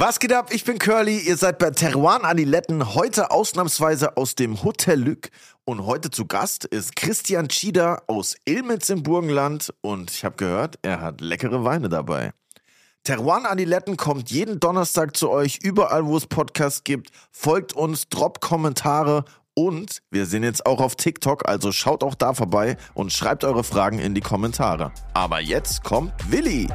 Was 0.00 0.20
geht 0.20 0.32
ab? 0.32 0.50
Ich 0.52 0.62
bin 0.62 0.78
Curly. 0.78 1.18
Ihr 1.18 1.36
seid 1.36 1.58
bei 1.58 1.70
Teruan 1.70 2.24
Adiletten. 2.24 2.94
Heute 2.94 3.32
ausnahmsweise 3.32 4.16
aus 4.16 4.36
dem 4.36 4.62
Hotel 4.62 5.00
Lück. 5.00 5.30
Und 5.64 5.86
heute 5.86 6.12
zu 6.12 6.24
Gast 6.24 6.64
ist 6.64 6.94
Christian 6.94 7.50
Schieder 7.50 8.04
aus 8.06 8.36
Ilmitz 8.44 8.90
im 8.90 9.02
Burgenland. 9.02 9.74
Und 9.80 10.12
ich 10.12 10.24
habe 10.24 10.36
gehört, 10.36 10.78
er 10.82 11.00
hat 11.00 11.20
leckere 11.20 11.64
Weine 11.64 11.88
dabei. 11.88 12.30
Teruan 13.02 13.44
Adiletten 13.44 13.96
kommt 13.96 14.30
jeden 14.30 14.60
Donnerstag 14.60 15.16
zu 15.16 15.30
euch, 15.30 15.58
überall 15.64 16.06
wo 16.06 16.16
es 16.16 16.28
Podcasts 16.28 16.84
gibt. 16.84 17.10
Folgt 17.32 17.72
uns, 17.72 18.08
droppt 18.08 18.40
Kommentare 18.40 19.24
und 19.54 20.02
wir 20.12 20.26
sind 20.26 20.44
jetzt 20.44 20.64
auch 20.64 20.80
auf 20.80 20.94
TikTok, 20.94 21.48
also 21.48 21.72
schaut 21.72 22.04
auch 22.04 22.14
da 22.14 22.34
vorbei 22.34 22.76
und 22.94 23.12
schreibt 23.12 23.42
eure 23.42 23.64
Fragen 23.64 23.98
in 23.98 24.14
die 24.14 24.20
Kommentare. 24.20 24.92
Aber 25.14 25.40
jetzt 25.40 25.82
kommt 25.82 26.12
Willi. 26.30 26.68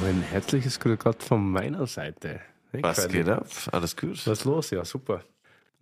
Aber 0.00 0.08
ein 0.08 0.22
herzliches 0.22 0.80
Grüß 0.80 0.98
Gott 0.98 1.22
von 1.22 1.50
meiner 1.50 1.86
Seite. 1.86 2.40
Hey, 2.70 2.82
Was 2.82 3.06
geht 3.06 3.28
ab? 3.28 3.46
Alles 3.70 3.94
gut? 3.94 4.26
Was 4.26 4.38
ist 4.38 4.44
los? 4.46 4.70
Ja, 4.70 4.82
super. 4.82 5.20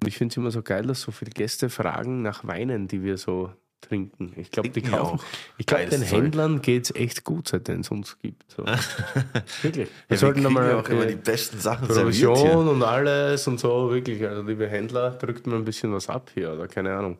Und 0.00 0.08
ich 0.08 0.18
finde 0.18 0.32
es 0.32 0.36
immer 0.36 0.50
so 0.50 0.60
geil, 0.60 0.86
dass 0.86 1.02
so 1.02 1.12
viele 1.12 1.30
Gäste 1.30 1.70
fragen 1.70 2.22
nach 2.22 2.44
Weinen, 2.44 2.88
die 2.88 3.04
wir 3.04 3.16
so 3.16 3.52
trinken. 3.80 4.32
Ich 4.34 4.50
glaube, 4.50 4.70
die 4.70 4.82
wir 4.82 4.90
kaufen. 4.90 5.20
Ich 5.56 5.66
glaube, 5.66 5.86
den 5.86 6.00
Zeug. 6.00 6.10
Händlern 6.10 6.62
geht 6.62 6.86
es 6.86 6.96
echt 6.96 7.22
gut, 7.22 7.46
seitdem 7.46 7.80
es 7.80 7.92
uns 7.92 8.18
gibt. 8.18 8.50
So. 8.50 8.64
Wirklich. 9.62 9.88
Ja, 9.88 9.94
wir 10.08 10.18
sollten 10.18 10.40
kriegen 10.40 10.52
nochmal 10.52 10.70
ja 10.70 10.80
auch 10.80 10.88
immer 10.88 11.06
die 11.06 11.14
besten 11.14 11.60
Sachen. 11.60 11.86
Provision 11.86 12.66
und 12.66 12.82
alles 12.82 13.46
und 13.46 13.60
so, 13.60 13.88
wirklich. 13.92 14.26
Also, 14.26 14.42
liebe 14.42 14.66
Händler, 14.66 15.12
drückt 15.12 15.46
mir 15.46 15.54
ein 15.54 15.64
bisschen 15.64 15.92
was 15.92 16.08
ab 16.08 16.32
hier 16.34 16.54
oder 16.54 16.66
keine 16.66 16.92
Ahnung. 16.92 17.18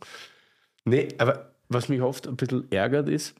Nee, 0.85 1.07
aber 1.19 1.53
was 1.69 1.89
mich 1.89 2.03
oft 2.03 2.27
ein 2.27 2.35
bisschen 2.35 2.67
ärgert 2.73 3.09
ist, 3.09 3.37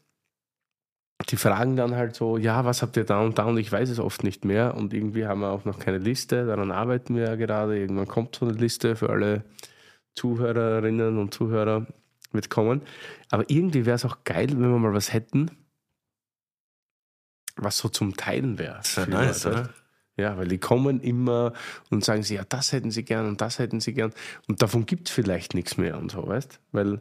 die 1.27 1.37
fragen 1.37 1.77
dann 1.77 1.97
halt 1.97 2.15
so, 2.15 2.39
ja, 2.39 2.65
was 2.65 2.83
habt 2.83 2.97
ihr 2.97 3.05
da 3.05 3.21
und 3.21 3.39
da 3.39 3.45
und 3.45 3.59
ich 3.59 3.71
weiß 3.71 3.91
es 3.91 3.99
oft 3.99 4.23
nicht 4.23 4.45
mehr 4.45 4.77
und 4.77 4.95
irgendwie 4.95 5.27
haben 5.27 5.41
wir 5.41 5.51
auch 5.51 5.65
noch 5.65 5.79
keine 5.79 5.99
Liste, 5.99 6.47
daran 6.47 6.71
arbeiten 6.71 7.17
wir 7.17 7.25
ja 7.25 7.35
gerade. 7.35 7.79
Irgendwann 7.79 8.07
kommt 8.07 8.37
so 8.37 8.47
eine 8.47 8.55
Liste 8.55 8.95
für 8.97 9.11
alle 9.11 9.45
Zuhörerinnen 10.15 11.19
und 11.19 11.35
Zuhörer, 11.35 11.87
wird 12.33 12.51
kommen. 12.51 12.83
Aber 13.31 13.45
irgendwie 13.49 13.85
wäre 13.85 13.97
es 13.97 14.05
auch 14.05 14.19
geil, 14.25 14.49
wenn 14.51 14.71
wir 14.71 14.79
mal 14.79 14.95
was 14.95 15.13
hätten, 15.13 15.51
was 17.57 17.79
so 17.79 17.89
zum 17.89 18.17
Teilen 18.17 18.59
wäre. 18.59 18.81
Für 18.83 19.09
nice, 19.09 19.47
oder? 19.47 19.71
Ja, 20.17 20.37
weil 20.37 20.49
die 20.49 20.59
kommen 20.59 21.01
immer 21.01 21.53
und 21.91 22.05
sagen 22.05 22.25
sie, 22.25 22.35
ja, 22.35 22.45
das 22.49 22.73
hätten 22.73 22.91
sie 22.91 23.05
gern 23.05 23.27
und 23.27 23.41
das 23.41 23.61
hätten 23.61 23.81
sie 23.81 23.95
gern. 23.95 24.13
Und 24.49 24.63
davon 24.63 24.85
gibt 24.85 25.09
es 25.09 25.15
vielleicht 25.15 25.55
nichts 25.55 25.77
mehr 25.77 25.97
und 25.97 26.11
so, 26.11 26.27
weißt 26.27 26.61
Weil 26.73 27.01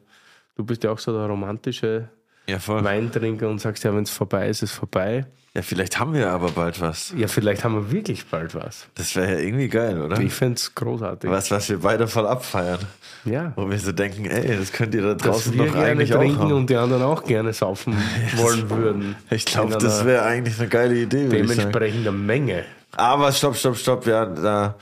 du 0.56 0.64
bist 0.64 0.84
ja 0.84 0.92
auch 0.92 1.00
so 1.00 1.12
der 1.12 1.26
romantische 1.26 2.10
Ja, 2.48 2.60
voll. 2.60 2.84
Weintrinker 2.84 3.50
und 3.50 3.60
sagst, 3.60 3.84
ja, 3.84 3.94
wenn 3.94 4.04
es 4.04 4.10
vorbei 4.10 4.48
ist, 4.48 4.64
ist 4.64 4.72
es 4.72 4.78
vorbei. 4.78 5.26
Ja, 5.58 5.64
vielleicht 5.64 6.00
haben 6.00 6.14
wir 6.14 6.30
aber 6.30 6.52
bald 6.52 6.80
was. 6.82 7.14
Ja, 7.18 7.28
vielleicht 7.28 7.64
haben 7.64 7.74
wir 7.74 7.92
wirklich 7.92 8.28
bald 8.28 8.54
was. 8.54 8.88
Das 8.94 9.16
wäre 9.16 9.34
ja 9.34 9.40
irgendwie 9.40 9.68
geil, 9.70 10.00
oder? 10.00 10.20
Ich 10.20 10.32
fände 10.32 10.54
es 10.54 10.76
großartig. 10.76 11.32
Was, 11.32 11.50
was 11.50 11.68
wir 11.70 11.80
beide 11.80 12.08
voll 12.08 12.28
abfeiern. 12.28 12.78
Ja. 13.26 13.54
Wo 13.56 13.68
wir 13.68 13.80
so 13.80 13.92
denken, 13.92 14.26
ey, 14.26 14.56
das 14.56 14.72
könnt 14.72 14.94
ihr 14.94 15.02
da 15.02 15.16
draußen 15.16 15.58
noch 15.58 15.74
eigentlich 15.76 16.14
auch 16.14 16.20
trinken 16.20 16.40
haben. 16.42 16.52
und 16.52 16.70
die 16.70 16.76
anderen 16.76 17.02
auch 17.02 17.24
gerne 17.24 17.54
saufen 17.54 17.98
wollen 18.36 18.70
würden. 18.70 19.16
Ich 19.32 19.46
glaube, 19.46 19.78
das 19.78 20.06
wäre 20.06 20.24
eigentlich 20.26 20.60
eine 20.60 20.70
geile 20.70 20.96
Idee. 20.96 21.28
Dementsprechender 21.28 22.12
Menge. 22.12 22.64
Aber 22.96 23.32
stopp, 23.32 23.56
stopp, 23.56 23.78
stopp, 23.78 24.06
ja, 24.06 24.28
da. 24.28 24.76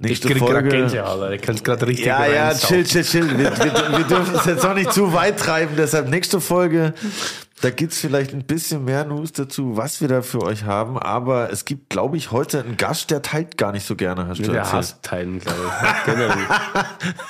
Ich 0.00 0.10
Nächste 0.10 0.28
krieg 0.28 0.38
gerade 0.38 0.70
Folge. 0.70 1.04
Alter. 1.04 1.32
ich 1.32 1.42
kann 1.42 1.56
es 1.56 1.64
gerade 1.64 1.86
richtig 1.88 2.06
Ja, 2.06 2.24
ja, 2.24 2.54
chill, 2.54 2.84
chill, 2.84 3.02
chill. 3.02 3.36
Wir, 3.36 3.50
wir, 3.50 3.98
wir 3.98 4.04
dürfen 4.04 4.36
es 4.36 4.44
jetzt 4.44 4.64
auch 4.64 4.74
nicht 4.74 4.92
zu 4.92 5.12
weit 5.12 5.40
treiben. 5.40 5.74
Deshalb 5.76 6.08
nächste 6.08 6.40
Folge, 6.40 6.94
da 7.62 7.70
gibt's 7.70 7.98
vielleicht 7.98 8.32
ein 8.32 8.44
bisschen 8.44 8.84
mehr 8.84 9.04
News 9.04 9.32
dazu, 9.32 9.76
was 9.76 10.00
wir 10.00 10.06
da 10.06 10.22
für 10.22 10.40
euch 10.44 10.62
haben. 10.62 11.00
Aber 11.00 11.50
es 11.50 11.64
gibt, 11.64 11.90
glaube 11.90 12.16
ich, 12.16 12.30
heute 12.30 12.60
einen 12.62 12.76
Gast, 12.76 13.10
der 13.10 13.22
teilt 13.22 13.58
gar 13.58 13.72
nicht 13.72 13.84
so 13.84 13.96
gerne, 13.96 14.28
hast 14.28 14.38
du 14.38 14.52
Der 14.52 14.70
hasst 14.70 15.02
Teilen, 15.02 15.40
glaube 15.40 15.58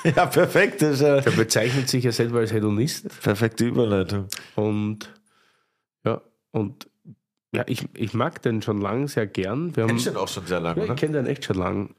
ich. 0.05 0.15
Ja, 0.15 0.27
perfekt. 0.27 0.83
Ist 0.83 1.01
ja 1.01 1.23
Der 1.23 1.31
bezeichnet 1.31 1.89
sich 1.89 2.05
ja 2.05 2.13
selber 2.13 2.41
als 2.41 2.53
Hedonist. 2.53 3.07
perfekte 3.23 3.65
Überleitung. 3.65 4.27
Und 4.57 5.15
ja, 6.05 6.21
und 6.51 6.87
ja, 7.55 7.65
ich, 7.67 7.89
ich 7.95 8.13
mag 8.13 8.43
den 8.43 8.61
schon 8.61 8.83
lang 8.83 9.09
sehr 9.09 9.27
gern. 9.27 9.75
Wir 9.75 9.87
Kennst 9.87 10.05
du 10.05 10.11
den 10.11 10.19
auch 10.19 10.29
schon 10.29 10.47
sehr 10.47 10.61
lange, 10.61 10.85
ja, 10.85 10.93
ich 10.93 11.01
kenne 11.01 11.15
den 11.15 11.27
echt 11.27 11.47
schon 11.47 11.57
lang. 11.57 11.95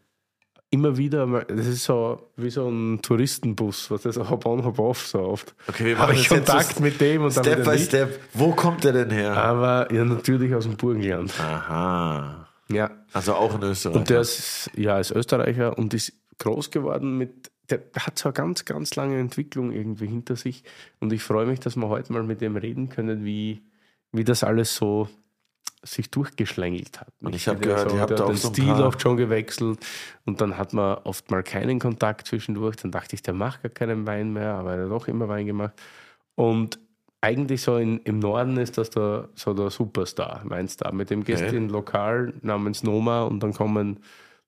Immer 0.72 0.98
wieder, 0.98 1.26
das 1.46 1.66
ist 1.66 1.84
so 1.86 2.30
wie 2.36 2.52
so 2.52 2.70
ein 2.70 3.02
Touristenbus, 3.02 3.90
was 3.90 4.04
das 4.04 4.18
hop 4.18 4.46
on, 4.46 4.64
hop 4.64 4.78
off 4.78 5.08
so 5.08 5.20
oft. 5.20 5.56
Okay, 5.68 5.86
wir 5.86 5.98
machen 5.98 6.16
ich 6.16 6.30
Kontakt 6.30 6.76
so 6.76 6.84
mit 6.84 7.02
dem 7.02 7.24
und 7.24 7.36
dann 7.36 7.44
Step 7.44 7.64
by 7.64 7.72
nicht. 7.72 7.86
Step. 7.86 8.20
Wo 8.34 8.52
kommt 8.52 8.84
der 8.84 8.94
denn 8.94 9.10
her? 9.10 9.36
Aber 9.36 9.92
ja, 9.92 10.06
natürlich 10.06 10.54
aus 10.54 10.66
dem 10.66 10.78
Burgenland. 10.78 11.34
Aha. 11.40 12.48
Ja. 12.72 12.92
Also 13.14 13.34
auch 13.34 13.56
in 13.56 13.64
Österreich. 13.64 13.96
Und 13.96 14.10
der 14.12 14.22
ist, 14.22 14.70
ja, 14.76 15.00
ist 15.00 15.10
Österreicher 15.10 15.76
und 15.76 15.94
ist 15.96 16.14
groß 16.38 16.70
geworden 16.70 17.18
mit, 17.18 17.50
der 17.70 17.82
hat 17.96 18.20
so 18.20 18.30
eine 18.30 18.34
ganz, 18.34 18.66
ganz 18.66 18.96
lange 18.96 19.20
Entwicklung 19.20 19.72
irgendwie 19.72 20.08
hinter 20.08 20.36
sich. 20.36 20.64
Und 21.00 21.12
ich 21.12 21.24
freue 21.24 21.48
mich, 21.48 21.60
dass 21.60 21.76
wir 21.78 21.90
heute 21.90 22.14
mal 22.14 22.24
mit 22.24 22.42
dem 22.42 22.56
reden 22.56 22.90
können, 22.90 23.26
wie, 23.26 23.64
wie 24.12 24.24
das 24.24 24.44
alles 24.44 24.76
so 24.76 25.10
sich 25.84 26.12
durchgeschlängelt 26.12 27.00
hat. 27.00 27.14
Und 27.22 27.36
ich 27.36 27.48
hab 27.48 27.62
Der 27.62 27.70
gehört, 27.70 27.94
ihr 27.94 28.02
habt 28.02 28.12
hat 28.12 28.22
auch 28.22 28.28
den 28.28 28.36
so 28.36 28.50
Stil 28.50 28.70
oft 28.82 29.02
schon 29.02 29.18
gewechselt 29.18 29.80
und 30.26 30.42
dann 30.42 30.58
hat 30.58 30.74
man 30.74 30.98
oft 31.06 31.32
mal 31.32 31.44
keinen 31.44 31.80
Kontakt 31.80 32.28
zwischendurch. 32.28 32.76
Dann 32.78 32.92
dachte 32.92 33.16
ich, 33.16 33.22
der 33.22 33.34
macht 33.34 33.64
gar 33.64 33.70
keinen 33.70 34.06
Wein 34.06 34.34
mehr, 34.34 34.54
aber 34.56 34.76
er 34.76 34.84
hat 34.86 34.92
doch 34.92 35.08
immer 35.08 35.28
Wein 35.30 35.46
gemacht. 35.46 35.74
Und 36.36 36.80
eigentlich 37.22 37.62
so 37.62 37.78
in, 37.78 38.00
im 38.00 38.20
Norden 38.20 38.58
ist 38.58 38.78
das 38.78 38.90
der, 38.90 39.30
so 39.36 39.54
der 39.54 39.70
Superstar, 39.70 40.42
Weinstar. 40.46 40.94
Mit 40.94 41.10
dem 41.10 41.24
gehst 41.24 41.42
du 41.42 41.48
Okay. 41.48 41.58
in 41.58 41.66
ein 41.66 41.70
Lokal 41.70 42.34
namens 42.42 42.84
Noma 42.84 43.24
und 43.24 43.42
dann 43.42 43.54
kommen 43.54 44.00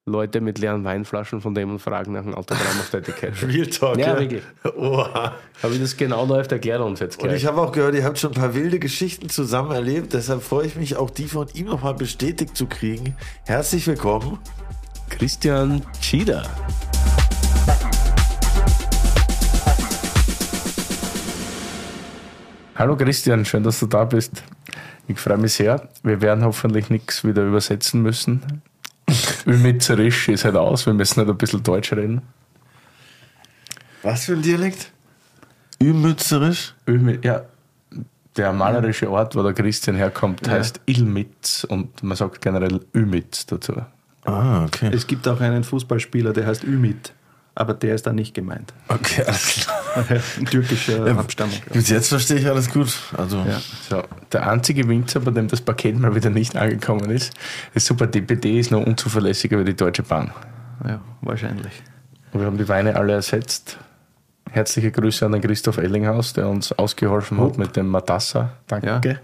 Leute 0.08 0.42
mit 0.42 0.58
leeren 0.58 0.84
Weinflaschen 0.84 1.42
von 1.42 1.54
dem 1.54 1.70
und 1.70 1.78
fragen 1.78 2.14
nach 2.14 2.24
einem 2.24 2.34
Autogramm 2.34 2.80
auf 2.80 2.90
der 2.90 3.02
Etikette. 3.02 3.48
Real 3.48 3.68
Talk. 3.68 3.98
Ja, 4.00 4.20
wirklich. 4.20 4.42
Oha. 4.76 5.36
Aber 5.62 5.74
wie 5.76 5.78
das 5.78 5.96
genau 5.96 6.26
läuft, 6.26 6.52
erklärt 6.52 6.80
er 6.80 6.86
uns 6.88 7.00
jetzt 7.00 7.22
Und 7.22 7.28
gleich. 7.30 7.44
ich 7.44 7.48
habe 7.48 7.62
auch 7.62 7.72
gehört, 7.72 7.94
ihr 7.94 8.04
habt 8.04 8.18
schon 8.18 8.32
ein 8.32 8.40
paar 8.40 8.56
wilde 8.56 8.80
Geschichten 8.80 9.30
zusammen 9.30 9.72
erlebt. 9.72 10.14
Deshalb 10.14 10.42
freue 10.42 10.66
ich 10.66 10.76
mich 10.76 10.96
auch, 10.96 11.12
die 11.12 11.28
von 11.28 11.48
ihm 11.54 11.68
nochmal 11.68 11.94
bestätigt 11.94 12.58
zu 12.58 12.66
kriegen. 12.66 13.16
Herzlich 13.46 13.86
willkommen. 13.86 14.40
Christian 15.10 15.84
Schieder. 16.02 16.50
Hallo 22.76 22.96
Christian, 22.98 23.46
schön, 23.46 23.62
dass 23.62 23.80
du 23.80 23.86
da 23.86 24.06
bist. 24.06 24.44
Ich 25.08 25.20
freue 25.20 25.38
mich 25.38 25.54
sehr. 25.54 25.90
Wir 26.02 26.22
werden 26.22 26.44
hoffentlich 26.44 26.90
nichts 26.90 27.24
wieder 27.24 27.46
übersetzen 27.46 28.02
müssen. 28.02 28.64
Ümitzerisch 29.46 30.30
ist 30.30 30.46
halt 30.46 30.56
aus, 30.56 30.86
wir 30.86 30.94
müssen 30.94 31.18
halt 31.18 31.30
ein 31.30 31.38
bisschen 31.38 31.64
Deutsch 31.64 31.94
reden. 31.94 32.22
Was 34.04 34.26
für 34.26 34.34
ein 34.34 34.42
Dialekt? 34.42 34.92
Ümützerisch? 35.82 36.74
Ja, 37.24 37.44
der 38.38 38.54
malerische 38.54 39.10
Ort, 39.10 39.36
wo 39.36 39.44
der 39.44 39.54
Christian 39.54 39.96
herkommt, 39.96 40.48
heißt 40.48 40.82
Ilmitz 40.86 41.64
und 41.64 42.02
man 42.04 42.16
sagt 42.16 42.42
generell 42.42 42.80
Ümitz 42.94 43.46
dazu. 43.46 43.74
Ah, 44.26 44.66
okay. 44.66 44.92
Es 44.94 45.08
gibt 45.08 45.28
auch 45.28 45.42
einen 45.42 45.64
Fußballspieler, 45.64 46.34
der 46.34 46.46
heißt 46.46 46.64
Ümit, 46.64 47.14
aber 47.56 47.74
der 47.74 47.96
ist 47.96 48.08
da 48.08 48.14
nicht 48.14 48.34
gemeint. 48.34 48.74
Okay, 48.88 49.24
alles 49.26 49.66
klar. 49.66 50.06
Türkischer 50.50 51.06
Abstammung. 51.18 51.56
Bis 51.74 51.90
jetzt 51.90 52.10
verstehe 52.10 52.38
ich 52.38 52.48
alles 52.48 52.70
gut. 52.70 52.98
Also, 53.18 53.38
Ja. 53.48 53.60
So, 53.90 54.04
der 54.32 54.50
einzige 54.50 54.88
Winzer, 54.88 55.20
bei 55.20 55.32
dem 55.32 55.48
das 55.48 55.62
Paket 55.62 56.00
mal 56.00 56.16
wieder 56.16 56.30
nicht 56.30 56.56
angekommen 56.56 57.10
ist, 57.12 57.34
ist 57.74 57.86
super. 57.88 58.08
DPD 58.08 58.60
ist 58.60 58.72
noch 58.72 58.86
unzuverlässiger 58.86 59.60
wie 59.60 59.66
die 59.66 59.76
Deutsche 59.76 60.04
Bahn. 60.04 60.32
ja, 60.88 61.02
wahrscheinlich. 61.22 61.74
Und 62.32 62.40
wir 62.40 62.48
haben 62.48 62.58
die 62.58 62.68
Weine 62.70 62.96
alle 62.96 63.14
ersetzt. 63.14 63.78
Herzliche 64.50 64.92
Grüße 64.92 65.26
an 65.26 65.34
den 65.34 65.42
Christoph 65.42 65.78
Ellinghaus, 65.78 66.34
der 66.34 66.48
uns 66.48 66.72
ausgeholfen 66.74 67.40
hat 67.42 67.58
mit 67.58 67.76
dem 67.76 67.88
Matassa. 67.88 68.54
Danke. 68.68 68.88
Ja. 69.04 69.16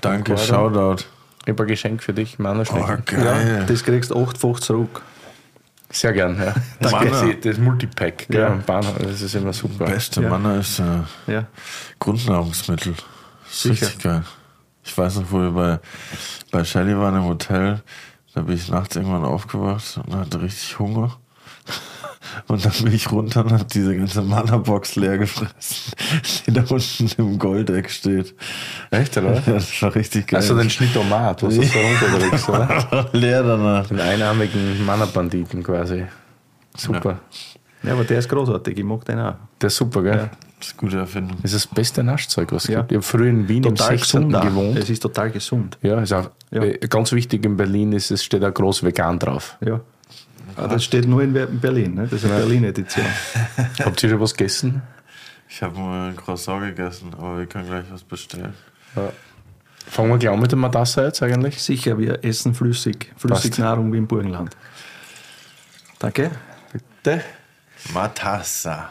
danke. 0.00 0.36
Shoutout. 0.38 1.04
Ich 1.44 1.50
habe 1.52 1.64
ein 1.64 1.66
Geschenk 1.68 2.02
für 2.02 2.12
dich, 2.14 2.36
Oh, 2.38 2.42
Mannerschnecken. 2.42 3.04
geil. 3.04 3.64
Das 3.68 3.84
kriegst 3.84 4.10
du 4.10 4.14
8,50 4.16 4.60
zurück. 4.60 5.02
Sehr 5.94 6.12
gern, 6.12 6.36
ja. 6.40 6.52
Das, 6.80 6.90
Manner. 6.92 7.10
das, 7.10 7.24
das 7.42 7.58
Multipack, 7.58 8.26
gell, 8.28 8.40
Ja. 8.40 8.48
Bahnhof, 8.66 8.98
das 8.98 9.20
ist 9.22 9.34
immer 9.36 9.52
super. 9.52 9.84
Beste 9.86 10.22
Ja. 10.22 10.28
Manner 10.28 10.58
ist 10.58 10.80
äh, 10.80 11.32
Ja. 11.32 11.46
Grundnahrungsmittel. 12.00 12.94
Das 13.44 13.62
Sicher. 13.62 13.86
richtig 13.86 14.02
geil. 14.02 14.24
Ich 14.82 14.98
weiß 14.98 15.16
noch, 15.16 15.30
wo 15.30 15.38
wir 15.40 15.50
bei, 15.52 15.80
bei 16.50 16.64
Shelly 16.64 16.96
waren 16.98 17.14
im 17.16 17.24
Hotel, 17.24 17.80
da 18.34 18.42
bin 18.42 18.56
ich 18.56 18.68
nachts 18.68 18.96
irgendwann 18.96 19.24
aufgewacht 19.24 20.00
und 20.04 20.14
hatte 20.16 20.42
richtig 20.42 20.78
Hunger. 20.80 21.16
Und 22.48 22.64
dann 22.64 22.72
bin 22.82 22.92
ich 22.94 23.10
runter 23.10 23.44
und 23.44 23.52
hab 23.52 23.68
diese 23.68 23.96
ganze 23.96 24.22
Mana-Box 24.22 24.96
leer 24.96 25.18
gefressen, 25.18 25.92
die 26.46 26.52
da 26.52 26.62
unten 26.68 27.10
im 27.18 27.38
Goldeck 27.38 27.90
steht. 27.90 28.34
Echt, 28.90 29.16
oder? 29.16 29.34
Ja, 29.34 29.40
das 29.54 29.82
war 29.82 29.94
richtig 29.94 30.26
geil. 30.28 30.40
Also 30.40 30.56
den 30.56 30.70
Schnittomat, 30.70 31.42
was 31.42 31.54
du 31.54 31.62
so 31.62 31.78
runterlegst, 32.02 32.48
oder? 32.48 33.08
leer 33.12 33.42
danach. 33.42 33.86
Den 33.88 34.00
einarmigen 34.00 34.84
Mannerbanditen 34.84 35.62
quasi. 35.62 36.04
Super. 36.76 37.20
Ja, 37.82 37.92
aber 37.92 38.04
der 38.04 38.18
ist 38.18 38.28
großartig, 38.28 38.78
ich 38.78 38.84
mag 38.84 39.04
den 39.04 39.18
auch. 39.20 39.34
Der 39.60 39.66
ist 39.66 39.76
super, 39.76 40.02
gell? 40.02 40.30
Das 40.58 40.68
ist 40.68 40.72
eine 40.80 40.88
gute 40.88 40.98
Erfindung. 41.00 41.36
Das 41.42 41.52
ist 41.52 41.66
das 41.66 41.74
beste 41.74 42.02
Naschzeug, 42.02 42.50
was 42.52 42.64
es 42.64 42.70
Ja. 42.70 42.78
gibt. 42.80 42.92
Ich 42.92 42.96
habe 42.96 43.02
früher 43.02 43.28
in 43.28 43.46
Wien 43.46 43.62
Total 43.62 43.92
im 43.92 43.98
16. 43.98 44.28
gesund 44.30 44.44
gewohnt. 44.46 44.78
Es 44.78 44.88
ist 44.88 45.00
total 45.02 45.30
gesund. 45.30 45.78
Ja, 45.82 46.00
ist 46.00 46.12
auch, 46.14 46.30
Ja. 46.50 46.62
äh, 46.62 46.78
ganz 46.88 47.12
wichtig 47.12 47.44
in 47.44 47.56
Berlin 47.58 47.92
ist, 47.92 48.10
es 48.10 48.24
steht 48.24 48.42
auch 48.42 48.54
groß 48.54 48.82
vegan 48.82 49.18
drauf. 49.18 49.58
Ja. 49.60 49.80
Aber 50.56 50.68
das 50.68 50.84
steht 50.84 51.06
nur 51.06 51.22
in 51.22 51.32
Berlin, 51.32 51.94
ne? 51.94 52.02
das 52.02 52.22
ist 52.22 52.30
eine 52.30 52.38
Berlin-Edition. 52.38 53.06
Habt 53.84 54.02
ihr 54.02 54.10
schon 54.10 54.20
was 54.20 54.34
gegessen? 54.34 54.82
Ich 55.48 55.62
habe 55.62 55.78
mal 55.78 56.10
ein 56.10 56.16
Croissant 56.16 56.62
gegessen, 56.62 57.12
aber 57.14 57.38
wir 57.38 57.46
können 57.46 57.66
gleich 57.66 57.84
was 57.90 58.02
bestellen. 58.02 58.54
Fangen 59.86 60.10
wir 60.10 60.18
gleich 60.18 60.32
an 60.32 60.40
mit 60.40 60.52
dem 60.52 60.60
Madassa 60.60 61.04
jetzt 61.04 61.22
eigentlich. 61.22 61.62
Sicher, 61.62 61.98
wir 61.98 62.24
essen 62.24 62.54
flüssig. 62.54 63.12
Flüssignahrung 63.16 63.92
wie 63.92 63.98
im 63.98 64.06
Burgenland. 64.06 64.56
Danke. 65.98 66.30
Bitte. 66.72 67.22
Matassa. 67.92 68.90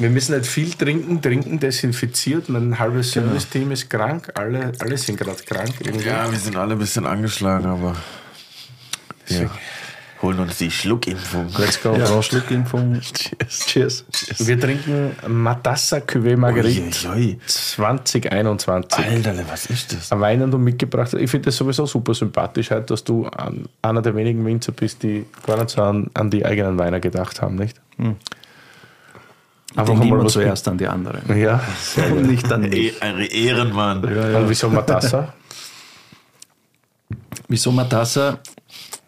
Wir 0.00 0.10
müssen 0.10 0.36
nicht 0.36 0.50
viel 0.50 0.72
trinken, 0.72 1.20
trinken 1.20 1.60
desinfiziert. 1.60 2.48
Mein 2.48 2.78
halbes 2.78 3.12
Service-Team 3.12 3.70
ist 3.70 3.90
krank, 3.90 4.32
alle, 4.34 4.72
alle 4.78 4.96
sind 4.96 5.18
gerade 5.18 5.42
krank. 5.42 5.74
Irgendwie. 5.80 6.06
Ja, 6.06 6.30
wir 6.30 6.38
sind 6.38 6.56
alle 6.56 6.72
ein 6.72 6.78
bisschen 6.78 7.06
angeschlagen, 7.06 7.66
aber 7.66 7.96
wir 9.26 9.50
holen 10.22 10.38
uns 10.40 10.58
die 10.58 10.70
Schluckimpfung. 10.70 11.48
Let's 11.58 11.82
go. 11.82 11.94
Ja. 11.96 12.22
Schluckimpfung. 12.22 13.00
Cheers. 13.00 14.04
Cheers. 14.12 14.46
Wir 14.46 14.60
trinken 14.60 15.16
Matassa 15.26 15.98
Cuvée 15.98 16.36
Marguerite 16.36 17.08
Uiuiui. 17.08 17.38
2021. 17.46 18.98
Alter, 19.04 19.34
was 19.48 19.66
ist 19.66 19.92
das? 19.92 20.12
Ein 20.12 20.20
Wein, 20.20 20.40
den 20.40 20.50
du 20.50 20.58
mitgebracht 20.58 21.12
hast. 21.12 21.20
Ich 21.20 21.30
finde 21.30 21.46
das 21.46 21.56
sowieso 21.56 21.86
super 21.86 22.12
sympathisch, 22.14 22.70
halt, 22.70 22.90
dass 22.90 23.02
du 23.04 23.26
an, 23.26 23.66
einer 23.82 24.02
der 24.02 24.14
wenigen 24.14 24.44
Winzer 24.44 24.72
bist, 24.72 25.02
die 25.02 25.24
gar 25.46 25.56
nicht 25.56 25.70
so 25.70 25.82
an, 25.82 26.10
an 26.14 26.30
die 26.30 26.44
eigenen 26.44 26.78
Weine 26.78 27.00
gedacht 27.00 27.40
haben, 27.40 27.56
nicht? 27.56 27.80
Einfach 29.76 30.00
immer 30.00 30.26
zuerst 30.26 30.66
an 30.68 30.76
die 30.78 30.86
anderen. 30.86 31.38
Ja, 31.38 31.60
sehr 31.80 32.12
Und 32.12 32.26
nicht 32.28 32.50
an 32.52 32.64
E 32.64 32.68
mich. 32.68 33.02
ein 33.02 33.20
Ehrenmann. 33.20 34.04
Und 34.04 34.48
wieso 34.48 34.68
Matassa? 34.68 35.32
Wieso 37.48 37.72
Matassa 37.72 38.38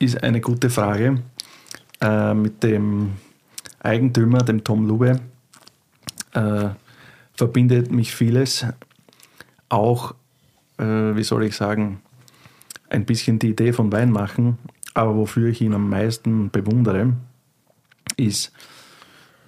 ist 0.02 0.22
eine 0.22 0.40
gute 0.40 0.68
Frage. 0.68 1.22
Äh, 2.00 2.34
mit 2.34 2.62
dem 2.62 3.12
Eigentümer, 3.80 4.38
dem 4.38 4.64
Tom 4.64 4.86
Lube, 4.86 5.20
äh, 6.32 6.68
verbindet 7.34 7.92
mich 7.92 8.14
vieles. 8.14 8.66
Auch, 9.68 10.14
äh, 10.78 10.84
wie 10.84 11.22
soll 11.22 11.44
ich 11.44 11.54
sagen, 11.54 12.00
ein 12.90 13.06
bisschen 13.06 13.38
die 13.38 13.50
Idee 13.50 13.72
von 13.72 13.92
Wein 13.92 14.10
machen. 14.10 14.58
Aber 14.94 15.16
wofür 15.16 15.48
ich 15.48 15.60
ihn 15.60 15.72
am 15.72 15.88
meisten 15.88 16.50
bewundere, 16.50 17.14
ist, 18.16 18.52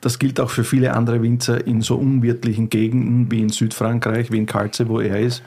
das 0.01 0.19
gilt 0.19 0.39
auch 0.39 0.51
für 0.51 0.65
viele 0.65 0.95
andere 0.95 1.21
Winzer 1.23 1.67
in 1.67 1.83
so 1.83 1.97
unwirtlichen 1.97 2.71
Gegenden 2.71 3.31
wie 3.31 3.41
in 3.41 3.49
Südfrankreich, 3.49 4.31
wie 4.31 4.39
in 4.39 4.47
Calze, 4.47 4.89
wo 4.89 5.01
er 5.01 5.21
ist, 5.21 5.43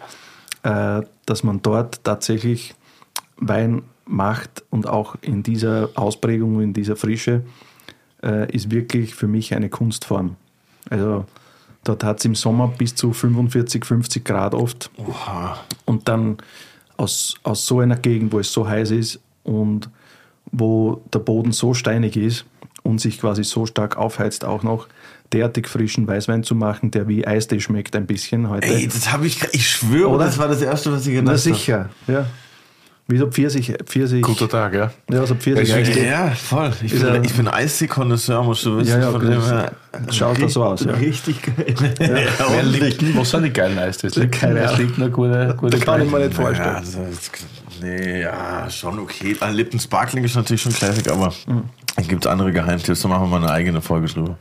äh, 0.63 1.01
dass 1.25 1.43
man 1.43 1.61
dort 1.61 2.03
tatsächlich 2.03 2.75
Wein 3.37 3.83
macht 4.07 4.63
und 4.69 4.87
auch 4.87 5.15
in 5.21 5.43
dieser 5.43 5.89
Ausprägung, 5.95 6.61
in 6.61 6.73
dieser 6.73 6.95
Frische, 6.95 7.43
äh, 8.23 8.51
ist 8.53 8.71
wirklich 8.71 9.15
für 9.15 9.27
mich 9.27 9.53
eine 9.55 9.69
Kunstform. 9.69 10.35
Also 10.89 11.25
dort 11.83 12.03
hat 12.03 12.19
es 12.19 12.25
im 12.25 12.35
Sommer 12.35 12.67
bis 12.69 12.95
zu 12.95 13.13
45, 13.13 13.85
50 13.85 14.25
Grad 14.25 14.53
oft. 14.53 14.89
Und 15.85 16.07
dann 16.07 16.37
aus, 16.95 17.35
aus 17.43 17.65
so 17.65 17.79
einer 17.79 17.95
Gegend, 17.97 18.33
wo 18.33 18.39
es 18.39 18.51
so 18.51 18.67
heiß 18.67 18.91
ist 18.91 19.19
und 19.43 19.89
wo 20.51 21.01
der 21.13 21.19
Boden 21.19 21.51
so 21.51 21.73
steinig 21.73 22.15
ist 22.17 22.45
und 22.83 22.99
sich 23.01 23.19
quasi 23.19 23.43
so 23.43 23.65
stark 23.65 23.97
aufheizt, 23.97 24.45
auch 24.45 24.63
noch 24.63 24.87
derartig 25.33 25.67
frischen 25.67 26.07
Weißwein 26.07 26.43
zu 26.43 26.55
machen, 26.55 26.91
der 26.91 27.07
wie 27.09 27.27
Eistee 27.27 27.59
schmeckt 27.59 27.95
ein 27.97 28.07
bisschen 28.07 28.49
heute. 28.49 28.67
Ey, 28.67 28.87
das 28.87 29.11
habe 29.11 29.27
ich, 29.27 29.43
ich 29.51 29.69
schwöre, 29.69 30.09
Oder? 30.09 30.25
das 30.25 30.37
war 30.37 30.47
das 30.47 30.61
Erste, 30.61 30.91
was 30.93 31.05
ich 31.05 31.13
gedacht 31.13 31.25
Na 31.25 31.31
habe. 31.31 31.39
sicher, 31.39 31.89
ja. 32.07 32.25
Wie 33.09 33.17
so 33.17 33.27
Pfirsich, 33.27 33.73
Pfirsich. 33.85 34.21
Guter 34.21 34.49
Tag, 34.49 34.73
ja. 34.73 34.91
Ja, 35.09 35.25
so 35.25 35.35
Pfirsich. 35.35 35.69
Ja, 35.69 35.75
Eistee. 35.77 36.07
Ja, 36.09 36.27
voll. 36.31 36.73
Ich 36.83 36.91
Ist 36.91 37.03
bin, 37.03 37.13
er- 37.15 37.23
ich 37.23 37.33
bin 37.33 37.47
Eistee-Konnoisseur, 37.47 38.43
musst 38.43 38.65
du 38.65 38.77
wissen. 38.77 38.89
Ja, 38.89 38.99
ja, 38.99 39.11
von 39.11 39.21
das 39.25 39.47
dem 39.47 39.57
her- 39.57 39.71
schaut 40.11 40.41
da 40.41 40.49
so 40.49 40.63
aus, 40.65 40.83
ja. 40.83 40.91
Richtig 40.91 41.41
geil. 41.41 41.73
Wer 41.99 42.63
liegt, 42.63 43.15
wo 43.15 43.23
sind 43.23 43.43
die 43.43 43.53
geilen 43.53 43.79
Eis? 43.79 43.99
Das 43.99 44.15
liegt, 44.15 44.33
Keine 44.33 44.59
das 44.59 44.73
Ahnung. 44.73 44.85
liegt 44.87 44.97
nur 44.97 45.09
gute, 45.09 45.55
gute 45.57 45.77
Das 45.77 45.85
kann 45.85 46.01
ich 46.01 46.11
mir 46.11 46.19
nicht 46.19 46.37
Ja, 46.37 46.43
vorstellen. 46.43 46.75
also, 46.75 46.99
das- 47.09 47.31
nee, 47.81 48.21
ja, 48.23 48.69
schon 48.69 48.99
okay. 48.99 49.37
Ah, 49.39 49.49
Lipton 49.51 49.79
Sparkling 49.79 50.25
ist 50.25 50.35
natürlich 50.35 50.61
schon 50.63 50.73
Classic, 50.73 51.09
aber 51.09 51.33
Mhm. 51.47 51.63
es 51.95 52.07
gibt 52.09 52.27
andere 52.27 52.51
Geheimtipps, 52.51 53.03
da 53.03 53.07
machen 53.07 53.23
wir 53.31 53.39
mal 53.39 53.43
eine 53.47 53.51
eigene 53.53 53.81
Folge 53.81 54.07
drüber. 54.07 54.37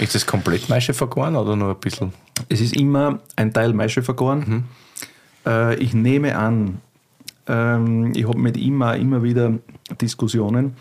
Ist 0.00 0.16
das 0.16 0.26
komplett 0.26 0.68
Maische 0.68 0.94
vergoren 0.94 1.36
oder 1.36 1.54
nur 1.54 1.70
ein 1.70 1.80
bisschen? 1.80 2.12
Es 2.48 2.60
ist 2.60 2.74
immer 2.76 3.20
ein 3.36 3.52
Teil 3.52 3.72
Maische 3.72 4.02
vergoren. 4.02 4.64
Äh, 5.46 5.76
ich 5.76 5.94
nehme 5.94 6.36
an, 6.36 6.80
ähm, 7.46 8.12
ich 8.14 8.26
habe 8.26 8.38
mit 8.38 8.56
ihm 8.56 8.82
auch 8.82 8.94
immer 8.94 9.22
wieder 9.22 9.52
Diskussionen. 10.00 10.74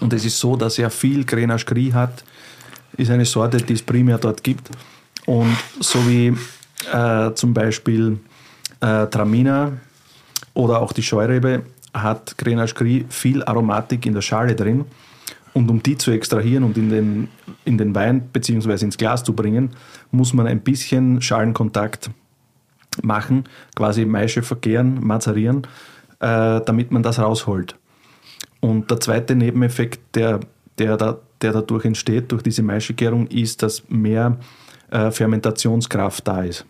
Und 0.00 0.12
es 0.12 0.24
ist 0.24 0.38
so, 0.38 0.56
dass 0.56 0.78
er 0.78 0.90
viel 0.90 1.24
Grenache 1.24 1.66
Gris 1.66 1.92
hat. 1.92 2.24
Ist 2.96 3.10
eine 3.10 3.24
Sorte, 3.24 3.58
die 3.58 3.74
es 3.74 3.82
primär 3.82 4.18
dort 4.18 4.42
gibt. 4.42 4.70
Und 5.26 5.56
so 5.80 5.98
wie 6.08 6.34
äh, 6.92 7.34
zum 7.34 7.54
Beispiel 7.54 8.18
äh, 8.80 9.06
Traminer 9.06 9.72
oder 10.54 10.80
auch 10.80 10.92
die 10.92 11.02
Scheurebe 11.02 11.62
hat 11.94 12.36
Grenache 12.38 12.74
Gris 12.74 13.04
viel 13.10 13.42
Aromatik 13.44 14.06
in 14.06 14.14
der 14.14 14.22
Schale 14.22 14.54
drin. 14.54 14.84
Und 15.54 15.70
um 15.70 15.82
die 15.82 15.98
zu 15.98 16.10
extrahieren 16.10 16.64
und 16.64 16.78
in 16.78 16.88
den, 16.88 17.28
in 17.66 17.76
den 17.76 17.94
Wein 17.94 18.28
bzw. 18.32 18.86
ins 18.86 18.96
Glas 18.96 19.22
zu 19.22 19.34
bringen, 19.34 19.70
muss 20.10 20.32
man 20.32 20.46
ein 20.46 20.60
bisschen 20.60 21.20
Schalenkontakt 21.20 22.10
machen, 23.02 23.44
quasi 23.74 24.04
Maische 24.04 24.42
verkehren, 24.42 25.04
mazerieren, 25.04 25.66
äh, 26.20 26.60
damit 26.60 26.90
man 26.90 27.02
das 27.02 27.18
rausholt. 27.18 27.76
Und 28.60 28.90
der 28.90 29.00
zweite 29.00 29.34
Nebeneffekt, 29.34 30.14
der, 30.14 30.40
der, 30.78 30.96
da, 30.96 31.18
der 31.40 31.52
dadurch 31.52 31.84
entsteht, 31.84 32.30
durch 32.30 32.42
diese 32.42 32.62
Maischegärung, 32.62 33.26
ist, 33.28 33.62
dass 33.62 33.88
mehr 33.88 34.38
äh, 34.90 35.10
Fermentationskraft 35.10 36.26
da 36.28 36.42
ist. 36.42 36.66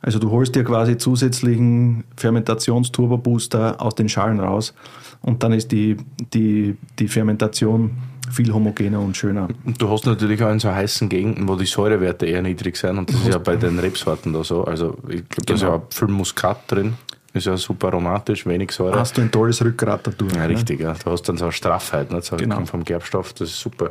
Also 0.00 0.18
du 0.18 0.30
holst 0.30 0.54
dir 0.54 0.64
quasi 0.64 0.96
zusätzlichen 0.96 2.04
Fermentationsturbobooster 2.16 3.82
aus 3.82 3.96
den 3.96 4.08
Schalen 4.08 4.38
raus 4.38 4.72
und 5.20 5.42
dann 5.42 5.52
ist 5.52 5.72
die, 5.72 5.96
die, 6.32 6.76
die 6.98 7.08
Fermentation 7.08 7.98
viel 8.30 8.52
homogener 8.52 9.00
und 9.00 9.16
schöner. 9.16 9.48
Und 9.64 9.80
du 9.80 9.88
hast 9.90 10.06
natürlich 10.06 10.42
auch 10.42 10.50
in 10.50 10.58
so 10.60 10.70
heißen 10.70 11.08
Gegenden, 11.08 11.48
wo 11.48 11.56
die 11.56 11.66
Säurewerte 11.66 12.26
eher 12.26 12.42
niedrig 12.42 12.76
sind 12.76 12.98
und 12.98 13.08
das 13.12 13.16
ist 13.20 13.28
ja 13.28 13.38
bei 13.38 13.56
den 13.56 13.78
Rebsorten 13.78 14.32
da 14.32 14.42
so. 14.44 14.64
Also 14.64 14.96
ich 15.08 15.28
glaube, 15.28 15.46
da 15.46 15.54
ist 15.54 15.60
ja 15.62 15.68
Genau. 15.68 15.78
auch 15.78 15.92
viel 15.94 16.08
Muskat 16.08 16.58
drin, 16.70 16.94
ist 17.32 17.46
ja 17.46 17.56
super 17.56 17.88
aromatisch, 17.88 18.46
wenig 18.46 18.72
Säure. 18.72 18.98
Hast 18.98 19.16
du 19.16 19.22
ein 19.22 19.30
tolles 19.30 19.62
Rückgrat 19.64 20.06
dadurch. 20.06 20.32
ja, 20.34 20.40
ne? 20.46 20.48
richtig, 20.50 20.80
ja. 20.80 20.94
Du 20.94 21.10
hast 21.10 21.22
dann 21.28 21.36
so 21.36 21.44
eine 21.46 21.52
Straffheit, 21.52 22.10
nicht? 22.12 22.24
So 22.24 22.36
Genau. 22.36 22.56
kommt 22.56 22.68
vom 22.70 22.84
Gerbstoff, 22.84 23.32
das 23.34 23.50
ist 23.50 23.60
super. 23.60 23.90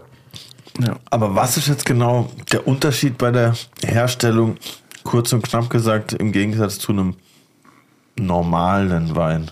Ja. 0.80 0.96
Aber 1.10 1.34
was 1.36 1.58
ist 1.58 1.68
jetzt 1.68 1.86
genau 1.86 2.30
der 2.52 2.68
Unterschied 2.68 3.18
bei 3.18 3.32
der 3.32 3.56
Herstellung, 3.84 4.58
kurz 5.04 5.34
und 5.34 5.42
knapp 5.44 5.70
gesagt, 5.70 6.14
im 6.14 6.32
Gegensatz 6.32 6.78
zu 6.80 6.92
einem 6.92 7.16
normalen 8.18 9.16
Wein? 9.16 9.52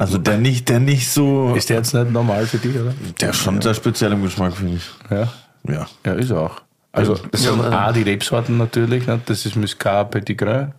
Also 0.00 0.16
der 0.18 0.38
nicht, 0.38 0.68
der 0.68 0.78
nicht 0.78 1.10
so, 1.10 1.54
Ist 1.56 1.70
der 1.70 1.78
jetzt 1.78 1.92
nicht 1.92 2.12
normal 2.12 2.46
für 2.46 2.58
dich, 2.58 2.74
oder? 2.78 2.94
der 3.20 3.30
ist 3.30 3.36
schon 3.36 3.60
sehr 3.60 3.74
speziell 3.74 4.12
im 4.12 4.22
Geschmack, 4.22 4.54
finde 4.54 4.76
ich. 4.76 4.84
Ja. 5.10 5.28
Ja. 5.68 5.86
Ja, 6.06 6.12
ist 6.12 6.30
er 6.30 6.40
auch. 6.42 6.60
Also, 6.92 7.14
das 7.32 7.44
Ja, 7.44 7.50
sind 7.52 7.60
auch 7.64 7.92
die 7.92 8.02
Rebsorten 8.02 8.56
natürlich. 8.58 9.06
Ne? 9.06 9.20
Das 9.26 9.44
ist 9.44 9.56
Muscat 9.56 10.10
Petit 10.10 10.38
Grain, 10.38 10.72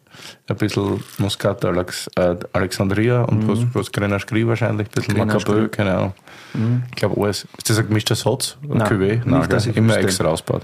ein 0.48 0.56
bisschen 0.56 1.04
Muscat 1.18 1.64
Alex, 1.66 2.10
äh, 2.16 2.36
Alexandria 2.54 3.22
und 3.24 3.48
was, 3.48 3.60
was 3.74 3.92
Grenache 3.92 4.26
Gris 4.26 4.48
wahrscheinlich, 4.48 4.88
ein 4.88 4.92
bisschen 4.96 5.14
Mhm. 5.16 5.20
Macabeu, 5.28 5.54
Gris. 5.62 5.72
keine 5.72 5.96
Ahnung. 5.96 6.14
Ich 6.90 6.96
glaube, 6.96 7.22
alles. 7.22 7.46
Ist 7.58 7.70
das 7.70 7.78
ein 7.78 7.88
gemischter 7.88 8.16
Satz? 8.16 8.58
Ein 8.64 8.78
Nein, 8.78 8.88
Cuvée? 8.88 9.02
nicht, 9.16 9.26
Nein, 9.28 9.50
dass 9.50 9.64
gell? 9.64 9.72
ich 9.72 9.78
immer 9.78 9.98
extra 9.98 10.30
ausbaut. 10.30 10.64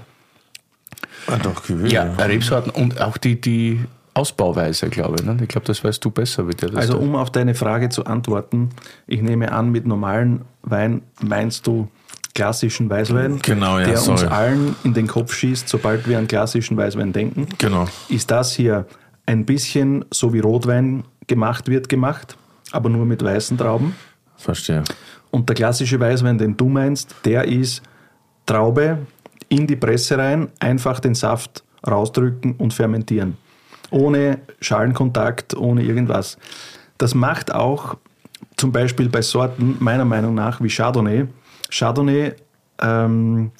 Ah, 1.28 1.36
doch, 1.42 1.62
Cuvée, 1.62 1.88
Ja, 1.88 2.04
Rebsorten 2.14 2.70
und 2.70 3.00
auch 3.00 3.16
die, 3.18 3.40
die 3.40 3.84
Ausbauweise, 4.16 4.88
glaube 4.88 5.16
ich. 5.20 5.26
Ne? 5.26 5.36
Ich 5.42 5.48
glaube, 5.48 5.66
das 5.66 5.84
weißt 5.84 6.02
du 6.04 6.10
besser, 6.10 6.48
wie 6.48 6.54
der 6.54 6.70
das 6.70 6.78
Also 6.88 6.98
um 6.98 7.14
auf 7.16 7.30
deine 7.30 7.54
Frage 7.54 7.90
zu 7.90 8.06
antworten, 8.06 8.70
ich 9.06 9.20
nehme 9.20 9.52
an, 9.52 9.70
mit 9.70 9.86
normalen 9.86 10.42
Wein 10.62 11.02
meinst 11.20 11.66
du 11.66 11.88
klassischen 12.34 12.88
Weißwein, 12.88 13.40
Genau, 13.42 13.78
ja, 13.78 13.86
der 13.86 13.94
uns 13.94 14.20
sorry. 14.20 14.26
allen 14.26 14.76
in 14.84 14.94
den 14.94 15.06
Kopf 15.06 15.34
schießt, 15.34 15.68
sobald 15.68 16.08
wir 16.08 16.18
an 16.18 16.28
klassischen 16.28 16.76
Weißwein 16.76 17.12
denken. 17.12 17.46
Genau. 17.58 17.86
Ist 18.08 18.30
das 18.30 18.52
hier 18.54 18.86
ein 19.26 19.44
bisschen 19.44 20.04
so 20.10 20.32
wie 20.32 20.40
Rotwein 20.40 21.04
gemacht 21.26 21.68
wird, 21.68 21.88
gemacht, 21.88 22.36
aber 22.72 22.88
nur 22.88 23.04
mit 23.04 23.22
weißen 23.22 23.58
Trauben. 23.58 23.96
Verstehe. 24.36 24.82
Und 25.30 25.48
der 25.48 25.56
klassische 25.56 25.98
Weißwein, 26.00 26.38
den 26.38 26.56
du 26.56 26.68
meinst, 26.68 27.14
der 27.24 27.44
ist 27.44 27.82
Traube 28.46 28.98
in 29.48 29.66
die 29.66 29.76
Presse 29.76 30.16
rein, 30.16 30.48
einfach 30.58 31.00
den 31.00 31.14
Saft 31.14 31.64
rausdrücken 31.86 32.54
und 32.56 32.72
fermentieren. 32.72 33.36
Ohne 33.90 34.38
Schalenkontakt, 34.60 35.56
ohne 35.56 35.82
irgendwas. 35.82 36.38
Das 36.98 37.14
macht 37.14 37.54
auch 37.54 37.96
zum 38.56 38.72
Beispiel 38.72 39.08
bei 39.08 39.22
Sorten 39.22 39.76
meiner 39.80 40.04
Meinung 40.04 40.34
nach 40.34 40.60
wie 40.60 40.68
Chardonnay. 40.68 41.26
Chardonnay 41.70 42.32
ähm, 42.82 43.50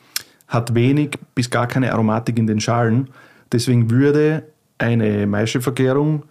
hat 0.49 0.75
wenig 0.75 1.18
bis 1.35 1.50
gar 1.50 1.66
keine 1.66 1.92
Aromatik 1.92 2.38
in 2.38 2.47
den 2.47 2.61
Schalen. 2.61 3.09
Deswegen 3.52 3.90
würde 3.90 4.45
eine 4.78 5.26
Maischevergärung 5.26 6.25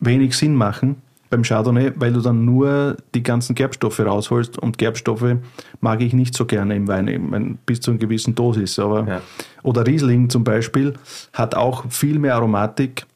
wenig 0.00 0.36
Sinn 0.36 0.54
machen 0.54 1.02
beim 1.30 1.42
Chardonnay, 1.42 1.92
weil 1.94 2.12
du 2.12 2.20
dann 2.20 2.44
nur 2.44 2.96
die 3.14 3.22
ganzen 3.22 3.54
Gerbstoffe 3.54 4.00
rausholst 4.00 4.58
und 4.58 4.78
Gerbstoffe 4.78 5.36
mag 5.80 6.00
ich 6.00 6.12
nicht 6.12 6.34
so 6.34 6.44
gerne 6.44 6.74
im 6.74 6.88
Wein, 6.88 7.28
meine, 7.30 7.56
bis 7.66 7.80
zu 7.80 7.92
einer 7.92 8.00
gewissen 8.00 8.34
Dosis. 8.34 8.78
Aber, 8.78 9.06
Ja. 9.06 9.20
Oder 9.62 9.86
Riesling 9.86 10.28
zum 10.28 10.42
Beispiel 10.42 10.94
hat 11.32 11.54
auch 11.54 11.84
viel 11.88 12.18
mehr 12.18 12.34
Aromatik 12.34 13.06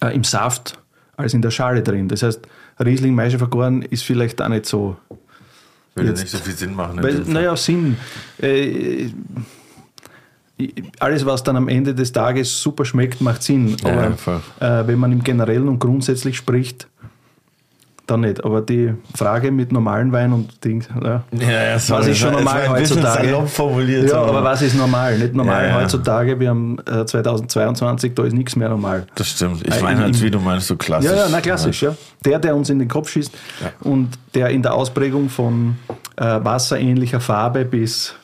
äh, 0.00 0.14
im 0.14 0.24
Saft 0.24 0.78
als 1.16 1.34
in 1.34 1.42
der 1.42 1.50
Schale 1.50 1.82
drin. 1.82 2.08
Das 2.08 2.22
heißt, 2.22 2.40
Riesling 2.84 3.14
Maische 3.14 3.38
vergoren 3.38 3.82
ist 3.82 4.02
vielleicht 4.04 4.40
auch 4.42 4.48
nicht 4.48 4.66
so. 4.66 4.96
Würde 5.94 6.10
Jetzt- 6.10 6.20
nicht 6.22 6.30
so 6.30 6.38
viel 6.38 6.54
Sinn 6.54 6.74
machen. 6.74 7.02
Weil, 7.02 7.20
naja, 7.20 7.54
Sinn. 7.56 7.96
Äh, 8.40 9.10
alles, 11.00 11.26
was 11.26 11.42
dann 11.42 11.56
am 11.56 11.68
Ende 11.68 11.94
des 11.94 12.12
Tages 12.12 12.60
super 12.62 12.84
schmeckt, 12.84 13.20
macht 13.20 13.42
Sinn. 13.42 13.76
Ja, 13.84 14.14
Aber 14.14 14.42
äh, 14.60 14.86
wenn 14.86 14.98
man 14.98 15.10
im 15.12 15.22
Generellen 15.22 15.68
und 15.68 15.78
grundsätzlich 15.80 16.36
spricht, 16.36 16.86
dann 18.06 18.20
nicht. 18.20 18.44
Aber 18.44 18.60
die 18.60 18.94
Frage 19.16 19.50
mit 19.50 19.72
normalen 19.72 20.12
Wein 20.12 20.32
und 20.32 20.62
Dings, 20.64 20.88
ja. 21.02 21.22
Ja, 21.32 21.50
ja, 21.50 21.78
sorry, 21.78 22.00
was 22.00 22.06
ist 22.08 22.18
schon 22.18 22.32
normal 22.32 22.68
heutzutage? 22.68 23.30
Ja, 23.30 24.16
aber- 24.18 24.28
aber 24.28 24.44
was 24.44 24.62
ist 24.62 24.74
normal? 24.76 25.16
Nicht 25.18 25.34
normal 25.34 25.62
Ja, 25.64 25.68
ja. 25.70 25.80
heutzutage. 25.80 26.38
Wir 26.38 26.50
haben 26.50 26.76
äh, 26.86 27.04
2022, 27.06 28.14
da 28.14 28.24
ist 28.24 28.34
nichts 28.34 28.56
mehr 28.56 28.68
normal. 28.68 29.06
Das 29.14 29.28
stimmt. 29.30 29.66
Ich 29.66 29.74
Äh, 29.74 29.82
meine 29.82 30.00
halt, 30.02 30.16
im- 30.16 30.22
wie 30.22 30.30
du 30.30 30.38
meinst, 30.38 30.66
so 30.66 30.76
klassisch. 30.76 31.10
Ja, 31.10 31.16
ja, 31.16 31.26
na 31.30 31.40
klassisch, 31.40 31.82
ja. 31.82 31.94
Der, 32.24 32.38
der 32.38 32.54
uns 32.54 32.68
in 32.70 32.78
den 32.78 32.88
Kopf 32.88 33.08
schießt 33.10 33.32
und 33.80 34.10
der 34.34 34.50
in 34.50 34.62
der 34.62 34.74
Ausprägung 34.74 35.28
von 35.30 35.76
äh, 36.16 36.22
wasserähnlicher 36.42 37.20
Farbe 37.20 37.64
bis 37.64 38.14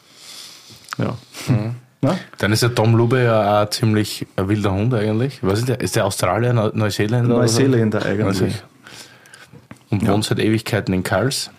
ja. 0.98 1.14
Na? 2.02 2.16
Dann 2.38 2.52
ist 2.52 2.62
der 2.62 2.74
Tom 2.74 2.94
Lube 2.94 3.22
ja 3.22 3.62
auch 3.62 3.70
ziemlich 3.70 4.26
ein 4.36 4.48
wilder 4.48 4.72
Hund 4.72 4.94
eigentlich. 4.94 5.38
Was 5.42 5.58
ist 5.60 5.68
der? 5.68 5.80
Ist 5.80 5.96
der 5.96 6.06
Australier, 6.06 6.52
Neu- 6.54 6.70
Neuseeländer? 6.72 7.36
oder 7.36 7.48
so? 7.48 7.60
Neuseeländer 7.60 8.04
eigentlich. 8.06 8.54
Und 9.90 10.06
wohnt 10.06 10.24
seit 10.24 10.38
Ewigkeiten 10.38 10.94
in 10.94 11.02
Karls. 11.02 11.50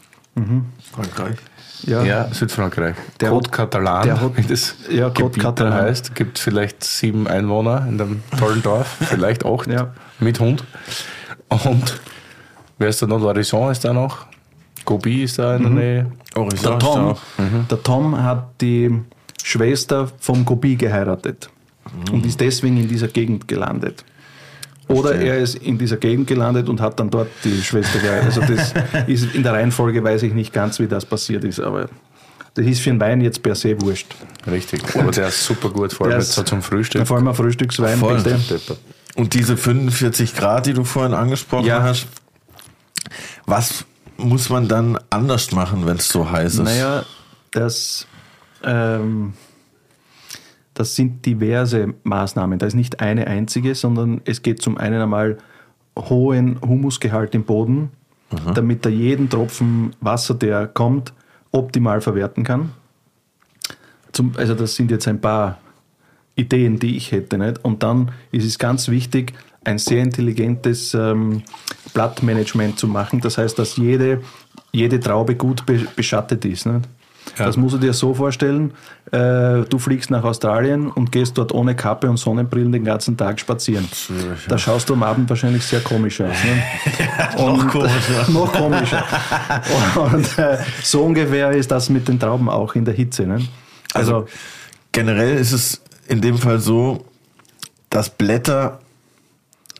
Frankreich. 0.93 1.38
Ja. 1.83 2.03
Ja, 2.03 2.31
Südfrankreich. 2.33 2.95
Der 3.19 3.31
Côte 3.31 3.45
hat- 3.47 3.51
Catalan, 3.51 4.05
der 4.05 4.21
hat- 4.21 4.38
wie 4.38 4.43
das 4.43 4.75
ja, 4.89 5.09
Gebiet 5.09 5.41
Catalan. 5.41 5.73
dann 5.77 5.81
heißt. 5.88 6.13
Gibt 6.15 6.38
vielleicht 6.39 6.83
sieben 6.83 7.27
Einwohner 7.27 7.85
in 7.88 7.97
dem 7.97 8.23
tollen 8.38 8.61
Dorf, 8.61 8.88
vielleicht 9.01 9.45
acht 9.45 9.67
Ja. 9.67 9.93
mit 10.19 10.39
Hund. 10.39 10.63
Und 11.50 12.00
wer 12.77 12.89
ist 12.89 13.01
da 13.01 13.07
noch? 13.07 13.19
Larison 13.21 13.71
ist 13.71 13.83
da 13.83 13.93
noch. 13.93 14.25
Gobi 14.85 15.23
ist 15.23 15.38
da 15.39 15.55
in 15.55 15.63
der 15.63 15.71
Nähe. 15.71 16.11
Horizont 16.35 16.63
Der 16.65 16.79
Tom, 16.79 17.05
auch. 17.09 17.21
der 17.69 17.83
Tom 17.83 18.23
hat 18.23 18.61
die 18.61 19.01
Schwester 19.43 20.09
vom 20.19 20.45
Gobi 20.45 20.75
geheiratet 20.75 21.50
und 22.11 22.25
ist 22.25 22.39
deswegen 22.39 22.77
in 22.77 22.88
dieser 22.88 23.07
Gegend 23.07 23.47
gelandet. 23.47 24.03
Oder 24.93 25.15
er 25.15 25.38
ist 25.39 25.55
in 25.55 25.77
dieser 25.77 25.98
Gegend 25.98 26.27
gelandet 26.27 26.69
und 26.69 26.81
hat 26.81 27.00
dann 27.00 27.10
dort 27.10 27.27
die 27.43 27.62
Schwester 27.62 28.00
geheiratet. 28.00 28.38
Also 28.41 28.53
das 28.53 28.74
ist 29.07 29.33
in 29.36 29.43
der 29.43 29.53
Reihenfolge 29.53 30.03
weiß 30.03 30.24
ich 30.24 30.33
nicht 30.33 30.53
ganz, 30.53 30.79
wie 30.79 30.88
das 30.88 31.05
passiert 31.05 31.43
ist, 31.43 31.60
aber 31.60 31.89
das 32.53 32.65
ist 32.65 32.81
für 32.81 32.89
einen 32.89 33.00
Wein 33.00 33.21
jetzt 33.21 33.41
per 33.43 33.55
se 33.55 33.79
wurscht. 33.81 34.13
Richtig. 34.45 34.81
Aber 34.98 35.12
der 35.12 35.29
ist 35.29 35.43
super 35.43 35.69
gut, 35.69 35.93
vor 35.93 36.07
allem 36.07 36.17
jetzt 36.17 36.29
ist- 36.29 36.36
so 36.36 36.43
zum 36.43 36.62
Frühstück. 36.62 37.07
Vor 37.07 37.17
allem 37.17 37.27
ein 37.27 37.36
Frühstückswein, 37.36 37.98
Voll. 38.00 38.17
bitte. 38.21 38.39
Und 39.15 39.33
diese 39.33 39.57
45 39.57 40.36
Grad, 40.36 40.65
die 40.65 40.74
du 40.74 40.83
vorhin 40.83 41.13
angesprochen 41.13 41.65
Ja. 41.65 41.83
hast, 41.83 42.07
was 43.45 43.86
muss 44.17 44.50
man 44.50 44.67
dann 44.67 44.98
anders 45.10 45.51
machen, 45.51 45.86
wenn 45.86 45.98
es 45.98 46.07
so 46.10 46.29
heiß 46.29 46.55
ist? 46.55 46.60
Naja, 46.63 47.03
das, 47.51 48.05
ähm, 48.63 49.33
das 50.74 50.96
sind 50.96 51.25
diverse 51.25 51.94
Maßnahmen. 52.04 52.60
Da 52.60 52.66
ist 52.66 52.75
nicht 52.75 53.00
eine 53.01 53.28
einzige, 53.28 53.75
sondern 53.75 54.22
es 54.25 54.42
geht 54.42 54.62
zum 54.62 54.78
einen 54.78 55.01
einmal 55.01 55.38
hohen 55.98 56.60
Humusgehalt 56.62 57.36
im 57.36 57.44
Boden, 57.44 57.92
damit 58.54 58.86
er 58.86 58.92
jeden 58.92 59.30
Tropfen 59.30 59.94
Wasser, 60.00 60.34
der 60.34 60.68
kommt, 60.68 61.13
optimal 61.51 62.00
verwerten 62.00 62.44
kann. 62.44 62.72
Zum, 64.13 64.34
also 64.38 64.56
das 64.56 64.75
sind 64.75 64.90
jetzt 64.92 65.08
ein 65.08 65.20
paar 65.20 65.58
Ideen, 66.36 66.80
die 66.80 66.96
ich 66.96 67.12
hätte. 67.12 67.38
Nicht? 67.38 67.63
Und 67.63 67.84
dann 67.84 68.12
ist 68.32 68.46
es 68.46 68.58
ganz 68.58 68.88
wichtig, 68.88 69.34
ein 69.63 69.78
sehr 69.78 70.01
intelligentes 70.01 70.94
ähm, 70.94 71.44
Blattmanagement 71.94 72.80
zu 72.80 72.88
machen. 72.88 73.20
Das 73.22 73.38
heißt, 73.38 73.60
dass 73.60 73.78
jede, 73.78 74.22
jede 74.72 75.00
Traube 75.00 75.36
gut 75.36 75.66
be 75.66 75.86
beschattet 75.96 76.46
ist. 76.46 76.66
Nicht? 76.66 76.88
Ja. 77.38 77.45
Das 77.45 77.57
musst 77.57 77.75
du 77.75 77.79
dir 77.79 77.93
so 77.93 78.13
vorstellen, 78.13 78.73
äh, 79.11 79.61
du 79.61 79.79
fliegst 79.79 80.11
nach 80.11 80.23
Australien 80.23 80.89
und 80.89 81.11
gehst 81.11 81.38
dort 81.38 81.53
ohne 81.53 81.75
Kappe 81.75 82.09
und 82.09 82.17
Sonnenbrillen 82.17 82.71
den 82.71 82.83
ganzen 82.83 83.17
Tag 83.17 83.39
spazieren. 83.39 83.88
Da 84.47 84.57
schaust 84.57 84.89
du 84.89 84.93
am 84.93 85.03
Abend 85.03 85.29
wahrscheinlich 85.29 85.63
sehr 85.63 85.81
komisch 85.81 86.21
aus. 86.21 86.35
Ne? 86.43 86.63
noch 87.38 87.67
komischer. 87.67 88.31
noch 88.31 88.53
komischer. 88.53 89.03
Und 89.95 90.38
äh, 90.38 90.57
so 90.83 91.03
ungefähr 91.03 91.51
ist 91.51 91.71
das 91.71 91.89
mit 91.89 92.07
den 92.07 92.19
Trauben 92.19 92.50
auch 92.50 92.75
in 92.75 92.85
der 92.85 92.93
Hitze. 92.93 93.25
Ne? 93.25 93.39
Also, 93.93 94.25
Generell 94.91 95.38
ist 95.38 95.53
es 95.53 95.81
in 96.07 96.21
dem 96.21 96.38
Fall 96.38 96.59
so, 96.59 97.05
dass 97.89 98.09
Blätter 98.09 98.79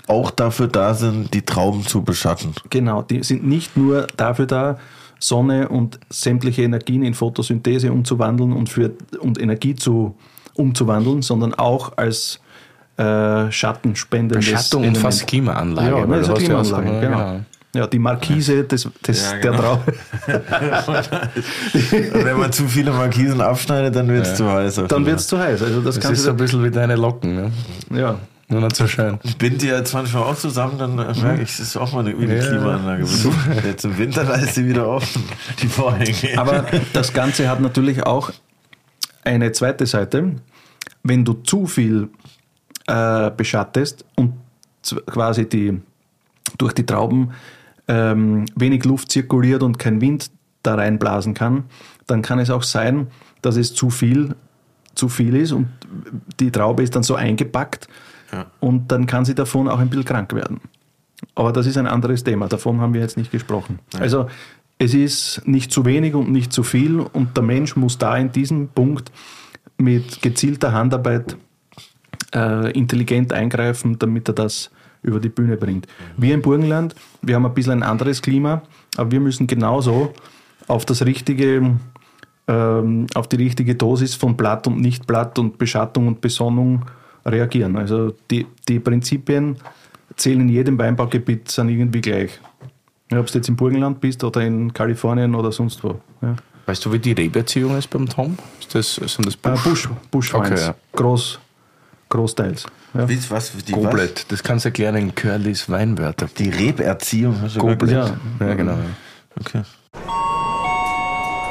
auch 0.08 0.32
dafür 0.32 0.68
da 0.68 0.94
sind, 0.94 1.34
die 1.34 1.42
Trauben 1.42 1.86
zu 1.86 2.02
beschatten. 2.02 2.54
Genau, 2.70 3.02
die 3.02 3.24
sind 3.24 3.46
nicht 3.46 3.76
nur 3.78 4.08
dafür 4.18 4.46
da, 4.46 4.80
Sonne 5.22 5.70
und 5.70 6.00
sämtliche 6.10 6.64
Energien 6.64 7.04
in 7.04 7.14
Photosynthese 7.14 7.92
umzuwandeln 7.92 8.54
und, 8.54 8.70
für, 8.70 8.92
und 9.20 9.40
Energie 9.40 9.76
zu, 9.76 10.16
umzuwandeln, 10.56 11.22
sondern 11.22 11.54
auch 11.54 11.96
als 11.96 12.40
äh, 12.98 13.52
schattenspendendes 13.52 14.50
Beschattung 14.50 14.88
und 14.88 14.98
fast 14.98 15.28
Klimaanlage. 15.28 16.00
Ja, 16.00 16.06
ne, 16.06 16.24
so 16.24 16.34
hast 16.34 16.42
ja 16.42 16.48
Klimaanlage, 16.48 17.00
genau. 17.00 17.40
Ja, 17.74 17.88
die 17.88 18.00
Markise 18.00 18.66
des, 18.66 18.90
des, 19.08 19.32
Ja, 19.32 19.38
der 19.38 19.52
genau. 19.52 19.62
Traube. 19.62 19.94
Und 22.14 22.26
wenn 22.26 22.38
man 22.38 22.52
zu 22.52 22.68
viele 22.68 22.92
Markisen 22.92 23.40
abschneidet, 23.40 23.96
dann 23.96 24.10
wird 24.10 24.26
es 24.26 24.36
zu 24.36 24.52
heiß. 24.52 24.82
Dann 24.90 25.06
wird 25.06 25.20
es 25.20 25.28
zu 25.28 25.40
heiß. 25.40 25.62
Also 25.62 25.80
das 25.82 25.96
Das 25.96 26.04
kannst 26.04 26.20
ist 26.20 26.26
so 26.26 26.32
ein 26.32 26.38
bisschen 26.38 26.64
wie 26.66 26.72
deine 26.72 26.98
Locken. 26.98 27.34
Ne? 27.34 27.52
ja. 27.92 28.20
Nicht 28.52 28.76
so 28.76 28.86
schön. 28.86 29.18
Ich 29.24 29.38
binde 29.38 29.60
die 29.60 29.68
jetzt 29.68 29.94
manchmal 29.94 30.24
auch 30.24 30.36
zusammen, 30.36 30.78
dann 30.78 30.96
merke 30.96 31.42
ich, 31.42 31.50
es 31.50 31.60
ist 31.62 31.78
auch 31.78 31.94
mal 31.94 32.06
eine, 32.06 32.16
eine 32.16 32.38
Ja. 32.38 32.46
Klimaanlage. 32.48 33.06
Jetzt 33.66 33.86
im 33.86 33.98
Winter, 33.98 34.26
da 34.26 34.34
ist 34.36 34.56
sie 34.56 34.68
wieder 34.68 34.88
offen, 34.88 35.24
die 35.62 35.68
Vorhänge. 35.68 36.38
Aber 36.38 36.66
das 36.92 37.14
Ganze 37.14 37.48
hat 37.50 37.62
natürlich 37.62 38.06
auch 38.06 38.32
eine 39.24 39.52
zweite 39.54 39.86
Seite. 39.86 40.36
Wenn 41.04 41.24
du 41.24 41.34
zu 41.34 41.66
viel 41.66 42.10
äh, 42.88 43.32
beschattest 43.32 44.06
und 44.16 44.34
quasi 45.06 45.48
die, 45.48 45.80
durch 46.58 46.74
die 46.74 46.86
Trauben 46.86 47.32
ähm, 47.88 48.46
wenig 48.56 48.84
Luft 48.84 49.12
zirkuliert 49.12 49.64
und 49.64 49.80
kein 49.80 50.02
Wind 50.02 50.30
da 50.64 50.76
reinblasen 50.76 51.34
kann, 51.34 51.64
dann 52.06 52.22
kann 52.22 52.40
es 52.40 52.50
auch 52.50 52.64
sein, 52.64 53.08
dass 53.42 53.56
es 53.56 53.74
zu 53.74 53.90
viel, 53.90 54.36
zu 54.94 55.08
viel 55.08 55.36
ist 55.36 55.54
und 55.54 55.70
die 56.40 56.52
Traube 56.52 56.84
ist 56.84 56.96
dann 56.96 57.04
so 57.04 57.16
eingepackt 57.16 57.88
Ja. 58.32 58.46
und 58.60 58.92
dann 58.92 59.08
kann 59.08 59.26
sie 59.26 59.36
davon 59.36 59.68
auch 59.68 59.80
ein 59.80 59.90
bisschen 59.90 60.06
krank 60.06 60.34
werden. 60.34 60.62
Aber 61.36 61.52
das 61.52 61.66
ist 61.66 61.78
ein 61.78 61.88
anderes 61.88 62.24
Thema, 62.24 62.48
davon 62.48 62.82
haben 62.82 62.94
wir 62.94 63.02
jetzt 63.02 63.18
nicht 63.18 63.32
gesprochen. 63.32 63.80
Also 64.00 64.28
es 64.80 64.94
ist 64.94 65.42
nicht 65.46 65.72
zu 65.72 65.86
wenig 65.86 66.16
und 66.16 66.32
nicht 66.32 66.52
zu 66.52 66.64
viel 66.64 67.00
und 67.00 67.38
der 67.38 67.44
Mensch 67.44 67.76
muss 67.76 67.98
da 67.98 68.18
in 68.18 68.32
diesem 68.32 68.70
Punkt 68.70 69.12
mit 69.78 70.22
gezielter 70.22 70.72
Handarbeit 70.72 71.38
äh, 72.34 72.72
intelligent 72.72 73.34
eingreifen, 73.34 74.00
damit 74.00 74.28
er 74.30 74.34
das 74.34 74.72
über 75.04 75.20
die 75.20 75.30
Bühne 75.30 75.58
bringt. 75.58 75.88
Wir 76.18 76.34
im 76.34 76.42
Burgenland, 76.42 76.96
wir 77.22 77.36
haben 77.36 77.46
ein 77.46 77.54
bisschen 77.54 77.74
ein 77.74 77.84
anderes 77.84 78.22
Klima, 78.22 78.62
aber 78.98 79.12
wir 79.12 79.20
müssen 79.20 79.48
genauso 79.48 80.14
auf 80.68 80.86
das 80.86 81.06
richtige, 81.06 81.76
ähm, 82.48 83.08
auf 83.14 83.28
die 83.28 83.36
richtige 83.38 83.76
Dosis 83.76 84.16
von 84.16 84.38
Blatt 84.38 84.68
und 84.68 84.80
Nichtblatt 84.80 85.40
und 85.40 85.58
Beschattung 85.58 86.08
und 86.08 86.22
Besonnung 86.22 86.86
reagieren. 87.26 87.78
Also 87.78 88.14
die, 88.30 88.46
die 88.68 88.80
Prinzipien 88.80 89.58
zählen 90.16 90.42
in 90.42 90.50
jedem 90.50 90.78
Weinbaugebiet 90.78 91.50
sind 91.50 91.70
irgendwie 91.70 92.02
gleich. 92.02 92.40
Ja, 93.12 93.20
Ob 93.20 93.28
du 93.28 93.34
jetzt 93.38 93.50
im 93.50 93.56
Burgenland 93.56 94.00
bist 94.00 94.24
oder 94.24 94.42
in 94.42 94.74
Kalifornien 94.74 95.36
oder 95.36 95.52
sonst 95.52 95.84
wo. 95.84 96.00
Ja. 96.22 96.36
Weißt 96.66 96.86
du, 96.86 96.94
wie 96.94 97.00
die 97.00 97.12
Rebeerziehung 97.12 97.78
ist 97.78 97.90
beim 97.90 98.08
Tom? 98.08 98.38
Ist 98.60 98.76
das, 98.76 98.96
sind 98.96 99.26
das 99.26 99.36
Äh, 99.36 99.58
Busch, 99.68 99.90
Buschweins. 100.10 100.52
Okay, 100.52 100.62
ja. 100.62 100.76
Groß, 100.94 101.40
großteils. 102.10 102.66
Ja. 102.94 103.10
Wie, 103.10 103.20
was, 103.30 103.52
die, 103.58 103.72
Goblet? 103.74 104.32
Das 104.32 104.44
kannst 104.44 104.66
du 104.66 104.70
erklären 104.70 104.96
in 104.96 105.16
Curlys 105.16 105.70
Weinwörter. 105.70 106.26
was? 106.26 106.34
Die 106.36 106.50
Reberziehung. 106.50 107.36
Goblet. 107.58 107.92
Ja. 107.92 108.18
Ja, 108.40 108.54
genau. 108.54 108.78
Okay. 109.40 109.64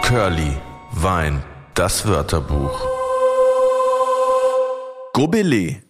Curly, 0.02 0.56
Wein, 0.92 1.42
das 1.74 2.06
Wörterbuch. 2.06 2.99
Gobelé. 5.20 5.82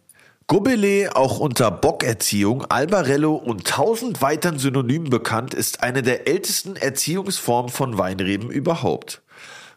Gobelé, 0.48 1.08
auch 1.14 1.38
unter 1.38 1.70
Bockerziehung, 1.70 2.64
Albarello 2.64 3.36
und 3.36 3.64
tausend 3.64 4.20
weiteren 4.22 4.58
Synonymen 4.58 5.08
bekannt, 5.08 5.54
ist 5.54 5.84
eine 5.84 6.02
der 6.02 6.26
ältesten 6.26 6.74
Erziehungsformen 6.74 7.70
von 7.70 7.96
Weinreben 7.96 8.50
überhaupt. 8.50 9.22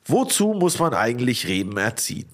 Wozu 0.06 0.56
muss 0.56 0.80
man 0.80 0.96
eigentlich 0.96 1.48
Reben 1.48 1.78
erziehen? 1.78 2.30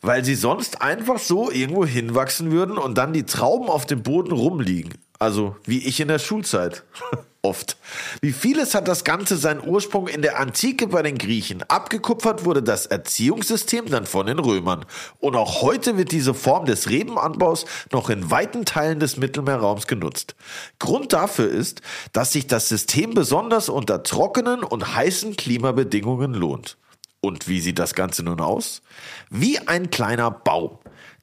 Weil 0.00 0.24
sie 0.24 0.36
sonst 0.36 0.80
einfach 0.80 1.18
so 1.18 1.50
irgendwo 1.50 1.84
hinwachsen 1.84 2.52
würden 2.52 2.78
und 2.78 2.96
dann 2.96 3.12
die 3.12 3.26
Trauben 3.26 3.68
auf 3.68 3.84
dem 3.84 4.04
Boden 4.04 4.30
rumliegen. 4.30 4.94
Also 5.18 5.56
wie 5.64 5.84
ich 5.84 5.98
in 5.98 6.06
der 6.06 6.20
Schulzeit. 6.20 6.84
Oft. 7.42 7.78
Wie 8.20 8.32
vieles 8.32 8.74
hat 8.74 8.86
das 8.86 9.02
Ganze 9.02 9.38
seinen 9.38 9.66
Ursprung 9.66 10.08
in 10.08 10.20
der 10.20 10.38
Antike 10.38 10.88
bei 10.88 11.02
den 11.02 11.16
Griechen. 11.16 11.62
Abgekupfert 11.62 12.44
wurde 12.44 12.62
das 12.62 12.84
Erziehungssystem 12.84 13.86
dann 13.86 14.04
von 14.04 14.26
den 14.26 14.38
Römern. 14.38 14.84
Und 15.20 15.36
auch 15.36 15.62
heute 15.62 15.96
wird 15.96 16.12
diese 16.12 16.34
Form 16.34 16.66
des 16.66 16.90
Rebenanbaus 16.90 17.64
noch 17.92 18.10
in 18.10 18.30
weiten 18.30 18.66
Teilen 18.66 19.00
des 19.00 19.16
Mittelmeerraums 19.16 19.86
genutzt. 19.86 20.34
Grund 20.78 21.14
dafür 21.14 21.48
ist, 21.48 21.80
dass 22.12 22.32
sich 22.32 22.46
das 22.46 22.68
System 22.68 23.14
besonders 23.14 23.70
unter 23.70 24.02
trockenen 24.02 24.62
und 24.62 24.94
heißen 24.94 25.36
Klimabedingungen 25.36 26.34
lohnt. 26.34 26.76
Und 27.22 27.48
wie 27.48 27.60
sieht 27.60 27.78
das 27.78 27.94
Ganze 27.94 28.22
nun 28.22 28.40
aus? 28.40 28.82
Wie 29.30 29.58
ein 29.60 29.88
kleiner 29.88 30.30
Baum. 30.30 30.78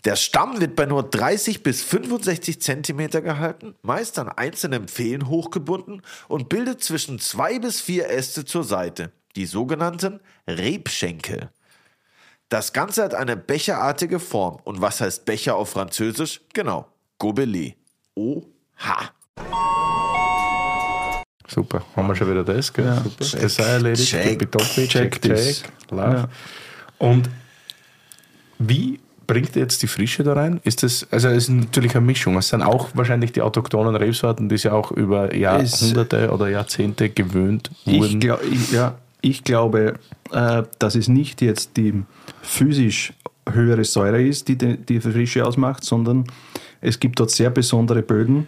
Der 0.05 0.15
Stamm 0.15 0.61
wird 0.61 0.75
bei 0.75 0.85
nur 0.85 1.03
30 1.03 1.63
bis 1.63 1.83
65 1.83 2.61
Zentimeter 2.61 3.21
gehalten, 3.21 3.75
meist 3.81 4.19
an 4.19 4.29
einzelnen 4.29 4.87
Pfählen 4.87 5.27
hochgebunden 5.27 6.01
und 6.27 6.49
bildet 6.49 6.83
zwischen 6.83 7.19
zwei 7.19 7.59
bis 7.59 7.81
vier 7.81 8.09
Äste 8.09 8.45
zur 8.45 8.63
Seite, 8.63 9.11
die 9.35 9.45
sogenannten 9.45 10.19
Rebschenkel. 10.47 11.49
Das 12.49 12.71
Ganze 12.71 13.03
hat 13.03 13.13
eine 13.13 13.35
becherartige 13.35 14.19
Form. 14.19 14.59
Und 14.63 14.79
was 14.79 15.01
heißt 15.01 15.25
Becher 15.25 15.55
auf 15.55 15.71
Französisch? 15.71 16.41
Genau, 16.53 16.87
Gobelet. 17.17 17.75
Oha. 18.15 19.11
Super, 21.47 21.85
haben 21.95 22.07
wir 22.07 22.15
schon 22.15 22.29
wieder 22.29 22.43
das, 22.43 22.71
gell? 22.71 22.85
Ja. 22.85 23.03
Super. 23.03 23.25
Check, 23.25 23.41
das 23.41 23.55
sei 23.55 23.63
erledigt. 23.63 24.09
check, 24.09 24.51
check 24.51 24.89
check, 24.89 25.21
check, 25.21 25.63
love. 25.89 26.15
Ja. 26.15 26.29
Und 26.99 27.29
wie 28.59 28.99
bringt 29.27 29.55
ihr 29.55 29.61
jetzt 29.61 29.83
die 29.83 29.87
Frische 29.87 30.23
da 30.23 30.33
rein? 30.33 30.59
Ist 30.63 30.83
das, 30.83 31.05
also 31.11 31.27
es 31.27 31.43
ist 31.43 31.49
natürlich 31.49 31.95
eine 31.95 32.05
Mischung. 32.05 32.37
Es 32.37 32.49
sind 32.49 32.61
auch 32.61 32.89
wahrscheinlich 32.93 33.33
die 33.33 33.41
autochthonen 33.41 33.95
Rebsorten, 33.95 34.49
die 34.49 34.57
sie 34.57 34.71
auch 34.71 34.91
über 34.91 35.35
Jahrhunderte 35.35 36.31
oder 36.31 36.49
Jahrzehnte 36.49 37.09
gewöhnt 37.09 37.69
Ich, 37.85 37.99
wurden. 37.99 38.19
glaub, 38.19 38.39
ich, 38.43 38.71
ja, 38.71 38.95
ich 39.21 39.43
glaube, 39.43 39.95
äh, 40.31 40.63
dass 40.79 40.95
es 40.95 41.07
nicht 41.09 41.41
jetzt 41.41 41.77
die 41.77 42.03
physisch 42.41 43.13
höhere 43.49 43.83
Säure 43.83 44.21
ist, 44.21 44.47
die 44.47 44.57
die, 44.57 44.77
die 44.77 44.99
Frische 44.99 45.45
ausmacht, 45.45 45.83
sondern 45.83 46.25
es 46.81 46.99
gibt 46.99 47.19
dort 47.19 47.31
sehr 47.31 47.49
besondere 47.49 48.01
Böden. 48.01 48.47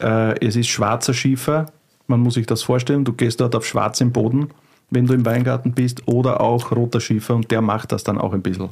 Äh, 0.00 0.44
es 0.44 0.56
ist 0.56 0.68
schwarzer 0.68 1.14
Schiefer. 1.14 1.66
Man 2.06 2.20
muss 2.20 2.34
sich 2.34 2.46
das 2.46 2.62
vorstellen. 2.62 3.04
Du 3.04 3.12
gehst 3.12 3.40
dort 3.40 3.54
auf 3.54 3.66
schwarzem 3.66 4.12
Boden, 4.12 4.50
wenn 4.90 5.06
du 5.06 5.14
im 5.14 5.24
Weingarten 5.24 5.72
bist, 5.72 6.06
oder 6.06 6.40
auch 6.40 6.72
roter 6.72 7.00
Schiefer 7.00 7.36
und 7.36 7.50
der 7.50 7.60
macht 7.60 7.92
das 7.92 8.02
dann 8.02 8.18
auch 8.18 8.32
ein 8.32 8.42
bisschen. 8.42 8.70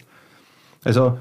Also 0.85 1.18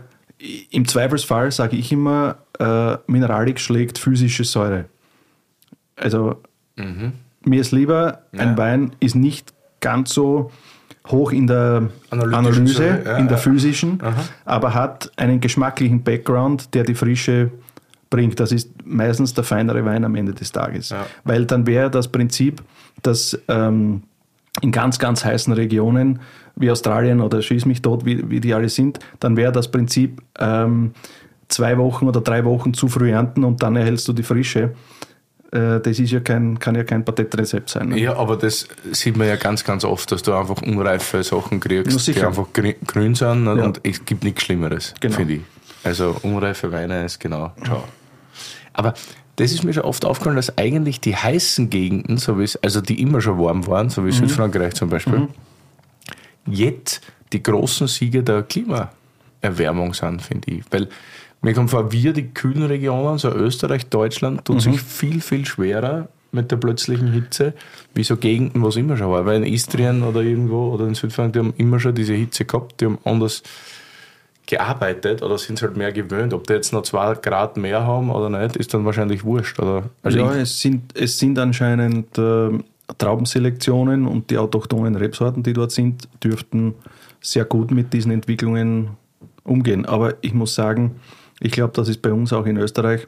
im 0.70 0.88
Zweifelsfall 0.88 1.52
sage 1.52 1.76
ich 1.76 1.92
immer, 1.92 2.38
äh, 2.60 2.98
Mineralik 3.08 3.60
schlägt 3.60 3.98
physische 3.98 4.44
Säure. 4.44 4.86
Also 5.96 6.42
mir 7.44 7.62
ist 7.62 7.72
lieber, 7.72 8.22
ein 8.34 8.50
Ja. 8.50 8.58
Wein 8.58 8.92
ist 9.00 9.16
nicht 9.16 9.54
ganz 9.80 10.14
so 10.14 10.52
hoch 11.08 11.32
in 11.32 11.48
der 11.48 11.90
Analyse, 12.10 13.02
ja, 13.06 13.18
in 13.18 13.28
der 13.28 13.38
ja. 13.38 13.44
physischen, 13.44 14.00
Aha. 14.02 14.24
aber 14.46 14.74
hat 14.74 15.12
einen 15.16 15.40
geschmacklichen 15.40 16.04
Background, 16.04 16.74
der 16.74 16.84
die 16.84 16.96
Frische 16.96 17.52
bringt. 18.10 18.40
Das 18.40 18.52
ist 18.52 18.70
meistens 18.86 19.34
der 19.34 19.44
feinere 19.44 19.84
Wein 19.86 20.04
am 20.04 20.16
Ende 20.16 20.34
des 20.34 20.52
Tages. 20.52 20.90
Ja. 20.90 21.06
Weil 21.24 21.46
dann 21.46 21.66
wäre 21.66 21.90
das 21.90 22.08
Prinzip, 22.10 22.62
dass 23.02 23.40
ähm, 23.48 24.04
in 24.62 24.72
ganz, 24.72 25.00
ganz 25.00 25.24
heißen 25.24 25.54
Regionen 25.54 26.20
wie 26.60 26.70
Australien 26.72 27.22
oder 27.22 27.42
schieß 27.42 27.66
mich 27.66 27.82
tot, 27.82 28.06
wie, 28.06 28.30
wie 28.30 28.40
die 28.40 28.54
alle 28.54 28.70
sind, 28.70 29.00
dann 29.20 29.38
wäre 29.38 29.52
das 29.52 29.70
Prinzip 29.70 30.22
ähm, 30.40 30.92
zwei 31.48 31.78
Wochen 31.78 32.08
oder 32.08 32.22
drei 32.22 32.44
Wochen 32.46 32.74
zu 32.74 32.88
früh 32.88 33.12
ernten 33.12 33.44
und 33.44 33.62
dann 33.64 33.76
erhältst 33.76 34.08
du 34.08 34.14
die 34.14 34.24
Frische. 34.24 34.74
Äh, 35.52 35.80
das 35.80 36.00
ist 36.00 36.12
ja 36.12 36.20
kein, 36.20 36.60
kann 36.60 36.76
ja 36.76 36.84
kein 36.84 37.06
Patentrezept 37.06 37.70
sein. 37.70 37.90
Ne? 37.90 38.00
Ja, 38.00 38.16
aber 38.18 38.36
das 38.36 38.68
sieht 38.92 39.16
man 39.16 39.28
ja 39.28 39.36
ganz, 39.38 39.64
ganz 39.64 39.86
oft, 39.86 40.12
dass 40.12 40.22
du 40.24 40.34
einfach 40.34 40.62
unreife 40.62 41.24
Sachen 41.24 41.60
kriegst, 41.60 42.08
die 42.08 42.22
einfach 42.22 42.48
grü- 42.54 42.76
grün 42.86 43.16
sind 43.16 43.46
ne? 43.46 43.56
Ja. 43.58 43.64
und 43.66 43.80
es 43.84 44.04
gibt 44.04 44.24
nichts 44.26 44.44
Schlimmeres, 44.44 44.94
Genau. 45.00 45.16
finde 45.16 45.36
ich. 45.36 45.42
Also 45.84 46.18
unreife 46.24 46.70
Weine 46.72 47.06
ist 47.06 47.20
genau, 47.20 47.52
ciao. 47.64 47.84
Aber 48.74 48.94
das 49.38 49.52
ist 49.54 49.64
mir 49.64 49.72
schon 49.72 49.84
oft 49.84 50.04
aufgefallen, 50.04 50.36
dass 50.36 50.58
eigentlich 50.58 51.00
die 51.00 51.16
heißen 51.16 51.70
Gegenden, 51.70 52.18
so 52.18 52.40
wie 52.40 52.44
es, 52.44 52.58
also 52.64 52.82
die 52.82 53.02
immer 53.02 53.22
schon 53.22 53.40
warm 53.40 53.66
waren, 53.68 53.90
so 53.90 54.06
wie 54.06 54.12
Südfrankreich 54.12 54.74
zum 54.74 54.90
Beispiel, 54.90 55.28
jetzt 56.48 57.02
die 57.34 57.44
großen 57.44 57.88
Sieger 57.88 58.22
der 58.22 58.44
Klimaerwärmung 58.44 59.94
sind, 59.94 60.22
finde 60.22 60.52
ich. 60.52 60.64
Weil 60.72 60.88
mir 61.42 61.54
kommt 61.54 61.70
vor, 61.70 61.92
wir, 61.92 62.14
die 62.14 62.30
kühlen 62.30 62.64
Regionen, 62.64 63.18
so 63.18 63.30
Österreich, 63.30 63.88
Deutschland, 63.88 64.46
tut 64.46 64.62
sich 64.62 64.82
viel, 64.82 65.22
viel 65.22 65.46
schwerer 65.46 66.08
mit 66.32 66.52
der 66.52 66.58
plötzlichen 66.58 67.12
Hitze, 67.12 67.54
wie 67.94 68.04
so 68.04 68.18
Gegenden, 68.18 68.62
wo 68.62 68.68
es 68.68 68.76
immer 68.76 68.98
schon 68.98 69.12
war. 69.12 69.26
Weil 69.26 69.44
in 69.44 69.54
Istrien 69.54 70.04
oder 70.04 70.22
irgendwo 70.22 70.74
oder 70.74 70.88
in 70.88 70.96
Südfrankreich, 70.96 71.34
die 71.34 71.40
haben 71.40 71.54
immer 71.58 71.80
schon 71.80 71.96
diese 71.96 72.14
Hitze 72.14 72.46
gehabt, 72.46 72.82
die 72.82 72.86
haben 72.86 72.98
anders 73.04 73.44
gearbeitet 74.46 75.22
oder 75.22 75.38
sind 75.38 75.60
es 75.60 75.62
halt 75.62 75.78
mehr 75.78 75.92
gewöhnt. 75.92 76.34
Ob 76.34 76.48
die 76.48 76.54
jetzt 76.54 76.74
noch 76.74 76.84
zwei 76.84 77.14
Grad 77.16 77.58
mehr 77.58 77.86
haben 77.86 78.10
oder 78.10 78.30
nicht, 78.30 78.56
ist 78.56 78.74
dann 78.74 78.86
wahrscheinlich 78.86 79.24
wurscht. 79.24 79.60
Oder? 79.60 79.84
Also 80.04 80.20
ja, 80.20 80.34
es 80.36 80.60
sind, 80.60 80.98
es 80.98 81.20
sind 81.20 81.38
anscheinend 81.38 82.18
äh, 82.18 82.50
Traubenselektionen 82.98 84.08
und 84.08 84.30
die 84.30 84.38
autochthonen 84.38 84.96
Rebsorten, 84.96 85.44
die 85.44 85.54
dort 85.54 85.72
sind, 85.72 86.08
dürften 86.24 86.76
sehr 87.22 87.46
gut 87.46 87.72
mit 87.72 87.94
diesen 87.94 88.12
Entwicklungen 88.12 88.92
umgehen. 89.44 89.86
Aber 89.86 90.16
ich 90.22 90.34
muss 90.34 90.56
sagen, 90.56 91.00
ich 91.40 91.52
glaube, 91.52 91.74
das 91.74 91.90
ist 91.90 92.02
bei 92.02 92.12
uns 92.12 92.34
auch 92.34 92.46
in 92.46 92.58
Österreich 92.58 93.08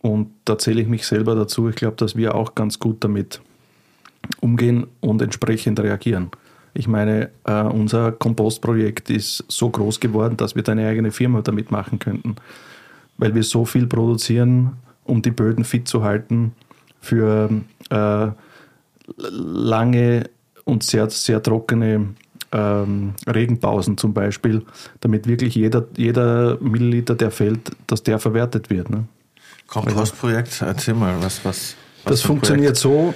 und 0.00 0.30
da 0.44 0.58
zähle 0.58 0.82
ich 0.82 0.88
mich 0.88 1.06
selber 1.06 1.34
dazu. 1.34 1.68
Ich 1.68 1.76
glaube, 1.76 1.96
dass 1.96 2.16
wir 2.16 2.34
auch 2.34 2.54
ganz 2.54 2.78
gut 2.78 3.04
damit 3.04 3.40
umgehen 4.40 4.86
und 5.00 5.22
entsprechend 5.22 5.80
reagieren. 5.80 6.30
Ich 6.74 6.88
meine, 6.88 7.30
äh, 7.44 7.62
unser 7.62 8.12
Kompostprojekt 8.12 9.10
ist 9.10 9.44
so 9.48 9.68
groß 9.68 10.00
geworden, 10.00 10.36
dass 10.36 10.54
wir 10.54 10.62
da 10.62 10.72
eine 10.72 10.88
eigene 10.88 11.10
Firma 11.10 11.42
damit 11.42 11.70
machen 11.70 11.98
könnten, 11.98 12.36
weil 13.18 13.34
wir 13.34 13.42
so 13.42 13.64
viel 13.64 13.86
produzieren, 13.86 14.72
um 15.04 15.22
die 15.22 15.30
Böden 15.30 15.64
fit 15.64 15.86
zu 15.86 16.02
halten 16.02 16.52
für 17.00 17.50
äh, 17.90 18.28
lange 19.06 20.30
und 20.64 20.82
sehr, 20.82 21.10
sehr 21.10 21.42
trockene 21.42 22.14
ähm, 22.52 23.14
Regenpausen 23.26 23.96
zum 23.96 24.14
Beispiel, 24.14 24.64
damit 25.00 25.26
wirklich 25.26 25.54
jeder, 25.54 25.86
jeder 25.96 26.58
Milliliter, 26.60 27.14
der 27.14 27.30
fällt, 27.30 27.72
dass 27.86 28.02
der 28.02 28.18
verwertet 28.18 28.70
wird. 28.70 28.90
Ne? 28.90 29.04
Kompostprojekt, 29.66 30.60
erzähl 30.62 30.94
mal, 30.94 31.14
was, 31.20 31.44
was. 31.44 31.74
was 32.04 32.12
Das 32.12 32.22
funktioniert 32.22 32.76
so, 32.76 33.14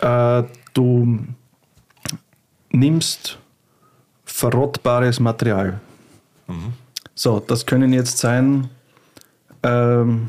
äh, 0.00 0.42
du 0.72 1.18
nimmst 2.70 3.38
verrottbares 4.24 5.20
Material. 5.20 5.80
So, 7.14 7.40
das 7.40 7.66
können 7.66 7.92
jetzt 7.92 8.18
sein, 8.18 8.70
ähm, 9.62 10.28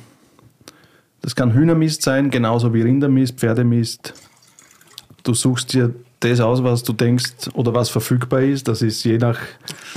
das 1.22 1.36
kann 1.36 1.54
Hühnermist 1.54 2.02
sein, 2.02 2.30
genauso 2.30 2.74
wie 2.74 2.82
Rindermist, 2.82 3.40
Pferdemist. 3.40 4.14
Du 5.24 5.34
suchst 5.34 5.74
dir 5.74 5.94
das 6.20 6.40
aus, 6.40 6.64
was 6.64 6.84
du 6.84 6.94
denkst 6.94 7.50
oder 7.54 7.74
was 7.74 7.90
verfügbar 7.90 8.42
ist. 8.42 8.68
Das 8.68 8.82
ist 8.82 9.04
je 9.04 9.18
nach? 9.18 9.38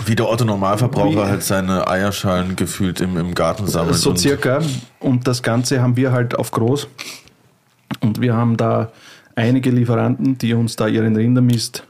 Wie 0.04 0.14
der 0.14 0.28
Otto 0.28 0.44
Normalverbraucher 0.44 1.26
halt 1.26 1.42
seine 1.42 1.88
Eierschalen 1.88 2.54
gefühlt 2.54 3.00
im, 3.00 3.16
im 3.16 3.34
Garten 3.34 3.66
sammelt. 3.66 3.96
So 3.96 4.14
circa. 4.14 4.60
Und 5.00 5.26
das 5.26 5.42
Ganze 5.42 5.82
haben 5.82 5.96
wir 5.96 6.12
halt 6.12 6.38
auf 6.38 6.50
groß. 6.50 6.88
Und 8.00 8.20
wir 8.20 8.34
haben 8.34 8.56
da 8.56 8.92
einige 9.34 9.70
Lieferanten, 9.70 10.38
die 10.38 10.54
uns 10.54 10.76
da 10.76 10.86
ihren 10.86 11.16
Rindermist 11.16 11.84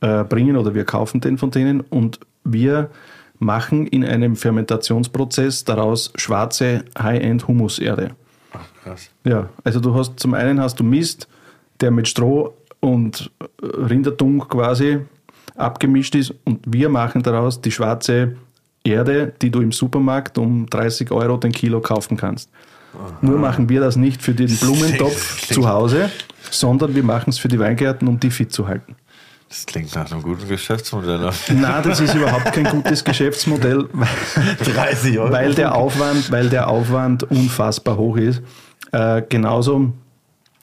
äh, 0.00 0.24
bringen 0.24 0.56
oder 0.56 0.74
wir 0.74 0.84
kaufen 0.84 1.20
den 1.20 1.38
von 1.38 1.50
denen 1.50 1.80
und 1.80 2.20
wir 2.44 2.90
machen 3.38 3.86
in 3.86 4.04
einem 4.04 4.36
Fermentationsprozess 4.36 5.64
daraus 5.64 6.12
schwarze 6.16 6.84
High-End-Humuserde. 6.98 8.10
krass. 8.84 9.10
Ja, 9.24 9.48
also 9.64 9.80
du 9.80 9.94
hast 9.94 10.20
zum 10.20 10.34
einen 10.34 10.60
hast 10.60 10.78
du 10.80 10.84
Mist, 10.84 11.28
der 11.80 11.90
mit 11.90 12.08
Stroh 12.08 12.54
und 12.80 13.30
äh, 13.40 13.66
Rinderdung 13.66 14.40
quasi 14.48 15.00
abgemischt 15.56 16.14
ist 16.14 16.34
und 16.44 16.60
wir 16.66 16.88
machen 16.88 17.22
daraus 17.22 17.60
die 17.60 17.70
schwarze 17.70 18.36
Erde, 18.82 19.32
die 19.42 19.50
du 19.50 19.60
im 19.60 19.72
Supermarkt 19.72 20.38
um 20.38 20.66
30 20.66 21.10
Euro 21.10 21.36
den 21.36 21.52
Kilo 21.52 21.80
kaufen 21.80 22.16
kannst. 22.16 22.50
Nur 23.20 23.38
machen 23.38 23.68
wir 23.68 23.80
das 23.80 23.96
nicht 23.96 24.22
für 24.22 24.34
den 24.34 24.54
Blumentopf 24.60 25.48
zu 25.52 25.68
Hause, 25.68 26.10
sondern 26.50 26.94
wir 26.94 27.04
machen 27.04 27.30
es 27.30 27.38
für 27.38 27.48
die 27.48 27.58
Weingärten, 27.58 28.08
um 28.08 28.18
die 28.18 28.30
fit 28.30 28.52
zu 28.52 28.66
halten. 28.66 28.96
Das 29.48 29.66
klingt 29.66 29.94
nach 29.96 30.10
einem 30.10 30.22
guten 30.22 30.48
Geschäftsmodell. 30.48 31.28
Na, 31.54 31.82
das 31.82 31.98
ist 31.98 32.14
überhaupt 32.14 32.52
kein 32.52 32.64
gutes 32.64 33.02
Geschäftsmodell, 33.02 33.88
weil, 33.92 34.08
30 34.74 35.18
Euro. 35.18 35.32
weil 35.32 35.54
der 35.54 35.74
Aufwand, 35.74 36.30
weil 36.30 36.48
der 36.48 36.68
Aufwand 36.68 37.24
unfassbar 37.24 37.96
hoch 37.96 38.16
ist. 38.16 38.42
Äh, 38.92 39.22
genauso 39.28 39.92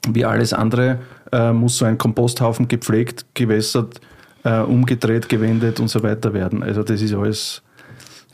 wie 0.08 0.24
alles 0.24 0.54
andere 0.54 1.00
äh, 1.32 1.52
muss 1.52 1.78
so 1.78 1.84
ein 1.84 1.98
Komposthaufen 1.98 2.68
gepflegt, 2.68 3.26
gewässert, 3.34 4.00
äh, 4.44 4.60
umgedreht, 4.60 5.28
gewendet 5.28 5.80
und 5.80 5.88
so 5.88 6.02
weiter 6.02 6.32
werden. 6.32 6.62
Also 6.62 6.82
das 6.82 7.00
ist 7.02 7.14
alles. 7.14 7.62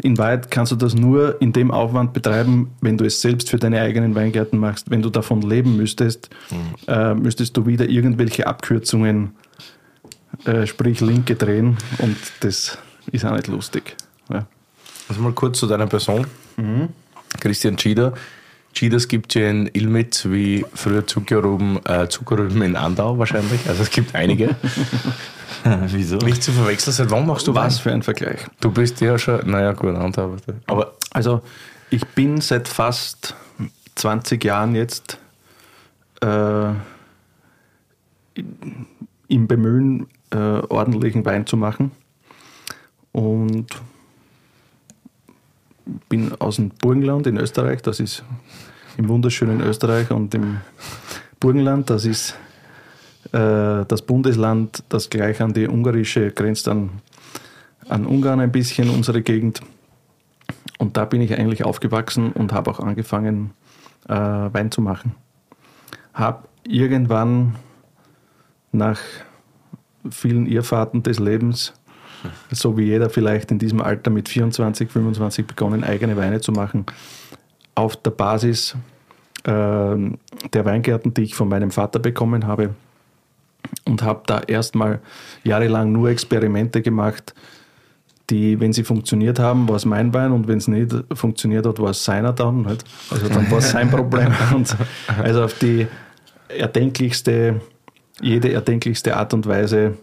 In 0.03 0.19
Wahrheit 0.19 0.51
kannst 0.51 0.73
du 0.73 0.77
das 0.77 0.95
nur 0.95 1.41
in 1.41 1.53
dem 1.53 1.71
Aufwand 1.71 2.13
betreiben, 2.13 2.73
wenn 2.81 2.99
du 2.99 3.05
es 3.05 3.21
selbst 3.21 3.51
für 3.51 3.59
deine 3.59 3.81
eigenen 3.81 4.15
Weingärten 4.17 4.59
machst. 4.59 4.91
Wenn 4.91 5.03
du 5.03 5.11
davon 5.11 5.43
leben 5.43 5.77
müsstest, 5.77 6.31
äh, 6.89 7.15
müsstest 7.15 7.57
du 7.57 7.67
wieder 7.67 7.89
irgendwelche 7.89 8.47
Abkürzungen, 8.49 9.37
äh, 10.47 10.67
sprich 10.67 11.01
Linke 11.01 11.37
drehen 11.37 11.77
und 11.99 12.17
das 12.41 12.77
ist 13.13 13.25
auch 13.25 13.37
nicht 13.37 13.47
lustig. 13.47 13.97
Ja. 14.31 14.47
Also 15.09 15.21
mal 15.21 15.33
kurz 15.33 15.61
zu 15.61 15.69
deiner 15.69 15.87
Person. 15.87 16.27
Christian 17.39 17.79
Schieder. 17.79 18.15
Schieders 18.75 19.09
gibt 19.09 19.35
es 19.35 19.41
ja 19.41 19.49
in 19.51 19.69
Ilmitz 19.73 20.25
wie 20.27 20.65
früher 20.75 21.07
Zuckerrüben, 21.07 21.79
äh, 21.87 22.09
Zuckerrüben 22.09 22.61
in 22.63 22.77
Andau 22.77 23.17
wahrscheinlich. 23.19 23.69
Also 23.69 23.83
es 23.83 23.91
gibt 23.91 24.15
einige. 24.15 24.57
Wieso? 25.87 26.17
Nicht 26.19 26.43
zu 26.43 26.53
verwechseln. 26.53 26.93
Seit 26.93 27.11
wann 27.11 27.27
machst 27.27 27.47
du 27.47 27.55
Was 27.55 27.65
was? 27.67 27.79
für 27.79 27.93
ein 27.93 28.03
Vergleich. 28.03 28.41
Du 28.61 28.71
bist 28.71 29.01
ja 29.01 29.17
schon, 29.19 29.49
naja 29.51 29.73
gut, 29.73 29.95
Andau. 29.97 30.25
aber- 30.35 30.37
Aber 30.67 30.95
Also 31.13 31.43
ich 31.91 32.05
bin 32.09 32.41
seit 32.41 32.67
fast 32.69 33.35
20 33.95 34.45
Jahren 34.45 34.75
jetzt 34.75 35.19
äh, 36.21 36.71
im 39.29 39.47
Bemühen, 39.47 40.07
äh, 40.31 40.37
ordentlichen 40.37 41.25
Wein 41.25 41.47
zu 41.47 41.57
machen. 41.57 41.93
Und 43.13 43.67
bin 46.09 46.33
aus 46.41 46.57
dem 46.57 46.71
Burgenland 46.71 47.27
in 47.27 47.37
Österreich, 47.37 47.83
das 47.83 48.01
ist 48.01 48.25
im 48.97 49.09
wunderschönen 49.09 49.61
Österreich 49.61 50.11
und 50.11 50.35
im 50.35 50.59
Burgenland, 51.41 51.91
das 51.91 52.05
ist 52.05 52.37
äh, 53.33 53.85
das 53.87 54.03
Bundesland, 54.03 54.83
das 54.89 55.11
gleich 55.11 55.41
an 55.41 55.53
die 55.53 55.67
ungarische 55.67 56.31
grenzt 56.31 56.69
an, 56.69 56.91
an 57.89 58.07
Ungarn 58.07 58.41
ein 58.41 58.53
bisschen, 58.53 58.91
unsere 58.91 59.23
Gegend. 59.23 59.61
Und 60.79 60.97
da 60.97 61.05
bin 61.05 61.21
ich 61.21 61.37
eigentlich 61.39 61.65
aufgewachsen 61.65 62.33
und 62.33 62.53
habe 62.53 62.71
auch 62.71 62.81
angefangen, 62.81 63.53
äh, 64.09 64.15
Wein 64.15 64.71
zu 64.71 64.81
machen. 64.81 65.15
Habe 66.13 66.49
irgendwann 66.67 67.57
nach 68.73 69.01
vielen 70.11 70.47
Irrfahrten 70.47 71.03
des 71.03 71.19
Lebens, 71.19 71.73
so 72.51 72.77
wie 72.77 72.85
jeder 72.85 73.11
vielleicht 73.11 73.51
in 73.51 73.59
diesem 73.59 73.81
Alter 73.81 74.11
mit 74.11 74.29
24, 74.29 74.91
25 74.91 75.47
begonnen, 75.47 75.85
eigene 75.85 76.17
Weine 76.17 76.41
zu 76.41 76.53
machen, 76.53 76.87
auf 77.75 77.97
der 77.97 78.11
Basis 78.11 78.77
ähm, 79.45 80.19
der 80.53 80.65
Weingärten, 80.65 81.15
die 81.15 81.23
ich 81.23 81.35
von 81.35 81.49
meinem 81.49 81.71
Vater 81.71 81.99
bekommen 81.99 82.47
habe. 82.47 82.75
Und 83.87 84.03
habe 84.03 84.23
da 84.27 84.41
erstmal 84.41 85.01
jahrelang 85.43 85.91
nur 85.91 86.11
Experimente 86.11 86.83
gemacht, 86.83 87.35
die, 88.31 88.59
wenn 88.61 88.73
sie 88.73 88.85
funktioniert 88.85 89.39
haben, 89.39 89.69
war 89.69 89.77
es 89.77 89.85
mein 89.85 90.15
Wein 90.15 90.33
und 90.33 90.49
wenn 90.49 90.59
es 90.59 90.69
nicht 90.69 90.95
funktioniert 91.13 91.67
hat, 91.67 91.79
war 91.79 91.91
es 91.91 92.05
seiner 92.05 92.33
dann. 92.33 92.63
Nicht? 92.63 92.85
Also 93.11 93.29
dann 93.29 93.51
war 93.51 93.59
es 93.59 93.71
sein 93.71 93.91
Problem. 93.91 94.33
Und 94.55 94.75
also 95.23 95.45
auf 95.45 95.59
die 95.59 95.87
erdenklichste, 96.49 97.61
jede 98.21 98.53
erdenklichste 98.53 99.17
Art 99.17 99.35
und 99.35 99.47
Weise 99.47 99.99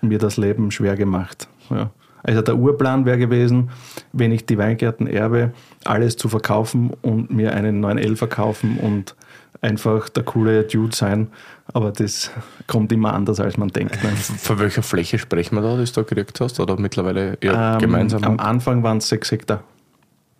mir 0.00 0.18
das 0.18 0.36
Leben 0.36 0.70
schwer 0.70 0.96
gemacht. 0.96 1.48
Ja. 1.70 1.90
Also 2.22 2.42
der 2.42 2.56
Urplan 2.56 3.04
wäre 3.04 3.18
gewesen, 3.18 3.70
wenn 4.12 4.32
ich 4.32 4.46
die 4.46 4.58
Weingärten 4.58 5.06
erbe, 5.06 5.52
alles 5.84 6.16
zu 6.16 6.28
verkaufen 6.28 6.90
und 7.02 7.30
mir 7.30 7.54
einen 7.54 7.84
9L 7.84 8.16
verkaufen 8.16 8.78
und 8.78 9.14
einfach 9.60 10.08
der 10.08 10.24
coole 10.24 10.64
Dude 10.64 10.94
sein. 10.94 11.28
Aber 11.72 11.90
das 11.90 12.30
kommt 12.66 12.92
immer 12.92 13.12
anders, 13.12 13.40
als 13.40 13.56
man 13.56 13.68
denkt. 13.68 14.02
Ne? 14.02 14.10
von 14.16 14.58
welcher 14.58 14.82
Fläche 14.82 15.18
sprechen 15.18 15.56
wir 15.56 15.62
da, 15.62 15.76
die 15.76 15.84
du 15.84 15.92
da 15.92 16.02
gekriegt 16.02 16.40
hast? 16.40 16.60
Oder 16.60 16.78
mittlerweile 16.78 17.36
eher 17.40 17.74
Ähm, 17.74 17.78
gemeinsam? 17.80 18.24
Am 18.24 18.38
Anfang 18.38 18.82
waren 18.82 18.98
es 18.98 19.08
6 19.08 19.32
Hektar. 19.32 19.62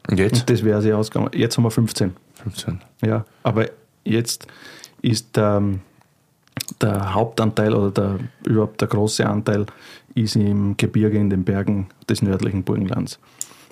Und 0.09 0.19
jetzt? 0.19 0.41
Und 0.41 0.51
das 0.51 0.65
wäre 0.65 0.81
sie 0.81 0.93
ausgegangen. 0.93 1.31
Jetzt 1.35 1.57
haben 1.57 1.65
wir 1.65 1.71
15. 1.71 2.15
15. 2.43 2.81
Ja, 3.05 3.25
aber 3.43 3.67
jetzt 4.05 4.47
ist 5.03 5.37
der, 5.37 5.63
der 6.81 7.15
Hauptanteil 7.15 7.75
oder 7.75 7.91
der, 7.91 8.19
überhaupt 8.47 8.81
der 8.81 8.89
große 8.89 9.27
Anteil 9.29 9.67
ist 10.23 10.37
im 10.37 10.77
Gebirge 10.77 11.19
in 11.19 11.31
den 11.31 11.45
Bergen 11.45 11.89
des 12.09 12.23
nördlichen 12.23 12.65
Burgenlands. 12.65 13.19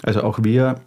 Also 0.02 0.22
auch 0.22 0.40
wir 0.42 0.80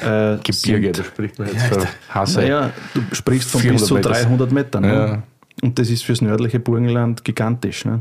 äh, 0.00 0.38
Gebirge, 0.42 0.92
da 0.92 1.04
spricht 1.04 1.38
man 1.38 1.48
jetzt 1.52 1.66
von 1.66 1.86
Hasse. 2.08 2.40
naja, 2.40 2.70
du 2.94 3.02
sprichst 3.12 3.50
von 3.50 3.60
bis 3.60 3.86
400 3.86 3.86
zu 3.86 3.94
Meter. 3.94 4.10
300 4.10 4.52
Metern. 4.52 4.82
Ne? 4.82 4.94
Ja. 4.94 5.22
Und 5.62 5.78
das 5.78 5.90
ist 5.90 6.04
fürs 6.04 6.20
nördliche 6.20 6.60
Burgenland 6.60 7.24
gigantisch. 7.24 7.84
Ne? 7.84 8.00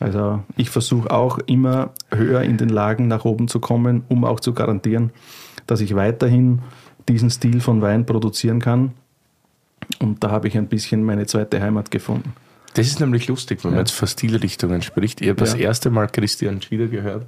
Also 0.00 0.42
ich 0.56 0.70
versuche 0.70 1.10
auch 1.10 1.38
immer 1.46 1.90
höher 2.10 2.42
in 2.42 2.56
den 2.56 2.68
Lagen 2.68 3.08
nach 3.08 3.24
oben 3.24 3.48
zu 3.48 3.60
kommen, 3.60 4.04
um 4.08 4.24
auch 4.24 4.40
zu 4.40 4.54
garantieren, 4.54 5.10
dass 5.66 5.80
ich 5.80 5.94
weiterhin 5.94 6.60
diesen 7.08 7.30
Stil 7.30 7.60
von 7.60 7.82
Wein 7.82 8.06
produzieren 8.06 8.60
kann. 8.60 8.92
Und 10.00 10.22
da 10.22 10.30
habe 10.30 10.48
ich 10.48 10.56
ein 10.56 10.68
bisschen 10.68 11.02
meine 11.02 11.26
zweite 11.26 11.60
Heimat 11.60 11.90
gefunden. 11.90 12.32
Das 12.74 12.86
ist 12.86 13.00
nämlich 13.00 13.26
lustig, 13.28 13.64
wenn 13.64 13.72
man 13.72 13.80
jetzt 13.80 13.92
von 13.92 14.06
Stilrichtungen 14.08 14.82
spricht. 14.82 15.20
Ich 15.20 15.28
habe 15.28 15.38
das 15.40 15.54
Ja. 15.54 15.60
erste 15.60 15.90
Mal 15.90 16.06
Christian 16.08 16.60
Schieder 16.62 16.86
gehört 16.86 17.26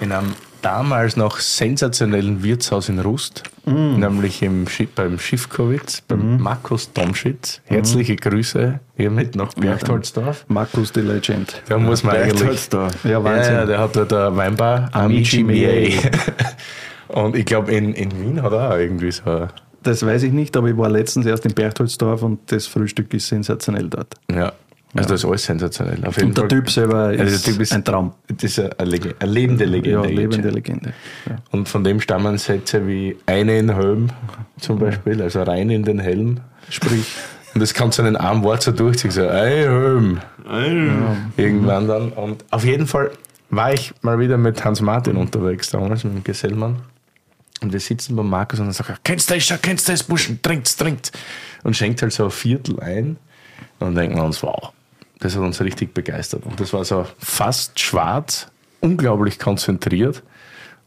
in 0.00 0.12
einem 0.12 0.34
damals 0.60 1.16
noch 1.16 1.38
sensationellen 1.38 2.42
Wirtshaus 2.42 2.88
in 2.90 2.98
Rust, 2.98 3.44
Mm. 3.64 3.98
nämlich 3.98 4.42
im 4.42 4.68
Schiff, 4.68 4.90
beim 4.94 5.18
Schiffkowitz, 5.18 6.02
beim 6.02 6.38
Markus 6.40 6.92
Domschitz. 6.92 7.60
Herzliche 7.64 8.14
Grüße 8.16 8.78
hiermit 8.96 9.36
nach 9.36 9.54
Berchtoldsdorf. 9.54 10.44
Markus 10.48 10.92
die 10.92 11.00
Legend. 11.00 11.62
Da 11.68 11.78
muss 11.78 12.02
man 12.04 12.14
eigentlich. 12.16 12.32
Berchtoldsdorf. 12.34 13.04
Ja, 13.04 13.10
Ja, 13.12 13.24
Wahnsinn. 13.24 13.54
ja, 13.54 13.64
der 13.66 13.78
hat 13.78 13.96
dort 13.96 14.12
eine 14.12 14.36
Weinbar, 14.36 14.90
Amici. 14.92 15.42
Miei. 15.42 15.94
Und 17.08 17.36
ich 17.36 17.46
glaube, 17.46 17.72
in, 17.72 17.94
in 17.94 18.10
Wien 18.20 18.42
hat 18.42 18.52
er 18.52 18.70
auch 18.72 18.76
irgendwie 18.76 19.12
so. 19.12 19.48
Das 19.86 20.04
weiß 20.04 20.22
ich 20.24 20.32
nicht, 20.32 20.56
aber 20.56 20.68
ich 20.68 20.76
war 20.76 20.88
letztens 20.88 21.26
erst 21.26 21.44
in 21.46 21.52
Berchtoldsdorf 21.54 22.22
und 22.22 22.40
das 22.50 22.66
Frühstück 22.66 23.12
ist 23.14 23.28
sensationell 23.28 23.88
dort. 23.88 24.14
Ja, 24.30 24.52
also 24.94 25.10
das 25.10 25.20
ist 25.22 25.24
alles 25.26 25.44
sensationell. 25.44 25.98
Auf 26.06 26.16
jeden 26.16 26.28
Und 26.28 26.38
der 26.38 26.42
Fall. 26.42 26.48
Typ 26.48 26.70
selber 26.70 27.12
ist, 27.12 27.20
Also 27.20 27.36
der 27.36 27.52
Typ 27.52 27.60
ist 27.62 27.72
ein 27.72 27.84
Traum. 27.84 28.12
Das 28.28 28.44
ist 28.44 28.58
eine, 28.80 28.90
Lege- 28.90 29.14
eine 29.18 29.30
lebende 29.30 29.64
Legende. 29.64 30.08
Ja, 30.08 30.14
lebende. 30.14 30.50
Legende. 30.50 30.92
Ja. 31.28 31.36
Und 31.52 31.68
von 31.68 31.84
dem 31.84 32.00
stammen 32.00 32.38
Sätze 32.38 32.86
wie 32.86 33.16
eine 33.26 33.58
in 33.58 33.74
Helm 33.74 34.08
zum 34.58 34.78
Beispiel, 34.78 35.20
also 35.22 35.42
rein 35.42 35.70
in 35.70 35.82
den 35.84 35.98
Helm. 35.98 36.40
Sprich, 36.70 37.06
Und 37.54 37.60
das 37.60 37.72
kannst 37.72 37.98
du 37.98 38.02
in 38.02 38.16
einem 38.16 38.42
Wort 38.42 38.62
so 38.62 38.70
durchziehen, 38.72 39.10
so 39.10 39.22
ein 39.26 40.20
Helm. 40.46 41.18
Irgendwann 41.36 41.88
dann. 41.88 42.10
Und 42.12 42.44
auf 42.50 42.64
jeden 42.64 42.86
Fall 42.86 43.10
war 43.48 43.72
ich 43.72 43.92
mal 44.02 44.18
wieder 44.18 44.36
mit 44.36 44.62
Hans 44.64 44.80
Martin 44.82 45.16
unterwegs 45.16 45.70
damals, 45.70 46.04
mit 46.04 46.14
dem 46.14 46.24
Gesellmann. 46.24 46.76
Und 47.62 47.72
wir 47.72 47.80
sitzen 47.80 48.16
beim 48.16 48.28
Markus 48.28 48.58
und 48.58 48.66
dann 48.66 48.72
sagt 48.72 48.90
er, 48.90 48.98
kennst 49.02 49.30
du 49.30 49.34
das 49.34 49.44
schon, 49.44 49.58
kennst 49.62 49.88
du 49.88 49.92
das, 49.92 50.02
Burschen, 50.02 50.40
trinkt's, 50.42 50.76
trinkt's. 50.76 51.12
Und 51.62 51.76
schenkt 51.76 52.02
halt 52.02 52.12
so 52.12 52.24
ein 52.24 52.30
Viertel 52.30 52.80
ein. 52.80 53.16
Und 53.78 53.88
dann 53.88 53.94
denken 53.94 54.16
wir 54.16 54.24
uns, 54.24 54.42
wow, 54.42 54.72
das 55.20 55.34
hat 55.34 55.42
uns 55.42 55.60
richtig 55.60 55.94
begeistert. 55.94 56.44
Und 56.44 56.60
das 56.60 56.72
war 56.72 56.84
so 56.84 57.06
fast 57.18 57.80
schwarz, 57.80 58.48
unglaublich 58.80 59.38
konzentriert. 59.38 60.22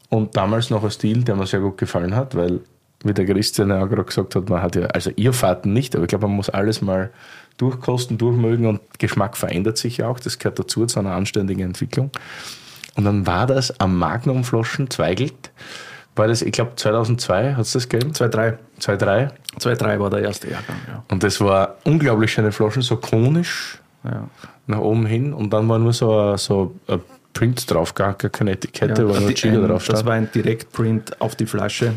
Und 0.10 0.36
damals 0.38 0.70
noch 0.70 0.84
ein 0.84 0.92
Stil, 0.92 1.24
der 1.24 1.36
mir 1.36 1.48
sehr 1.48 1.60
gut 1.60 1.78
gefallen 1.78 2.16
hat, 2.16 2.36
weil, 2.36 2.62
wie 3.04 3.14
der 3.14 3.26
Christian 3.26 3.70
ja 3.70 3.86
gerade 3.86 4.04
gesagt 4.04 4.36
hat, 4.36 4.50
man 4.50 4.62
hat 4.62 4.76
ja, 4.76 4.86
also 4.88 5.12
Irrfahrten 5.16 5.74
nicht, 5.74 5.96
aber 5.96 6.06
ich 6.06 6.10
glaube, 6.10 6.28
man 6.28 6.36
muss 6.36 6.50
alles 6.50 6.82
mal 6.82 7.12
durchkosten, 7.58 8.18
durchmögen 8.18 8.66
und 8.66 8.82
Geschmack 9.00 9.38
verändert 9.38 9.78
sich 9.78 9.98
ja 9.98 10.08
auch. 10.08 10.20
Das 10.20 10.40
gehört 10.40 10.58
dazu, 10.60 10.86
zu 10.86 11.00
einer 11.00 11.14
anständigen 11.14 11.64
Entwicklung. 11.64 12.12
Und 12.96 13.06
dann 13.06 13.28
war 13.28 13.46
das 13.46 13.80
am 13.80 13.98
Magnumflaschen 13.98 14.90
Zweigelt, 14.90 15.52
war 16.20 16.28
das, 16.28 16.44
ich 16.44 16.52
glaube, 16.52 16.76
2002 16.76 17.54
hat 17.56 17.62
es 17.62 17.72
das 17.72 17.90
gegeben? 17.90 18.12
2-3. 18.12 18.58
2,3. 18.80 19.30
2-3 19.60 20.00
war 20.00 20.10
der 20.12 20.20
erste 20.22 20.50
Jahrgang, 20.52 20.76
ja. 20.88 21.04
Und 21.10 21.24
das 21.24 21.42
war 21.42 21.78
unglaublich 21.86 22.32
schöne 22.32 22.52
Flaschen, 22.52 22.84
so 22.84 22.98
konisch 22.98 23.80
ja. 24.04 24.28
nach 24.68 24.80
oben 24.80 25.06
hin. 25.08 25.34
Und 25.34 25.52
dann 25.52 25.68
war 25.68 25.80
nur 25.80 25.94
so 25.94 26.34
ein, 26.34 26.38
so 26.38 26.76
ein 26.88 27.00
Print 27.34 27.72
drauf, 27.72 27.96
gar 27.96 28.14
keine 28.14 28.52
Etikette, 28.52 29.08
wo 29.08 29.14
nur 29.14 29.30
Die- 29.30 29.34
Chile 29.34 29.60
ein, 29.64 29.68
drauf 29.70 29.88
das 29.88 30.06
war 30.06 30.14
ein 30.14 30.30
Direktprint 30.32 31.20
auf 31.22 31.36
die 31.36 31.46
Flasche. 31.46 31.94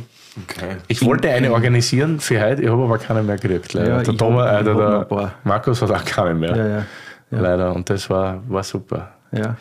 Ich 0.88 1.04
wollte 1.04 1.28
eine 1.28 1.52
organisieren 1.52 2.18
für 2.18 2.40
heute, 2.40 2.62
ich 2.62 2.68
habe 2.70 2.82
aber 2.84 2.96
keine 2.96 3.22
mehr 3.22 3.36
gekriegt. 3.36 3.74
Leider. 3.74 3.98
Ja, 3.98 4.02
der 4.02 4.16
Thomas, 4.16 4.48
hab- 4.50 4.60
äh, 4.62 4.64
der, 4.64 5.04
der. 5.04 5.32
Markus 5.44 5.82
hat 5.82 5.90
auch 5.90 6.04
keine 6.04 6.34
mehr. 6.34 6.56
Ja, 6.56 6.66
ja. 6.68 6.86
ja. 7.32 7.40
Leider. 7.40 7.74
Und 7.74 7.90
das 7.90 8.08
war, 8.08 8.40
war 8.48 8.62
super. 8.62 9.10
ja. 9.32 9.56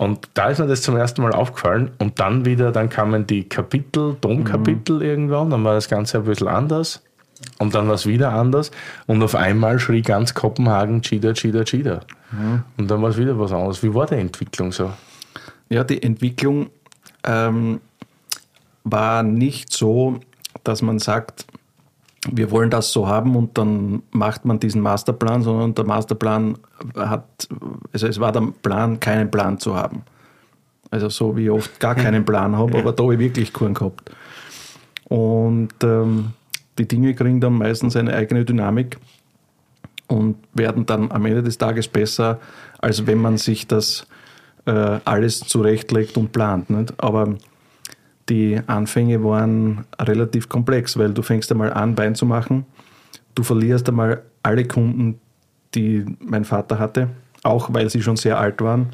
Und 0.00 0.30
da 0.32 0.48
ist 0.48 0.58
mir 0.58 0.66
das 0.66 0.80
zum 0.80 0.96
ersten 0.96 1.20
Mal 1.20 1.32
aufgefallen. 1.32 1.90
Und 1.98 2.20
dann 2.20 2.46
wieder, 2.46 2.72
dann 2.72 2.88
kamen 2.88 3.26
die 3.26 3.46
Kapitel, 3.46 4.16
Domkapitel 4.22 4.96
Mhm. 4.96 5.02
irgendwann. 5.02 5.50
Dann 5.50 5.62
war 5.62 5.74
das 5.74 5.90
Ganze 5.90 6.16
ein 6.16 6.24
bisschen 6.24 6.48
anders. 6.48 7.02
Und 7.58 7.74
dann 7.74 7.86
war 7.86 7.96
es 7.96 8.06
wieder 8.06 8.32
anders. 8.32 8.70
Und 9.06 9.22
auf 9.22 9.34
einmal 9.34 9.78
schrie 9.78 10.00
ganz 10.00 10.32
Kopenhagen 10.32 11.02
Cheetah, 11.02 11.34
Cheetah, 11.34 11.64
Cheetah. 11.64 12.00
Mhm. 12.32 12.62
Und 12.78 12.90
dann 12.90 13.02
war 13.02 13.10
es 13.10 13.18
wieder 13.18 13.38
was 13.38 13.52
anderes. 13.52 13.82
Wie 13.82 13.92
war 13.92 14.06
die 14.06 14.14
Entwicklung 14.14 14.72
so? 14.72 14.90
Ja, 15.68 15.84
die 15.84 16.02
Entwicklung 16.02 16.70
ähm, 17.24 17.82
war 18.84 19.22
nicht 19.22 19.70
so, 19.70 20.20
dass 20.64 20.80
man 20.80 20.98
sagt, 20.98 21.44
wir 22.28 22.50
wollen 22.50 22.70
das 22.70 22.92
so 22.92 23.08
haben 23.08 23.34
und 23.34 23.56
dann 23.56 24.02
macht 24.10 24.44
man 24.44 24.60
diesen 24.60 24.82
Masterplan, 24.82 25.42
sondern 25.42 25.74
der 25.74 25.84
Masterplan 25.84 26.58
hat, 26.94 27.48
also 27.92 28.06
es 28.06 28.20
war 28.20 28.32
der 28.32 28.52
Plan, 28.62 29.00
keinen 29.00 29.30
Plan 29.30 29.58
zu 29.58 29.74
haben. 29.74 30.02
Also 30.90 31.08
so 31.08 31.36
wie 31.36 31.44
ich 31.44 31.50
oft 31.50 31.80
gar 31.80 31.94
keinen 31.94 32.24
Plan 32.24 32.56
habe, 32.56 32.78
aber 32.78 32.92
da 32.92 33.04
habe 33.04 33.14
ich 33.14 33.20
wirklich 33.20 33.52
keinen 33.52 33.74
gehabt. 33.74 34.10
Und 35.04 35.72
ähm, 35.82 36.32
die 36.78 36.86
Dinge 36.86 37.14
kriegen 37.14 37.40
dann 37.40 37.54
meistens 37.54 37.96
eine 37.96 38.12
eigene 38.14 38.44
Dynamik 38.44 38.98
und 40.08 40.36
werden 40.52 40.86
dann 40.86 41.10
am 41.10 41.24
Ende 41.26 41.42
des 41.42 41.58
Tages 41.58 41.88
besser, 41.88 42.38
als 42.78 43.06
wenn 43.06 43.18
man 43.18 43.38
sich 43.38 43.66
das 43.66 44.06
äh, 44.66 44.98
alles 45.04 45.40
zurechtlegt 45.40 46.16
und 46.16 46.32
plant. 46.32 46.70
Nicht? 46.70 46.92
Aber 46.98 47.36
die 48.28 48.60
Anfänge 48.66 49.22
waren 49.24 49.84
relativ 50.00 50.48
komplex, 50.48 50.96
weil 50.96 51.12
du 51.12 51.22
fängst 51.22 51.50
einmal 51.50 51.72
an, 51.72 51.96
Wein 51.98 52.14
zu 52.14 52.26
machen. 52.26 52.66
Du 53.34 53.42
verlierst 53.42 53.88
einmal 53.88 54.22
alle 54.42 54.64
Kunden, 54.66 55.18
die 55.74 56.04
mein 56.20 56.44
Vater 56.44 56.78
hatte, 56.78 57.08
auch 57.42 57.72
weil 57.72 57.90
sie 57.90 58.02
schon 58.02 58.16
sehr 58.16 58.38
alt 58.38 58.60
waren. 58.60 58.90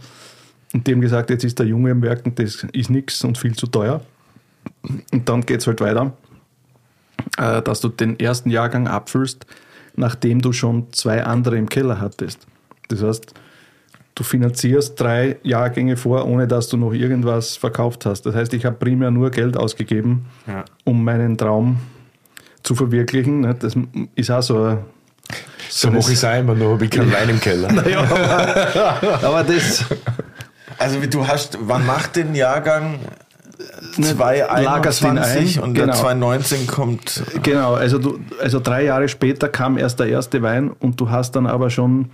Und 0.72 0.86
die 0.86 0.92
haben 0.92 1.00
gesagt, 1.00 1.30
jetzt 1.30 1.44
ist 1.44 1.58
der 1.58 1.66
Junge 1.66 1.92
am 1.92 2.02
Werken, 2.02 2.34
das 2.34 2.66
ist 2.72 2.90
nichts 2.90 3.24
und 3.24 3.38
viel 3.38 3.54
zu 3.54 3.66
teuer. 3.66 4.02
Und 5.12 5.28
dann 5.28 5.42
geht 5.42 5.60
es 5.60 5.66
halt 5.66 5.80
weiter, 5.80 6.12
äh, 7.38 7.62
dass 7.62 7.80
du 7.80 7.88
den 7.88 8.18
ersten 8.18 8.50
Jahrgang 8.50 8.88
abfüllst, 8.88 9.46
nachdem 9.94 10.40
du 10.42 10.52
schon 10.52 10.92
zwei 10.92 11.24
andere 11.24 11.56
im 11.56 11.68
Keller 11.68 12.00
hattest. 12.00 12.46
Das 12.88 13.02
heißt, 13.02 13.34
du 14.16 14.24
finanzierst 14.24 14.98
drei 14.98 15.36
Jahrgänge 15.44 15.96
vor, 15.96 16.26
ohne 16.26 16.48
dass 16.48 16.68
du 16.68 16.76
noch 16.76 16.92
irgendwas 16.92 17.56
verkauft 17.56 18.06
hast. 18.06 18.22
Das 18.26 18.34
heißt, 18.34 18.52
ich 18.54 18.64
habe 18.64 18.76
primär 18.76 19.12
nur 19.12 19.30
Geld 19.30 19.56
ausgegeben, 19.56 20.26
Ja. 20.48 20.64
um 20.84 21.04
meinen 21.04 21.36
Traum 21.38 21.76
zu 22.64 22.74
verwirklichen. 22.74 23.42
ne? 23.42 23.54
Das 23.54 23.74
ist 24.16 24.30
auch 24.30 24.42
so 24.42 24.64
ein 24.64 24.78
So 25.68 25.90
mache 25.90 26.12
ich 26.12 26.22
es 26.22 26.24
immer 26.24 26.54
noch, 26.54 26.72
habe 26.72 26.86
ich 26.86 26.90
keinen 26.90 27.12
Wein 27.12 27.28
im 27.28 27.40
Keller. 27.40 27.88
ja, 27.88 28.00
aber, 28.00 29.22
aber 29.22 29.44
das 29.44 29.84
Also 30.78 31.02
wie 31.02 31.08
du 31.08 31.26
hast, 31.26 31.58
wann 31.60 31.86
macht 31.86 32.16
den 32.16 32.34
Jahrgang 32.34 32.98
Ne, 33.96 34.12
lagerst 34.12 35.00
ihn 35.02 35.16
2021 35.16 35.58
ein, 35.58 35.64
und 35.64 35.74
genau. 35.74 35.86
der 35.86 35.94
2019 35.94 36.66
kommt. 36.66 37.22
Genau, 37.42 37.74
also, 37.74 37.98
du, 37.98 38.20
also 38.42 38.60
drei 38.60 38.84
Jahre 38.84 39.08
später 39.08 39.48
kam 39.48 39.78
erst 39.78 39.98
der 39.98 40.08
erste 40.08 40.42
Wein 40.42 40.70
und 40.70 41.00
du 41.00 41.10
hast 41.10 41.36
dann 41.36 41.46
aber 41.46 41.70
schon 41.70 42.10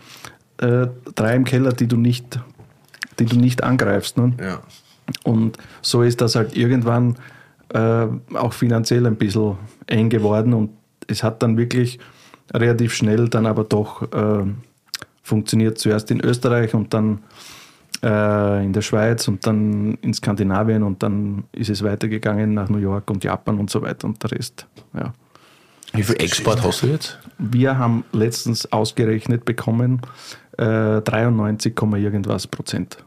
äh, 0.62 0.86
drei 1.14 1.34
im 1.34 1.44
Keller, 1.44 1.72
die 1.72 1.88
du 1.88 1.96
nicht, 1.96 2.40
die 3.18 3.26
du 3.26 3.36
nicht 3.36 3.62
angreifst. 3.62 4.16
Ne? 4.16 4.32
Ja. 4.40 4.60
Und 5.24 5.58
so 5.82 6.02
ist 6.02 6.20
das 6.20 6.36
halt 6.36 6.56
irgendwann 6.56 7.16
äh, 7.74 8.06
auch 8.34 8.52
finanziell 8.52 9.06
ein 9.06 9.16
bisschen 9.16 9.56
eng 9.86 10.08
geworden 10.08 10.54
und 10.54 10.70
es 11.08 11.22
hat 11.22 11.42
dann 11.42 11.56
wirklich 11.56 11.98
relativ 12.54 12.94
schnell 12.94 13.28
dann 13.28 13.46
aber 13.46 13.64
doch 13.64 14.02
äh, 14.12 14.44
funktioniert. 15.22 15.78
Zuerst 15.78 16.10
in 16.10 16.20
Österreich 16.20 16.74
und 16.74 16.94
dann 16.94 17.22
äh, 18.02 18.64
in 18.64 18.72
der 18.72 18.82
Schweiz 18.82 19.26
und 19.28 19.46
dann 19.46 19.94
in 20.02 20.14
Skandinavien 20.14 20.82
und 20.82 21.02
dann 21.02 21.44
ist 21.52 21.70
es 21.70 21.82
weitergegangen 21.82 22.54
nach 22.54 22.68
New 22.68 22.78
York 22.78 23.10
und 23.10 23.24
Japan 23.24 23.58
und 23.58 23.70
so 23.70 23.82
weiter 23.82 24.06
und 24.06 24.22
der 24.22 24.32
Rest. 24.32 24.66
Ja. 24.94 25.12
Wie 25.94 26.02
viel 26.02 26.16
Export 26.16 26.62
hast 26.62 26.82
du 26.82 26.86
jetzt? 26.86 27.18
Wir 27.38 27.76
haben 27.76 28.04
letztens 28.12 28.72
ausgerechnet 28.72 29.44
bekommen 29.44 30.00
äh, 30.58 31.00
93, 31.00 31.74
Komma 31.74 31.96
irgendwas 31.96 32.46
Prozent. 32.46 32.98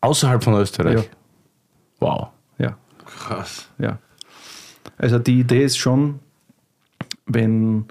Außerhalb 0.00 0.42
von 0.42 0.54
Österreich? 0.54 0.94
Ja. 0.94 1.04
Wow. 2.00 2.28
Ja. 2.58 2.76
Krass. 3.04 3.68
Ja. 3.78 3.98
Also 4.96 5.18
die 5.18 5.40
Idee 5.40 5.64
ist 5.64 5.76
schon, 5.76 6.20
wenn 7.26 7.86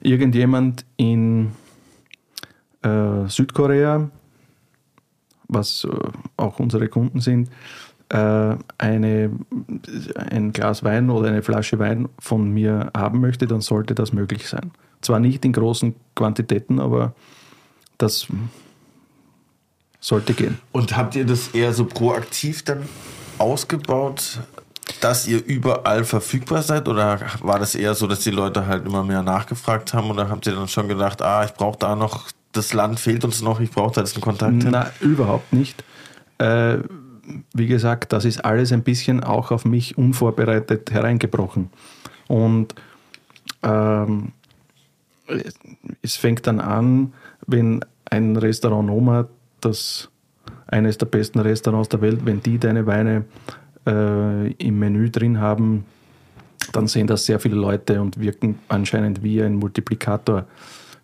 irgendjemand 0.00 0.84
in 0.96 1.52
äh, 2.82 3.26
Südkorea, 3.28 4.10
was 5.48 5.84
äh, 5.84 5.88
auch 6.36 6.58
unsere 6.58 6.88
Kunden 6.88 7.20
sind, 7.20 7.50
äh, 8.10 8.56
eine, 8.78 9.30
ein 10.30 10.52
Glas 10.52 10.84
Wein 10.84 11.10
oder 11.10 11.28
eine 11.28 11.42
Flasche 11.42 11.78
Wein 11.78 12.08
von 12.18 12.50
mir 12.50 12.90
haben 12.96 13.20
möchte, 13.20 13.46
dann 13.46 13.60
sollte 13.60 13.94
das 13.94 14.12
möglich 14.12 14.48
sein. 14.48 14.72
Zwar 15.04 15.20
nicht 15.20 15.44
in 15.44 15.52
großen 15.52 15.94
Quantitäten, 16.16 16.80
aber 16.80 17.14
das 17.98 18.26
sollte 20.00 20.32
gehen. 20.32 20.58
Und 20.72 20.96
habt 20.96 21.14
ihr 21.14 21.26
das 21.26 21.48
eher 21.48 21.74
so 21.74 21.84
proaktiv 21.84 22.64
dann 22.64 22.88
ausgebaut, 23.36 24.40
dass 25.00 25.28
ihr 25.28 25.44
überall 25.44 26.04
verfügbar 26.04 26.62
seid? 26.62 26.88
Oder 26.88 27.20
war 27.40 27.58
das 27.58 27.74
eher 27.74 27.94
so, 27.94 28.06
dass 28.06 28.20
die 28.20 28.30
Leute 28.30 28.66
halt 28.66 28.86
immer 28.86 29.04
mehr 29.04 29.22
nachgefragt 29.22 29.92
haben? 29.92 30.10
Oder 30.10 30.30
habt 30.30 30.46
ihr 30.46 30.54
dann 30.54 30.68
schon 30.68 30.88
gedacht, 30.88 31.20
ah, 31.20 31.44
ich 31.44 31.52
brauche 31.52 31.78
da 31.78 31.96
noch, 31.96 32.28
das 32.52 32.72
Land 32.72 32.98
fehlt 32.98 33.24
uns 33.24 33.42
noch, 33.42 33.60
ich 33.60 33.70
brauche 33.70 33.94
da 33.94 34.00
jetzt 34.00 34.14
einen 34.14 34.22
Kontakt? 34.22 34.64
Na, 34.64 34.90
überhaupt 35.00 35.52
nicht. 35.52 35.84
Äh, 36.38 36.78
wie 37.52 37.66
gesagt, 37.66 38.12
das 38.12 38.24
ist 38.24 38.42
alles 38.42 38.72
ein 38.72 38.82
bisschen 38.82 39.22
auch 39.22 39.50
auf 39.50 39.66
mich 39.66 39.98
unvorbereitet 39.98 40.90
hereingebrochen. 40.90 41.70
Und 42.26 42.74
ähm, 43.62 44.32
es 46.02 46.16
fängt 46.16 46.46
dann 46.46 46.60
an, 46.60 47.12
wenn 47.46 47.84
ein 48.04 48.36
Restaurant 48.36 48.86
Noma, 48.86 49.26
das 49.60 50.10
eines 50.66 50.98
der 50.98 51.06
besten 51.06 51.40
Restaurants 51.40 51.88
der 51.88 52.00
Welt, 52.00 52.24
wenn 52.24 52.42
die 52.42 52.58
deine 52.58 52.86
Weine 52.86 53.24
äh, 53.86 54.52
im 54.52 54.78
Menü 54.78 55.10
drin 55.10 55.40
haben, 55.40 55.84
dann 56.72 56.86
sehen 56.86 57.06
das 57.06 57.26
sehr 57.26 57.38
viele 57.40 57.56
Leute 57.56 58.00
und 58.00 58.18
wirken 58.18 58.58
anscheinend 58.68 59.22
wie 59.22 59.42
ein 59.42 59.56
Multiplikator 59.56 60.46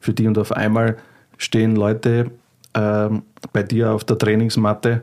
für 0.00 0.12
die. 0.12 0.26
Und 0.26 0.38
auf 0.38 0.52
einmal 0.52 0.96
stehen 1.36 1.76
Leute 1.76 2.30
ähm, 2.74 3.22
bei 3.52 3.62
dir 3.62 3.90
auf 3.90 4.04
der 4.04 4.18
Trainingsmatte, 4.18 5.02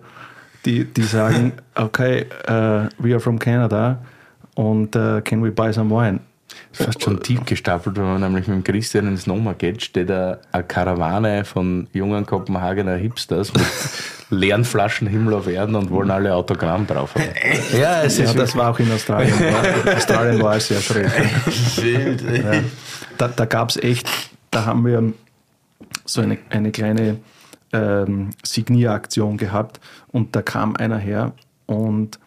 die, 0.65 0.85
die 0.85 1.03
sagen, 1.03 1.53
okay, 1.75 2.25
uh, 2.49 2.87
we 2.97 3.13
are 3.13 3.19
from 3.19 3.39
Canada 3.39 3.99
und 4.55 4.95
uh, 4.95 5.21
can 5.21 5.43
we 5.43 5.51
buy 5.51 5.71
some 5.71 5.89
wine? 5.89 6.19
Fast 6.71 7.01
schon 7.01 7.21
tief 7.21 7.45
gestapelt, 7.45 7.97
wenn 7.97 8.03
man 8.03 8.21
nämlich 8.21 8.47
mit 8.47 8.57
dem 8.57 8.63
Christian 8.63 9.07
ins 9.07 9.25
Noma 9.25 9.53
geht, 9.53 9.81
steht 9.81 10.09
da 10.09 10.39
eine 10.51 10.63
Karawane 10.63 11.45
von 11.45 11.87
jungen 11.93 12.25
Kopenhagener 12.25 12.95
Hipsters 12.95 13.53
mit 13.53 13.63
leeren 14.29 14.65
Flaschen 14.65 15.07
Himmel 15.07 15.33
auf 15.33 15.47
Erden 15.47 15.75
und 15.75 15.89
wollen 15.89 16.11
alle 16.11 16.33
Autogramm 16.33 16.85
drauf 16.85 17.15
haben. 17.15 17.23
Ja, 17.77 18.03
es 18.03 18.17
Ja, 18.17 18.25
ist 18.25 18.37
das 18.37 18.55
war 18.55 18.71
auch 18.71 18.79
in 18.79 18.91
Australien. 18.91 19.33
Australien 19.95 20.41
war 20.41 20.59
sehr 20.59 20.81
schräg. 20.81 21.09
Wild, 21.77 22.23
ey. 22.25 22.43
Ja. 22.43 22.63
Da, 23.17 23.27
da 23.29 23.45
gab 23.45 23.69
es 23.69 23.77
echt, 23.77 24.07
da 24.51 24.65
haben 24.65 24.85
wir 24.85 25.13
so 26.05 26.21
eine, 26.21 26.37
eine 26.49 26.71
kleine 26.71 27.17
ähm, 27.73 28.31
Signieraktion 28.43 29.37
gehabt 29.37 29.79
und 30.07 30.35
da 30.35 30.41
kam 30.41 30.75
einer 30.75 30.97
her 30.97 31.33
und 31.65 32.19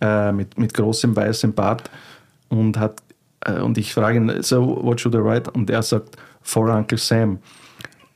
äh, 0.00 0.32
mit, 0.32 0.58
mit 0.58 0.74
großem 0.74 1.14
weißem 1.14 1.54
Bart 1.54 1.90
und 2.48 2.78
hat 2.78 3.02
und 3.62 3.78
ich 3.78 3.94
frage 3.94 4.18
ihn, 4.18 4.42
so 4.42 4.80
what 4.82 5.00
should 5.00 5.14
I 5.14 5.18
write? 5.18 5.50
Und 5.50 5.70
er 5.70 5.82
sagt, 5.82 6.16
for 6.42 6.68
Uncle 6.68 6.98
Sam. 6.98 7.38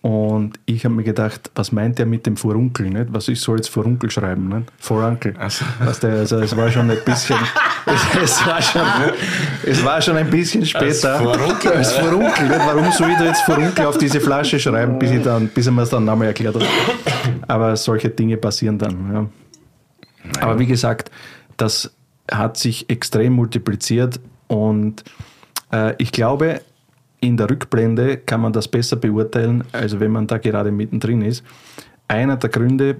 Und 0.00 0.60
ich 0.64 0.84
habe 0.84 0.94
mir 0.94 1.02
gedacht, 1.02 1.50
was 1.56 1.72
meint 1.72 1.98
er 1.98 2.06
mit 2.06 2.24
dem 2.24 2.36
Furunkel? 2.36 2.88
Nicht? 2.88 3.12
Was 3.12 3.26
ich 3.26 3.40
soll 3.40 3.56
jetzt 3.56 3.68
Furunkel 3.68 4.08
schreiben? 4.10 4.48
Nicht? 4.48 4.70
For 4.78 5.04
Uncle. 5.04 5.34
Also. 5.36 5.64
Weißt 5.80 6.04
du, 6.04 6.08
also 6.08 6.38
es 6.38 6.56
war 6.56 6.70
schon 6.70 6.88
ein 6.88 6.98
bisschen, 7.04 7.36
es, 7.86 8.22
es, 8.22 8.46
war 8.46 8.62
schon, 8.62 8.82
es 9.66 9.84
war 9.84 10.00
schon 10.00 10.16
ein 10.16 10.30
bisschen 10.30 10.64
später. 10.64 11.18
Als 11.18 11.92
Furunkel. 11.92 12.48
Nicht? 12.48 12.60
Warum 12.60 12.92
soll 12.92 13.10
ich 13.10 13.18
da 13.18 13.24
jetzt 13.24 13.42
Furunkel 13.42 13.86
auf 13.86 13.98
diese 13.98 14.20
Flasche 14.20 14.60
schreiben, 14.60 15.00
bis, 15.00 15.10
ich 15.10 15.22
dann, 15.22 15.48
bis 15.48 15.66
er 15.66 15.72
mir 15.72 15.82
es 15.82 15.90
dann 15.90 16.04
nochmal 16.04 16.28
erklärt 16.28 16.54
hat? 16.54 16.64
Aber 17.48 17.74
solche 17.74 18.08
Dinge 18.08 18.36
passieren 18.36 18.78
dann. 18.78 19.12
Ja. 19.12 19.26
Aber 20.40 20.58
wie 20.60 20.66
gesagt, 20.66 21.10
das 21.56 21.92
hat 22.30 22.56
sich 22.56 22.88
extrem 22.88 23.32
multipliziert 23.32 24.20
und 24.48 25.04
äh, 25.72 25.94
ich 25.98 26.12
glaube, 26.12 26.60
in 27.20 27.36
der 27.36 27.50
Rückblende 27.50 28.16
kann 28.16 28.40
man 28.40 28.52
das 28.52 28.68
besser 28.68 28.96
beurteilen, 28.96 29.64
als 29.72 29.98
wenn 29.98 30.12
man 30.12 30.26
da 30.26 30.38
gerade 30.38 30.70
mittendrin 30.70 31.22
ist. 31.22 31.44
Einer 32.06 32.36
der 32.36 32.50
Gründe, 32.50 32.96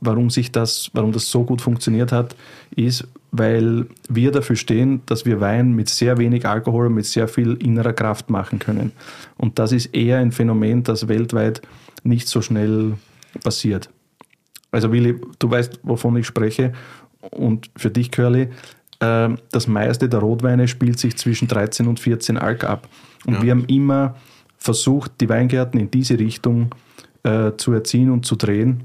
warum 0.00 0.30
sich 0.30 0.50
das, 0.52 0.90
warum 0.94 1.12
das 1.12 1.30
so 1.30 1.44
gut 1.44 1.60
funktioniert 1.60 2.12
hat, 2.12 2.34
ist, 2.74 3.06
weil 3.30 3.86
wir 4.08 4.30
dafür 4.30 4.56
stehen, 4.56 5.02
dass 5.06 5.24
wir 5.24 5.40
Wein 5.40 5.72
mit 5.72 5.88
sehr 5.88 6.18
wenig 6.18 6.46
Alkohol 6.46 6.86
und 6.86 6.94
mit 6.94 7.06
sehr 7.06 7.28
viel 7.28 7.54
innerer 7.54 7.92
Kraft 7.92 8.28
machen 8.28 8.58
können. 8.58 8.92
Und 9.38 9.58
das 9.58 9.72
ist 9.72 9.94
eher 9.94 10.18
ein 10.18 10.32
Phänomen, 10.32 10.82
das 10.82 11.08
weltweit 11.08 11.62
nicht 12.02 12.28
so 12.28 12.42
schnell 12.42 12.94
passiert. 13.42 13.88
Also 14.70 14.92
Willi, 14.92 15.20
du 15.38 15.50
weißt, 15.50 15.80
wovon 15.82 16.16
ich 16.16 16.26
spreche. 16.26 16.72
Und 17.30 17.70
für 17.76 17.90
dich, 17.90 18.10
Curly, 18.10 18.48
das 19.06 19.66
meiste 19.66 20.08
der 20.08 20.20
Rotweine 20.20 20.68
spielt 20.68 20.98
sich 20.98 21.16
zwischen 21.16 21.48
13 21.48 21.86
und 21.88 22.00
14 22.00 22.38
Alk 22.38 22.64
ab. 22.64 22.88
Und 23.26 23.42
wir 23.42 23.50
haben 23.50 23.64
immer 23.66 24.16
versucht, 24.58 25.20
die 25.20 25.28
Weingärten 25.28 25.78
in 25.80 25.90
diese 25.90 26.18
Richtung 26.18 26.74
äh, 27.22 27.52
zu 27.56 27.72
erziehen 27.72 28.10
und 28.10 28.26
zu 28.26 28.36
drehen, 28.36 28.84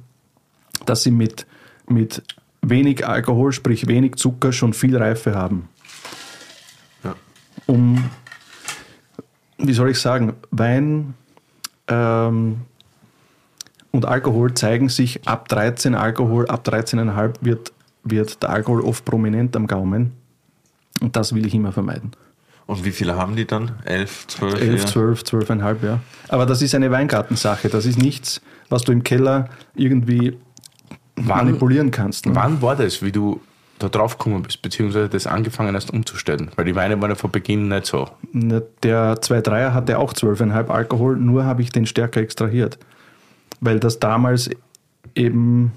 dass 0.86 1.04
sie 1.04 1.12
mit, 1.12 1.46
mit 1.88 2.24
wenig 2.62 3.08
Alkohol, 3.08 3.52
sprich 3.52 3.88
wenig 3.88 4.16
Zucker, 4.16 4.52
schon 4.52 4.74
viel 4.74 4.98
Reife 4.98 5.36
haben. 5.36 5.70
Ja. 7.04 7.16
Um 7.66 8.10
wie 9.58 9.74
soll 9.74 9.90
ich 9.90 10.00
sagen, 10.00 10.34
Wein 10.52 11.14
ähm, 11.88 12.62
und 13.92 14.06
Alkohol 14.06 14.54
zeigen 14.54 14.90
sich 14.90 15.28
ab 15.28 15.48
13 15.50 15.96
Alkohol, 15.96 16.48
ab 16.48 16.68
13,5 16.68 17.36
wird, 17.42 17.74
wird 18.10 18.44
der 18.44 18.50
Alkohol 18.50 18.82
oft 18.82 19.06
prominent 19.06 19.56
am 19.56 19.68
Gaumen. 19.68 20.14
Und 21.02 21.16
das 21.16 21.34
will 21.34 21.46
ich 21.46 21.54
immer 21.54 21.72
vermeiden. 21.72 22.12
Und 22.66 22.84
wie 22.84 22.92
viele 22.92 23.16
haben 23.16 23.36
die 23.36 23.46
dann? 23.46 23.72
Elf, 23.86 24.28
zwölf? 24.28 24.60
11, 24.60 24.82
ja. 24.82 24.88
12, 24.88 25.22
12,5, 25.22 25.86
ja. 25.86 26.00
Aber 26.28 26.46
das 26.46 26.62
ist 26.62 26.76
eine 26.76 26.92
Weingartensache. 26.92 27.70
Das 27.70 27.86
ist 27.86 27.98
nichts, 27.98 28.42
was 28.68 28.84
du 28.84 28.92
im 28.92 29.04
Keller 29.04 29.50
irgendwie 29.76 30.38
manipulieren 31.16 31.92
kannst. 31.92 32.26
Ne? 32.26 32.36
Wann 32.36 32.62
war 32.62 32.76
das, 32.76 33.02
wie 33.02 33.12
du 33.12 33.40
da 33.80 33.90
drauf 33.90 34.18
gekommen 34.18 34.44
bist, 34.44 34.62
beziehungsweise 34.62 35.08
das 35.08 35.28
angefangen 35.28 35.76
hast 35.76 35.92
umzustellen? 35.92 36.52
Weil 36.56 36.66
die 36.66 36.76
Weine 36.76 37.00
waren 37.02 37.12
ja 37.12 37.16
von 37.16 37.32
Beginn 37.32 37.70
nicht 37.70 37.86
so. 37.86 38.10
Der 38.34 39.16
2,3er 39.16 39.74
hatte 39.74 39.98
auch 39.98 40.14
12,5 40.14 40.68
Alkohol, 40.68 41.16
nur 41.16 41.46
habe 41.46 41.62
ich 41.62 41.72
den 41.72 41.86
stärker 41.86 42.20
extrahiert. 42.20 42.78
Weil 43.62 43.80
das 43.80 44.00
damals 44.00 44.50
eben, 45.16 45.72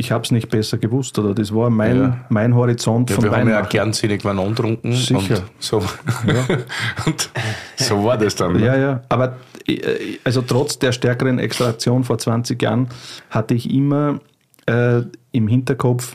ich 0.00 0.12
habe 0.12 0.22
es 0.22 0.30
nicht 0.30 0.48
besser 0.48 0.78
gewusst, 0.78 1.18
oder 1.18 1.34
das 1.34 1.52
war 1.52 1.70
mein, 1.70 1.96
Ja. 1.96 2.24
mein 2.28 2.54
Horizont 2.54 3.10
Ja, 3.10 3.16
von 3.16 3.24
wir 3.24 3.32
haben 3.32 3.48
ja 3.48 3.56
Weinmachen. 3.56 3.68
gern 3.70 3.92
sinnig 3.92 4.24
Wein 4.24 4.36
getrunken. 4.36 4.92
Sicher. 4.92 5.18
Und 5.38 5.42
so, 5.58 5.78
und 7.06 7.30
so 7.76 8.04
war 8.04 8.16
das 8.16 8.36
dann. 8.36 8.52
ne? 8.52 8.64
Ja, 8.64 8.76
ja, 8.76 9.02
aber 9.08 9.36
äh, 9.66 10.18
also 10.24 10.42
trotz 10.42 10.78
der 10.78 10.92
stärkeren 10.92 11.38
Extraktion 11.40 12.04
vor 12.04 12.16
20 12.18 12.62
Jahren 12.62 12.88
hatte 13.30 13.54
ich 13.54 13.68
immer 13.70 14.20
äh, 14.66 15.02
im 15.32 15.48
Hinterkopf 15.48 16.14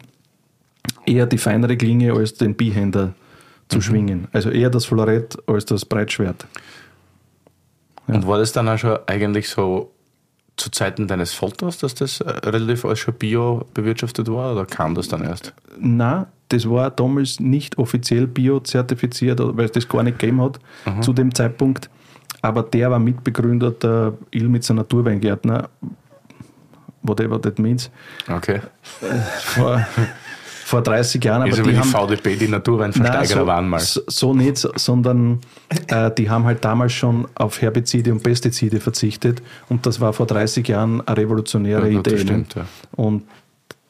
eher 1.05 1.25
die 1.25 1.37
feinere 1.37 1.75
Klinge 1.75 2.13
als 2.13 2.35
den 2.35 2.55
Bihänder 2.55 3.07
Mhm. 3.07 3.13
zu 3.69 3.81
schwingen. 3.81 4.27
Also 4.33 4.49
eher 4.49 4.69
das 4.69 4.85
Florett 4.85 5.37
als 5.47 5.65
das 5.65 5.83
Breitschwert. 5.85 6.45
Und 8.07 8.27
war 8.27 8.37
das 8.37 8.51
dann 8.51 8.67
auch 8.69 8.77
schon 8.77 8.97
eigentlich 9.07 9.49
so 9.49 9.91
zu 10.57 10.69
Zeiten 10.71 11.07
deines 11.07 11.33
Vaters, 11.33 11.77
dass 11.79 11.95
das 11.95 12.21
äh, 12.21 12.29
relativ 12.29 12.85
alles 12.85 12.99
schon 12.99 13.15
bio 13.15 13.65
bewirtschaftet 13.73 14.27
war 14.31 14.53
oder 14.53 14.65
kam 14.65 14.93
das 14.95 15.07
dann 15.07 15.23
erst? 15.23 15.53
Na, 15.79 16.27
das 16.49 16.69
war 16.69 16.91
damals 16.91 17.39
nicht 17.39 17.77
offiziell 17.79 18.27
bio-zertifiziert, 18.27 19.41
oder- 19.41 19.57
weil 19.57 19.65
es 19.65 19.71
das 19.71 19.87
gar 19.89 20.03
nicht 20.03 20.19
gegeben 20.19 20.41
hat 20.41 20.59
zu 21.01 21.11
dem 21.13 21.33
Zeitpunkt. 21.33 21.89
Aber 22.41 22.61
der 22.61 22.91
war 22.91 22.99
Mitbegründer 22.99 23.71
der 23.71 24.13
Ilmitzer 24.31 24.73
Naturweingärtner, 24.75 25.69
whatever 27.01 27.41
that 27.41 27.57
means, 27.57 27.89
Okay. 28.29 28.61
vor, 29.39 29.85
vor 30.63 30.81
30 30.81 31.23
Jahren. 31.23 31.43
Also 31.43 31.61
aber 31.61 31.69
wie 31.69 31.75
die 31.75 31.81
die 31.81 31.93
haben, 31.93 32.07
VDP, 32.07 32.35
die 32.35 32.47
Naturweinversteigerer 32.47 33.41
so, 33.41 33.47
waren 33.47 33.69
mal. 33.69 33.79
So, 33.79 34.33
nicht, 34.33 34.57
sondern 34.57 35.39
äh, 35.87 36.11
die 36.11 36.29
haben 36.29 36.45
halt 36.45 36.63
damals 36.63 36.93
schon 36.93 37.27
auf 37.35 37.61
Herbizide 37.61 38.11
und 38.11 38.23
Pestizide 38.23 38.79
verzichtet 38.79 39.41
und 39.69 39.85
das 39.85 39.99
war 39.99 40.13
vor 40.13 40.25
30 40.25 40.67
Jahren 40.67 41.01
eine 41.01 41.17
revolutionäre 41.17 41.89
Ja, 41.89 42.01
das 42.01 42.13
Idee. 42.13 42.23
stimmt, 42.23 42.55
ne? 42.55 42.61
ja. 42.63 43.03
Und 43.03 43.23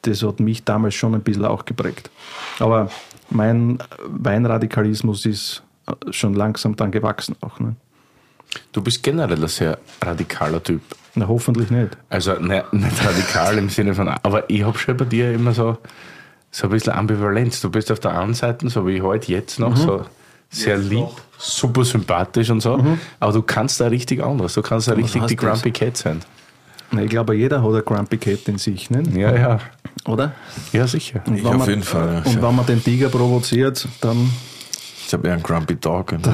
das 0.02 0.22
hat 0.22 0.40
mich 0.40 0.64
damals 0.64 0.94
schon 0.94 1.14
ein 1.14 1.22
bisschen 1.22 1.44
auch 1.44 1.64
geprägt. 1.64 2.10
Aber 2.58 2.90
mein 3.30 3.78
Weinradikalismus 4.06 5.24
ist 5.26 5.62
äh, 5.86 5.92
schon 6.12 6.34
langsam 6.34 6.76
dann 6.76 6.90
gewachsen 6.90 7.36
auch. 7.40 7.58
Ne? 7.60 7.76
Du 8.72 8.82
bist 8.82 9.02
generell 9.02 9.40
ein 9.42 9.48
sehr 9.48 9.78
radikaler 10.02 10.62
Typ. 10.62 10.82
Na, 11.14 11.28
hoffentlich 11.28 11.70
nicht. 11.70 11.96
Also 12.08 12.34
ne, 12.34 12.64
nicht 12.72 13.04
radikal 13.04 13.56
im 13.58 13.68
Sinne 13.68 13.94
von, 13.94 14.08
aber 14.08 14.50
ich 14.50 14.64
habe 14.64 14.76
schon 14.78 14.96
bei 14.96 15.04
dir 15.04 15.32
immer 15.32 15.52
so, 15.52 15.78
so 16.56 16.68
ein 16.68 16.70
bisschen 16.70 16.92
Ambivalenz. 16.92 17.60
Du 17.60 17.68
bist 17.68 17.90
auf 17.90 17.98
der 17.98 18.16
einen 18.16 18.32
Seite, 18.34 18.68
so 18.70 18.86
wie 18.86 19.02
heute 19.02 19.32
jetzt 19.32 19.58
noch, 19.58 19.76
so 19.76 20.04
sehr 20.50 20.78
lieb, 20.78 21.08
super 21.36 21.84
sympathisch 21.84 22.48
und 22.50 22.60
so, 22.60 22.78
aber 23.18 23.32
du 23.32 23.42
kannst 23.42 23.80
da 23.80 23.88
richtig 23.88 24.22
anders. 24.22 24.54
Du 24.54 24.62
kannst 24.62 24.86
da 24.86 24.92
richtig 24.92 25.24
die 25.24 25.34
das? 25.34 25.44
Grumpy 25.62 25.72
Cat 25.72 25.96
sein. 25.96 26.20
Ich 26.96 27.08
glaube, 27.10 27.34
jeder 27.34 27.60
hat 27.60 27.68
eine 27.68 27.82
Grumpy 27.82 28.18
Cat 28.18 28.46
in 28.46 28.58
sich, 28.58 28.88
ne? 28.88 29.02
Ja, 29.18 29.34
ja. 29.34 29.58
oder? 30.06 30.30
Ja, 30.72 30.86
sicher. 30.86 31.22
Und 31.26 31.38
Ich 31.38 31.44
auf 31.44 31.56
man- 31.56 31.68
jeden 31.68 31.82
Fall, 31.82 32.22
ja. 32.24 32.30
Und 32.30 32.40
wenn 32.40 32.54
man 32.54 32.66
den 32.66 32.84
Tiger 32.84 33.08
provoziert, 33.08 33.88
dann, 34.00 34.30
habe 35.14 35.26
eher 35.26 35.34
einen 35.34 35.42
Grumpy 35.42 35.76
Dog. 35.76 36.10
dann 36.22 36.30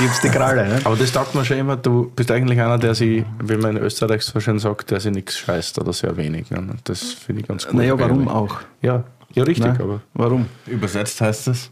gibt 0.00 0.12
es 0.12 0.20
die 0.22 0.28
Kralle. 0.30 0.66
Ne? 0.66 0.80
Aber 0.84 0.96
das 0.96 1.12
taugt 1.12 1.34
mir 1.34 1.44
schon 1.44 1.58
immer, 1.58 1.76
du 1.76 2.10
bist 2.16 2.30
eigentlich 2.30 2.58
einer, 2.60 2.78
der 2.78 2.94
sich, 2.94 3.24
wie 3.42 3.56
man 3.56 3.76
in 3.76 3.82
Österreich 3.82 4.22
so 4.22 4.40
schön 4.40 4.58
sagt, 4.58 4.90
der 4.90 5.00
sich 5.00 5.12
nichts 5.12 5.36
scheißt 5.36 5.78
oder 5.78 5.92
sehr 5.92 6.16
wenig. 6.16 6.50
Ne? 6.50 6.58
Und 6.58 6.80
Das 6.88 7.02
finde 7.12 7.42
ich 7.42 7.48
ganz 7.48 7.66
gut. 7.66 7.74
Naja, 7.74 7.98
warum 7.98 8.20
eigentlich. 8.28 8.32
auch? 8.34 8.60
Ja, 8.80 9.04
ja 9.34 9.42
richtig, 9.44 9.66
Ne? 9.66 9.76
aber 9.80 10.00
Warum? 10.14 10.46
Übersetzt 10.66 11.20
heißt 11.20 11.48
es, 11.48 11.70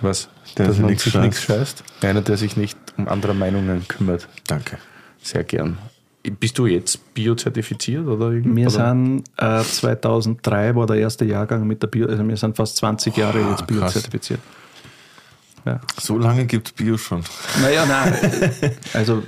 was? 0.00 0.28
Der 0.56 0.66
Dass 0.66 0.76
sich 0.76 1.14
nichts 1.14 1.42
scheißt? 1.42 1.84
Einer, 2.02 2.22
der 2.22 2.36
sich 2.36 2.56
nicht 2.56 2.78
um 2.96 3.06
andere 3.08 3.34
Meinungen 3.34 3.86
kümmert. 3.86 4.28
danke. 4.46 4.78
Sehr 5.22 5.44
gern. 5.44 5.76
Bist 6.22 6.58
du 6.58 6.66
jetzt 6.66 7.14
biozertifiziert 7.14 8.06
oder 8.06 8.30
irgendwie? 8.30 8.62
Wir 8.62 8.68
oder? 8.68 8.90
sind 8.90 9.24
äh, 9.38 9.62
2003 9.62 10.76
war 10.76 10.86
der 10.86 10.96
erste 10.96 11.24
Jahrgang 11.24 11.66
mit 11.66 11.82
der 11.82 11.86
Bio, 11.86 12.06
also 12.06 12.26
wir 12.26 12.36
sind 12.36 12.56
fast 12.56 12.76
20 12.76 13.16
Jahre 13.16 13.38
Ah, 13.42 13.50
jetzt 13.50 13.66
biozertifiziert. 13.66 14.40
Ja. 15.64 15.80
So 15.98 16.18
lange 16.18 16.46
gibt 16.46 16.68
es 16.68 16.72
Bio 16.72 16.98
schon. 16.98 17.22
Naja, 17.62 17.86
nein. 17.86 18.14
Also, 18.92 19.22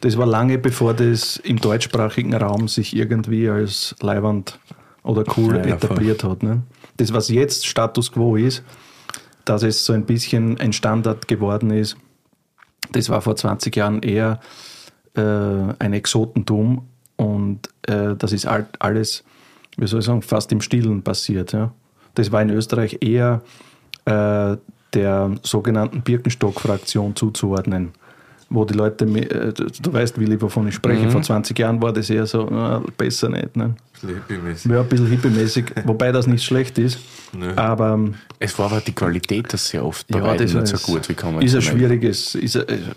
das 0.00 0.18
war 0.18 0.26
lange 0.26 0.58
bevor 0.58 0.92
das 0.92 1.38
im 1.38 1.58
deutschsprachigen 1.58 2.34
Raum 2.34 2.68
sich 2.68 2.94
irgendwie 2.94 3.48
als 3.48 3.94
Leihwand 4.00 4.58
oder 5.02 5.24
cool 5.36 5.56
Ja, 5.56 5.66
ja, 5.66 5.74
etabliert 5.76 6.24
hat. 6.24 6.42
Ne? 6.42 6.62
Das, 6.98 7.12
was 7.12 7.28
jetzt 7.28 7.66
Status 7.66 8.12
quo 8.12 8.36
ist, 8.36 8.62
dass 9.44 9.62
es 9.62 9.84
so 9.84 9.92
ein 9.92 10.04
bisschen 10.04 10.58
ein 10.60 10.72
Standard 10.72 11.28
geworden 11.28 11.70
ist, 11.70 11.96
das 12.92 13.08
war 13.08 13.20
vor 13.22 13.36
20 13.36 13.74
Jahren 13.76 14.02
eher 14.02 14.40
äh, 15.14 15.20
ein 15.78 15.92
Exotentum 15.92 16.86
und 17.16 17.68
äh, 17.82 18.14
das 18.16 18.32
ist 18.32 18.46
all, 18.46 18.66
alles, 18.78 19.24
wie 19.76 19.86
soll 19.86 20.00
ich 20.00 20.06
sagen, 20.06 20.22
fast 20.22 20.52
im 20.52 20.60
Stillen 20.60 21.02
passiert. 21.02 21.52
Ja? 21.52 21.72
Das 22.14 22.30
war 22.32 22.42
in 22.42 22.50
Österreich 22.50 22.98
eher 23.00 23.42
äh, 24.04 24.56
der 24.92 25.30
sogenannten 25.42 26.02
Birkenstock-Fraktion 26.02 27.16
zuzuordnen, 27.16 27.92
wo 28.50 28.64
die 28.64 28.74
Leute, 28.74 29.04
äh, 29.04 29.52
du, 29.52 29.66
du 29.66 29.92
weißt, 29.92 30.18
Willi, 30.18 30.40
wovon 30.40 30.68
ich 30.68 30.74
spreche, 30.74 31.10
vor 31.10 31.22
20 31.22 31.58
Jahren 31.58 31.82
war 31.82 31.92
das 31.92 32.10
eher 32.10 32.26
so, 32.26 32.48
äh, 32.48 32.80
besser 32.96 33.28
nicht. 33.28 33.56
Ne? 33.56 33.74
Hippie-mäßig. 34.02 34.70
Ja, 34.70 34.80
ein 34.80 34.88
bisschen 34.88 35.06
hippiemäßig, 35.06 35.64
wobei 35.84 36.12
das 36.12 36.26
nicht 36.26 36.44
schlecht 36.44 36.78
ist, 36.78 36.98
Nö. 37.32 37.52
aber 37.56 37.94
ähm, 37.94 38.14
Es 38.38 38.58
war 38.58 38.66
aber 38.66 38.80
die 38.80 38.92
Qualität 38.92 39.52
das 39.52 39.68
sehr 39.68 39.84
oft 39.84 40.06
bei 40.08 40.18
ja, 40.18 40.36
das 40.36 40.52
nicht 40.52 40.66
so 40.66 40.92
gut. 40.92 41.08
Wie 41.08 41.14
kann 41.14 41.34
man 41.34 41.42
ist 41.42 41.54
ein 41.54 41.60
sagen? 41.60 41.78
schwieriges, 41.78 42.34
ist 42.34 42.56
ein, 42.56 42.92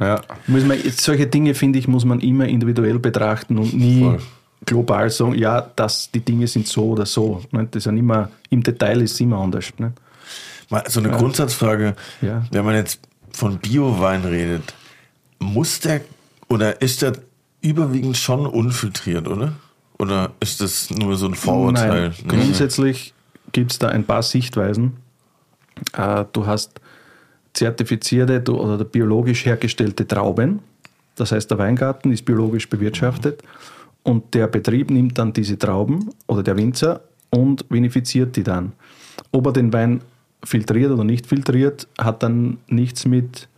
Ja. 0.00 0.20
muss 0.46 0.64
man, 0.64 0.78
solche 0.96 1.26
Dinge, 1.26 1.54
finde 1.54 1.78
ich, 1.78 1.88
muss 1.88 2.04
man 2.04 2.20
immer 2.20 2.46
individuell 2.46 2.98
betrachten 2.98 3.56
und 3.58 3.72
nie 3.74 4.02
Voll. 4.02 4.18
global 4.64 5.08
sagen, 5.10 5.34
ja, 5.34 5.60
das, 5.74 6.10
die 6.10 6.20
Dinge 6.20 6.46
sind 6.46 6.66
so 6.68 6.90
oder 6.90 7.06
so. 7.06 7.42
Ne? 7.50 7.66
Das 7.70 7.80
ist 7.80 7.86
ja 7.86 7.92
immer, 7.92 8.30
im 8.50 8.62
Detail 8.62 9.00
ist 9.00 9.12
es 9.12 9.20
immer 9.20 9.38
anders. 9.38 9.72
Ne? 9.78 9.92
Mal 10.68 10.84
so 10.88 11.00
eine 11.00 11.10
Grundsatzfrage. 11.10 11.94
Ja. 12.20 12.44
Wenn 12.50 12.64
man 12.64 12.74
jetzt 12.74 13.00
von 13.30 13.58
Bio-Wein 13.58 14.24
redet, 14.24 14.74
muss 15.38 15.80
der 15.80 16.00
oder 16.48 16.80
ist 16.82 17.02
der 17.02 17.12
überwiegend 17.60 18.16
schon 18.16 18.46
unfiltriert, 18.46 19.26
oder? 19.28 19.52
Oder 19.98 20.32
ist 20.40 20.60
das 20.60 20.90
nur 20.90 21.16
so 21.16 21.26
ein 21.26 21.34
Vorurteil? 21.34 22.08
Nein, 22.10 22.28
grundsätzlich 22.28 23.14
gibt 23.52 23.72
es 23.72 23.78
da 23.78 23.88
ein 23.88 24.04
paar 24.04 24.22
Sichtweisen. 24.22 24.98
Äh, 25.94 26.24
Du 26.32 26.46
hast 26.46 26.80
zertifizierte 27.56 28.42
oder 28.52 28.84
biologisch 28.84 29.46
hergestellte 29.46 30.06
Trauben. 30.06 30.60
Das 31.16 31.32
heißt, 31.32 31.50
der 31.50 31.58
Weingarten 31.58 32.12
ist 32.12 32.24
biologisch 32.24 32.68
bewirtschaftet 32.68 33.42
und 34.02 34.34
der 34.34 34.46
Betrieb 34.46 34.90
nimmt 34.90 35.18
dann 35.18 35.32
diese 35.32 35.58
Trauben 35.58 36.10
oder 36.26 36.42
der 36.42 36.56
Winzer 36.56 37.00
und 37.30 37.64
vinifiziert 37.68 38.36
die 38.36 38.42
dann. 38.42 38.72
Ob 39.32 39.46
er 39.46 39.52
den 39.52 39.72
Wein 39.72 40.02
filtriert 40.44 40.92
oder 40.92 41.04
nicht 41.04 41.26
filtriert, 41.26 41.88
hat 41.98 42.22
dann 42.22 42.58
nichts 42.68 43.06
mit 43.06 43.48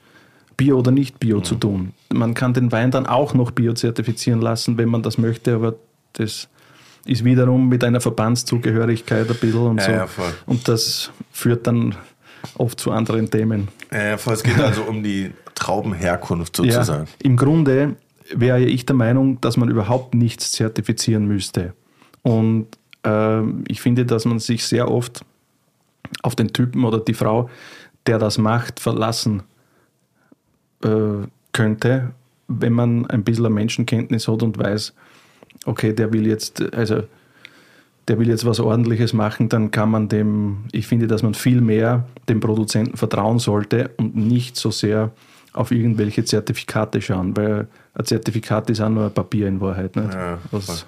Bio 0.57 0.79
oder 0.79 0.91
nicht 0.91 1.19
Bio 1.21 1.41
zu 1.41 1.57
tun. 1.57 1.93
Man 2.13 2.35
kann 2.35 2.55
den 2.55 2.73
Wein 2.73 2.91
dann 2.91 3.07
auch 3.07 3.35
noch 3.35 3.51
biozertifizieren 3.51 4.41
lassen, 4.41 4.79
wenn 4.79 4.89
man 4.89 5.03
das 5.03 5.19
möchte, 5.19 5.55
aber 5.55 5.75
das 6.15 6.49
ist 7.05 7.25
wiederum 7.25 7.69
mit 7.69 7.83
einer 7.85 8.01
Verbandszugehörigkeit 8.01 9.29
ein 9.29 9.37
bisschen 9.37 9.61
und 9.61 9.79
Ja, 9.79 9.85
so. 10.07 10.23
ja. 10.23 10.33
Und 10.47 10.69
das 10.69 11.11
führt 11.33 11.67
dann 11.67 11.95
oft 12.57 12.81
zu 12.81 12.91
anderen 12.91 13.31
Themen. 13.31 13.69
Äh, 13.91 14.15
es 14.15 14.43
geht 14.43 14.59
also 14.59 14.83
um 14.83 15.03
die 15.03 15.33
Traubenherkunft 15.55 16.57
sozusagen. 16.57 17.07
Ja, 17.07 17.13
Im 17.23 17.37
Grunde 17.37 17.97
wäre 18.35 18.61
ich 18.61 18.87
der 18.87 18.97
Meinung, 18.97 19.41
dass 19.41 19.57
man 19.57 19.69
überhaupt 19.69 20.15
nichts 20.15 20.53
zertifizieren 20.53 21.27
müsste. 21.27 21.73
Und 22.23 22.67
ähm, 23.05 23.65
ich 23.69 23.81
finde, 23.81 24.05
dass 24.05 24.25
man 24.25 24.39
sich 24.39 24.65
sehr 24.65 24.91
oft 24.91 25.25
auf 26.23 26.35
den 26.35 26.53
Typen 26.53 26.85
oder 26.85 27.01
die 27.01 27.15
Frau, 27.15 27.49
der 28.07 28.19
das 28.19 28.39
macht, 28.39 28.81
verlassen 28.81 29.43
äh, 30.85 31.27
könnte, 31.53 32.13
wenn 32.49 32.73
man 32.73 33.07
ein 33.07 33.25
bisschen 33.25 33.53
Menschenkenntnis 33.53 34.29
hat 34.29 34.43
und 34.43 34.59
weiß, 34.59 34.95
okay, 35.67 35.93
der 35.93 36.13
will 36.13 36.27
jetzt, 36.27 36.63
also 36.75 37.03
der 38.09 38.19
will 38.19 38.29
jetzt 38.29 38.45
was 38.47 38.59
Ordentliches 38.61 39.13
machen, 39.13 39.49
dann 39.49 39.71
kann 39.71 39.91
man 39.91 40.09
dem, 40.09 40.65
ich 40.73 40.87
finde, 40.87 41.07
dass 41.07 41.23
man 41.23 41.35
viel 41.35 41.61
mehr 41.61 42.05
dem 42.29 42.41
Produzenten 42.41 42.97
vertrauen 42.97 43.39
sollte 43.39 43.91
und 43.99 44.17
nicht 44.17 44.57
so 44.57 44.71
sehr 44.71 45.11
auf 45.53 45.71
irgendwelche 45.71 46.25
Zertifikate 46.25 47.01
schauen, 47.03 47.37
weil 47.37 47.69
ein 47.95 48.05
Zertifikat 48.05 48.71
ist 48.71 48.81
auch 48.81 48.89
nur 48.89 49.07
ein 49.07 49.13
Papier 49.15 49.49
in 49.49 49.61
Wahrheit. 49.61 49.95
Nicht? 49.97 50.13
Ja, 50.15 50.39
was, 50.51 50.87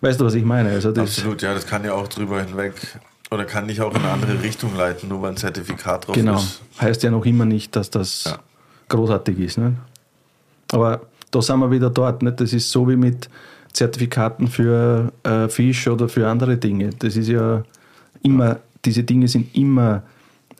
weißt 0.00 0.20
du, 0.20 0.24
was 0.26 0.34
ich 0.34 0.44
meine? 0.44 0.70
Also 0.70 0.92
das, 0.92 1.18
Absolut, 1.18 1.42
ja, 1.42 1.54
das 1.54 1.66
kann 1.66 1.84
ja 1.84 1.92
auch 1.94 2.08
drüber 2.08 2.42
hinweg 2.42 2.74
oder 3.30 3.44
kann 3.44 3.66
nicht 3.66 3.80
auch 3.80 3.90
in 3.94 4.02
eine 4.02 4.10
andere 4.10 4.42
Richtung 4.42 4.76
leiten, 4.76 5.08
nur 5.08 5.22
weil 5.22 5.30
ein 5.30 5.36
Zertifikat 5.36 6.06
drauf 6.06 6.14
Genau. 6.14 6.36
ist. 6.36 6.60
Heißt 6.80 7.02
ja 7.02 7.10
noch 7.10 7.24
immer 7.24 7.44
nicht, 7.46 7.74
dass 7.76 7.90
das 7.90 8.24
Ja. 8.26 8.38
großartig 8.88 9.38
ist. 9.38 9.58
Nicht? 9.58 9.76
Aber 10.72 11.02
da 11.30 11.40
sind 11.42 11.58
wir 11.60 11.70
wieder 11.70 11.90
dort. 11.90 12.22
Nicht? 12.22 12.40
Das 12.40 12.52
ist 12.52 12.70
so 12.70 12.88
wie 12.88 12.96
mit 12.96 13.28
Zertifikaten 13.74 14.48
für 14.48 15.12
äh, 15.24 15.48
Fisch 15.48 15.86
oder 15.88 16.08
für 16.08 16.26
andere 16.28 16.56
Dinge. 16.56 16.90
Das 16.98 17.16
ist 17.16 17.28
ja 17.28 17.62
immer, 18.22 18.60
diese 18.84 19.02
Dinge 19.02 19.28
sind 19.28 19.54
immer 19.54 20.02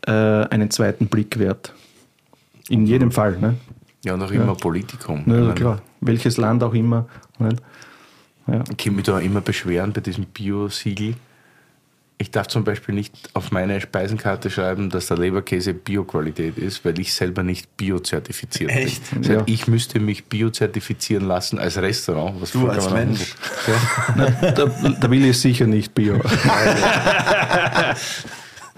äh, 0.06 0.10
einen 0.10 0.70
zweiten 0.70 1.06
Blick 1.06 1.38
wert. 1.38 1.72
In 2.68 2.86
jedem 2.86 3.10
Fall. 3.10 3.38
Nicht? 3.38 3.60
Ja, 4.04 4.14
und 4.14 4.22
auch 4.22 4.30
immer 4.30 4.54
Politikum. 4.54 5.22
Na, 5.26 5.34
Ich 5.34 5.40
meine, 5.40 5.54
klar. 5.54 5.82
Welches 6.00 6.36
Land 6.36 6.62
auch 6.62 6.74
immer. 6.74 7.06
Nicht? 7.38 7.62
Ja. 8.46 8.62
Ich 8.70 8.76
kann 8.76 8.96
mich 8.96 9.04
da 9.04 9.18
immer 9.20 9.40
beschweren 9.40 9.92
bei 9.92 10.00
diesem 10.00 10.26
Bio-Siegel. 10.26 11.14
Ich 12.16 12.30
darf 12.30 12.46
zum 12.46 12.62
Beispiel 12.62 12.94
nicht 12.94 13.12
auf 13.34 13.50
meine 13.50 13.80
Speisenkarte 13.80 14.48
schreiben, 14.48 14.88
dass 14.88 15.08
der 15.08 15.18
Leberkäse 15.18 15.74
Bio-Qualität 15.74 16.56
ist, 16.58 16.84
weil 16.84 16.96
ich 17.00 17.12
selber 17.12 17.42
nicht 17.42 17.76
bio-zertifiziert 17.76 18.70
bin. 18.70 18.78
Echt? 18.78 19.02
Das 19.10 19.18
heißt, 19.18 19.28
Ja. 19.30 19.42
Ich 19.46 19.66
müsste 19.66 19.98
mich 19.98 20.24
bio-zertifizieren 20.26 21.26
lassen 21.26 21.58
als 21.58 21.76
Restaurant. 21.76 22.40
Was 22.40 22.52
Du 22.52 22.68
als 22.68 22.88
Mensch. 22.90 23.34
Ja, 23.66 24.26
Der, 24.52 24.66
der 24.68 25.10
Willi 25.10 25.30
ist 25.30 25.42
sicher 25.42 25.66
nicht 25.66 25.92
Bio. 25.94 26.20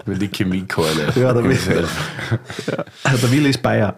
weil 0.05 0.17
die 0.17 0.29
Chemiekeule. 0.29 1.11
Ja, 1.15 1.33
der 1.33 1.43
Willi, 1.43 1.57
der 1.67 3.31
Willi 3.31 3.49
ist 3.49 3.61
Bayer. 3.61 3.97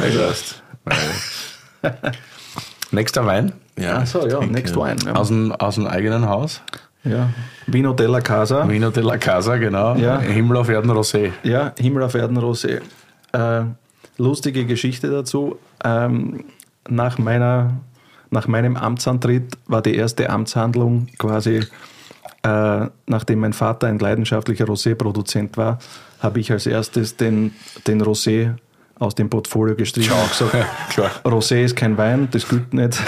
Weißt. 0.00 0.62
Nächster 2.92 3.24
Wein 3.26 3.52
Ja, 3.78 3.98
Achso, 3.98 4.26
ja, 4.26 4.38
trinke. 4.38 4.52
next 4.54 4.76
wine. 4.76 4.96
Ja. 5.06 5.12
aus 5.14 5.28
dem, 5.28 5.52
aus 5.52 5.74
dem 5.76 5.86
eigenen 5.86 6.28
Haus. 6.28 6.60
Ja. 7.04 7.30
Vino 7.66 7.92
della 7.94 8.20
Casa. 8.20 8.68
Vino 8.68 8.90
de 8.90 9.02
la 9.02 9.16
Casa, 9.16 9.56
genau. 9.56 9.94
Ja. 9.96 10.18
Himmel 10.20 10.56
auf 10.58 10.68
Erden 10.68 10.90
Rosé. 10.90 11.30
Ja, 11.42 11.72
Himmel 11.78 12.02
auf 12.02 12.14
Erden 12.14 12.36
Rosé. 12.38 12.80
Äh, 13.32 13.62
lustige 14.18 14.66
Geschichte 14.66 15.08
dazu. 15.10 15.56
Ähm, 15.82 16.44
nach, 16.88 17.16
meiner, 17.18 17.70
nach 18.30 18.46
meinem 18.48 18.76
Amtsantritt 18.76 19.56
war 19.66 19.80
die 19.80 19.94
erste 19.94 20.28
Amtshandlung 20.28 21.06
quasi, 21.16 21.64
äh, 22.42 22.86
nachdem 23.06 23.40
mein 23.40 23.52
Vater 23.54 23.86
ein 23.86 23.98
leidenschaftlicher 23.98 24.66
Rosé-Produzent 24.66 25.56
war, 25.56 25.78
habe 26.20 26.40
ich 26.40 26.52
als 26.52 26.66
erstes 26.66 27.16
den, 27.16 27.52
den 27.86 28.02
Rosé 28.02 28.54
aus 29.00 29.14
dem 29.14 29.30
Portfolio 29.30 29.74
gestrichen 29.74 30.12
und 30.12 30.28
gesagt, 30.28 30.52
Klar. 30.90 31.10
Rosé 31.24 31.64
ist 31.64 31.74
kein 31.74 31.96
Wein, 31.96 32.28
das 32.30 32.46
gilt 32.46 32.72
nicht 32.72 33.00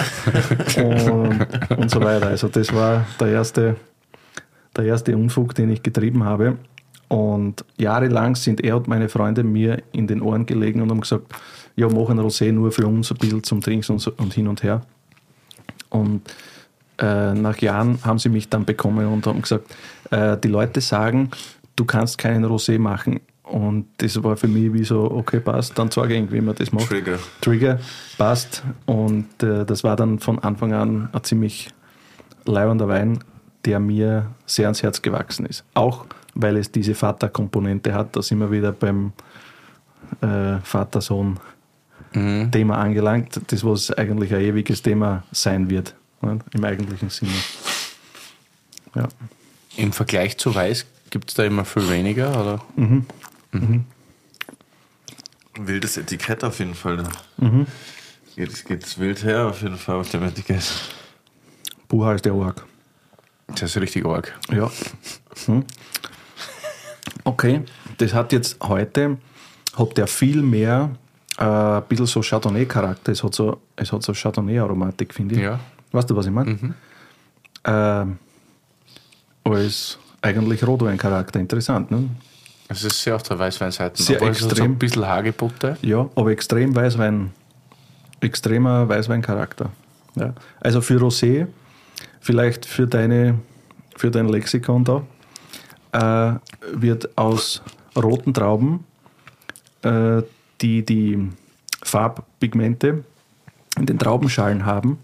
und, 0.77 1.47
und 1.77 1.91
so 1.91 2.01
weiter. 2.01 2.27
Also 2.27 2.47
das 2.49 2.73
war 2.73 3.05
der 3.19 3.27
erste, 3.27 3.75
der 4.75 4.85
erste 4.85 5.15
Unfug, 5.15 5.55
den 5.55 5.69
ich 5.69 5.83
getrieben 5.83 6.25
habe. 6.25 6.57
Und 7.09 7.63
jahrelang 7.77 8.35
sind 8.35 8.63
er 8.63 8.75
und 8.75 8.87
meine 8.87 9.07
Freunde 9.07 9.43
mir 9.43 9.83
in 9.91 10.07
den 10.07 10.23
Ohren 10.23 10.47
gelegen 10.47 10.81
und 10.81 10.89
haben 10.89 11.01
gesagt, 11.01 11.31
ja, 11.75 11.87
mach 11.87 12.09
ein 12.09 12.19
Rosé 12.19 12.51
nur 12.51 12.71
für 12.71 12.87
uns 12.87 13.11
ein 13.11 13.17
bisschen 13.17 13.43
zum 13.43 13.61
Trinken 13.61 13.93
und, 13.93 13.99
so, 13.99 14.11
und 14.17 14.33
hin 14.33 14.47
und 14.47 14.63
her. 14.63 14.81
Und 15.89 16.21
äh, 16.97 17.35
nach 17.35 17.59
Jahren 17.59 17.99
haben 18.03 18.17
sie 18.17 18.29
mich 18.29 18.49
dann 18.49 18.65
bekommen 18.65 19.05
und 19.05 19.27
haben 19.27 19.43
gesagt, 19.43 19.75
äh, 20.09 20.37
die 20.37 20.47
Leute 20.47 20.81
sagen, 20.81 21.29
du 21.75 21.85
kannst 21.85 22.17
keinen 22.17 22.45
Rosé 22.45 22.79
machen. 22.79 23.19
Und 23.43 23.87
das 23.97 24.21
war 24.23 24.37
für 24.37 24.47
mich 24.47 24.73
wie 24.73 24.85
so, 24.85 25.11
okay, 25.11 25.39
passt, 25.39 25.77
dann 25.77 25.91
sage 25.91 26.13
ich 26.13 26.19
irgendwie, 26.19 26.37
wie 26.37 26.41
man 26.41 26.55
das 26.55 26.71
macht. 26.71 26.87
Trigger. 26.87 27.19
Trigger, 27.41 27.79
passt. 28.17 28.63
Und 28.85 29.43
äh, 29.43 29.65
das 29.65 29.83
war 29.83 29.97
dann 29.97 30.19
von 30.19 30.39
Anfang 30.39 30.73
an 30.73 31.09
ein 31.11 31.23
ziemlich 31.23 31.69
leibender 32.45 32.87
Wein, 32.87 33.19
der 33.65 33.79
mir 33.79 34.31
sehr 34.45 34.67
ans 34.67 34.81
Herz 34.81 35.01
gewachsen 35.01 35.45
ist. 35.45 35.65
Auch 35.73 36.05
weil 36.35 36.55
es 36.57 36.69
diese 36.71 36.93
Vaterkomponente 36.95 37.93
hat, 37.93 38.15
da 38.15 38.21
sind 38.21 38.39
wir 38.39 38.49
wieder 38.51 38.71
beim 38.71 39.11
äh, 40.21 40.59
Vater-Sohn-Thema 40.63 42.77
angelangt, 42.77 43.41
das 43.47 43.65
was 43.65 43.91
eigentlich 43.91 44.33
ein 44.33 44.39
ewiges 44.41 44.81
Thema 44.81 45.23
sein 45.31 45.69
wird, 45.69 45.93
ne, 46.21 46.39
im 46.53 46.63
eigentlichen 46.63 47.09
Sinne. 47.09 47.33
Ja. 48.95 49.09
Im 49.77 49.91
Vergleich 49.91 50.37
zu 50.37 50.55
Weiß 50.55 50.85
gibt 51.09 51.29
es 51.29 51.35
da 51.35 51.43
immer 51.43 51.65
viel 51.65 51.89
weniger, 51.89 52.29
oder? 52.29 52.61
Wildes 55.59 55.97
Etikett 55.97 56.43
auf 56.43 56.59
jeden 56.59 56.75
Fall. 56.75 57.03
Mhm. 57.37 57.67
Geht, 58.35 58.65
geht's 58.65 58.97
wild 58.97 59.23
her 59.23 59.47
auf 59.47 59.61
jeden 59.61 59.77
Fall 59.77 59.97
auf 59.97 60.09
dem 60.09 60.23
Etikett. 60.23 60.63
Buha 61.87 62.13
ist 62.13 62.25
der 62.25 62.33
Org. 62.33 62.65
Das 63.47 63.63
ist 63.63 63.77
richtig 63.77 64.05
arg. 64.05 64.33
Ja. 64.51 64.71
Hm. 65.45 65.63
Okay, 67.23 67.61
das 67.97 68.13
hat 68.13 68.31
jetzt 68.31 68.57
heute, 68.63 69.17
hat 69.77 69.97
der 69.97 70.07
viel 70.07 70.41
mehr 70.41 70.91
äh, 71.37 71.43
ein 71.43 71.83
bisschen 71.87 72.05
so 72.07 72.21
Chardonnay-Charakter. 72.21 73.11
Es 73.11 73.23
hat 73.23 73.35
so, 73.35 73.61
es 73.75 73.91
hat 73.91 74.03
so 74.03 74.13
Chardonnay-Aromatik, 74.13 75.13
finde 75.13 75.35
ich. 75.35 75.41
Ja. 75.41 75.59
Weißt 75.91 76.09
du, 76.09 76.15
was 76.15 76.25
ich 76.25 76.31
meine? 76.31 76.73
Ähm, 77.65 78.17
als 79.43 79.99
eigentlich 80.21 80.65
Rotwein-Charakter. 80.65 81.39
Interessant, 81.39 81.91
ne? 81.91 82.09
Es 82.69 82.83
ist 82.83 83.01
sehr 83.01 83.15
auf 83.15 83.23
der 83.23 83.37
Weißweinseite. 83.37 84.01
Sehr 84.01 84.21
es 84.21 84.27
hat 84.27 84.35
so 84.35 84.47
extrem. 84.47 84.71
ein 84.71 84.79
bisschen 84.79 85.07
Hagebutte. 85.07 85.77
Ja, 85.81 86.09
aber 86.15 86.31
extrem 86.31 86.75
Weißwein, 86.75 87.31
extremer 88.21 88.87
Weißweincharakter. 88.87 89.69
Ja. 90.15 90.33
Also 90.59 90.81
für 90.81 90.99
Rosé, 90.99 91.47
vielleicht 92.21 92.65
für, 92.65 92.87
deine, 92.87 93.39
für 93.95 94.11
dein 94.11 94.29
Lexikon 94.29 94.83
da, 94.83 95.03
äh, 95.91 96.39
wird 96.73 97.17
aus 97.17 97.61
roten 97.95 98.33
Trauben, 98.33 98.85
äh, 99.83 100.21
die 100.61 100.83
die 100.85 101.29
Farbpigmente 101.83 103.03
in 103.77 103.85
den 103.85 103.99
Traubenschalen 103.99 104.65
haben, 104.65 104.99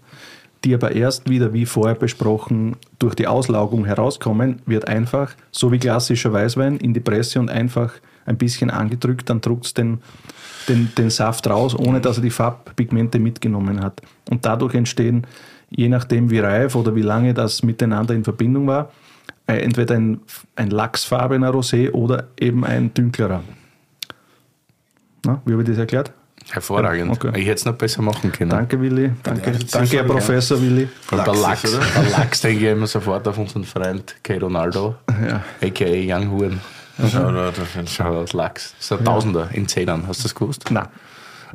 die 0.64 0.74
aber 0.74 0.92
erst 0.92 1.28
wieder, 1.28 1.52
wie 1.52 1.64
vorher 1.66 1.94
besprochen, 1.94 2.76
durch 2.98 3.14
die 3.14 3.26
Auslaugung 3.26 3.84
herauskommen, 3.86 4.60
wird 4.66 4.88
einfach, 4.88 5.34
so 5.50 5.72
wie 5.72 5.78
klassischer 5.78 6.32
Weißwein, 6.32 6.76
in 6.76 6.92
die 6.92 7.00
Presse 7.00 7.40
und 7.40 7.50
einfach 7.50 7.94
ein 8.26 8.36
bisschen 8.36 8.70
angedrückt, 8.70 9.30
dann 9.30 9.40
druckt 9.40 9.66
es 9.66 9.74
den, 9.74 9.98
den, 10.68 10.92
den 10.96 11.10
Saft 11.10 11.48
raus, 11.48 11.74
ohne 11.74 12.00
dass 12.00 12.18
er 12.18 12.22
die 12.22 12.30
Farbpigmente 12.30 13.18
mitgenommen 13.18 13.82
hat. 13.82 14.02
Und 14.30 14.44
dadurch 14.44 14.74
entstehen, 14.74 15.26
je 15.70 15.88
nachdem 15.88 16.30
wie 16.30 16.40
reif 16.40 16.74
oder 16.74 16.94
wie 16.94 17.02
lange 17.02 17.32
das 17.32 17.62
miteinander 17.62 18.14
in 18.14 18.24
Verbindung 18.24 18.66
war, 18.66 18.90
äh, 19.46 19.58
entweder 19.62 19.94
ein, 19.94 20.20
ein 20.56 20.70
lachsfarbener 20.70 21.50
Rosé 21.50 21.90
oder 21.90 22.28
eben 22.38 22.64
ein 22.64 22.92
dünklerer. 22.92 23.42
Na, 25.24 25.40
wie 25.44 25.52
habe 25.52 25.62
ich 25.62 25.68
das 25.68 25.78
erklärt? 25.78 26.12
Hervorragend. 26.52 27.10
Okay. 27.12 27.30
Ich 27.38 27.46
hätte 27.46 27.54
es 27.54 27.64
noch 27.64 27.74
besser 27.74 28.02
machen 28.02 28.32
können. 28.32 28.50
Danke, 28.50 28.80
Willi. 28.80 29.12
Danke, 29.22 29.50
Ja, 29.52 29.56
das 29.58 29.70
danke 29.70 29.96
Herr 29.98 30.04
Professor 30.04 30.60
Willi. 30.60 30.88
Und 31.10 31.18
der 31.18 31.26
Lachs 31.34 31.42
Lachs, 31.42 31.64
ist, 31.64 31.74
oder? 31.76 31.86
der 32.02 32.10
Lachs 32.10 32.40
denke 32.40 32.64
ich 32.66 32.72
immer 32.72 32.86
sofort 32.86 33.26
auf 33.28 33.38
unseren 33.38 33.64
Freund 33.64 34.16
K. 34.22 34.38
Ronaldo, 34.38 34.96
Ja. 35.28 35.42
a.k.a. 35.62 36.16
Young 36.16 36.30
Huren. 36.30 36.60
Schau 37.10 37.30
da, 37.32 37.48
auf 37.48 37.74
jeden 37.76 37.86
Fall. 37.86 38.16
Aus 38.16 38.32
Lachs. 38.32 38.74
Das 38.78 38.90
ist 38.90 38.92
ein 38.98 39.04
Tausender 39.04 39.48
in 39.52 39.66
Zehnern. 39.68 40.04
Hast 40.06 40.20
du 40.20 40.22
das 40.24 40.34
gewusst? 40.34 40.70
Nein, 40.70 40.86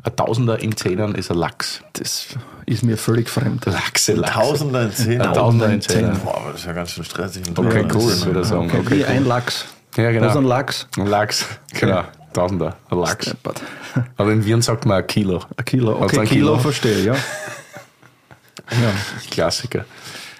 Ein 0.01 0.15
Tausender 0.15 0.59
in 0.59 0.75
Zehnern 0.75 1.13
ist 1.15 1.29
ein 1.29 1.37
Lachs. 1.37 1.81
das 1.93 2.27
ist 2.65 2.83
mir 2.83 2.97
völlig 2.97 3.29
fremd. 3.29 3.65
Lachse, 3.65 4.13
Lachse. 4.13 4.33
Tausender 4.33 4.81
in 4.83 4.91
zehn. 4.91 5.21
Ein 5.21 5.33
Tausender 5.33 5.69
in 5.69 5.81
Zehnern. 5.81 6.19
Boah, 6.23 6.37
aber 6.37 6.51
das 6.51 6.61
ist 6.61 6.65
ja 6.67 6.73
ganz 6.73 6.91
schön 6.91 7.03
stressig. 7.03 7.43
Okay, 7.55 7.85
cool, 7.93 8.09
Das 8.09 8.25
würde 8.25 8.39
ich 8.41 8.47
sagen. 8.47 8.65
Okay, 8.69 8.79
Okay, 8.79 8.97
wie 8.99 9.05
ein 9.05 9.25
Lachs. 9.25 9.65
Ja, 9.97 10.09
genau. 10.11 10.25
Was 10.25 10.31
ist 10.33 10.37
ein 10.39 10.45
Lachs? 10.45 10.87
Ein 10.97 11.07
Lachs, 11.07 11.45
genau. 11.79 12.03
Tausender, 12.35 12.75
ein 12.89 12.99
Lachs. 12.99 13.27
Steppert. 13.27 13.61
Aber 14.17 14.31
in 14.31 14.43
Wien 14.45 14.61
sagt 14.61 14.85
man 14.85 14.97
ein 14.97 15.07
Kilo. 15.07 15.41
Ein 15.55 15.65
Kilo. 15.65 15.93
Okay, 15.93 16.19
ein 16.19 16.27
Kilo, 16.27 16.47
Kilo? 16.47 16.57
verstehe, 16.59 17.01
ja. 17.01 17.13
ja. 18.71 18.91
Klassiker. 19.31 19.85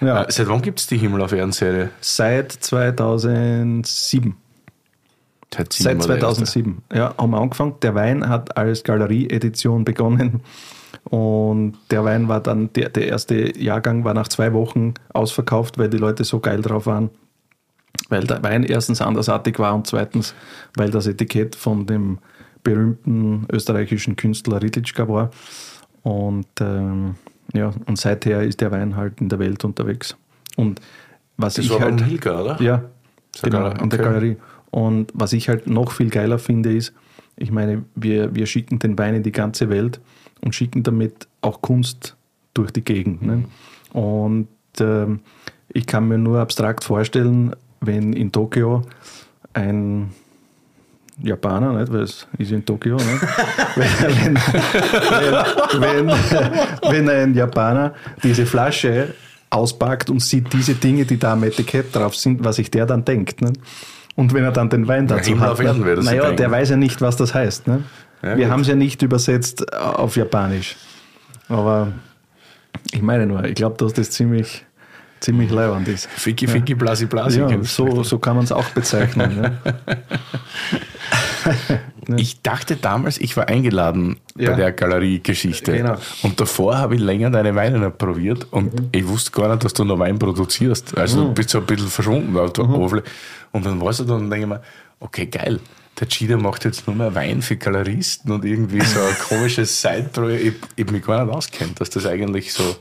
Ja. 0.02 0.24
Äh, 0.24 0.30
seit 0.30 0.46
wann 0.48 0.60
gibt 0.60 0.78
es 0.78 0.86
die 0.86 0.98
Himmel 0.98 1.22
auf 1.22 1.32
Erden 1.32 1.52
Serie? 1.52 1.90
Seit 2.02 2.52
2007. 2.52 4.36
Seit, 5.54 5.72
Seit 5.72 5.96
oder 5.96 6.18
2007. 6.18 6.82
Ja, 6.92 7.14
haben 7.16 7.30
wir 7.30 7.40
angefangen. 7.40 7.76
Der 7.80 7.94
Wein 7.94 8.28
hat 8.28 8.58
als 8.58 8.84
Galerie-Edition 8.84 9.86
begonnen. 9.86 10.42
Und 11.04 11.78
der 11.90 12.04
Wein 12.04 12.28
war 12.28 12.40
dann, 12.40 12.72
der, 12.74 12.90
der 12.90 13.08
erste 13.08 13.58
Jahrgang 13.58 14.04
war 14.04 14.12
nach 14.12 14.28
zwei 14.28 14.52
Wochen 14.52 14.94
ausverkauft, 15.14 15.78
weil 15.78 15.88
die 15.88 15.96
Leute 15.98 16.24
so 16.24 16.40
geil 16.40 16.60
drauf 16.60 16.84
waren. 16.84 17.10
Weil 18.08 18.24
der 18.24 18.42
Wein 18.42 18.62
erstens 18.64 19.00
andersartig 19.00 19.58
war 19.58 19.74
und 19.74 19.86
zweitens, 19.86 20.34
weil 20.76 20.90
das 20.90 21.06
Etikett 21.06 21.56
von 21.56 21.86
dem 21.86 22.18
berühmten 22.62 23.46
österreichischen 23.52 24.16
Künstler 24.16 24.62
Ridlitschka 24.62 25.08
war. 25.08 25.30
Und 26.02 26.46
ähm, 26.60 27.16
Ja, 27.54 27.72
und 27.86 27.98
seither 27.98 28.42
ist 28.42 28.60
der 28.60 28.70
Wein 28.70 28.96
halt 28.96 29.20
in 29.20 29.28
der 29.28 29.38
Welt 29.38 29.64
unterwegs. 29.64 30.16
Und 30.56 30.80
was 31.36 31.54
Das 31.54 31.64
ich 31.64 31.70
war 31.70 31.80
halt. 31.80 32.00
Hilger, 32.02 32.42
oder? 32.42 32.60
Ja, 32.62 32.84
genau, 33.42 33.68
in 33.68 33.90
der 33.90 34.00
okay. 34.00 34.08
Galerie. 34.08 34.36
Und 34.70 35.12
was 35.14 35.32
ich 35.32 35.48
halt 35.48 35.66
noch 35.66 35.92
viel 35.92 36.10
geiler 36.10 36.38
finde, 36.38 36.74
ist, 36.74 36.92
ich 37.36 37.50
meine, 37.50 37.84
wir, 37.94 38.34
wir 38.34 38.46
schicken 38.46 38.78
den 38.78 38.98
Wein 38.98 39.14
in 39.14 39.22
die 39.22 39.32
ganze 39.32 39.68
Welt 39.68 40.00
und 40.40 40.54
schicken 40.54 40.82
damit 40.82 41.28
auch 41.40 41.60
Kunst 41.60 42.16
durch 42.54 42.70
die 42.72 42.82
Gegend. 42.82 43.22
Ne? 43.22 43.44
Und 43.92 44.48
ähm, 44.80 45.20
ich 45.68 45.86
kann 45.86 46.08
mir 46.08 46.18
nur 46.18 46.40
abstrakt 46.40 46.84
vorstellen, 46.84 47.54
wenn 47.80 48.12
in 48.12 48.32
Tokio 48.32 48.82
ein 49.54 50.10
Japaner, 51.22 51.72
nicht? 51.72 51.92
weil 51.92 52.02
es 52.02 52.26
ist 52.38 52.52
in 52.52 52.64
Tokio, 52.64 52.96
nicht? 52.96 53.06
wenn, 53.76 54.36
wenn, 55.80 56.08
wenn, 56.08 56.10
wenn 56.90 57.08
ein 57.08 57.34
Japaner 57.34 57.94
diese 58.22 58.44
Flasche 58.44 59.14
auspackt 59.50 60.10
und 60.10 60.20
sieht 60.20 60.52
diese 60.52 60.74
Dinge, 60.74 61.04
die 61.04 61.18
da 61.18 61.32
am 61.32 61.44
Etikett 61.44 61.94
drauf 61.94 62.14
sind, 62.16 62.44
was 62.44 62.56
sich 62.56 62.70
der 62.70 62.84
dann 62.84 63.04
denkt. 63.04 63.40
Ne? 63.40 63.52
Und 64.14 64.34
wenn 64.34 64.44
er 64.44 64.52
dann 64.52 64.68
den 64.68 64.88
Wein 64.88 65.06
dazu 65.06 65.30
Himmel 65.30 65.48
hat, 65.48 65.56
sich 65.56 66.04
naja, 66.04 66.32
der 66.32 66.50
weiß 66.50 66.70
ja 66.70 66.76
nicht, 66.76 67.00
was 67.00 67.16
das 67.16 67.32
heißt. 67.32 67.66
Ne? 67.66 67.84
Ja, 68.22 68.36
Wir 68.36 68.50
haben 68.50 68.62
es 68.62 68.68
ja 68.68 68.74
nicht 68.74 69.02
übersetzt 69.02 69.72
auf 69.74 70.16
Japanisch. 70.16 70.76
Aber 71.48 71.92
ich 72.92 73.02
meine 73.02 73.26
nur, 73.26 73.44
ich 73.44 73.54
glaube, 73.54 73.76
dass 73.78 73.92
das 73.92 74.10
ziemlich, 74.10 74.65
ziemlich 75.20 75.50
leibend 75.50 75.88
ist. 75.88 76.06
Ficky, 76.08 76.46
Ficky, 76.46 76.74
Blasi, 76.74 77.06
Blasi. 77.06 77.40
Ja, 77.40 77.62
so, 77.62 78.02
so 78.02 78.18
kann 78.18 78.36
man 78.36 78.44
es 78.44 78.52
auch 78.52 78.68
bezeichnen. 78.70 79.40
ne? 79.40 79.58
Ich 82.16 82.40
dachte 82.42 82.76
damals, 82.76 83.18
ich 83.18 83.36
war 83.36 83.48
eingeladen 83.48 84.18
Ja. 84.38 84.50
bei 84.50 84.56
der 84.56 84.72
Galeriegeschichte. 84.72 85.72
Genau. 85.72 85.96
Und 86.22 86.40
davor 86.40 86.78
habe 86.78 86.94
ich 86.94 87.00
länger 87.00 87.30
deine 87.30 87.54
Weine 87.56 87.90
probiert 87.90 88.46
und 88.52 88.72
ich 88.92 89.06
wusste 89.08 89.32
gar 89.32 89.48
nicht, 89.50 89.64
dass 89.64 89.74
du 89.74 89.84
noch 89.84 89.98
Wein 89.98 90.16
produzierst. 90.18 90.96
Also 90.96 91.24
du 91.24 91.34
bist 91.34 91.50
so 91.50 91.58
ein 91.58 91.66
bisschen 91.66 91.88
verschwunden 91.88 92.36
auf 92.38 92.52
der 92.52 92.68
Oberfläche. 92.68 93.04
Und 93.50 93.66
dann 93.66 93.80
warst 93.80 94.00
du 94.00 94.04
da 94.04 94.14
und 94.14 94.30
denke 94.30 94.44
ich 94.44 94.48
mir, 94.48 94.62
okay, 95.00 95.26
geil. 95.26 95.58
Der 95.98 96.06
Cheetah 96.08 96.36
macht 96.36 96.64
jetzt 96.64 96.86
nur 96.86 96.94
mehr 96.94 97.12
Wein 97.14 97.42
für 97.42 97.56
Galeristen 97.56 98.30
und 98.30 98.44
irgendwie 98.44 98.82
so 98.82 99.00
ein 99.00 99.16
komisches 99.28 99.80
Side-Projekt. 99.80 100.44
Ich, 100.76 100.84
ich 100.84 100.90
mich 100.92 101.02
gar 101.04 101.24
nicht 101.24 101.34
auskennt, 101.34 101.80
dass 101.80 101.90
das 101.90 102.06
eigentlich 102.06 102.52
so. 102.52 102.76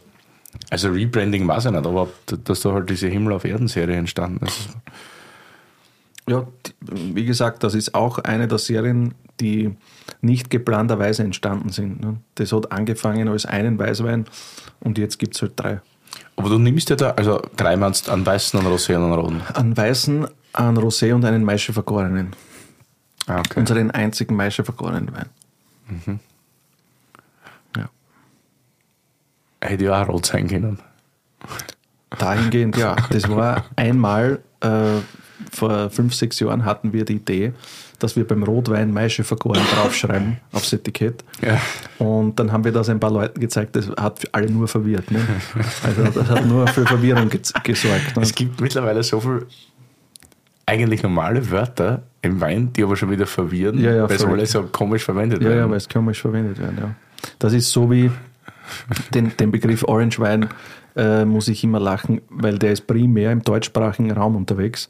Also 0.70 0.90
Rebranding 0.90 1.48
weiß 1.48 1.66
ich 1.66 1.72
nicht, 1.72 1.86
aber 1.86 2.10
dass 2.44 2.62
da 2.62 2.74
halt 2.74 2.90
diese 2.90 3.08
Himmel 3.08 3.34
auf 3.34 3.46
Erden-Serie 3.46 3.98
entstanden 3.98 4.46
ist. 4.46 4.70
Ja, 6.28 6.48
wie 6.82 7.26
gesagt, 7.26 7.64
das 7.64 7.76
ist 7.76 7.94
auch 7.94 8.18
eine 8.20 8.48
der 8.48 8.58
Serien, 8.58 9.14
die 9.40 9.76
nicht 10.22 10.50
geplanterweise 10.50 11.24
entstanden 11.24 11.70
sind. 11.70 12.02
ne? 12.02 12.18
Das 12.36 12.52
hat 12.52 12.72
angefangen 12.72 13.28
als 13.28 13.46
einen 13.46 13.78
Weißwein 13.78 14.26
und 14.80 14.98
jetzt 14.98 15.20
gibt 15.20 15.36
es 15.36 15.42
halt 15.42 15.54
drei. 15.56 15.82
Aber 16.36 16.50
du 16.50 16.58
nimmst 16.58 16.90
ja 16.90 16.96
da, 16.96 17.12
also 17.12 17.42
drei 17.56 17.78
meinst 17.78 18.10
einen 18.10 18.26
weißen, 18.26 18.60
einen 18.60 18.70
Rosé 18.70 18.96
und 18.96 19.04
einen 19.04 19.14
roten. 19.14 19.42
Einen 19.54 19.78
weißen, 19.78 20.28
einen 20.54 20.78
Rosé 20.78 21.14
und 21.14 21.24
einen 21.26 21.44
Maische 21.44 21.74
vergorenen. 21.74 22.32
Ah, 23.28 23.40
okay. 23.40 23.60
Unseren 23.60 23.92
einzigen 23.92 24.36
Maische 24.36 24.64
vergorenen 24.64 25.12
Wein. 25.14 25.30
Ja. 26.08 26.14
Hätte 29.66 29.86
ja 29.86 30.04
auch 30.04 30.08
rot 30.08 30.26
sein 30.26 30.48
können. 30.48 30.80
Dahingehend, 32.18 32.78
ja. 32.78 32.96
Das 33.10 33.30
war 33.30 33.66
einmal, 33.76 34.40
äh, 34.62 35.02
vor 35.52 35.90
fünf, 35.90 36.14
sechs 36.14 36.40
Jahren 36.40 36.66
hatten 36.66 36.94
wir 36.94 37.06
die 37.06 37.16
Idee, 37.16 37.54
dass 38.00 38.16
wir 38.16 38.26
beim 38.28 38.44
Rotwein 38.44 38.92
Maische 38.92 39.24
vergoren 39.24 39.62
draufschreiben 39.76 40.38
aufs 40.52 40.74
Etikett. 40.74 41.24
Ja. 41.42 41.60
Und 41.98 42.40
dann 42.40 42.52
haben 42.52 42.64
wir 42.64 42.72
das 42.72 42.90
ein 42.90 43.00
paar 43.00 43.12
Leuten 43.12 43.40
gezeigt, 43.40 43.76
das 43.76 43.90
hat 44.00 44.20
für 44.20 44.34
alle 44.34 44.50
nur 44.50 44.68
verwirrt. 44.68 45.12
Ne? 45.12 45.20
Also 45.84 46.04
das 46.04 46.30
hat 46.30 46.46
nur 46.46 46.68
für 46.68 46.86
Verwirrung 46.86 47.30
ge 47.30 47.42
gesorgt. 47.64 48.16
Ne? 48.16 48.24
Es 48.24 48.34
gibt 48.34 48.60
mittlerweile 48.62 49.04
so 49.04 49.20
viel 49.20 49.46
eigentlich 50.66 51.04
normale 51.04 51.52
Wörter 51.52 52.04
im 52.22 52.42
Wein, 52.42 52.74
die 52.74 52.84
aber 52.84 52.96
schon 52.96 53.12
wieder 53.12 53.28
verwirren, 53.28 53.78
Ja, 53.80 53.94
ja, 53.94 54.10
weil 54.10 54.18
sie 54.18 54.26
alle 54.26 54.46
so 54.46 54.64
komisch 54.64 55.04
verwendet 55.04 55.42
Ja, 55.44 55.50
ja, 55.50 55.56
werden. 55.58 55.70
weil 55.72 55.78
es 55.78 55.88
komisch 55.88 56.22
verwendet 56.22 56.60
werden. 56.60 56.78
Ja. 56.80 56.96
Das 57.40 57.54
ist 57.54 57.72
so 57.72 57.90
wie 57.92 58.10
den, 59.14 59.36
den 59.38 59.52
Begriff 59.52 59.84
Orange 59.84 60.20
Wein 60.20 60.50
äh, 60.96 61.26
muss 61.26 61.48
ich 61.48 61.64
immer 61.64 61.80
lachen, 61.80 62.22
weil 62.30 62.58
der 62.58 62.72
ist 62.72 62.88
primär 62.88 63.32
im 63.32 63.44
deutschsprachigen 63.44 64.12
Raum 64.12 64.36
unterwegs. 64.36 64.90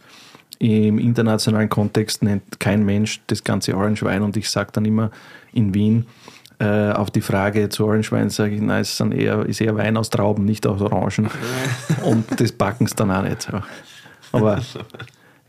Im 0.59 0.99
internationalen 0.99 1.69
Kontext 1.69 2.23
nennt 2.23 2.59
kein 2.59 2.85
Mensch 2.85 3.21
das 3.27 3.43
ganze 3.43 3.75
Orange 3.75 4.03
Wein 4.03 4.21
und 4.21 4.37
ich 4.37 4.49
sage 4.49 4.69
dann 4.71 4.85
immer 4.85 5.11
in 5.53 5.73
Wien 5.73 6.05
äh, 6.59 6.91
auf 6.91 7.11
die 7.11 7.21
Frage 7.21 7.67
zu 7.69 7.85
Orange 7.85 8.11
Wein 8.11 8.29
sage 8.29 8.55
ich, 8.55 8.61
nein, 8.61 8.81
es 8.81 8.95
sind 8.95 9.13
eher, 9.13 9.45
ist 9.45 9.59
eher 9.59 9.75
Wein 9.75 9.97
aus 9.97 10.09
Trauben, 10.09 10.45
nicht 10.45 10.65
aus 10.65 10.81
Orangen. 10.81 11.29
und 12.03 12.39
das 12.39 12.51
backen 12.51 12.87
sie 12.87 12.95
dann 12.95 13.11
auch 13.11 13.23
nicht. 13.23 13.51
Aber 14.31 14.61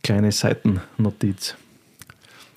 kleine 0.03 0.33
Seitennotiz. 0.33 1.55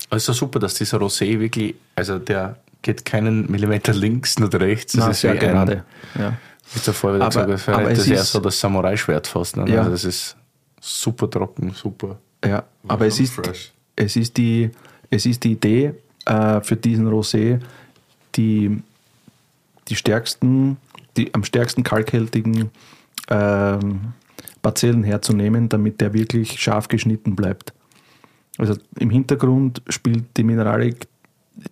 Also 0.08 0.32
super, 0.32 0.58
dass 0.58 0.74
dieser 0.74 0.98
Rosé 0.98 1.38
wirklich, 1.38 1.76
also 1.94 2.18
der 2.18 2.56
geht 2.82 3.04
keinen 3.04 3.50
Millimeter 3.50 3.92
links, 3.92 4.38
nicht 4.38 4.54
rechts. 4.54 4.92
Das 4.94 5.04
Na, 5.04 5.10
ist 5.10 5.20
sehr 5.20 5.34
wie 5.34 5.38
gerade. 5.38 5.84
Ja. 6.18 6.36
Wie 6.72 6.80
davor 6.84 7.14
wieder 7.14 7.26
Aber- 7.26 7.46
gesagt, 7.46 7.68
aber 7.78 7.88
das 7.90 7.98
es 8.00 8.04
ist 8.06 8.10
eher 8.12 8.20
ist- 8.20 8.32
so 8.32 8.40
das 8.40 8.60
Samurai-Schwert 8.60 9.26
fast. 9.26 9.56
Ne? 9.56 9.68
Ja. 9.70 9.78
Also 9.80 9.90
das 9.90 10.04
ist 10.04 10.36
super 10.80 11.28
trocken, 11.30 11.72
super. 11.74 12.18
Ja, 12.44 12.64
aber 12.88 13.06
es 13.06 13.20
ist, 13.20 13.34
fresh. 13.34 13.72
es, 13.96 14.16
ist 14.16 14.36
die, 14.36 14.70
es 15.10 15.26
ist 15.26 15.44
die 15.44 15.52
Idee 15.52 15.92
äh, 16.24 16.60
für 16.62 16.76
diesen 16.76 17.06
Rosé, 17.08 17.60
die, 18.36 18.82
die 19.88 19.96
stärksten, 19.96 20.78
die 21.16 21.34
am 21.34 21.44
stärksten 21.44 21.82
kalkhältigen 21.82 22.70
ähm, 23.28 24.12
Parzellen 24.62 25.02
herzunehmen, 25.04 25.68
damit 25.68 26.00
der 26.00 26.12
wirklich 26.14 26.60
scharf 26.60 26.88
geschnitten 26.88 27.36
bleibt. 27.36 27.72
Also 28.58 28.76
im 28.98 29.10
Hintergrund 29.10 29.82
spielt 29.88 30.24
die 30.36 30.44
Mineralik 30.44 31.06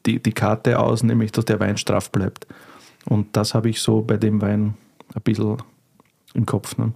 die, 0.06 0.20
die 0.22 0.32
Karte 0.32 0.78
aus, 0.78 1.02
nämlich 1.02 1.32
dass 1.32 1.44
der 1.44 1.60
Wein 1.60 1.76
straff 1.76 2.10
bleibt. 2.10 2.46
Und 3.06 3.36
das 3.36 3.54
habe 3.54 3.70
ich 3.70 3.80
so 3.80 4.02
bei 4.02 4.16
dem 4.16 4.40
Wein 4.40 4.74
ein 5.14 5.22
bisschen 5.22 5.56
im 6.34 6.44
Kopf. 6.46 6.76
Ne? 6.76 6.92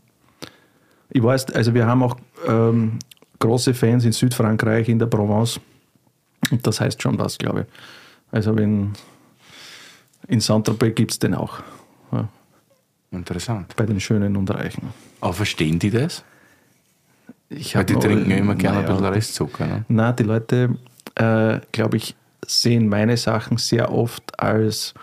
Ich 1.10 1.22
weiß, 1.22 1.46
also 1.54 1.72
wir 1.74 1.86
haben 1.86 2.02
auch 2.02 2.16
ähm, 2.46 2.98
große 3.38 3.74
Fans 3.74 4.04
in 4.04 4.12
Südfrankreich, 4.12 4.88
in 4.88 4.98
der 4.98 5.06
Provence. 5.06 5.60
Und 6.50 6.66
das 6.66 6.80
heißt 6.80 7.00
schon 7.02 7.18
was, 7.18 7.38
glaube 7.38 7.60
ich. 7.62 7.66
Also 8.30 8.56
wenn 8.56 8.92
in 10.28 10.40
Saint-Tropez 10.40 10.94
gibt 10.94 11.10
es 11.12 11.18
den 11.18 11.34
auch. 11.34 11.60
Ja, 12.12 12.28
Interessant. 13.10 13.74
bei 13.76 13.86
den 13.86 14.00
Schönen 14.00 14.36
und 14.36 14.50
Reichen. 14.50 14.88
Aber 15.20 15.32
verstehen 15.32 15.78
die 15.78 15.90
das? 15.90 16.24
Ich 17.48 17.74
Weil 17.76 17.84
die 17.84 17.94
noch- 17.94 18.00
trinken 18.02 18.30
ja 18.30 18.36
immer 18.38 18.54
gerne 18.54 18.78
naja, 18.78 18.88
ein 18.88 18.94
bisschen 18.96 19.12
Restzucker. 19.12 19.66
Ne? 19.66 19.84
Na, 19.88 20.12
die 20.12 20.22
Leute, 20.22 20.76
äh, 21.16 21.60
glaube 21.72 21.96
ich, 21.98 22.14
sehen 22.46 22.88
meine 22.88 23.16
Sachen 23.16 23.56
sehr 23.56 23.92
oft 23.92 24.38
als 24.40 24.94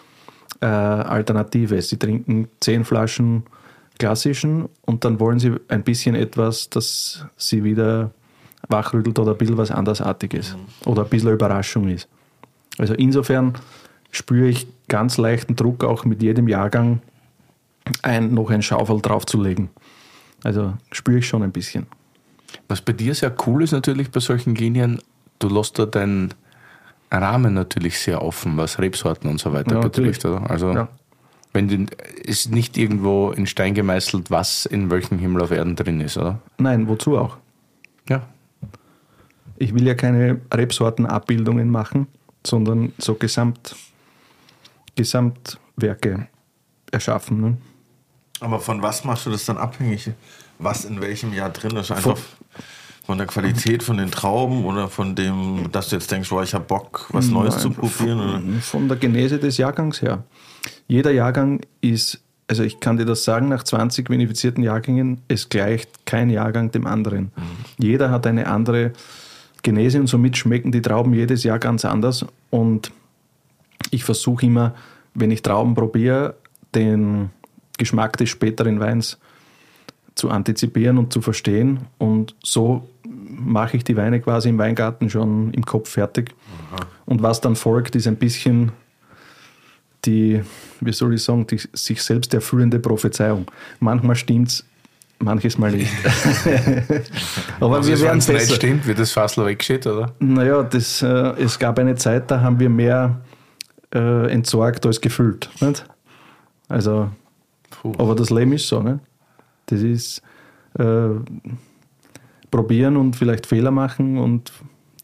äh, 0.62 0.66
Alternative. 0.66 1.82
Sie 1.82 1.98
trinken 1.98 2.48
zehn 2.60 2.84
Flaschen 2.86 3.44
klassischen 3.98 4.70
und 4.86 5.04
dann 5.06 5.20
wollen 5.20 5.40
sie 5.40 5.56
ein 5.68 5.84
bisschen 5.84 6.16
etwas, 6.16 6.70
das 6.70 7.26
sie 7.38 7.64
wieder 7.64 8.12
wachrüttelt 8.68 9.20
oder 9.20 9.32
ein 9.32 9.38
bisschen 9.38 9.58
was 9.58 9.72
andersartiges 9.72 10.56
oder 10.86 11.04
ein 11.04 11.10
bisschen 11.10 11.32
Überraschung 11.32 11.90
ist. 11.90 12.08
Also 12.78 12.94
insofern 12.94 13.54
spüre 14.12 14.48
ich 14.48 14.68
ganz 14.88 15.18
leichten 15.18 15.56
Druck 15.56 15.84
auch 15.84 16.06
mit 16.06 16.22
jedem 16.22 16.48
Jahrgang 16.48 17.02
ein, 18.02 18.34
noch 18.34 18.50
ein 18.50 18.62
Schaufel 18.62 19.02
draufzulegen. 19.02 19.70
Also 20.44 20.74
spüre 20.92 21.20
ich 21.20 21.28
schon 21.28 21.44
ein 21.44 21.52
bisschen. 21.52 21.88
Was 22.68 22.82
bei 22.82 22.94
dir 22.94 23.14
sehr 23.14 23.34
cool 23.46 23.64
ist 23.64 23.72
natürlich 23.72 24.12
bei 24.12 24.20
solchen 24.20 24.56
Linien, 24.56 25.02
du 25.40 25.50
lässt 25.50 25.78
da 25.78 25.86
deinen 25.86 26.34
Rahmen 27.12 27.54
natürlich 27.54 28.00
sehr 28.00 28.22
offen, 28.24 28.58
was 28.58 28.80
Rebsorten 28.80 29.30
und 29.30 29.40
so 29.40 29.52
weiter 29.54 29.76
Ja, 29.76 29.82
betrifft. 29.82 30.24
natürlich. 30.24 30.42
Oder? 30.44 30.50
Also 30.52 30.72
Ja. 30.74 30.88
wenn 31.54 31.68
du, 31.68 31.86
ist 32.24 32.52
nicht 32.52 32.78
irgendwo 32.78 33.32
in 33.32 33.48
Stein 33.48 33.74
gemeißelt, 33.74 34.30
was 34.30 34.66
in 34.66 34.90
welchem 34.92 35.18
Himmel 35.20 35.42
auf 35.42 35.52
Erden 35.52 35.76
drin 35.76 36.02
ist, 36.02 36.18
oder? 36.18 36.40
Nein, 36.58 36.88
wozu 36.88 37.18
auch? 37.18 37.38
Ja. 38.08 38.22
Ich 39.58 39.74
will 39.74 39.86
ja 39.86 39.94
keine 39.96 40.40
Rebsortenabbildungen 40.54 41.70
machen, 41.70 42.08
sondern 42.46 42.94
so 42.98 43.16
Gesamt, 43.16 43.76
Gesamtwerke 44.96 46.28
erschaffen. 46.92 47.42
Ne? 47.42 47.58
Aber 48.40 48.60
von 48.60 48.82
was 48.82 49.04
machst 49.04 49.26
du 49.26 49.32
das 49.32 49.46
dann 49.46 49.58
abhängig? 49.58 50.12
Was 50.60 50.86
in 50.86 51.02
welchem 51.02 51.34
Jahr 51.34 51.50
drin 51.50 51.76
ist? 51.78 51.92
Einfach 51.92 52.18
von 52.18 52.39
der 53.18 53.28
Qualität 53.28 53.84
von 53.84 53.98
den 53.98 54.12
Trauben 54.12 54.66
oder 54.66 54.88
von 54.88 55.16
dem, 55.16 55.72
dass 55.72 55.90
du 55.90 55.96
jetzt 55.96 56.12
denkst, 56.12 56.30
boah, 56.30 56.44
ich 56.44 56.54
habe 56.54 56.66
Bock, 56.66 57.08
was 57.12 57.28
Neues 57.28 57.58
zu 57.58 57.72
probieren? 57.72 58.20
Oder? 58.20 58.32
Von, 58.40 58.62
von 58.62 58.88
der 58.88 58.98
Genese 58.98 59.40
des 59.40 59.58
Jahrgangs 59.58 60.02
her. 60.02 60.24
Jeder 60.88 61.12
Jahrgang 61.12 61.62
ist, 61.82 62.22
also 62.48 62.64
ich 62.64 62.80
kann 62.80 62.98
dir 62.98 63.06
das 63.06 63.24
sagen, 63.24 63.50
nach 63.50 63.64
20 63.64 64.10
vinifizierten 64.10 64.64
Jahrgängen, 64.64 65.22
es 65.28 65.50
gleicht 65.50 66.06
kein 66.06 66.30
Jahrgang 66.30 66.72
dem 66.72 66.88
anderen. 66.88 67.32
Jeder 67.78 68.12
hat 68.12 68.28
eine 68.28 68.48
andere 68.48 68.94
Genese 69.64 70.00
und 70.00 70.08
somit 70.08 70.38
schmecken 70.38 70.72
die 70.72 70.82
Trauben 70.82 71.14
jedes 71.14 71.44
Jahr 71.44 71.60
ganz 71.60 71.86
anders. 71.86 72.26
Und 72.50 72.92
ich 73.92 74.04
versuche 74.04 74.46
immer, 74.46 74.76
wenn 75.14 75.32
ich 75.32 75.42
Trauben 75.42 75.76
probiere, 75.76 76.36
den, 76.76 77.32
Geschmack 77.80 78.18
des 78.18 78.30
späteren 78.30 78.80
Weins 78.80 79.18
zu 80.20 80.30
antizipieren 80.30 80.98
und 80.98 81.12
zu 81.12 81.22
verstehen. 81.22 81.80
Und 81.98 82.36
so 82.44 82.88
mache 83.06 83.78
ich 83.78 83.84
die 83.84 83.98
Weine 83.98 84.20
quasi 84.20 84.50
im 84.50 84.58
Weingarten 84.58 85.10
schon 85.10 85.54
im 85.54 85.66
Kopf 85.66 85.90
fertig. 85.90 86.36
Und 87.06 87.24
was 87.24 87.42
dann 87.42 87.56
folgt, 87.56 87.96
ist 87.96 88.08
ein 88.08 88.18
bisschen 88.18 88.72
die, 90.06 90.42
wie 90.82 90.92
soll 90.94 91.16
ich 91.16 91.24
sagen, 91.24 91.48
die 91.48 91.60
sich 91.74 92.04
selbst 92.04 92.34
erfüllende 92.34 92.80
Prophezeiung. 92.80 93.46
Manchmal 93.80 94.16
stimmt's, 94.16 94.66
manches 95.20 95.58
Mal 95.58 95.72
nicht. 95.72 95.92
Aber 97.60 97.78
Also, 97.78 97.90
wir 97.90 97.98
wenn 97.98 98.06
werden 98.06 98.20
es 98.20 98.28
nicht 98.28 98.54
stimmt, 98.54 98.88
wird 98.88 99.00
das 99.00 99.12
Fassel 99.12 99.46
weggeschickt, 99.46 99.88
oder? 99.88 100.14
Naja, 100.20 100.64
das, 100.64 101.02
äh, 101.02 101.08
es 101.08 101.60
gab 101.60 101.80
eine 101.80 101.96
Zeit, 101.96 102.32
da 102.32 102.42
haben 102.42 102.60
wir 102.60 102.70
mehr 102.70 103.22
äh, 103.94 104.32
entsorgt 104.32 104.86
als 104.86 105.02
gefüllt. 105.02 105.50
Nicht? 105.60 105.86
Also, 106.68 107.10
Puh. 107.70 107.94
aber 107.98 108.16
das 108.16 108.30
Leben 108.30 108.54
ist 108.54 108.68
so. 108.68 108.82
Nicht? 108.82 109.00
Das 109.70 109.82
ist 109.82 110.22
äh, 110.78 111.10
probieren 112.52 112.98
und 112.98 113.16
vielleicht 113.16 113.46
Fehler 113.46 113.72
machen 113.72 114.18
und 114.18 114.52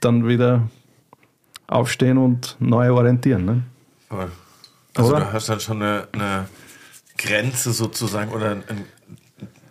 dann 0.01 0.27
wieder 0.27 0.69
aufstehen 1.67 2.17
und 2.17 2.55
neu 2.59 2.91
orientieren. 2.91 3.65
Voll. 4.09 4.31
Also 4.95 5.11
Oder? 5.11 5.25
du 5.25 5.33
hast 5.33 5.49
dann 5.49 5.59
schon 5.59 5.81
eine, 5.81 6.07
eine 6.11 6.47
Grenze 7.17 7.73
sozusagen 7.73 8.31
oder 8.31 8.51
ein, 8.51 8.63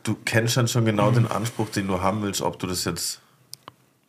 du 0.02 0.16
kennst 0.24 0.56
dann 0.56 0.68
schon 0.68 0.84
genau 0.84 1.10
den 1.10 1.26
Anspruch, 1.26 1.70
den 1.70 1.86
du 1.86 2.00
haben 2.00 2.22
willst, 2.22 2.42
ob 2.42 2.58
du 2.58 2.66
das 2.66 2.84
jetzt 2.84 3.20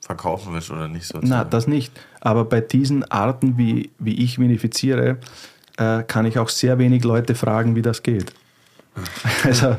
verkaufen 0.02 0.54
willst 0.54 0.70
oder 0.70 0.88
nicht 0.88 1.06
sozusagen. 1.06 1.30
Na, 1.30 1.44
das 1.44 1.68
nicht. 1.68 1.92
Aber 2.22 2.46
bei 2.46 2.62
diesen 2.62 3.04
Arten, 3.12 3.58
wie, 3.58 3.92
wie 3.98 4.24
ich 4.24 4.38
vinifiziere, 4.38 5.18
äh, 5.78 6.04
kann 6.04 6.26
ich 6.26 6.38
auch 6.38 6.50
sehr 6.50 6.78
wenig 6.78 7.04
Leute 7.04 7.34
fragen, 7.34 7.76
wie 7.76 7.82
das 7.82 8.04
geht. 8.04 8.34
Also, 9.44 9.76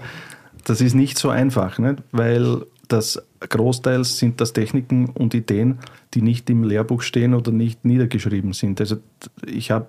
das 0.67 0.81
ist 0.81 0.95
nicht 0.95 1.17
so 1.17 1.31
einfach, 1.31 1.79
nicht? 1.79 2.03
weil 2.11 2.67
das 2.89 3.23
großteils 3.41 4.19
sind 4.19 4.41
das 4.41 4.53
Techniken 4.53 5.07
und 5.11 5.33
Ideen, 5.33 5.79
die 6.15 6.23
nicht 6.23 6.51
im 6.51 6.65
Lehrbuch 6.65 7.03
stehen 7.03 7.35
oder 7.35 7.53
nicht 7.53 7.85
niedergeschrieben 7.85 8.53
sind. 8.53 8.81
Also, 8.81 8.97
ich 9.47 9.71
habe 9.71 9.87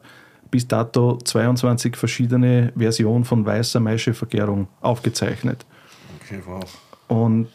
bis 0.51 0.67
dato 0.67 1.17
22 1.17 1.95
verschiedene 1.95 2.71
Versionen 2.77 3.25
von 3.25 3.45
weißer 3.45 3.79
Maischevergärung 3.79 4.67
aufgezeichnet. 4.81 5.65
Okay, 6.21 6.41
wow. 6.45 6.63
Und 7.07 7.49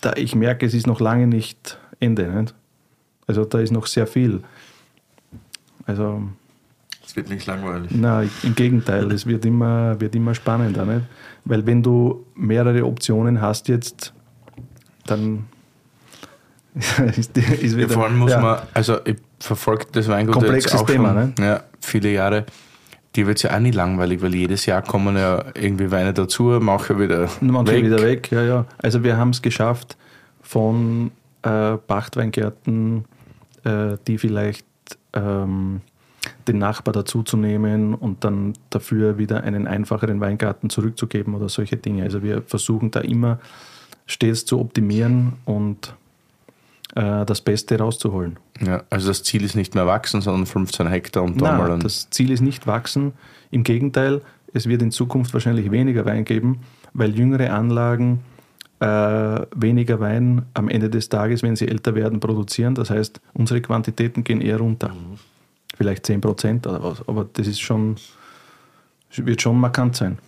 da 0.00 0.12
ich 0.14 0.36
merke, 0.36 0.64
es 0.64 0.74
ist 0.74 0.86
noch 0.86 1.00
lange 1.00 1.26
nicht 1.26 1.78
Ende. 1.98 2.28
Nicht? 2.28 2.54
Also 3.26 3.44
da 3.44 3.58
ist 3.58 3.72
noch 3.72 3.86
sehr 3.86 4.06
viel. 4.06 4.42
Also, 5.86 6.22
Es 7.12 7.16
wird 7.16 7.28
nicht 7.28 7.44
langweilig. 7.46 7.90
na, 7.94 8.22
im 8.42 8.54
Gegenteil, 8.54 9.12
es 9.12 9.26
wird 9.26 9.44
immer, 9.44 10.00
wird 10.00 10.14
immer 10.14 10.34
spannender. 10.34 10.86
Nicht? 10.86 11.02
Weil 11.44 11.66
wenn 11.66 11.82
du 11.82 12.24
mehrere 12.34 12.86
Optionen 12.86 13.42
hast 13.42 13.68
jetzt, 13.68 14.14
dann 15.04 15.44
ist, 17.14 17.36
die, 17.36 17.40
ist 17.40 17.72
Ja, 17.72 17.78
wieder... 17.80 17.90
vor 17.90 18.04
allem 18.04 18.16
muss 18.16 18.30
ja. 18.30 18.40
man, 18.40 18.60
also 18.72 18.96
ich 19.04 19.18
verfolge 19.40 19.84
das 19.92 20.08
Weingut 20.08 20.36
Komplexes 20.36 20.72
jetzt 20.72 20.80
auch 20.80 20.86
Thema, 20.86 21.08
schon, 21.08 21.34
ne? 21.38 21.46
ja, 21.46 21.62
viele 21.82 22.10
Jahre. 22.12 22.46
Die 23.14 23.26
wird 23.26 23.42
ja 23.42 23.54
auch 23.54 23.60
nie 23.60 23.72
langweilig, 23.72 24.22
weil 24.22 24.34
jedes 24.34 24.64
Jahr 24.64 24.80
kommen 24.80 25.14
ja 25.18 25.44
irgendwie 25.52 25.90
Weine 25.90 26.14
dazu, 26.14 26.44
manche 26.62 26.98
wieder 26.98 27.28
Manche 27.42 27.74
weg. 27.74 27.84
wieder 27.84 28.02
weg, 28.02 28.30
ja, 28.30 28.42
ja. 28.42 28.64
Also 28.78 29.04
wir 29.04 29.18
haben 29.18 29.30
es 29.30 29.42
geschafft, 29.42 29.98
von 30.40 31.10
äh, 31.42 31.76
Pachtweingärten, 31.76 33.04
äh, 33.64 33.98
die 34.06 34.16
vielleicht 34.16 34.64
ähm, 35.12 35.82
den 36.48 36.58
Nachbar 36.58 36.92
dazuzunehmen 36.92 37.94
und 37.94 38.24
dann 38.24 38.54
dafür 38.70 39.18
wieder 39.18 39.44
einen 39.44 39.66
einfacheren 39.66 40.20
Weingarten 40.20 40.70
zurückzugeben 40.70 41.34
oder 41.34 41.48
solche 41.48 41.76
Dinge. 41.76 42.04
Also 42.04 42.22
wir 42.22 42.42
versuchen 42.42 42.90
da 42.90 43.00
immer 43.00 43.38
stets 44.06 44.44
zu 44.44 44.60
optimieren 44.60 45.34
und 45.44 45.94
äh, 46.94 47.24
das 47.24 47.40
Beste 47.40 47.78
rauszuholen. 47.78 48.38
Ja, 48.60 48.82
also 48.90 49.08
das 49.08 49.22
Ziel 49.22 49.44
ist 49.44 49.54
nicht 49.54 49.74
mehr 49.74 49.86
wachsen, 49.86 50.20
sondern 50.20 50.46
15 50.46 50.86
Hektar 50.88 51.22
und 51.22 51.40
da 51.40 51.56
mal 51.56 51.78
das 51.78 52.10
Ziel 52.10 52.30
ist 52.30 52.40
nicht 52.40 52.66
wachsen. 52.66 53.12
Im 53.50 53.64
Gegenteil, 53.64 54.20
es 54.52 54.68
wird 54.68 54.82
in 54.82 54.90
Zukunft 54.90 55.32
wahrscheinlich 55.32 55.70
weniger 55.70 56.04
Wein 56.04 56.24
geben, 56.24 56.60
weil 56.92 57.16
jüngere 57.16 57.52
Anlagen 57.52 58.20
äh, 58.80 59.46
weniger 59.54 60.00
Wein 60.00 60.42
am 60.54 60.68
Ende 60.68 60.90
des 60.90 61.08
Tages, 61.08 61.42
wenn 61.42 61.56
sie 61.56 61.68
älter 61.68 61.94
werden, 61.94 62.20
produzieren. 62.20 62.74
Das 62.74 62.90
heißt, 62.90 63.20
unsere 63.32 63.60
Quantitäten 63.60 64.24
gehen 64.24 64.40
eher 64.40 64.58
runter. 64.58 64.90
Vielleicht 65.82 66.06
10 66.06 66.20
Prozent 66.20 66.66
oder 66.68 66.80
was. 66.80 67.08
Aber 67.08 67.26
das 67.32 67.48
ist 67.48 67.60
schon, 67.60 67.96
wird 69.16 69.42
schon 69.42 69.58
markant 69.58 69.96
sein. 69.96 70.18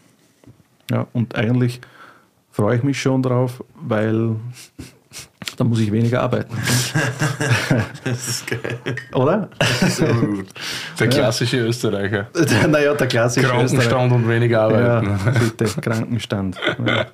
Ja, 0.91 1.07
und 1.13 1.37
eigentlich 1.37 1.81
freue 2.51 2.77
ich 2.77 2.83
mich 2.83 3.01
schon 3.01 3.23
drauf, 3.23 3.63
weil 3.77 4.35
da 5.57 5.63
muss 5.63 5.79
ich 5.79 5.93
weniger 5.93 6.23
arbeiten. 6.23 6.57
Das 8.05 8.29
ist 8.29 8.47
geil. 8.47 8.79
Oder? 9.15 9.49
Sehr 9.87 10.13
gut. 10.13 10.47
Der 10.99 11.09
klassische 11.09 11.59
Österreicher. 11.59 12.29
naja, 12.69 12.95
der 12.95 13.07
klassische 13.07 13.47
Österreicher. 13.47 13.67
Krankenstand 13.67 14.13
und 14.13 14.29
weniger 14.29 14.63
arbeiten. 14.63 15.07
Ja, 15.07 15.33
bitte, 15.33 15.81
Krankenstand. 15.81 16.57
Ja. 16.85 17.07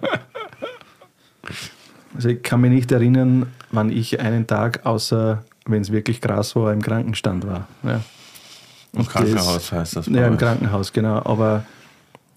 Also 2.14 2.30
ich 2.30 2.42
kann 2.42 2.62
mich 2.62 2.72
nicht 2.72 2.90
erinnern, 2.90 3.52
wann 3.70 3.90
ich 3.90 4.18
einen 4.18 4.46
Tag, 4.46 4.84
außer 4.84 5.44
wenn 5.66 5.82
es 5.82 5.92
wirklich 5.92 6.20
krass 6.20 6.56
war, 6.56 6.72
im 6.72 6.82
Krankenstand 6.82 7.46
war. 7.46 7.68
Ja. 7.82 8.00
Im 8.92 9.06
Krankenhaus 9.06 9.72
heißt 9.72 9.96
das. 9.96 10.06
Ja, 10.06 10.26
im. 10.26 10.36
Krankenhaus, 10.36 10.92
genau. 10.92 11.22
Aber 11.24 11.64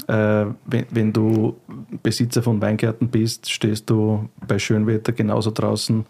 äh, 0.08 0.46
wenn, 0.66 0.86
wenn 0.92 1.14
du 1.14 1.58
Besitzer 2.02 2.44
von 2.44 2.62
Weingärten 2.62 3.10
bist, 3.10 3.50
stehst 3.50 3.90
du 3.90 4.30
bei 4.48 4.60
Schönwetter 4.60 5.12
genauso 5.12 5.52
draußen 5.52 6.06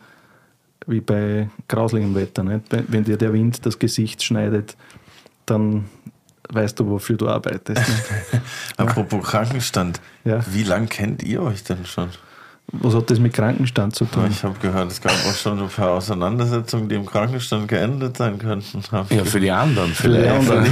wie 0.87 0.99
bei 0.99 1.49
grausligem 1.67 2.13
Wetter. 2.15 2.43
Nicht? 2.43 2.65
Wenn, 2.71 2.85
wenn 2.89 3.03
dir 3.03 3.17
der 3.17 3.33
Wind 3.33 3.65
das 3.65 3.79
Gesicht 3.79 4.23
schneidet, 4.23 4.75
dann 5.45 5.85
weißt 6.49 6.79
du, 6.79 6.87
wofür 6.87 7.17
du 7.17 7.29
arbeitest. 7.29 7.81
Apropos 8.77 9.23
Krankenstand. 9.23 10.01
Ja. 10.25 10.41
Wie 10.51 10.63
lange 10.63 10.87
kennt 10.87 11.23
ihr 11.23 11.41
euch 11.41 11.63
denn 11.63 11.85
schon? 11.85 12.09
Was 12.75 12.95
hat 12.95 13.07
das 13.11 13.19
mit 13.19 13.33
Krankenstand 13.33 13.95
zu 13.95 14.05
tun? 14.05 14.25
Ich 14.31 14.43
habe 14.43 14.55
gehört, 14.59 14.91
es 14.91 14.99
gab 14.99 15.11
auch 15.11 15.35
schon 15.35 15.59
ein 15.61 15.67
paar 15.69 15.91
Auseinandersetzungen, 15.91 16.89
die 16.89 16.95
im 16.95 17.05
Krankenstand 17.05 17.67
geendet 17.67 18.17
sein 18.17 18.39
könnten. 18.39 18.81
Ja, 19.11 19.23
für 19.23 19.39
die 19.39 19.51
anderen 19.51 19.89
die 19.89 19.95
vielleicht. 19.95 20.27
anderen. 20.31 20.65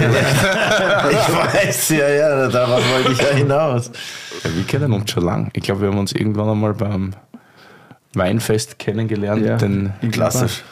ich 1.11 1.35
weiß, 1.67 1.89
ja, 1.89 2.09
ja, 2.09 2.47
darauf 2.47 2.81
wollte 2.91 3.11
ich 3.11 3.19
ja 3.21 3.35
hinaus. 3.35 3.91
Ja, 4.43 4.49
wir 4.55 4.63
kennen 4.63 4.91
uns 4.93 5.11
schon 5.11 5.23
lang. 5.25 5.51
Ich 5.53 5.61
glaube, 5.61 5.81
wir 5.81 5.89
haben 5.89 5.99
uns 5.99 6.11
irgendwann 6.11 6.49
einmal 6.49 6.73
beim 6.73 7.11
Weinfest 8.15 8.79
kennengelernt. 8.79 9.45
Ja. 9.45 9.57
Den 9.57 9.93
Klassisch. 10.11 10.63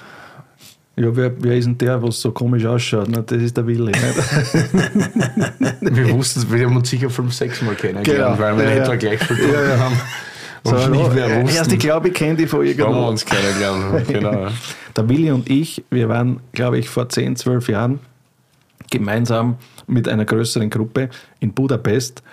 Ja, 0.95 1.15
wer, 1.15 1.31
wer 1.41 1.55
ist 1.55 1.65
denn 1.65 1.77
der, 1.77 2.01
was 2.01 2.19
so 2.19 2.31
komisch 2.31 2.65
ausschaut? 2.65 3.07
Na, 3.07 3.21
das 3.21 3.37
ist 3.41 3.55
der 3.55 3.65
Willi. 3.67 3.91
Wir 5.81 6.09
wussten, 6.11 6.51
wir 6.51 6.65
haben 6.65 6.75
uns 6.75 6.89
sicher 6.89 7.09
fünf, 7.09 7.33
sechs 7.33 7.61
Mal 7.61 7.75
kennengelernt, 7.75 8.37
Genau. 8.37 8.39
weil 8.39 8.57
wir 8.57 8.63
Ja, 8.65 8.69
in 8.71 8.77
ja. 8.77 8.83
etwa 8.83 8.95
gleich 8.95 9.19
verbunden 9.19 9.53
Ja, 9.53 9.69
ja. 9.75 9.79
haben. 9.79 9.99
Und 10.63 10.77
So, 10.79 10.89
nicht 10.89 11.13
mehr 11.13 11.27
Erst 11.27 11.59
wussten, 11.59 11.73
ich 11.73 11.79
glaube, 11.79 12.07
ich 12.09 12.13
kenne 12.13 12.35
die 12.35 12.47
von 12.47 12.59
warum 12.59 12.67
wir 12.75 12.77
irgendwo. 12.85 13.07
uns 13.07 13.25
kennengelernt 13.25 13.83
haben. 13.83 14.03
Genau. 14.07 14.47
Der 14.95 15.09
Willi 15.09 15.31
und 15.31 15.49
ich, 15.49 15.83
wir 15.89 16.09
waren, 16.09 16.39
glaube 16.53 16.77
ich, 16.79 16.89
vor 16.89 17.07
10, 17.09 17.35
12 17.35 17.69
Jahren 17.69 17.99
gemeinsam 18.91 19.57
mit 19.87 20.07
einer 20.07 20.25
größeren 20.25 20.69
Gruppe 20.69 21.09
in 21.39 21.53
Budapest 21.53 22.23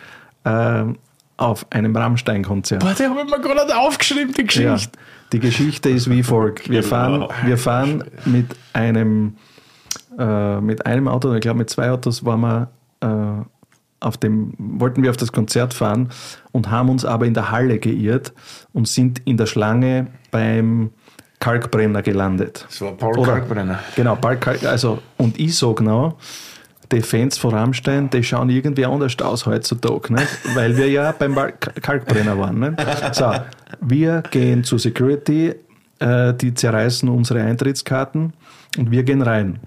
ähm, 0.45 0.97
auf 1.37 1.67
einem 1.71 1.95
Rammstein-Konzert. 1.95 2.81
Boah, 2.83 2.95
die 2.99 3.05
habe 3.05 3.21
ich 3.25 3.31
mir 3.31 3.41
gerade 3.41 3.67
nicht 3.67 3.77
aufgeschrieben, 3.77 4.33
die 4.35 4.41
Ja, 4.61 4.73
Geschichte. 4.75 4.99
die 5.33 5.41
Geschichte 5.41 5.89
ist 5.91 6.09
wie 6.11 6.23
folgt. 6.23 6.71
Wir 6.71 6.83
fahren, 6.83 7.27
wir 7.45 7.59
fahren 7.59 8.05
mit 8.25 8.47
einem 8.73 9.37
äh, 10.19 10.61
mit 10.63 10.87
einem 10.87 11.09
Auto, 11.09 11.35
ich 11.35 11.41
glaube 11.43 11.59
mit 11.59 11.69
zwei 11.71 11.91
Autos 11.91 12.25
waren 12.25 12.41
wir 12.41 12.69
äh, 13.03 13.45
auf 14.07 14.17
dem, 14.17 14.55
wollten 14.59 15.03
wir 15.03 15.11
auf 15.11 15.17
das 15.17 15.33
Konzert 15.33 15.75
fahren 15.75 16.11
und 16.53 16.71
haben 16.71 16.89
uns 16.89 17.05
aber 17.05 17.27
in 17.27 17.35
der 17.35 17.51
Halle 17.51 17.79
geirrt 17.79 18.33
und 18.73 18.89
sind 18.89 19.21
in 19.25 19.37
der 19.37 19.47
Schlange 19.47 20.07
beim 20.31 20.91
Kalkbrenner 21.41 22.03
gelandet. 22.03 22.65
Das 22.69 22.81
war 22.81 22.93
Paul 22.93 23.19
Oder- 23.19 23.33
Kalkbrenner. 23.33 23.81
Genau, 23.95 24.17
Paul 24.17 24.37
Kalk, 24.37 24.65
also 24.65 25.01
und 25.17 25.39
ich 25.39 25.57
sage 25.57 25.75
genau, 25.77 26.17
die 26.93 27.03
Fans 27.03 27.37
von 27.37 27.53
Rammstein, 27.53 28.11
die 28.11 28.23
schauen 28.23 28.49
irgendwie 28.49 28.87
anders 28.87 29.19
aus 29.21 29.45
heutzutage, 29.47 30.15
nicht? 30.15 30.29
weil 30.55 30.77
wir 30.77 30.89
ja 30.89 31.13
beim 31.13 31.35
Kalkbrenner 31.35 32.39
waren. 32.39 32.61
Nicht? 32.61 32.81
So, 33.13 33.33
wir 33.81 34.23
gehen 34.31 34.63
zur 34.63 34.79
Security, 34.79 35.55
äh, 35.99 36.35
die 36.35 36.55
zerreißen 36.55 37.09
unsere 37.09 37.43
Eintrittskarten 37.43 38.33
und 38.79 38.91
wir 38.91 39.03
gehen 39.03 39.23
rein. 39.23 39.59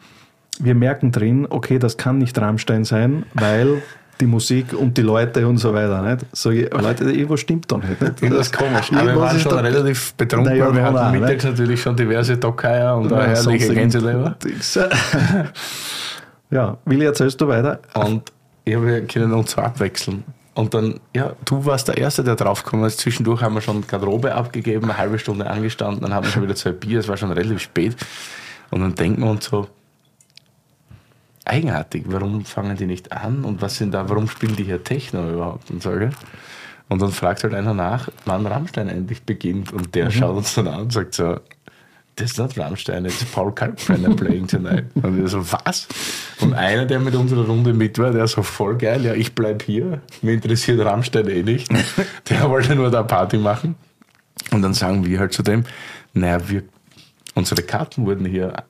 Wir 0.60 0.76
merken 0.76 1.12
drin, 1.12 1.48
okay, 1.50 1.80
das 1.80 1.98
kann 1.98 2.18
nicht 2.18 2.38
Rammstein 2.38 2.84
sein, 2.84 3.26
weil 3.34 3.82
die 4.20 4.26
Musik 4.26 4.74
und 4.74 4.98
die 4.98 5.02
Leute 5.02 5.48
und 5.48 5.58
so 5.58 5.74
weiter. 5.74 6.02
Nicht? 6.02 6.26
So, 6.34 6.52
Leute, 6.52 7.06
irgendwas 7.06 7.40
stimmt 7.40 7.72
doch 7.72 7.82
nicht. 7.82 8.02
nicht? 8.02 8.34
Das 8.34 8.48
ist 8.48 8.58
komisch. 8.58 8.92
Aber 8.94 9.06
wir 9.06 9.16
waren 9.16 9.40
schon 9.40 9.54
relativ 9.54 10.14
betrunken. 10.16 10.58
Naja, 10.58 10.74
wir 10.74 10.84
hatten 10.84 11.20
mittags 11.20 11.44
natürlich 11.46 11.82
schon 11.82 11.96
diverse 11.96 12.38
Dockeier 12.38 12.98
und 12.98 13.12
eine 13.12 13.22
Ja, 13.22 13.28
herrliche 13.30 13.74
Gänseleber. 13.74 14.36
Ja, 16.52 16.78
Willi, 16.86 17.06
erzählst 17.06 17.40
du 17.42 17.48
weiter? 17.48 17.80
Und 17.94 18.32
ich 18.66 18.76
habe, 18.76 18.88
wir 18.88 19.06
können 19.06 19.32
uns 19.34 19.52
so 19.52 19.62
abwechseln. 19.62 20.24
Und 20.56 20.74
dann, 20.74 21.00
ja, 21.16 21.34
du 21.46 21.64
warst 21.66 21.88
der 21.88 21.98
Erste, 21.98 22.24
der 22.24 22.36
draufgekommen 22.36 22.86
ist. 22.88 23.00
Zwischendurch 23.00 23.42
haben 23.42 23.54
wir 23.54 23.62
schon 23.62 23.86
Garderobe 23.86 24.34
abgegeben, 24.34 24.86
eine 24.86 24.98
halbe 24.98 25.20
Stunde 25.20 25.50
angestanden, 25.50 26.02
dann 26.02 26.14
haben 26.14 26.26
wir 26.26 26.32
schon 26.32 26.44
wieder 26.44 26.56
zwei 26.56 26.72
Bier, 26.72 27.00
es 27.00 27.08
war 27.08 27.18
schon 27.18 27.32
relativ 27.32 27.60
spät. 27.60 27.96
Und 28.72 28.82
dann 28.82 28.96
denken 28.96 29.22
wir 29.22 29.30
uns 29.30 29.46
so, 29.46 29.68
eigenartig, 31.50 32.04
warum 32.08 32.46
fangen 32.46 32.78
die 32.78 32.86
nicht 32.86 33.12
an 33.12 33.44
und 33.44 33.62
was 33.62 33.78
sind 33.78 33.94
da, 33.94 34.08
warum 34.10 34.28
spielen 34.28 34.56
die 34.56 34.64
hier 34.64 34.84
Techno 34.84 35.30
überhaupt 35.30 35.70
und 35.72 35.82
so, 35.82 35.92
gell? 35.92 36.12
Und 36.90 37.02
dann 37.02 37.12
fragt 37.12 37.44
halt 37.44 37.54
einer 37.54 37.74
nach, 37.74 38.10
wann 38.26 38.48
Rammstein 38.48 38.90
endlich 38.90 39.22
beginnt. 39.22 39.72
Und 39.72 39.94
der 39.94 40.10
schaut 40.10 40.38
uns 40.38 40.56
dann 40.56 40.68
an 40.68 40.82
und 40.82 40.94
sagt 40.94 41.14
so, 41.14 41.40
das 42.16 42.32
ist 42.32 42.40
nicht 42.40 42.58
Rammstein, 42.58 43.06
it's 43.06 43.24
Paul 43.26 43.54
Kalkbrenner 43.54 44.16
playing 44.16 44.48
tonight. 44.48 44.86
Und 44.96 45.18
wir 45.18 45.28
so, 45.28 45.40
was? 45.52 45.88
Und 46.42 46.54
einer, 46.54 46.86
der 46.86 47.00
mit 47.00 47.16
unserer 47.16 47.46
Runde 47.46 47.74
mit 47.74 47.98
war, 47.98 48.12
der 48.12 48.28
so 48.28 48.44
voll 48.44 48.78
geil, 48.78 49.06
ja, 49.06 49.14
ich 49.14 49.34
bleib 49.36 49.64
hier, 49.64 50.02
mir 50.22 50.34
interessiert 50.34 50.84
Rammstein 50.84 51.28
eh 51.30 51.44
nicht. 51.44 51.72
Der 52.30 52.50
wollte 52.50 52.76
nur 52.76 52.92
da 52.92 53.04
Party 53.04 53.38
machen. 53.38 53.76
Und 54.52 54.62
dann 54.62 54.74
sagen 54.74 55.06
wir 55.06 55.20
halt 55.20 55.32
zu 55.32 55.44
dem, 55.44 55.64
naja, 56.14 56.50
wir, 56.50 56.64
unsere 57.36 57.62
Karten 57.62 58.06
wurden 58.06 58.26
hier 58.26 58.66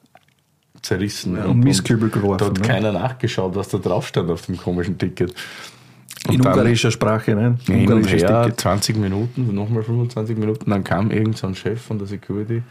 zerrissen. 0.82 1.38
und 1.38 1.59
Mistkübel 1.59 2.09
geworfen, 2.09 2.38
Da 2.39 2.45
hat 2.47 2.53
ne? 2.59 2.61
keiner 2.67 2.91
nachgeschaut, 2.91 3.55
was 3.55 3.69
da 3.69 3.77
drauf 3.77 4.07
stand 4.07 4.30
auf 4.32 4.45
dem 4.45 4.57
komischen 4.57 4.97
Ticket. 4.97 5.34
Und 6.27 6.36
In 6.36 6.41
dann- 6.41 6.53
ungarischer 6.53 6.91
Sprache, 6.91 7.34
ne? 7.36 7.57
hin 7.65 7.88
und 7.88 7.93
Ungarisches 7.93 8.23
her, 8.23 8.43
Ticket. 8.43 8.59
20 8.59 8.97
Minuten, 8.97 9.53
nochmal 9.55 9.84
25 9.84 10.38
Minuten, 10.38 10.69
dann 10.69 10.84
kam 10.84 11.11
irgend 11.11 11.38
so 11.38 11.47
ein 11.47 11.55
Chef 11.55 11.82
von 11.82 11.97
der 11.97 12.07
Security 12.07 12.61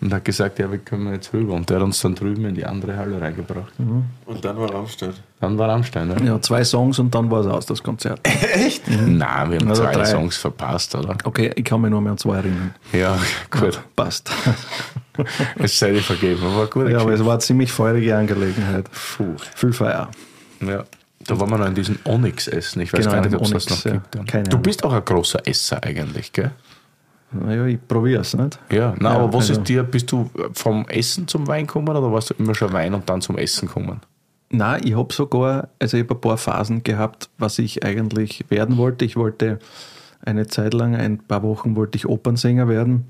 und 0.00 0.14
hat 0.14 0.24
gesagt, 0.24 0.58
ja, 0.58 0.70
wir 0.70 0.78
können 0.78 1.12
jetzt 1.12 1.32
rüber. 1.32 1.54
Und 1.54 1.68
der 1.70 1.76
hat 1.78 1.84
uns 1.84 2.00
dann 2.00 2.14
drüben 2.14 2.44
in 2.44 2.54
die 2.54 2.64
andere 2.64 2.96
Halle 2.96 3.20
reingebracht. 3.20 3.72
Und 3.78 4.44
dann 4.44 4.56
war 4.56 4.72
Rammstein. 4.72 5.12
Dann 5.40 5.58
war 5.58 5.68
Rammstein, 5.68 6.08
ne? 6.08 6.16
Ja, 6.24 6.40
zwei 6.40 6.62
Songs 6.64 6.98
und 6.98 7.14
dann 7.14 7.30
war 7.30 7.40
es 7.40 7.46
aus, 7.46 7.66
das 7.66 7.82
Konzert. 7.82 8.20
Echt? 8.54 8.82
Nein, 8.88 9.50
wir 9.50 9.58
haben 9.58 9.68
Also 9.68 9.82
zwei 9.82 9.92
drei. 9.92 10.04
Songs 10.04 10.36
verpasst, 10.36 10.94
oder? 10.94 11.16
Okay, 11.24 11.52
ich 11.54 11.64
kann 11.64 11.80
mich 11.80 11.90
nur 11.90 12.00
mehr 12.00 12.12
an 12.12 12.18
zwei 12.18 12.36
erinnern. 12.36 12.74
Ja, 12.92 13.18
gut. 13.50 13.80
Passt. 13.96 14.30
Es 15.58 15.76
sei 15.76 15.90
dir 15.90 16.00
vergeben, 16.02 16.40
aber 16.44 16.68
gut. 16.68 16.88
Ja, 16.90 17.00
aber 17.00 17.12
es 17.12 17.24
war 17.24 17.32
eine 17.32 17.40
ziemlich 17.40 17.72
feurige 17.72 18.16
Angelegenheit. 18.16 18.88
Puh. 19.16 19.34
Viel 19.56 19.72
Feier. 19.72 20.08
Ja. 20.60 20.84
Da 21.26 21.40
waren 21.40 21.50
wir 21.50 21.58
noch 21.58 21.66
in 21.66 21.74
diesem 21.74 21.98
Onyx 22.04 22.46
essen. 22.46 22.82
Ich 22.82 22.92
weiß 22.92 23.00
Genau, 23.00 23.12
gar 23.12 23.20
nicht, 23.22 23.34
ob 23.34 23.42
es 23.42 23.50
das 23.50 23.66
Onyx, 23.66 23.84
noch 23.84 23.92
ja. 23.92 24.00
gibt. 24.12 24.28
Keine 24.28 24.44
du 24.48 24.58
bist 24.58 24.84
auch 24.84 24.92
ein 24.92 25.04
großer 25.04 25.40
Esser 25.44 25.82
eigentlich, 25.82 26.32
gell? 26.32 26.52
Naja, 27.32 27.66
ich 27.66 27.78
probiere 27.86 28.22
es 28.22 28.34
nicht. 28.34 28.58
Ja, 28.70 28.94
na, 28.98 29.10
Ja, 29.12 29.18
aber 29.18 29.28
was 29.34 29.48
also- 29.50 29.60
ist 29.60 29.68
dir, 29.68 29.82
bist 29.82 30.10
du 30.10 30.30
vom 30.54 30.86
Essen 30.88 31.28
zum 31.28 31.46
Wein 31.46 31.66
gekommen 31.66 31.88
oder 31.88 32.10
warst 32.10 32.30
du 32.30 32.34
immer 32.38 32.54
schon 32.54 32.72
Wein 32.72 32.94
und 32.94 33.08
dann 33.08 33.20
zum 33.20 33.36
Essen 33.36 33.68
gekommen? 33.68 34.00
Nein, 34.50 34.80
ich 34.84 34.96
habe 34.96 35.12
sogar, 35.12 35.68
also 35.78 35.98
ich 35.98 36.04
habe 36.04 36.14
ein 36.14 36.20
paar 36.20 36.38
Phasen 36.38 36.82
gehabt, 36.82 37.28
was 37.36 37.58
ich 37.58 37.84
eigentlich 37.84 38.46
werden 38.48 38.78
wollte. 38.78 39.04
Ich 39.04 39.16
wollte 39.16 39.58
eine 40.24 40.46
Zeit 40.46 40.72
lang, 40.72 40.96
ein 40.96 41.18
paar 41.18 41.42
Wochen 41.42 41.76
wollte 41.76 41.96
ich 41.96 42.06
Opernsänger 42.06 42.66
werden. 42.66 43.04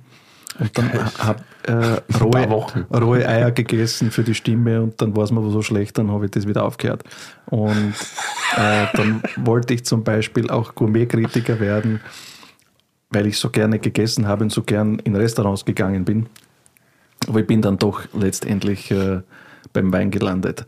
Und 0.59 0.77
dann 0.77 0.91
habe 1.19 1.43
äh, 1.65 2.17
rohe, 2.19 2.67
rohe 2.93 3.29
Eier 3.29 3.53
gegessen 3.53 4.11
für 4.11 4.25
die 4.25 4.35
Stimme 4.35 4.83
und 4.83 5.01
dann 5.01 5.15
war 5.15 5.23
es 5.23 5.31
mir 5.31 5.49
so 5.51 5.63
schlecht, 5.63 5.97
dann 5.99 6.11
habe 6.11 6.25
ich 6.25 6.33
das 6.33 6.49
wieder 6.49 6.65
aufgehört. 6.65 7.05
Und 7.47 7.95
äh, 8.57 8.87
dann 8.95 9.23
wollte 9.37 9.75
ich 9.75 9.85
zum 9.85 10.03
Beispiel 10.03 10.51
auch 10.51 10.75
Gourmetkritiker 10.75 11.61
werden, 11.61 12.01
weil 13.11 13.27
ich 13.27 13.39
so 13.39 13.51
gerne 13.51 13.79
gegessen 13.79 14.27
habe 14.27 14.45
und 14.45 14.51
so 14.53 14.63
gern 14.63 14.99
in 15.01 15.17
Restaurants 15.17 15.65
gegangen 15.65 16.05
bin. 16.05 16.27
Aber 17.29 17.41
ich 17.41 17.47
bin 17.47 17.63
dann 17.63 17.79
doch 17.79 18.03
letztendlich 18.15 18.91
äh, 18.91 19.21
beim 19.73 19.93
Wein 19.93 20.11
gelandet. 20.11 20.67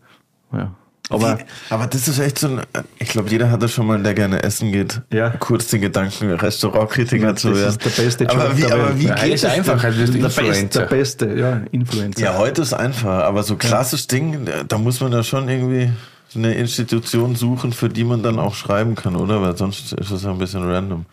Ja. 0.53 0.73
Aber 1.13 1.39
Wie, 1.41 1.45
aber 1.75 1.89
das 1.89 2.07
ist 2.07 2.21
echt 2.21 2.39
so 2.39 2.47
ein, 2.47 2.61
ich 3.01 3.09
glaube, 3.09 3.29
jeder 3.31 3.51
hat 3.51 3.61
das 3.61 3.73
schon 3.73 3.85
mal, 3.87 4.01
der 4.01 4.15
gerne 4.15 4.45
essen 4.45 4.71
geht, 4.71 5.03
Ja. 5.13 5.31
kurz 5.31 5.67
den 5.67 5.81
Gedanken, 5.81 6.31
Restaurantkritiker 6.31 7.33
Das 7.33 7.43
zu 7.43 7.49
werden. 7.57 7.69
ist 7.71 7.85
der 7.85 8.03
beste 8.03 8.25
Job 8.25 8.35
aber 8.37 8.57
wie, 8.57 8.61
der 8.61 8.73
aber 8.75 8.97
wie 8.99 9.07
Ja, 9.07 9.15
geht 9.17 9.35
es 9.35 9.45
einfach, 9.45 9.83
also 9.83 10.01
das 10.01 10.11
der 10.13 10.19
beste, 10.23 10.41
Influencer. 10.43 10.81
der 10.81 10.87
beste, 10.87 11.35
ja, 11.37 11.61
Influencer. 11.73 12.23
Ja, 12.23 12.39
heute 12.39 12.63
ist 12.63 12.75
einfach, 12.75 13.25
aber 13.25 13.43
so 13.43 13.57
klassisch 13.57 14.07
Ding, 14.07 14.47
da 14.69 14.79
muss 14.79 15.01
man 15.01 15.11
ja 15.11 15.25
schon 15.25 15.49
irgendwie 15.49 15.91
eine 16.37 16.55
Institution 16.55 17.35
suchen, 17.35 17.73
für 17.73 17.89
die 17.89 18.05
man 18.05 18.23
dann 18.23 18.39
auch 18.39 18.55
schreiben 18.55 18.95
kann, 18.95 19.17
oder? 19.17 19.43
Weil 19.43 19.57
sonst 19.57 19.93
ist 19.93 20.11
es 20.13 20.23
ja 20.23 20.31
ein 20.31 20.39
bisschen 20.39 20.63
random. 20.63 21.07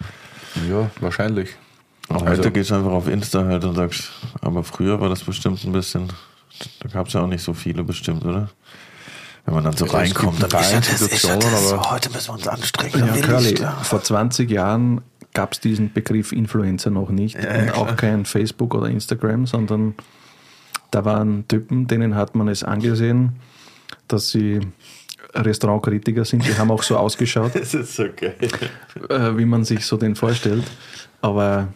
Ja, 0.69 0.89
wahrscheinlich. 0.99 1.49
Und 2.09 2.23
Also- 2.27 2.41
heute 2.43 2.51
gehst 2.51 2.69
du 2.71 2.75
einfach 2.75 2.91
auf 2.91 3.07
Insta 3.07 3.43
halt 3.45 3.63
und 3.65 3.75
sagst, 3.75 4.11
aber 4.41 4.63
früher 4.63 4.99
war 5.01 5.09
das 5.09 5.23
bestimmt 5.23 5.63
ein 5.65 5.71
bisschen, 5.71 6.07
da 6.79 6.89
gab 6.89 7.07
es 7.07 7.13
ja 7.13 7.21
auch 7.21 7.27
nicht 7.27 7.43
so 7.43 7.53
viele 7.53 7.83
bestimmt, 7.83 8.23
oder? 8.25 8.49
Wenn 9.45 9.53
man 9.55 9.63
dann 9.63 9.77
so 9.77 9.85
reinkommt, 9.85 10.41
dann 10.43 10.61
ist 10.61 10.71
ja 10.73 10.79
das, 10.79 11.01
ist 11.01 11.23
ja 11.23 11.35
das, 11.37 11.71
aber- 11.73 11.91
heute 11.91 12.09
müssen 12.09 12.29
wir 12.29 12.33
uns 12.33 12.47
anstrengen. 12.47 13.07
Ja, 13.15 13.21
Curly, 13.21 13.55
vor 13.83 14.01
20 14.03 14.49
Jahren 14.51 15.01
gab 15.33 15.53
es 15.53 15.59
diesen 15.59 15.93
Begriff 15.93 16.31
Influencer 16.31 16.89
noch 16.89 17.09
nicht 17.09 17.35
Ja, 17.35 17.55
ja, 17.55 17.61
und 17.63 17.71
auch 17.75 17.95
kein 17.95 18.25
Facebook 18.25 18.73
oder 18.73 18.87
Instagram, 18.89 19.45
sondern 19.45 19.95
da 20.91 21.05
waren 21.05 21.47
Typen, 21.47 21.87
denen 21.87 22.15
hat 22.15 22.35
man 22.35 22.47
es 22.47 22.63
angesehen, 22.63 23.37
dass 24.07 24.29
sie 24.29 24.61
Restaurantkritiker 25.37 26.25
sind. 26.25 26.45
Die 26.47 26.57
haben 26.57 26.71
auch 26.71 26.83
so 26.83 26.97
ausgeschaut. 26.97 27.51
Das 27.55 27.73
ist 27.73 27.95
so 27.95 28.05
geil. 28.15 28.35
äh, 29.09 29.37
wie 29.37 29.45
man 29.45 29.63
sich 29.63 29.85
so 29.85 29.97
den 29.97 30.15
vorstellt. 30.15 30.63
Aber 31.21 31.69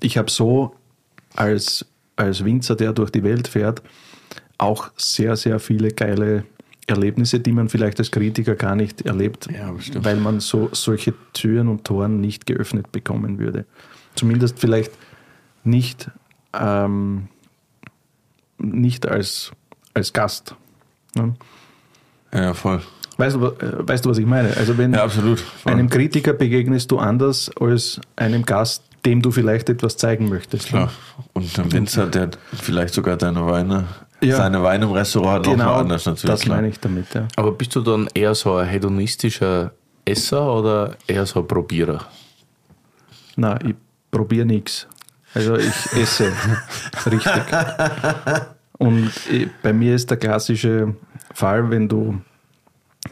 ich 0.00 0.16
habe 0.18 0.30
so 0.30 0.74
als, 1.36 1.84
als 2.16 2.44
Winzer, 2.44 2.76
der 2.76 2.92
durch 2.92 3.10
die 3.10 3.22
Welt 3.22 3.48
fährt, 3.48 3.82
auch 4.58 4.90
sehr, 4.96 5.36
sehr 5.36 5.60
viele 5.60 5.90
geile 5.90 6.44
Erlebnisse, 6.86 7.38
die 7.38 7.52
man 7.52 7.68
vielleicht 7.68 7.98
als 7.98 8.10
Kritiker 8.10 8.54
gar 8.54 8.74
nicht 8.74 9.02
erlebt, 9.02 9.48
Ja, 9.52 9.74
weil 10.02 10.16
man 10.16 10.40
so 10.40 10.70
solche 10.72 11.14
Türen 11.32 11.68
und 11.68 11.84
Toren 11.84 12.20
nicht 12.20 12.46
geöffnet 12.46 12.90
bekommen 12.92 13.38
würde. 13.38 13.66
Zumindest 14.14 14.58
vielleicht 14.58 14.90
nicht, 15.64 16.10
ähm, 16.54 17.28
nicht 18.56 19.06
als, 19.06 19.52
als 19.94 20.12
Gast. 20.12 20.54
Ne? 21.14 21.34
Ja, 22.32 22.54
voll. 22.54 22.82
Weißt, 23.18 23.36
du, 23.36 23.46
äh, 23.46 23.52
weißt 23.88 24.04
du, 24.04 24.10
was 24.10 24.18
ich 24.18 24.26
meine? 24.26 24.56
Also 24.56 24.78
wenn, 24.78 24.94
Ja, 24.94 25.02
absolut. 25.04 25.42
Einem 25.64 25.90
Kritiker 25.90 26.32
begegnest 26.32 26.90
du 26.90 26.98
anders 26.98 27.50
als 27.60 28.00
einem 28.16 28.44
Gast, 28.44 28.84
dem 29.04 29.20
du 29.22 29.30
vielleicht 29.32 29.68
etwas 29.68 29.96
zeigen 29.96 30.28
möchtest. 30.28 30.68
Klar. 30.68 30.90
Und 31.32 31.58
ein 31.58 31.72
Winzer, 31.72 32.06
der 32.06 32.30
vielleicht 32.54 32.94
sogar 32.94 33.16
deine 33.16 33.44
Weine, 33.46 33.84
Ja. 34.20 34.36
seine 34.36 34.62
Weine 34.62 34.84
im 34.86 34.92
Restaurant 34.92 35.46
hat, 35.46 35.52
Genau, 35.52 35.64
nochmal 35.64 35.80
anders 35.82 36.06
natürlich. 36.06 36.30
das 36.30 36.40
klar. 36.42 36.56
meine 36.56 36.68
ich 36.68 36.78
damit. 36.80 37.12
Ja. 37.14 37.26
Aber 37.36 37.52
bist 37.52 37.74
du 37.76 37.80
dann 37.80 38.08
eher 38.14 38.34
so 38.34 38.54
ein 38.56 38.66
hedonistischer 38.68 39.72
Esser 40.04 40.52
oder 40.54 40.94
eher 41.06 41.26
so 41.26 41.40
ein 41.40 41.46
Probierer? 41.48 42.04
Na, 43.36 43.58
ich 43.64 43.74
probiere 44.10 44.46
nichts. 44.46 44.86
Also 45.34 45.56
ich 45.56 45.74
esse 45.96 46.32
richtig. 47.10 47.32
Und 48.78 49.10
bei 49.62 49.72
mir 49.72 49.94
ist 49.96 50.08
der 50.10 50.16
klassische 50.16 50.94
Fall, 51.34 51.68
wenn 51.70 51.88
du 51.88 52.20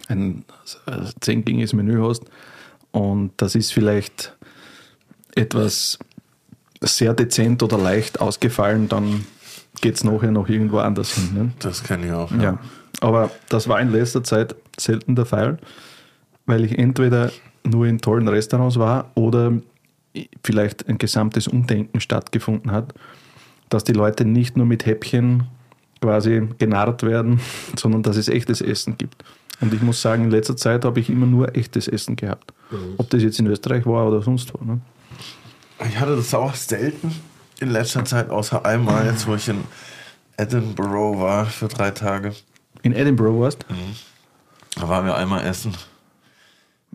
ein 0.08 0.44
äh, 0.86 1.02
zehngängiges 1.20 1.72
Menü 1.72 2.02
hast 2.06 2.24
und 2.92 3.32
das 3.36 3.54
ist 3.54 3.72
vielleicht 3.72 4.36
etwas 5.34 5.98
sehr 6.80 7.14
dezent 7.14 7.62
oder 7.62 7.78
leicht 7.78 8.20
ausgefallen, 8.20 8.88
dann 8.88 9.26
geht 9.80 9.96
es 9.96 10.04
nachher 10.04 10.30
noch 10.30 10.48
irgendwo 10.48 10.78
anders 10.78 11.14
hin. 11.14 11.30
Ne? 11.34 11.52
Das 11.58 11.82
kenne 11.82 12.06
ich 12.06 12.12
auch. 12.12 12.30
Ja, 12.32 12.58
aber 13.00 13.30
das 13.48 13.68
war 13.68 13.80
in 13.80 13.90
letzter 13.90 14.24
Zeit 14.24 14.56
selten 14.78 15.16
der 15.16 15.26
Fall, 15.26 15.58
weil 16.46 16.64
ich 16.64 16.78
entweder 16.78 17.32
nur 17.64 17.86
in 17.86 17.98
tollen 17.98 18.28
Restaurants 18.28 18.78
war 18.78 19.10
oder 19.14 19.52
vielleicht 20.42 20.88
ein 20.88 20.98
gesamtes 20.98 21.48
Umdenken 21.48 22.00
stattgefunden 22.00 22.70
hat, 22.70 22.94
dass 23.68 23.84
die 23.84 23.92
Leute 23.92 24.24
nicht 24.24 24.56
nur 24.56 24.66
mit 24.66 24.86
Häppchen 24.86 25.44
quasi 26.00 26.48
genarrt 26.58 27.02
werden, 27.02 27.40
sondern 27.76 28.02
dass 28.02 28.16
es 28.16 28.28
echtes 28.28 28.60
Essen 28.60 28.96
gibt. 28.96 29.24
Und 29.60 29.72
ich 29.72 29.80
muss 29.80 30.02
sagen, 30.02 30.24
in 30.24 30.30
letzter 30.30 30.56
Zeit 30.56 30.84
habe 30.84 31.00
ich 31.00 31.08
immer 31.08 31.26
nur 31.26 31.56
echtes 31.56 31.88
Essen 31.88 32.16
gehabt. 32.16 32.52
Ob 32.98 33.08
das 33.10 33.22
jetzt 33.22 33.38
in 33.38 33.46
Österreich 33.46 33.86
war 33.86 34.06
oder 34.06 34.20
sonst 34.22 34.52
wo. 34.52 34.62
Ne? 34.64 34.80
Ich 35.88 35.98
hatte 35.98 36.16
das 36.16 36.34
auch 36.34 36.54
selten 36.54 37.14
in 37.60 37.70
letzter 37.70 38.04
Zeit, 38.04 38.28
außer 38.30 38.64
einmal, 38.64 39.06
jetzt 39.06 39.26
wo 39.26 39.34
ich 39.34 39.48
in 39.48 39.64
Edinburgh 40.36 41.18
war 41.20 41.46
für 41.46 41.68
drei 41.68 41.90
Tage. 41.90 42.34
In 42.82 42.92
Edinburgh 42.92 43.40
warst 43.40 43.64
Da 44.74 44.88
waren 44.88 45.06
wir 45.06 45.16
einmal 45.16 45.44
essen. 45.44 45.74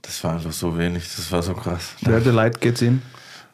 Das 0.02 0.24
war 0.24 0.34
einfach 0.34 0.52
so 0.52 0.78
wenig, 0.78 1.04
das 1.16 1.32
war 1.32 1.42
so 1.44 1.54
krass. 1.54 1.96
Where 2.02 2.22
the 2.22 2.30
Light 2.30 2.62
Gets 2.62 2.82
In. 2.82 3.02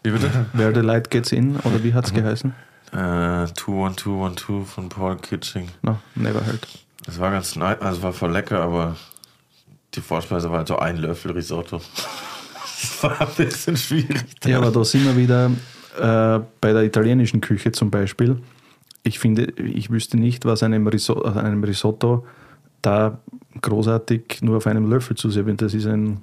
Wie 0.04 0.12
bitte? 0.12 0.46
Where 0.54 0.74
the 0.74 0.82
Light 0.82 1.10
Gets 1.10 1.32
In, 1.32 1.58
oder 1.58 1.84
wie 1.84 1.94
hat 1.94 2.06
es 2.06 2.14
geheißen? 2.14 2.54
Äh, 2.94 2.96
21212 2.96 4.70
von 4.70 4.90
Paul 4.90 5.18
Kitching. 5.18 5.70
No, 5.82 5.98
never 6.16 6.46
heard. 6.46 6.66
Das 7.08 7.20
war 7.20 7.32
ganz 7.32 7.56
nice, 7.56 7.82
also 7.82 8.04
war 8.04 8.14
voll 8.14 8.32
lecker, 8.32 8.62
aber 8.62 8.96
die 9.96 10.02
Vorspeise 10.02 10.52
war 10.52 10.60
halt 10.60 10.68
so 10.68 10.78
ein 10.78 10.98
Löffel 10.98 11.32
Risotto. 11.32 11.82
Das 12.80 13.02
war 13.02 13.22
ein 13.22 13.28
bisschen 13.36 13.76
schwierig. 13.76 14.24
Ja, 14.46 14.60
aber 14.60 14.70
da 14.70 14.86
sind 14.86 15.04
wir 15.04 15.18
wieder 15.18 15.50
äh, 15.98 16.40
bei 16.62 16.74
der 16.74 16.84
italienischen 16.84 17.42
Küche 17.42 17.72
zum 17.72 17.90
Beispiel. 17.90 18.38
Ich 19.02 19.18
finde, 19.18 19.46
ich 19.60 19.90
wüsste 19.90 20.16
nicht, 20.16 20.46
was 20.46 20.62
einem, 20.62 20.86
Riso 20.86 21.24
einem 21.24 21.64
Risotto 21.64 22.24
da 22.84 23.18
großartig 23.62 24.42
nur 24.42 24.58
auf 24.58 24.68
einem 24.68 24.88
Löffel 24.92 25.18
zu 25.18 25.32
servieren. 25.32 25.58
Das 25.58 25.74
ist 25.74 25.88
ein, 25.88 26.20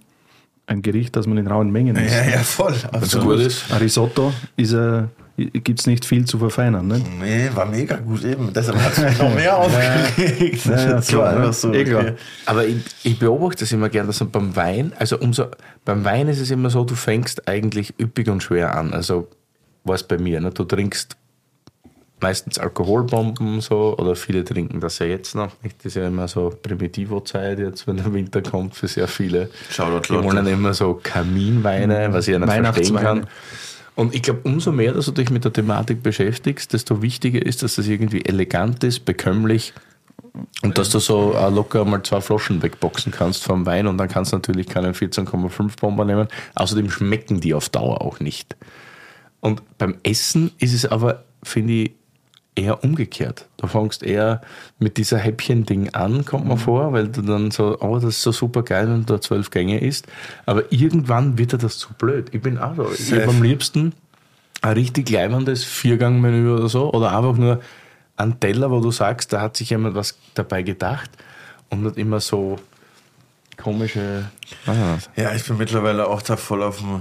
ein 0.67 0.81
Gericht, 0.81 1.17
das 1.17 1.27
man 1.27 1.39
in 1.39 1.49
rauen 1.49 1.73
Mengen 1.73 1.97
isst. 1.97 2.15
Ja, 2.15 2.25
ja, 2.25 2.39
voll. 2.39 2.77
Absolut. 2.93 3.27
gut 3.27 3.47
ist. 3.47 3.73
Ein 3.73 3.79
Risotto 3.79 4.33
ist 4.57 4.75
äh, 4.75 5.03
gibt 5.37 5.81
es 5.81 5.87
nicht 5.87 6.05
viel 6.05 6.25
zu 6.25 6.39
verfeinern. 6.39 6.87
Ne? 6.87 7.03
Nee, 7.21 7.51
war 7.55 7.67
mega 7.67 7.97
gut 7.97 8.25
eben. 8.25 8.53
Deshalb 8.53 8.79
hat 8.79 8.93
es 8.93 8.99
mich 8.99 9.19
noch 9.19 9.35
mehr 9.35 9.57
aufgeregt. 9.59 10.65
Ja, 10.67 10.77
ja, 10.77 10.87
das 10.93 11.09
klar, 11.09 11.23
war 11.23 11.33
ne? 11.33 11.39
einfach 11.39 11.53
so. 11.53 11.69
Okay. 11.69 12.13
Aber 12.47 12.67
ich, 12.67 12.77
ich 13.03 13.19
beobachte 13.19 13.61
das 13.61 13.73
immer 13.73 13.89
gern, 13.89 14.07
dass 14.07 14.21
man 14.21 14.31
beim 14.31 14.57
Wein, 14.57 14.93
also 14.99 15.19
umso, 15.19 15.47
beim 15.85 16.05
Wein 16.05 16.29
ist 16.29 16.41
es 16.41 16.51
immer 16.51 16.71
so, 16.71 16.85
du 16.85 16.95
fängst 16.95 17.49
eigentlich 17.49 17.95
üppig 18.01 18.29
und 18.29 18.43
schwer 18.43 18.77
an. 18.77 18.95
Also 18.95 19.29
war 19.83 19.97
es 19.97 20.05
bei 20.05 20.19
mir, 20.19 20.41
ne? 20.41 20.51
du 20.51 20.65
trinkst 20.65 21.17
meistens 22.21 22.59
Alkoholbomben 22.59 23.61
so, 23.61 23.97
oder 23.99 24.17
viele 24.17 24.45
trinken 24.45 24.81
das 24.81 24.99
ja 24.99 25.07
jetzt 25.07 25.35
noch. 25.35 25.51
Nicht? 25.63 25.79
Das 25.81 25.87
ist 25.87 25.97
ja 25.97 26.07
immer 26.07 26.27
so 26.27 26.51
Primitivo-Zeit 26.63 27.59
jetzt, 27.59 27.87
wenn 27.87 27.97
der 27.97 28.13
Winter 28.15 28.41
kommt 28.41 28.75
für 28.77 28.89
sehr 28.89 29.09
viele. 29.09 29.51
Shoutout, 29.71 30.15
Die 30.15 30.25
wollen 30.25 30.37
dann 30.37 30.47
immer 30.47 30.73
so 30.73 30.99
Kaminweine, 31.03 32.13
was 32.13 32.27
ich 32.27 32.33
ja 32.33 32.39
nicht 32.39 32.51
verstehen 32.51 32.97
kann. 32.97 33.27
Und 33.95 34.15
ich 34.15 34.23
glaube, 34.23 34.41
umso 34.45 34.73
mehr, 34.73 34.93
dass 34.93 35.07
du 35.07 35.13
dich 35.13 35.31
mit 35.31 35.45
der 35.45 35.53
Thematik 35.53 36.03
beschäftigst, 36.03 36.73
desto 36.73 37.01
wichtiger 37.01 37.45
ist, 37.45 37.63
dass 37.63 37.77
das 37.77 37.87
irgendwie 37.87 38.25
elegant 38.25 38.83
ist, 38.83 39.05
bekömmlich 39.05 39.73
und 40.63 40.79
dass 40.79 40.91
du 40.91 40.99
so 40.99 41.35
äh, 41.35 41.49
locker 41.49 41.85
mal 41.85 42.03
zwei 42.03 42.21
Flaschen 42.21 42.61
wegboxen 42.63 43.13
kannst 43.13 43.45
vom 43.45 43.67
Wein 43.67 43.87
und 43.87 43.99
dann 43.99 44.09
kannst 44.09 44.33
du 44.33 44.37
natürlich 44.37 44.67
keinen 44.67 44.95
14,5 44.95 45.81
Bomber 45.81 46.05
nehmen. 46.05 46.29
Außerdem 46.57 46.91
schmecken 46.91 47.41
die 47.41 47.55
auf 47.55 47.69
Dauer 47.69 48.03
auch 48.03 48.19
nicht. 48.19 48.57
Und 49.41 49.63
beim 49.79 49.99
Essen 50.03 50.51
ist 50.59 50.75
es 50.75 50.87
aber, 50.87 51.25
finde 51.43 51.73
ich, 51.75 51.93
eher 52.55 52.85
umgekehrt. 52.85 53.47
Du 53.57 53.67
fängst 53.67 54.03
eher 54.03 54.41
mit 54.79 54.97
dieser 54.97 55.19
Häppchen-Ding 55.19 55.91
an, 55.95 56.25
kommt 56.25 56.47
mir 56.47 56.57
vor, 56.57 56.93
weil 56.93 57.09
du 57.09 57.23
dann 57.23 57.51
so, 57.51 57.79
oh, 57.81 57.97
das 57.97 58.17
ist 58.17 58.23
so 58.23 58.33
super 58.33 58.63
geil, 58.63 58.89
wenn 58.89 59.05
du 59.05 59.15
da 59.15 59.21
zwölf 59.21 59.51
Gänge 59.51 59.81
isst. 59.81 60.07
Aber 60.47 60.71
irgendwann 60.73 61.37
wird 61.39 61.53
dir 61.53 61.59
das 61.59 61.79
zu 61.79 61.93
blöd. 61.95 62.29
Ich 62.33 62.43
bin 62.43 62.59
auch 62.59 62.77
so. 62.77 62.91
Ich 62.93 63.13
habe 63.13 63.29
am 63.29 63.43
liebsten 63.43 63.93
ein 64.63 64.73
richtig 64.75 65.11
leibendes 65.11 65.65
Viergang-Menü 65.65 66.55
oder 66.55 66.69
so 66.69 66.93
oder 66.93 67.17
einfach 67.17 67.37
nur 67.37 67.61
einen 68.17 68.39
Teller, 68.39 68.71
wo 68.71 68.81
du 68.81 68.91
sagst, 68.91 69.33
da 69.33 69.41
hat 69.41 69.57
sich 69.57 69.71
jemand 69.71 69.95
was 69.95 70.17
dabei 70.35 70.63
gedacht 70.63 71.11
und 71.71 71.83
nicht 71.83 71.97
immer 71.97 72.21
so 72.21 72.57
komische. 73.57 74.27
Ja, 75.17 75.35
ich 75.35 75.45
bin 75.45 75.59
mittlerweile 75.59 76.07
auch 76.07 76.23
da 76.23 76.37
voll 76.37 76.63
auf 76.63 76.79
dem, 76.79 77.01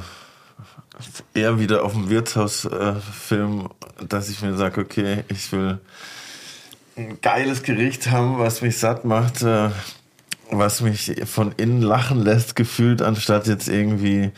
eher 1.33 1.59
wieder 1.59 1.83
auf 1.83 1.93
dem 1.93 2.09
Wirtshausfilm, 2.09 3.69
dass 4.07 4.29
ich 4.29 4.41
mir 4.41 4.55
sage, 4.55 4.81
okay, 4.81 5.23
ich 5.27 5.51
will 5.51 5.79
ein 6.95 7.19
geiles 7.21 7.63
Gericht 7.63 8.11
haben, 8.11 8.37
was 8.37 8.61
mich 8.61 8.77
satt 8.77 9.03
macht, 9.05 9.41
äh, 9.41 9.69
was 10.51 10.81
mich 10.81 11.13
von 11.25 11.53
innen 11.57 11.81
lachen 11.81 12.21
lässt, 12.21 12.55
gefühlt, 12.55 13.01
anstatt 13.01 13.47
jetzt 13.47 13.67
irgendwie 13.67 14.31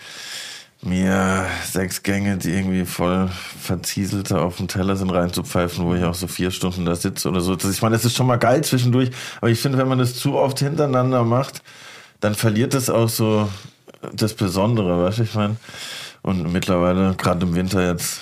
mir 0.81 1.45
sechs 1.65 2.03
Gänge, 2.03 2.37
die 2.37 2.51
irgendwie 2.51 2.85
voll 2.85 3.29
verzieselt 3.59 4.31
auf 4.31 4.57
dem 4.57 4.67
Teller 4.67 4.95
sind, 4.95 5.09
reinzupfeifen, 5.09 5.83
wo 5.83 5.95
ich 5.95 6.03
auch 6.03 6.13
so 6.13 6.27
vier 6.27 6.51
Stunden 6.51 6.85
da 6.85 6.95
sitze 6.95 7.27
oder 7.27 7.41
so. 7.41 7.55
Das, 7.55 7.71
ich 7.71 7.81
meine, 7.81 7.95
das 7.95 8.05
ist 8.05 8.15
schon 8.15 8.27
mal 8.27 8.37
geil 8.37 8.63
zwischendurch, 8.63 9.09
aber 9.37 9.49
ich 9.49 9.59
finde, 9.59 9.77
wenn 9.77 9.87
man 9.87 9.97
das 9.97 10.15
zu 10.15 10.35
oft 10.35 10.59
hintereinander 10.59 11.23
macht, 11.23 11.63
dann 12.21 12.35
verliert 12.35 12.73
es 12.75 12.89
auch 12.89 13.09
so 13.09 13.49
das 14.13 14.35
Besondere, 14.35 15.03
weißt 15.03 15.19
du, 15.19 15.23
ich 15.23 15.33
meine. 15.33 15.57
Und 16.25 16.51
mittlerweile, 16.51 17.13
gerade 17.15 17.45
im 17.45 17.53
Winter 17.53 17.87
jetzt, 17.87 18.19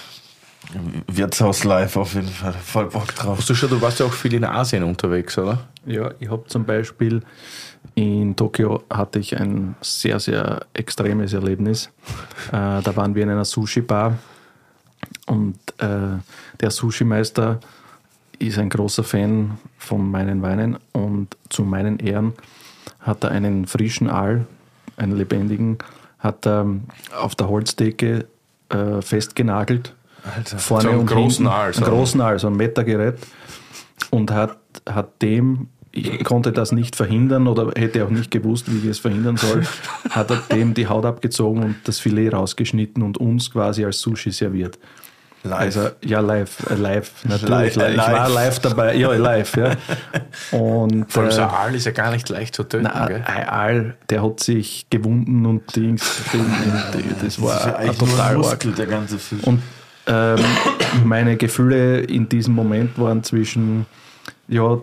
Wirtshaus 1.08 1.64
live 1.64 1.96
auf 1.96 2.16
jeden 2.16 2.28
Fall, 2.28 2.52
voll 2.52 2.90
Bock 2.90 3.16
drauf. 3.16 3.38
Hast 3.38 3.50
du 3.50 3.56
schon, 3.56 3.70
du 3.70 3.82
warst 3.82 4.02
ja 4.02 4.06
auch 4.06 4.12
viel 4.12 4.34
in 4.34 4.44
Asien 4.44 4.84
unterwegs, 4.84 5.38
oder? 5.38 5.60
Ja, 5.86 6.12
ich 6.20 6.30
habe 6.30 6.44
zum 6.48 6.66
Beispiel 6.66 7.22
in 7.96 8.36
Tokio 8.36 8.84
hatte 8.90 9.20
ich 9.20 9.40
ein 9.40 9.76
sehr, 9.80 10.20
sehr 10.20 10.66
extremes 10.74 11.32
Erlebnis. 11.32 11.92
Äh, 12.48 12.82
da 12.82 12.94
waren 12.98 13.16
wir 13.16 13.24
in 13.24 13.30
einer 13.30 13.46
Sushi-Bar 13.46 14.18
und 15.28 15.58
äh, 15.78 16.18
der 16.60 16.72
Sushi-Meister 16.72 17.62
ist 18.38 18.58
ein 18.58 18.68
großer 18.68 19.06
Fan 19.06 19.58
von 19.78 20.12
meinen 20.12 20.42
Weinen 20.42 20.78
und 20.92 21.38
zu 21.48 21.64
meinen 21.64 22.00
Ehren 22.00 22.34
hat 23.00 23.24
er 23.24 23.32
einen 23.32 23.66
frischen 23.66 24.10
Aal, 24.10 24.46
einen 24.98 25.16
lebendigen, 25.16 25.78
hat 26.24 26.48
er 26.48 26.66
auf 27.20 27.36
der 27.36 27.50
Holzdecke 27.50 28.26
äh, 28.70 29.02
festgenagelt. 29.02 29.94
Alter. 30.36 30.58
Vorne 30.58 30.84
So 30.84 30.90
einen 30.90 31.00
und 31.02 31.06
großen 31.08 31.46
hinten, 31.46 31.48
Aal, 31.48 31.74
so 31.74 31.84
einen 31.84 31.94
großen 31.94 32.22
Aal, 32.22 32.40
so 32.40 32.48
ein 32.48 32.56
Metergerät 32.56 33.16
und 34.10 34.32
hat, 34.32 34.58
hat 34.90 35.22
dem, 35.22 35.68
ich 35.92 36.24
konnte 36.24 36.54
das 36.54 36.72
nicht 36.72 36.96
verhindern 36.96 37.48
oder 37.48 37.72
hätte 37.76 38.06
auch 38.06 38.10
nicht 38.10 38.32
gewusst, 38.32 38.74
wie 38.74 38.84
wir 38.84 38.92
es 38.92 39.00
verhindern 39.00 39.36
sollen, 39.36 39.68
hat 40.10 40.32
er 40.32 40.38
dem 40.38 40.74
die 40.74 40.88
Haut 40.88 41.06
abgezogen 41.06 41.62
und 41.62 41.76
das 41.84 42.00
Filet 42.00 42.30
rausgeschnitten 42.30 43.04
und 43.04 43.18
uns 43.18 43.52
quasi 43.52 43.84
als 43.84 44.00
Sushi 44.00 44.32
serviert. 44.32 44.80
Live. 45.44 45.60
Also 45.60 45.90
ja, 46.02 46.22
live, 46.22 46.70
äh, 46.70 46.76
live, 46.76 47.12
natürlich. 47.26 47.76
Live, 47.76 47.78
äh, 47.78 47.92
ich 47.92 47.98
war 47.98 48.30
live. 48.30 48.34
live 48.34 48.60
dabei, 48.60 48.96
ja, 48.96 49.12
live, 49.12 49.58
ja. 49.58 49.72
Und 50.52 51.12
Vor 51.12 51.24
allem 51.24 51.32
so 51.32 51.42
äh, 51.42 51.44
ein 51.44 51.50
Aal 51.50 51.76
ist 51.76 51.86
ja 51.86 51.92
gar 51.92 52.12
nicht 52.12 52.30
leicht 52.30 52.56
zu 52.56 52.64
töten, 52.64 52.84
na, 52.84 53.08
gell? 53.08 53.24
ein 53.26 53.50
Aal, 53.50 53.98
der 54.10 54.24
hat 54.24 54.40
sich 54.40 54.88
gewunden 54.90 55.46
und 55.46 55.76
Dings, 55.76 56.22
das 57.22 57.42
war 57.42 57.54
das 57.54 57.60
ist 57.60 57.68
ja 57.68 57.76
ein 57.76 57.88
nur 57.88 57.96
total 57.98 58.20
arg. 58.20 58.38
Muskel, 58.38 58.72
der 58.72 58.86
ganze 58.86 59.20
Fisch. 59.20 59.44
Und 59.44 59.62
ähm, 60.06 60.40
meine 61.04 61.38
Gefühle 61.38 62.00
in 62.00 62.30
diesem 62.30 62.54
Moment 62.54 62.98
waren 62.98 63.24
zwischen 63.24 63.86
ja, 64.48 64.80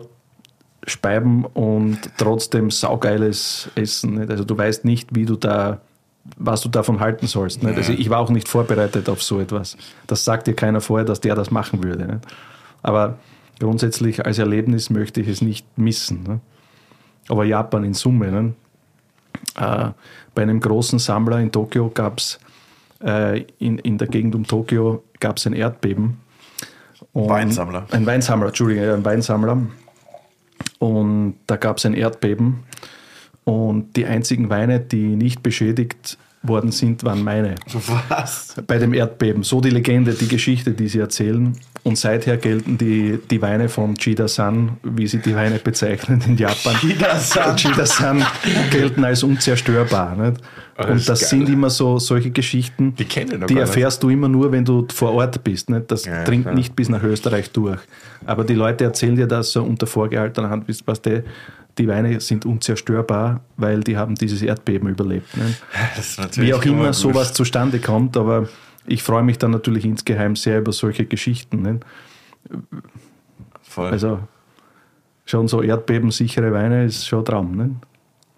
Speiben 0.87 1.45
und 1.45 1.99
trotzdem 2.17 2.71
saugeiles 2.71 3.69
Essen. 3.75 4.15
Nicht? 4.15 4.31
Also 4.31 4.43
du 4.43 4.57
weißt 4.57 4.83
nicht, 4.83 5.15
wie 5.15 5.25
du 5.25 5.35
da, 5.35 5.81
was 6.37 6.61
du 6.61 6.69
davon 6.69 6.99
halten 6.99 7.27
sollst. 7.27 7.63
Nicht? 7.63 7.77
Also 7.77 7.93
ich 7.93 8.09
war 8.09 8.19
auch 8.19 8.29
nicht 8.29 8.47
vorbereitet 8.47 9.09
auf 9.09 9.23
so 9.23 9.39
etwas. 9.39 9.77
Das 10.07 10.23
sagt 10.23 10.47
dir 10.47 10.53
keiner 10.53 10.81
vorher, 10.81 11.05
dass 11.05 11.19
der 11.19 11.35
das 11.35 11.51
machen 11.51 11.83
würde. 11.83 12.05
Nicht? 12.05 12.25
Aber 12.83 13.17
grundsätzlich 13.59 14.25
als 14.25 14.37
Erlebnis 14.37 14.89
möchte 14.89 15.21
ich 15.21 15.27
es 15.27 15.41
nicht 15.41 15.65
missen. 15.77 16.23
Ne? 16.23 16.39
Aber 17.27 17.43
Japan 17.43 17.83
in 17.83 17.93
Summe. 17.93 18.31
Ne? 18.31 18.53
Äh, 19.57 19.91
bei 20.35 20.41
einem 20.41 20.59
großen 20.59 20.99
Sammler 20.99 21.39
in 21.39 21.51
Tokio 21.51 21.89
gab 21.89 22.19
es 22.19 22.39
äh, 23.03 23.45
in, 23.59 23.77
in 23.79 23.97
der 23.97 24.07
Gegend 24.07 24.35
um 24.35 24.45
Tokio 24.45 25.03
gab 25.19 25.37
es 25.37 25.47
ein 25.47 25.53
Erdbeben. 25.53 26.17
Weinsammler. 27.13 27.87
Ein 27.91 28.05
Weinsammler, 28.05 28.47
Entschuldigung, 28.47 28.89
ein 28.89 29.05
Weinsammler. 29.05 29.57
Und 30.79 31.35
da 31.47 31.57
gab 31.57 31.77
es 31.77 31.85
ein 31.85 31.93
Erdbeben. 31.93 32.63
Und 33.43 33.95
die 33.95 34.05
einzigen 34.05 34.49
Weine, 34.49 34.79
die 34.79 35.15
nicht 35.15 35.41
beschädigt 35.43 36.17
worden 36.43 36.71
sind, 36.71 37.03
waren 37.03 37.23
meine. 37.23 37.55
Was? 38.09 38.55
Bei 38.65 38.77
dem 38.79 38.93
Erdbeben. 38.93 39.43
So 39.43 39.61
die 39.61 39.69
Legende, 39.69 40.13
die 40.13 40.27
Geschichte, 40.27 40.71
die 40.71 40.87
sie 40.87 40.99
erzählen. 40.99 41.55
Und 41.83 41.97
seither 41.97 42.37
gelten 42.37 42.77
die, 42.77 43.19
die 43.29 43.41
Weine 43.41 43.67
von 43.69 43.95
Chida-san, 43.95 44.77
wie 44.83 45.07
sie 45.07 45.19
die 45.19 45.35
Weine 45.35 45.57
bezeichnen 45.59 46.21
in 46.27 46.37
Japan. 46.37 46.75
Chida-san. 46.75 47.55
Chida-san 47.57 48.23
gelten 48.71 49.03
als 49.03 49.23
unzerstörbar. 49.23 50.15
Nicht? 50.15 50.41
Das 50.77 50.89
Und 50.89 51.09
das 51.09 51.29
sind 51.29 51.49
immer 51.49 51.69
so 51.69 51.99
solche 51.99 52.31
Geschichten, 52.31 52.95
Die 52.95 53.05
kenne 53.05 53.33
ich 53.33 53.39
noch 53.39 53.47
die 53.47 53.57
erfährst 53.57 54.01
du 54.01 54.09
immer 54.09 54.27
nur, 54.27 54.51
wenn 54.51 54.65
du 54.65 54.87
vor 54.93 55.13
Ort 55.13 55.43
bist. 55.43 55.69
Nicht? 55.69 55.91
Das 55.91 56.05
Ja, 56.05 56.23
dringt 56.23 56.45
klar. 56.45 56.55
nicht 56.55 56.75
bis 56.75 56.89
nach 56.89 57.03
Österreich 57.03 57.51
durch. 57.51 57.79
Aber 58.25 58.43
die 58.43 58.53
Leute 58.55 58.83
erzählen 58.83 59.15
dir 59.15 59.27
das 59.27 59.51
so 59.51 59.63
unter 59.63 59.87
vorgehaltener 59.87 60.49
Hand, 60.49 60.67
wisst 60.67 60.83
was 60.85 61.01
die, 61.01 61.21
die 61.81 61.87
Weine 61.87 62.19
sind 62.19 62.45
unzerstörbar, 62.45 63.41
weil 63.57 63.81
die 63.81 63.97
haben 63.97 64.15
dieses 64.15 64.41
Erdbeben 64.41 64.89
überlebt. 64.89 65.27
Natürlich 66.17 66.49
Wie 66.49 66.53
auch 66.53 66.63
immer 66.63 66.93
sowas 66.93 67.33
zustande 67.33 67.79
kommt, 67.79 68.15
aber 68.17 68.47
ich 68.85 69.03
freue 69.03 69.23
mich 69.23 69.37
dann 69.37 69.51
natürlich 69.51 69.85
insgeheim 69.85 70.35
sehr 70.35 70.59
über 70.59 70.71
solche 70.71 71.05
Geschichten. 71.05 71.61
Nicht? 71.61 71.85
Voll. 73.61 73.91
Also 73.91 74.19
schon 75.25 75.47
so 75.47 75.61
erdbebensichere 75.61 76.51
Weine 76.51 76.85
ist 76.85 77.07
schon 77.07 77.19
ein 77.19 77.25
Traum. 77.25 77.55
Nicht? 77.55 77.75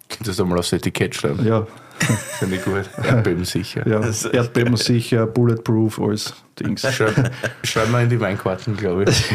Könntest 0.10 0.40
du 0.40 0.46
mal 0.46 0.60
aufs 0.60 0.74
Etikett 0.74 1.16
schreiben? 1.16 1.46
Ja, 1.46 1.66
Finde 2.40 2.56
ich 2.58 2.64
gut. 2.64 2.90
Erdbeben 3.04 3.46
sicher. 3.46 3.88
ja. 3.88 4.02
Erdbebensicher, 4.32 5.26
bulletproof, 5.28 6.00
alles 6.00 6.34
Dings. 6.60 6.82
Schreib, 6.94 7.32
schreib 7.64 7.90
mal 7.90 8.04
in 8.04 8.10
die 8.10 8.20
Weinkarten, 8.20 8.76
glaube 8.76 9.06
ich. 9.06 9.32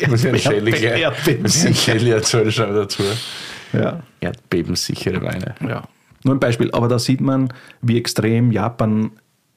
Mit 0.08 0.22
den 0.24 0.38
Shelly 0.38 0.70
gleich. 0.72 1.00
Erdbebensicher. 1.00 1.92
Den 1.94 2.50
Shelly 2.50 2.74
dazu. 2.74 3.02
Ja. 3.72 4.00
Erdbebensichere 4.20 5.22
Weine. 5.22 5.54
Ja. 5.60 5.82
Nur 6.24 6.34
ein 6.34 6.40
Beispiel, 6.40 6.70
aber 6.72 6.88
da 6.88 6.98
sieht 6.98 7.20
man, 7.20 7.52
wie 7.82 7.98
extrem 7.98 8.50
Japan 8.50 9.12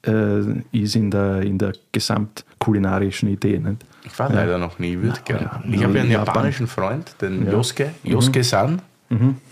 äh, 0.05 0.41
ist 0.71 0.95
in 0.95 1.09
der, 1.09 1.41
in 1.41 1.57
der 1.57 1.73
gesamtkulinarischen 1.91 3.29
Idee. 3.29 3.57
Nicht? 3.59 3.83
Ich 4.03 4.17
war 4.19 4.31
leider 4.31 4.57
noch 4.57 4.77
nie, 4.79 4.97
würde 4.99 5.19
gerne. 5.25 5.41
ja. 5.43 5.63
Ich 5.69 5.83
habe 5.83 5.95
ja 5.95 6.01
einen 6.01 6.11
Japan. 6.11 6.27
japanischen 6.27 6.67
Freund, 6.67 7.15
den 7.21 7.45
Ja. 7.45 7.51
Josuke, 7.53 7.91
Josuke 8.03 8.43
San, 8.43 8.81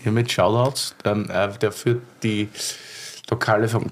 hier 0.02 0.12
mit 0.12 0.30
Shoutouts, 0.32 0.94
ähm, 1.04 1.28
äh, 1.30 1.48
der 1.60 1.70
führt 1.72 2.00
die 2.22 2.48
Lokale 3.30 3.68
vom. 3.68 3.86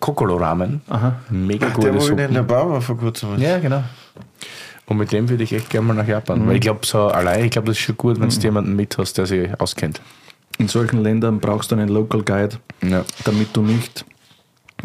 Aha. 0.89 1.17
Mega 1.31 1.67
Ach, 1.71 1.75
gute 1.75 1.93
der, 1.93 2.01
wo 2.01 2.07
in 2.09 2.17
der. 2.35 2.43
Bar 2.43 2.69
war 2.71 2.81
vor 2.81 2.97
kurzem. 2.99 3.39
Ja, 3.39 3.59
genau. 3.59 3.85
Und 4.87 4.97
mit 4.97 5.13
dem 5.13 5.29
würde 5.29 5.45
ich 5.45 5.53
echt 5.53 5.71
gerne 5.71 5.87
mal 5.87 5.95
nach 5.95 6.09
Japan. 6.09 6.47
Weil 6.47 6.55
ich 6.57 6.61
glaube, 6.63 6.81
so 6.85 7.07
allein, 7.09 7.45
ich 7.45 7.51
glaube, 7.51 7.67
das 7.67 7.77
ist 7.77 7.83
schon 7.85 7.97
gut, 7.97 8.19
wenn 8.21 8.29
du 8.31 8.37
jemanden 8.41 8.75
mit 8.75 8.97
hast, 8.99 9.19
der 9.19 9.27
sich 9.27 9.49
auskennt. 9.61 10.01
In 10.59 10.67
solchen 10.69 11.03
Ländern 11.03 11.39
brauchst 11.41 11.71
du 11.71 11.77
einen 11.77 11.89
Local 11.89 12.23
Guide, 12.23 12.57
Ja. 12.83 13.05
damit 13.25 13.55
du 13.55 13.63
nicht 13.63 14.05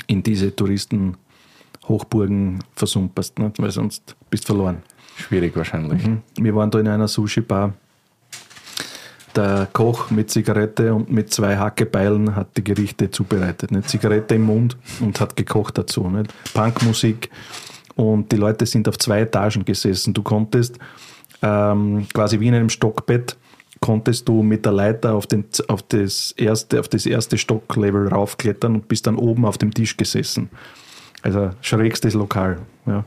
in 0.08 0.22
diese 0.22 0.54
Touristenhochburgen 0.56 2.60
versumperst, 2.76 3.40
nicht? 3.40 3.60
weil 3.62 3.72
sonst 3.72 4.16
bist 4.30 4.44
du 4.44 4.48
verloren. 4.54 4.84
Schwierig 5.18 5.56
wahrscheinlich. 5.56 6.02
Wir 6.38 6.56
waren 6.56 6.70
da 6.72 6.80
in 6.80 6.88
einer 6.88 7.08
Sushi-Bar. 7.08 7.74
Der 9.36 9.68
Koch 9.74 10.12
mit 10.12 10.30
Zigarette 10.30 10.94
und 10.94 11.12
mit 11.12 11.34
zwei 11.34 11.58
Hackebeilen 11.58 12.36
hat 12.36 12.56
die 12.56 12.64
Gerichte 12.64 13.10
zubereitet. 13.10 13.72
Nicht? 13.72 13.90
Zigarette 13.90 14.36
im 14.36 14.44
Mund 14.44 14.78
und 15.00 15.20
hat 15.20 15.36
gekocht 15.36 15.78
dazu. 15.78 16.08
Nicht? 16.08 16.34
Punkmusik 16.54 17.30
und 17.96 18.32
die 18.32 18.36
Leute 18.36 18.66
sind 18.66 18.88
auf 18.88 18.98
zwei 19.00 19.22
Etagen 19.22 19.66
gesessen. 19.66 20.14
Du 20.14 20.22
konntest 20.22 20.78
ähm, 21.42 22.08
quasi 22.14 22.40
wie 22.40 22.48
in 22.48 22.56
einem 22.56 22.70
Stockbett 22.70 23.36
konntest 23.80 24.30
du 24.30 24.44
mit 24.44 24.66
der 24.66 24.72
Leiter 24.72 25.14
auf, 25.14 25.28
den, 25.28 25.44
auf, 25.68 25.82
das 25.84 26.32
erste, 26.38 26.80
auf 26.80 26.88
das 26.88 27.06
erste 27.06 27.38
Stocklevel 27.38 28.08
raufklettern 28.08 28.76
und 28.76 28.88
bist 28.88 29.08
dann 29.08 29.18
oben 29.18 29.46
auf 29.46 29.58
dem 29.58 29.74
Tisch 29.74 29.98
gesessen. 29.98 30.50
Also 31.22 31.50
schrägstes 31.62 32.14
Lokal. 32.14 32.60
Ja. 32.86 33.04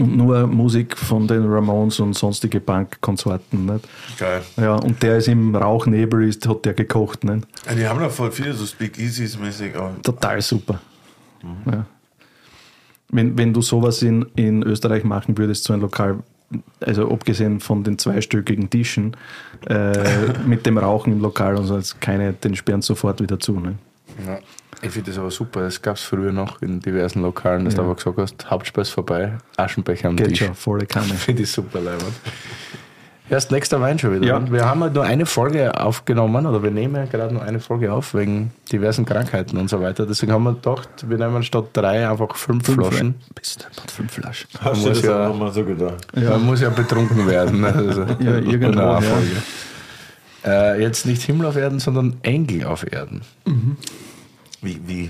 Und 0.00 0.16
nur 0.16 0.46
Musik 0.46 0.96
von 0.96 1.26
den 1.28 1.44
Ramones 1.46 2.00
und 2.00 2.14
sonstige 2.14 2.58
Punk-Konsorten. 2.60 3.66
Nicht? 3.66 3.86
Geil. 4.18 4.42
Ja, 4.56 4.76
und 4.76 5.02
der 5.02 5.18
ist 5.18 5.28
im 5.28 5.54
Rauchnebel, 5.54 6.26
ist, 6.28 6.48
hat 6.48 6.64
der 6.64 6.72
gekocht. 6.74 7.22
Nicht? 7.24 7.46
Ja, 7.66 7.74
die 7.74 7.86
haben 7.86 8.00
da 8.00 8.08
voll 8.08 8.32
viele 8.32 8.54
so 8.54 8.64
Speakeasies 8.64 9.38
mäßig. 9.38 9.76
aber- 9.76 10.00
Total 10.02 10.40
super. 10.40 10.80
Ja. 11.70 11.84
Wenn, 13.10 13.36
wenn 13.36 13.52
du 13.52 13.60
sowas 13.60 14.02
in, 14.02 14.24
in 14.36 14.62
Österreich 14.62 15.04
machen 15.04 15.36
würdest, 15.36 15.64
so 15.64 15.72
ein 15.72 15.80
Lokal, 15.80 16.20
also 16.80 17.10
abgesehen 17.10 17.60
von 17.60 17.82
den 17.84 17.98
zweistöckigen 17.98 18.70
Tischen, 18.70 19.16
äh, 19.66 19.92
mit 20.46 20.64
dem 20.64 20.78
Rauchen 20.78 21.12
im 21.12 21.20
Lokal 21.20 21.56
und 21.56 21.64
so, 21.66 21.76
ist 21.76 22.00
keine, 22.00 22.32
den 22.32 22.54
sperren 22.56 22.82
sofort 22.82 23.20
wieder 23.20 23.38
zu. 23.40 23.58
Ne? 23.58 23.74
Ja. 24.26 24.38
Ich 24.82 24.90
finde 24.90 25.10
das 25.10 25.18
aber 25.18 25.30
super. 25.30 25.60
Das 25.62 25.80
gab 25.82 25.96
es 25.96 26.02
früher 26.02 26.32
noch 26.32 26.62
in 26.62 26.80
diversen 26.80 27.20
Lokalen, 27.22 27.64
dass 27.66 27.74
Ja. 27.74 27.80
du 27.80 27.86
aber 27.86 27.94
gesagt 27.96 28.18
hast, 28.18 28.50
Hauptspeis 28.50 28.88
vorbei, 28.88 29.34
Aschenbecher 29.56 30.08
am 30.08 30.16
Geht 30.16 30.28
Tisch. 30.28 30.38
schon, 30.40 30.54
volle 30.54 30.86
Kanne. 30.86 31.06
Finde 31.14 31.42
ich 31.42 31.50
super, 31.50 31.80
Leiband. 31.80 32.14
Erst 33.28 33.52
nächster 33.52 33.80
Wein 33.80 33.96
schon 33.96 34.12
wieder. 34.16 34.26
Ja. 34.26 34.50
Wir 34.52 34.64
haben 34.64 34.80
halt 34.82 34.94
nur 34.94 35.04
eine 35.04 35.24
Folge 35.24 35.78
aufgenommen, 35.80 36.46
oder 36.46 36.64
wir 36.64 36.72
nehmen 36.72 36.96
ja 36.96 37.04
gerade 37.04 37.32
nur 37.32 37.44
eine 37.44 37.60
Folge 37.60 37.92
auf, 37.92 38.12
wegen 38.14 38.50
diversen 38.72 39.04
Krankheiten 39.04 39.56
und 39.56 39.70
so 39.70 39.80
weiter. 39.80 40.04
Deswegen 40.04 40.32
haben 40.32 40.42
wir 40.42 40.54
gedacht, 40.54 40.88
wir 41.08 41.16
nehmen 41.16 41.42
statt 41.44 41.66
drei 41.72 42.08
einfach 42.08 42.34
fünf, 42.34 42.66
Flaschen. 42.66 43.14
Bist 43.36 43.68
fünf 43.94 44.14
Flaschen. 44.14 44.48
Hast 44.60 44.82
du 44.82 44.88
muss 44.88 44.98
das 44.98 45.06
ja- 45.06 45.24
auch 45.26 45.28
nochmal 45.28 45.52
so 45.52 45.64
gedacht? 45.64 46.06
Man 46.12 46.44
muss 46.44 46.60
ja 46.60 46.70
betrunken 46.70 47.24
werden. 47.28 47.60
ne? 47.60 47.72
Also, 47.76 48.00
Ja, 48.18 48.36
irgendwo, 48.38 48.80
eine 48.80 48.82
ja. 48.82 49.00
Folge. 49.00 49.30
Äh, 50.44 50.82
jetzt 50.82 51.06
nicht 51.06 51.22
Himmel 51.22 51.46
auf 51.46 51.54
Erden, 51.54 51.78
sondern 51.78 52.16
Engel 52.22 52.64
auf 52.64 52.90
Erden. 52.90 53.20
Wie, 54.62 54.78
wie, 54.86 55.08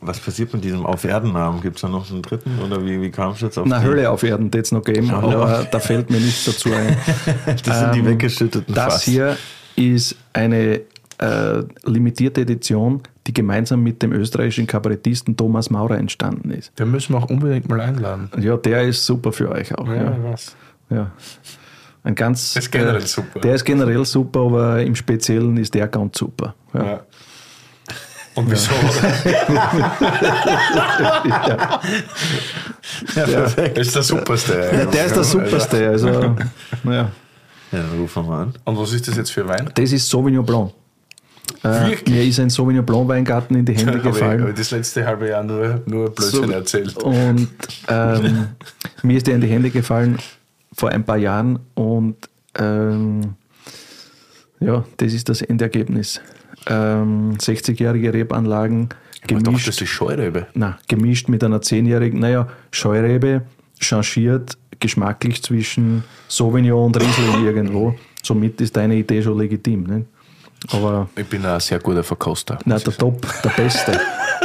was 0.00 0.20
passiert 0.20 0.52
mit 0.54 0.62
diesem 0.62 0.86
Auf-Erden-Namen? 0.86 1.60
Gibt 1.60 1.76
es 1.76 1.82
da 1.82 1.88
noch 1.88 2.04
so 2.04 2.14
einen 2.14 2.22
dritten? 2.22 2.58
Oder 2.64 2.84
wie, 2.84 3.00
wie 3.02 3.10
kam 3.10 3.32
es 3.32 3.40
jetzt 3.40 3.58
auf 3.58 3.66
Na, 3.66 3.80
die? 3.80 3.84
Hölle 3.86 4.10
auf 4.10 4.22
Erden 4.22 4.50
es 4.54 4.70
noch 4.70 4.84
geben, 4.84 5.10
aber 5.10 5.66
da 5.70 5.80
fällt 5.80 6.08
mir 6.10 6.20
nichts 6.20 6.44
dazu 6.44 6.72
ein. 6.72 6.96
Das 7.64 7.80
sind 7.80 7.94
die 7.94 7.98
Ähm, 8.00 8.06
weggeschütteten 8.06 8.74
Das 8.74 8.94
Fass. 8.94 9.02
hier 9.02 9.36
ist 9.74 10.14
eine 10.32 10.82
äh, 11.18 11.62
limitierte 11.84 12.42
Edition, 12.42 13.02
die 13.26 13.32
gemeinsam 13.32 13.82
mit 13.82 14.02
dem 14.02 14.12
österreichischen 14.12 14.66
Kabarettisten 14.68 15.36
Thomas 15.36 15.68
Maurer 15.70 15.98
entstanden 15.98 16.50
ist. 16.50 16.78
Den 16.78 16.90
müssen 16.92 17.12
wir 17.14 17.18
auch 17.18 17.28
unbedingt 17.30 17.68
mal 17.68 17.80
einladen. 17.80 18.30
Ja, 18.38 18.56
der 18.56 18.82
ist 18.84 19.04
super 19.04 19.32
für 19.32 19.50
euch 19.50 19.74
auch. 19.76 19.88
Ja, 19.88 20.16
was? 20.22 20.54
ja. 20.90 21.10
Ein 22.04 22.14
ganz, 22.14 22.52
Der 22.52 22.62
ist 22.62 22.70
generell 22.70 23.02
äh, 23.02 23.06
super. 23.06 23.40
Der 23.40 23.54
ist 23.56 23.64
generell 23.64 24.04
super, 24.04 24.40
aber 24.42 24.82
im 24.82 24.94
Speziellen 24.94 25.56
ist 25.56 25.74
der 25.74 25.88
ganz 25.88 26.16
super. 26.18 26.54
Ja. 26.72 26.84
Ja. 26.84 27.00
Und 28.36 28.50
wieso? 28.50 28.70
Ja, 33.16 33.24
perfekt. 33.26 33.78
Das 33.78 33.86
ist 33.88 33.96
der 33.96 34.02
Superste. 34.02 34.70
Ja, 34.72 34.84
der 34.86 35.06
ist 35.06 35.16
der 35.16 35.24
superste. 35.24 35.88
Also, 35.88 36.08
ja. 36.08 36.36
Ja, 36.84 37.10
dann 37.72 37.90
rufen 37.98 38.24
wir 38.24 38.28
mal 38.30 38.42
an. 38.44 38.54
Und 38.64 38.78
was 38.78 38.92
ist 38.92 39.08
das 39.08 39.16
jetzt 39.16 39.32
für 39.32 39.46
Wein? 39.48 39.68
Das 39.74 39.90
ist 39.92 40.08
Sauvignon 40.08 40.44
Blanc. 40.46 40.72
Äh, 41.64 41.96
mir 42.08 42.22
ist 42.24 42.38
ein 42.40 42.50
Sauvignon 42.50 42.84
Blanc 42.86 43.08
Weingarten 43.08 43.56
in 43.56 43.64
die 43.64 43.74
Hände 43.74 43.98
ich, 43.98 44.02
gefallen. 44.04 44.42
hab 44.42 44.48
ich 44.50 44.54
das 44.54 44.70
letzte 44.70 45.04
halbe 45.06 45.28
Jahr 45.28 45.42
nur, 45.42 45.82
nur 45.86 46.14
Blödsinn 46.14 46.46
So- 46.46 46.50
erzählt. 46.52 46.96
Und 46.98 47.48
ähm, 47.88 48.48
mir 49.02 49.16
ist 49.16 49.26
der 49.26 49.34
in 49.34 49.40
die 49.40 49.48
Hände 49.48 49.70
gefallen 49.70 50.18
vor 50.72 50.90
ein 50.90 51.04
paar 51.04 51.16
Jahren 51.18 51.58
und 51.74 52.16
ähm, 52.58 53.34
ja, 54.60 54.84
das 54.96 55.12
ist 55.12 55.28
das 55.28 55.42
Endergebnis. 55.42 56.20
Ähm, 56.68 57.34
60-jährige 57.38 58.12
Rebanlagen 58.12 58.88
Ich 59.14 59.20
dachte, 59.22 59.42
gemischt, 59.44 59.68
das 59.68 59.80
ist 59.80 59.88
Scheurebe. 59.88 60.46
na, 60.54 60.78
gemischt 60.88 61.28
mit 61.28 61.42
einer 61.44 61.60
10-jährigen, 61.60 62.18
naja, 62.20 62.48
Scheurebe, 62.72 63.42
changiert, 63.80 64.56
geschmacklich 64.80 65.42
zwischen 65.42 66.04
Sauvignon 66.28 66.86
und 66.86 66.96
Riesling 67.00 67.44
irgendwo. 67.46 67.94
Somit 68.22 68.60
ist 68.60 68.76
deine 68.76 68.96
Idee 68.96 69.22
schon 69.22 69.38
legitim. 69.38 69.84
Ne? 69.84 70.04
Aber 70.72 71.08
Ich 71.16 71.26
bin 71.26 71.44
ein 71.46 71.60
sehr 71.60 71.78
guter 71.78 72.02
Verkoster. 72.02 72.58
na, 72.64 72.78
der 72.78 72.96
Top, 72.96 73.24
der 73.44 73.50
Beste. 73.50 74.00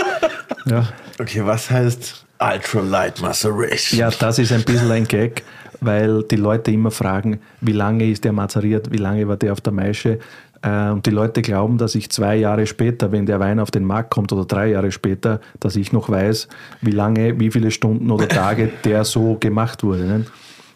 ja. 0.66 0.88
Okay, 1.20 1.42
was 1.46 1.70
heißt 1.70 2.26
Ultralight 2.40 3.22
Maceration? 3.22 4.00
Ja, 4.00 4.10
das 4.12 4.40
ist 4.40 4.52
ein 4.52 4.64
bisschen 4.64 4.92
ein 4.92 5.08
Gag, 5.08 5.44
weil 5.80 6.24
die 6.24 6.36
Leute 6.36 6.72
immer 6.72 6.92
fragen, 6.92 7.40
wie 7.62 7.72
lange 7.74 8.06
ist 8.10 8.24
der 8.24 8.34
mazeriert, 8.34 8.92
wie 8.92 8.98
lange 8.98 9.28
war 9.28 9.38
der 9.38 9.54
auf 9.54 9.62
der 9.62 9.74
Maische. 9.74 10.20
Äh, 10.62 10.90
Und 10.90 11.06
die 11.06 11.12
Leute 11.12 11.42
glauben, 11.42 11.78
dass 11.78 11.96
ich 11.96 12.10
zwei 12.12 12.36
Jahre 12.36 12.68
später, 12.68 13.12
wenn 13.12 13.26
der 13.26 13.40
Wein 13.40 13.60
auf 13.60 13.72
den 13.72 13.86
Markt 13.86 14.12
kommt 14.12 14.32
oder 14.32 14.46
drei 14.46 14.70
Jahre 14.70 14.92
später, 14.92 15.42
dass 15.60 15.76
ich 15.76 15.92
noch 15.92 16.10
weiß, 16.10 16.48
wie 16.82 16.92
lange, 16.92 17.40
wie 17.40 17.52
viele 17.52 17.72
Stunden 17.72 18.12
oder 18.12 18.28
Tage 18.28 18.68
der 18.84 19.04
so 19.04 19.38
gemacht 19.40 19.84
wurde. 19.84 20.04
ne? 20.06 20.26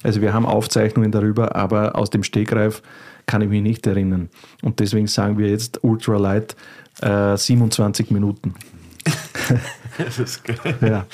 Also 0.04 0.22
wir 0.22 0.34
haben 0.34 0.46
Aufzeichnungen 0.46 1.12
darüber, 1.12 1.56
aber 1.56 1.96
aus 1.96 2.10
dem 2.10 2.24
Stegreif 2.24 2.82
kann 3.26 3.42
ich 3.42 3.50
mich 3.50 3.64
nicht 3.64 3.88
erinnern. 3.88 4.30
Und 4.62 4.80
deswegen 4.80 5.08
sagen 5.08 5.38
wir 5.40 5.50
jetzt 5.50 5.84
Ultralight 5.84 6.56
äh, 7.02 7.36
27 7.38 8.12
Minuten. 8.12 8.54
Das 9.98 10.20
ist 10.20 10.44
geil. 10.44 10.76
Ja. 10.82 11.06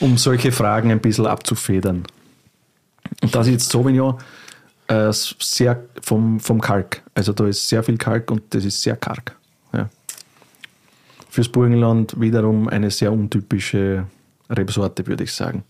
Um 0.00 0.16
solche 0.18 0.50
Fragen 0.50 0.90
ein 0.90 0.98
bisschen 1.00 1.26
abzufedern. 1.26 2.02
Und 3.22 3.34
das 3.34 3.46
ist 3.46 3.52
jetzt 3.52 3.68
Sauvignon 3.70 4.16
äh, 4.92 5.12
sehr 5.12 5.84
vom, 6.00 6.40
vom 6.40 6.60
Kalk. 6.60 7.02
Also 7.14 7.32
da 7.32 7.46
ist 7.46 7.68
sehr 7.68 7.82
viel 7.82 7.96
Kalk 7.96 8.30
und 8.30 8.42
das 8.54 8.64
ist 8.64 8.82
sehr 8.82 8.96
karg. 8.96 9.36
Ja. 9.72 9.88
Fürs 11.30 11.48
Burgenland 11.48 12.20
wiederum 12.20 12.68
eine 12.68 12.90
sehr 12.90 13.12
untypische 13.12 14.06
Rebsorte, 14.50 15.06
würde 15.06 15.24
ich 15.24 15.32
sagen. 15.32 15.64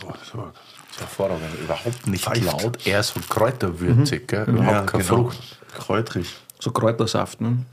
Boah, 0.00 0.14
das 0.18 0.34
war 0.36 0.52
das 0.52 1.00
war 1.00 1.08
hervorragend. 1.28 1.60
Überhaupt 1.62 2.06
nicht 2.06 2.44
laut, 2.44 2.86
eher 2.86 3.02
so 3.02 3.20
kräuterwürzig. 3.20 4.26
Gell? 4.26 4.44
Überhaupt 4.48 4.72
Ja, 4.72 4.82
keine 4.82 5.04
genau. 5.04 5.16
Frucht. 5.16 5.58
Kräutrig. 5.74 6.26
So 6.58 6.72
Kräutersaft, 6.72 7.40
ne? 7.40 7.64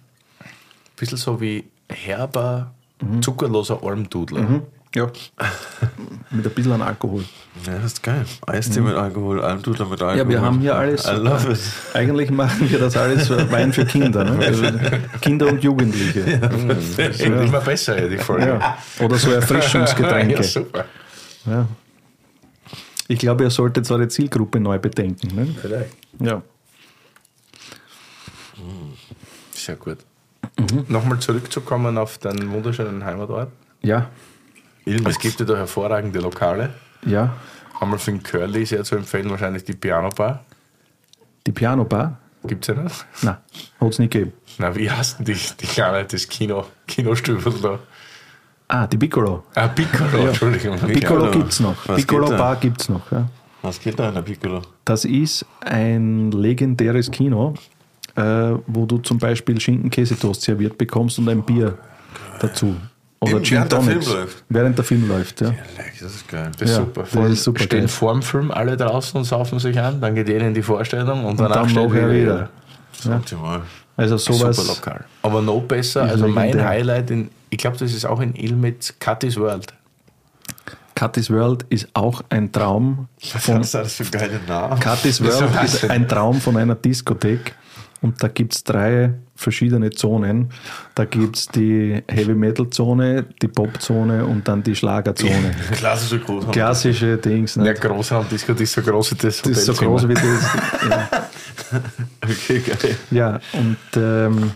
bisschen 0.95 1.17
so 1.17 1.39
wie 1.39 1.65
herber, 1.89 2.73
zuckerloser 3.21 3.83
Almdudler. 3.83 4.61
Ja. 4.95 5.05
mit 6.31 6.45
ein 6.45 6.51
bisschen 6.51 6.71
an 6.71 6.81
Alkohol. 6.81 7.23
Ja, 7.65 7.73
das 7.75 7.93
ist 7.93 8.03
geil. 8.03 8.25
Eistee 8.45 8.81
mit 8.81 8.95
Alkohol, 8.95 9.41
Almdudler 9.41 9.85
mit 9.85 10.01
Alkohol. 10.01 10.17
Ja, 10.17 10.29
wir 10.29 10.41
haben 10.41 10.59
hier 10.59 10.75
alles. 10.75 11.05
I 11.05 11.11
love 11.11 11.51
it. 11.51 11.59
Eigentlich 11.93 12.29
machen 12.29 12.69
wir 12.69 12.79
das 12.79 12.95
alles 12.95 13.27
für 13.27 13.51
Wein 13.51 13.73
für 13.73 13.85
Kinder. 13.85 14.23
Ne? 14.23 14.45
Also 14.45 14.63
Kinder 15.21 15.47
und 15.47 15.63
Jugendliche. 15.63 16.39
Das 16.39 16.97
wird 16.97 17.19
immer 17.21 17.61
besser, 17.61 18.01
ja, 18.01 18.07
die 18.07 18.17
Folge. 18.17 18.47
Ja. 18.47 18.77
Oder 18.99 19.17
so 19.17 19.31
Erfrischungsgetränke. 19.31 20.35
Ja, 20.37 20.43
super. 20.43 20.85
Ja. 21.45 21.67
Ich 23.07 23.19
glaube, 23.19 23.43
ihr 23.45 23.49
solltet 23.49 23.89
eure 23.89 24.07
Zielgruppe 24.07 24.59
neu 24.59 24.77
bedenken. 24.79 25.33
Ne? 25.33 25.47
Vielleicht. 25.61 25.95
Ja. 26.19 26.41
Sehr 29.53 29.75
gut. 29.75 29.97
Nochmal 30.87 31.19
zurückzukommen 31.19 31.97
auf 31.97 32.17
deinen 32.17 32.51
wunderschönen 32.51 33.03
Heimatort. 33.03 33.49
Ja. 33.81 34.09
Es 35.05 35.19
gibt 35.19 35.39
ja 35.39 35.45
da 35.45 35.57
hervorragende 35.57 36.19
Lokale. 36.19 36.73
Ja. 37.05 37.35
Einmal 37.79 37.99
für 37.99 38.11
den 38.11 38.23
Curly 38.23 38.65
sehr 38.65 38.83
zu 38.83 38.95
empfehlen, 38.95 39.29
wahrscheinlich 39.29 39.63
die 39.63 39.73
Piano 39.73 40.09
Bar. 40.09 40.43
Die 41.45 41.51
Piano 41.51 41.83
Bar? 41.83 42.17
Gibt 42.45 42.67
es 42.67 42.75
ja 42.75 42.81
noch? 42.81 42.91
Nein, 43.21 43.37
hat 43.79 43.89
es 43.89 43.99
nicht 43.99 44.11
gegeben. 44.11 44.33
Na, 44.57 44.73
wie 44.75 44.89
heißt 44.89 45.19
denn 45.19 45.25
die, 45.25 45.37
die 45.59 45.67
kleine, 45.67 46.05
das 46.05 46.27
Kino, 46.27 46.65
Kinostübel 46.87 47.53
da? 47.61 47.79
Ah, 48.69 48.87
die 48.87 48.97
Piccolo. 48.97 49.43
Ah, 49.55 49.67
Piccolo, 49.67 50.27
Entschuldigung. 50.27 50.77
Piccolo 50.77 50.93
Piccolo. 50.93 51.31
gibt 51.31 51.51
es 51.51 51.59
noch. 51.59 51.75
Was 51.87 51.97
Piccolo? 51.97 52.27
Bar 52.29 52.55
gibt 52.57 52.81
es 52.81 52.89
noch. 52.89 53.11
Ja. 53.11 53.29
Was 53.61 53.79
geht 53.79 53.99
da 53.99 54.09
in 54.09 54.15
der 54.15 54.21
Piccolo? 54.21 54.61
Das 54.85 55.03
ist 55.05 55.45
ein 55.61 56.31
legendäres 56.31 57.11
Kino, 57.11 57.53
äh, 58.15 58.21
wo 58.67 58.85
du 58.85 58.99
zum 58.99 59.17
Beispiel 59.17 59.59
Schinken-Käsetoast 59.59 60.41
serviert 60.41 60.77
bekommst 60.77 61.19
und 61.19 61.27
ein 61.29 61.43
Bier 61.43 61.77
dazu. 62.39 62.75
Oder 63.19 63.31
Eben, 63.37 63.49
während 63.49 63.71
der 63.71 63.79
Tonics. 63.79 64.05
Film 64.05 64.17
läuft. 64.19 64.43
Während 64.49 64.77
der 64.77 64.85
Film 64.85 65.07
läuft, 65.07 65.41
ja. 65.41 65.53
Das 66.01 66.13
ist 66.13 66.27
geil. 66.27 66.51
Das 66.57 66.69
ist 66.69 66.75
Ja, 66.77 66.83
super. 66.83 67.01
das 67.01 67.09
Vor 67.09 67.23
allem 67.23 67.33
ist 67.33 67.43
super 67.43 67.63
stehen 67.63 67.79
geil. 67.79 67.87
vor 67.87 68.13
dem 68.13 68.21
Film 68.21 68.51
alle 68.51 68.77
draußen 68.77 69.17
und 69.17 69.23
saufen 69.25 69.57
sich 69.59 69.79
an, 69.79 69.99
dann 69.99 70.13
geht 70.13 70.27
jeder 70.29 70.47
in 70.47 70.53
die 70.53 70.61
Vorstellung 70.61 71.25
und, 71.25 71.31
Und 71.31 71.39
danach 71.39 71.55
dann 71.61 71.69
steht 71.69 71.91
wieder. 71.93 72.11
wieder. 72.13 72.49
Das 72.95 73.05
ist 73.05 73.11
optimal. 73.11 73.61
Also 73.95 74.17
Super 74.17 74.53
sowas. 74.53 74.67
lokal. 74.67 75.05
Aber 75.23 75.41
noch 75.41 75.61
besser, 75.61 76.03
also 76.03 76.27
mein 76.27 76.47
legendär. 76.49 76.67
Highlight, 76.69 77.09
in, 77.11 77.31
ich 77.49 77.57
glaube, 77.57 77.77
das 77.77 77.91
ist 77.93 78.05
auch 78.05 78.19
in 78.19 78.35
Ilmitz, 78.35 78.93
Cutty's 78.99 79.37
World. 79.37 79.73
Cutty's 80.93 81.29
World 81.31 81.65
ist 81.69 81.87
auch 81.93 82.21
ein 82.29 82.51
Traum 82.51 83.07
von 83.19 83.59
Was 83.59 83.65
ist 83.67 83.73
das 83.73 83.93
für 83.95 84.03
geile 84.05 84.39
Namen? 84.47 84.79
Cutty's 84.79 85.17
Das 85.19 85.41
World 85.41 85.63
ist 85.63 85.89
ein 85.89 86.07
Traum 86.07 86.39
von 86.39 86.57
einer 86.57 86.75
Diskothek 86.75 87.55
und 88.01 88.21
da 88.21 88.27
gibt 88.27 88.55
es 88.55 88.63
drei 88.63 89.13
verschiedene 89.35 89.89
Zonen. 89.91 90.49
Da 90.95 91.05
gibt 91.05 91.35
es 91.37 91.47
die 91.47 92.01
Heavy 92.07 92.33
Metal 92.33 92.69
Zone, 92.69 93.25
die 93.41 93.47
Pop 93.47 93.81
Zone 93.81 94.25
und 94.25 94.47
dann 94.47 94.63
die 94.63 94.75
Schlagerzone. 94.75 95.55
Klassische 95.73 96.19
Großhandel. 96.19 96.51
Klassische 96.51 97.17
Dings. 97.17 97.55
Ja, 97.55 97.63
Ne? 97.63 97.73
Großraumdisco, 97.73 98.53
das 98.53 98.61
ist 98.61 98.73
so 98.73 98.81
groß 98.81 99.11
wie 99.11 99.15
das 99.15 99.41
Das 99.41 99.51
ist 99.51 99.65
so 99.65 99.73
groß 99.73 100.07
wie 100.07 100.13
das. 100.13 100.23
Ja. 100.89 101.09
Okay, 102.23 102.59
geil. 102.59 102.95
Ja, 103.11 103.41
und 103.51 103.77
ähm, 103.97 104.51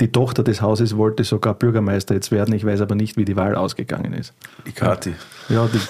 die 0.00 0.10
Tochter 0.10 0.42
des 0.42 0.60
Hauses 0.60 0.96
wollte 0.96 1.24
sogar 1.24 1.54
Bürgermeister 1.54 2.14
jetzt 2.14 2.32
werden. 2.32 2.54
Ich 2.54 2.64
weiß 2.64 2.80
aber 2.80 2.94
nicht, 2.94 3.16
wie 3.16 3.24
die 3.24 3.36
Wahl 3.36 3.54
ausgegangen 3.54 4.12
ist. 4.12 4.34
Die 4.66 4.72
Kati. 4.72 5.14
Ja, 5.48 5.66
die, 5.66 5.80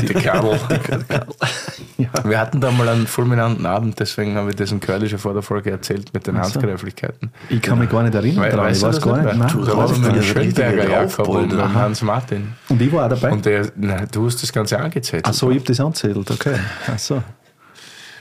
die, 0.00 0.06
Die 0.06 0.14
Kerl. 0.14 0.58
ja. 1.98 2.08
Wir 2.24 2.40
hatten 2.40 2.60
da 2.60 2.70
mal 2.70 2.88
einen 2.88 3.06
fulminanten 3.06 3.66
Abend, 3.66 4.00
deswegen 4.00 4.36
habe 4.36 4.50
ich 4.50 4.56
das 4.56 4.72
in 4.72 4.80
Curly 4.80 5.08
schon 5.08 5.18
vor 5.18 5.34
der 5.34 5.42
Folge 5.42 5.70
erzählt 5.70 6.12
mit 6.12 6.26
den 6.26 6.36
Ach 6.36 6.44
so. 6.44 6.54
Handgreiflichkeiten. 6.54 7.30
Ich 7.48 7.62
kann 7.62 7.78
mich 7.78 7.90
gar 7.90 8.02
nicht 8.02 8.14
erinnern 8.14 8.42
Weil-. 8.42 8.50
Ich 8.50 8.56
weißt 8.56 8.82
du 8.82 8.86
weiß 8.86 9.00
gar 9.02 9.22
nicht? 9.22 9.36
Nein, 9.36 9.52
Du, 9.52 9.64
da 9.64 9.74
gar 9.74 9.98
mit 9.98 10.16
dem 10.16 10.22
Schönberger 10.22 10.90
Jakob 10.90 11.28
und 11.28 11.52
dem. 11.52 11.74
Hans 11.74 12.02
Martin. 12.02 12.54
Und 12.68 12.80
ich 12.80 12.92
war 12.92 13.08
dabei. 13.08 13.32
Und 13.32 13.44
der, 13.44 13.70
nein, 13.76 14.08
du 14.10 14.26
hast 14.26 14.42
das 14.42 14.52
Ganze 14.52 14.78
angezettelt. 14.78 15.26
Ach 15.26 15.34
so, 15.34 15.50
ich 15.50 15.58
habe 15.58 15.66
das 15.66 15.80
anzählt, 15.80 16.30
okay. 16.30 16.54
Ach 16.86 16.98
so. 16.98 17.22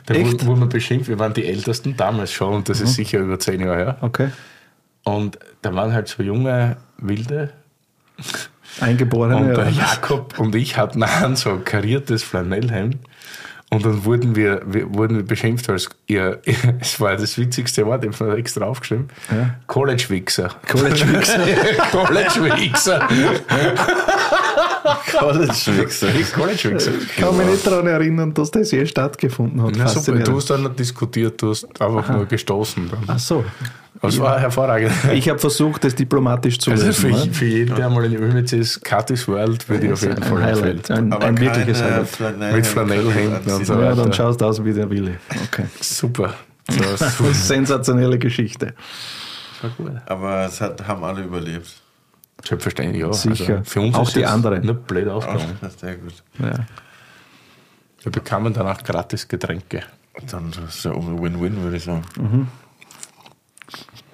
Da 0.05 0.13
echt? 0.13 0.45
wurden, 0.45 0.61
wir 0.61 0.67
beschimpft, 0.67 1.09
wir 1.09 1.19
waren 1.19 1.33
die 1.33 1.45
Ältesten 1.45 1.95
damals 1.97 2.31
schon 2.31 2.53
und 2.53 2.69
das 2.69 2.79
ist 2.79 2.93
sicher 2.93 3.19
über 3.19 3.37
zehn 3.39 3.59
Jahre 3.59 3.75
her. 3.75 3.97
Okay. 4.01 4.29
Und 5.07 5.39
da 5.61 5.73
waren 5.73 5.93
halt 5.93 6.09
so 6.09 6.21
junge 6.21 6.75
Wilde 6.97 7.53
Eingeborene. 8.81 9.37
und 9.37 9.47
der 9.55 9.69
ja. 9.69 9.85
Jakob 9.93 10.37
und 10.37 10.53
ich 10.53 10.75
hatten 10.75 11.01
an 11.01 11.37
so 11.37 11.51
ein 11.51 11.63
kariertes 11.63 12.23
Flanellhemd 12.23 12.97
und 13.69 13.85
dann 13.85 14.03
wurden 14.03 14.35
wir, 14.35 14.63
wir, 14.65 14.93
wurden 14.93 15.15
wir 15.15 15.23
beschimpft 15.25 15.69
als 15.69 15.87
ihr, 16.07 16.41
es 16.81 16.99
war 16.99 17.15
das 17.15 17.37
witzigste 17.37 17.85
Wort, 17.85 18.03
ich 18.03 18.19
habe 18.19 18.31
es 18.33 18.37
extra 18.37 18.65
aufgeschrieben, 18.65 19.07
Ja. 19.31 19.55
College-Wichser. 19.67 20.49
College-Wichser. 20.67 21.39
College-Wichser. 21.91 23.07
College-Wichser. 25.17 26.07
College-Wichser. 26.35 26.91
Ich 27.01 27.15
kann 27.17 27.37
mich 27.37 27.47
nicht 27.47 27.67
daran 27.67 27.87
erinnern, 27.87 28.33
dass 28.33 28.51
das 28.51 28.71
je 28.71 28.85
stattgefunden 28.85 29.61
hat. 29.61 29.75
Ja, 29.75 29.87
super. 29.87 30.19
Du 30.19 30.35
hast 30.37 30.49
dann 30.49 30.63
nicht 30.63 30.79
diskutiert, 30.79 31.41
du 31.41 31.49
hast 31.49 31.65
einfach 31.81 32.09
nur 32.09 32.25
gestoßen. 32.25 32.89
Dann. 32.89 32.99
Ach 33.07 33.19
so. 33.19 33.43
Das 33.99 34.19
war 34.19 34.39
hervorragend. 34.39 34.91
Ich 35.11 35.27
habe 35.27 35.39
versucht, 35.39 35.83
das 35.83 35.95
diplomatisch 35.95 36.59
zu 36.59 36.69
Also 36.69 36.85
lösen. 36.85 37.09
für, 37.11 37.25
ne? 37.27 37.33
für 37.33 37.45
jeden, 37.45 37.75
der 37.75 37.89
mal 37.89 38.05
in 38.05 38.15
Ölmitz 38.15 38.53
ist, 38.53 38.85
Cutty's 38.85 39.27
World 39.27 39.67
würde 39.69 39.87
ich 39.87 39.93
auf 39.93 40.01
jeden 40.03 40.21
ein 40.21 40.29
Fall 40.29 40.43
empfehlen. 40.69 40.81
Ein, 40.89 41.13
ein 41.13 41.39
wirkliches 41.39 41.81
Highlight. 41.81 42.53
Mit 42.53 42.67
Flanellhemden 42.67 43.53
und 43.53 43.65
so 43.65 43.73
Ja, 43.73 43.79
weiter. 43.81 43.95
dann 44.03 44.13
schaust 44.13 44.39
du 44.39 44.45
aus 44.45 44.63
wie 44.63 44.71
der 44.73 44.87
Wille. 44.89 45.15
Okay. 45.51 45.65
Super. 45.81 46.33
So, 46.69 46.83
super. 46.83 47.23
eine 47.23 47.33
sensationelle 47.33 48.19
Geschichte. 48.19 48.73
War 49.61 49.71
gut. 49.77 49.91
Aber 50.05 50.45
es 50.45 50.59
hat, 50.59 50.85
haben 50.85 51.01
alle 51.03 51.23
überlebt. 51.23 51.65
Selbstverständlich, 52.45 53.01
ja. 53.01 53.13
Sicher. 53.13 53.57
Also 53.57 53.69
für 53.69 53.81
uns 53.81 53.95
Auch 53.95 54.07
ist 54.07 54.15
die 54.15 54.25
anderen. 54.25 54.61
Nicht 54.61 54.87
blöd 54.87 55.07
ausgegangen. 55.07 55.57
das 55.61 55.73
ist 55.73 55.79
sehr 55.79 55.97
gut. 55.97 56.23
Ja. 56.39 56.65
Wir 58.01 58.11
bekamen 58.11 58.53
danach 58.53 58.83
gratis 58.83 59.27
Getränke. 59.27 59.83
Dann 60.29 60.51
ist 60.67 60.83
ja 60.85 60.91
um 60.91 61.21
Win-Win, 61.21 61.61
würde 61.61 61.77
ich 61.77 61.83
sagen. 61.83 62.03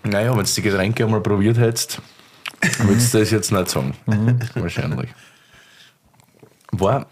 Naja, 0.04 0.36
wenn 0.36 0.46
du 0.46 0.52
die 0.52 0.62
Getränke 0.62 1.06
einmal 1.06 1.22
probiert 1.22 1.58
hättest, 1.58 2.02
würdest 2.80 3.14
du 3.14 3.20
das 3.20 3.32
jetzt 3.32 3.52
nicht 3.52 3.70
sagen. 3.70 3.94
Wahrscheinlich. 4.56 5.10
War, 6.72 7.06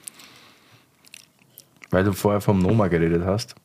weil 1.92 2.04
du 2.04 2.14
vorher 2.14 2.42
vom 2.42 2.60
Noma 2.60 2.88
geredet 2.88 3.24
hast, 3.26 3.56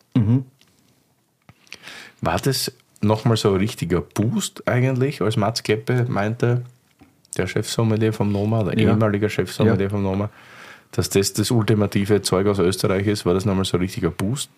war 2.20 2.38
das 2.38 2.72
nochmal 3.00 3.36
so 3.36 3.50
ein 3.50 3.56
richtiger 3.56 4.00
Boost 4.00 4.68
eigentlich, 4.68 5.22
als 5.22 5.36
Mats 5.36 5.62
Kleppe 5.62 6.04
meinte, 6.08 6.64
der 7.38 7.46
Chefsommelier 7.46 8.12
vom 8.12 8.32
Noma, 8.32 8.64
der 8.64 8.78
Ja. 8.78 8.90
ehemalige 8.90 9.28
Chefsommelier 9.30 9.84
Ja. 9.84 9.88
vom 9.90 10.02
Noma, 10.02 10.30
dass 10.92 11.08
das 11.10 11.32
das 11.32 11.50
ultimative 11.50 12.22
Zeug 12.22 12.46
aus 12.46 12.58
Österreich 12.58 13.06
ist, 13.06 13.26
war 13.26 13.34
das 13.34 13.44
nochmal 13.44 13.64
so 13.64 13.76
ein 13.76 13.80
richtiger 13.82 14.10
Boost? 14.10 14.50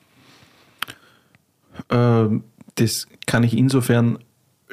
Ähm, 1.90 2.44
das 2.76 3.06
kann 3.26 3.42
ich 3.44 3.56
insofern 3.56 4.18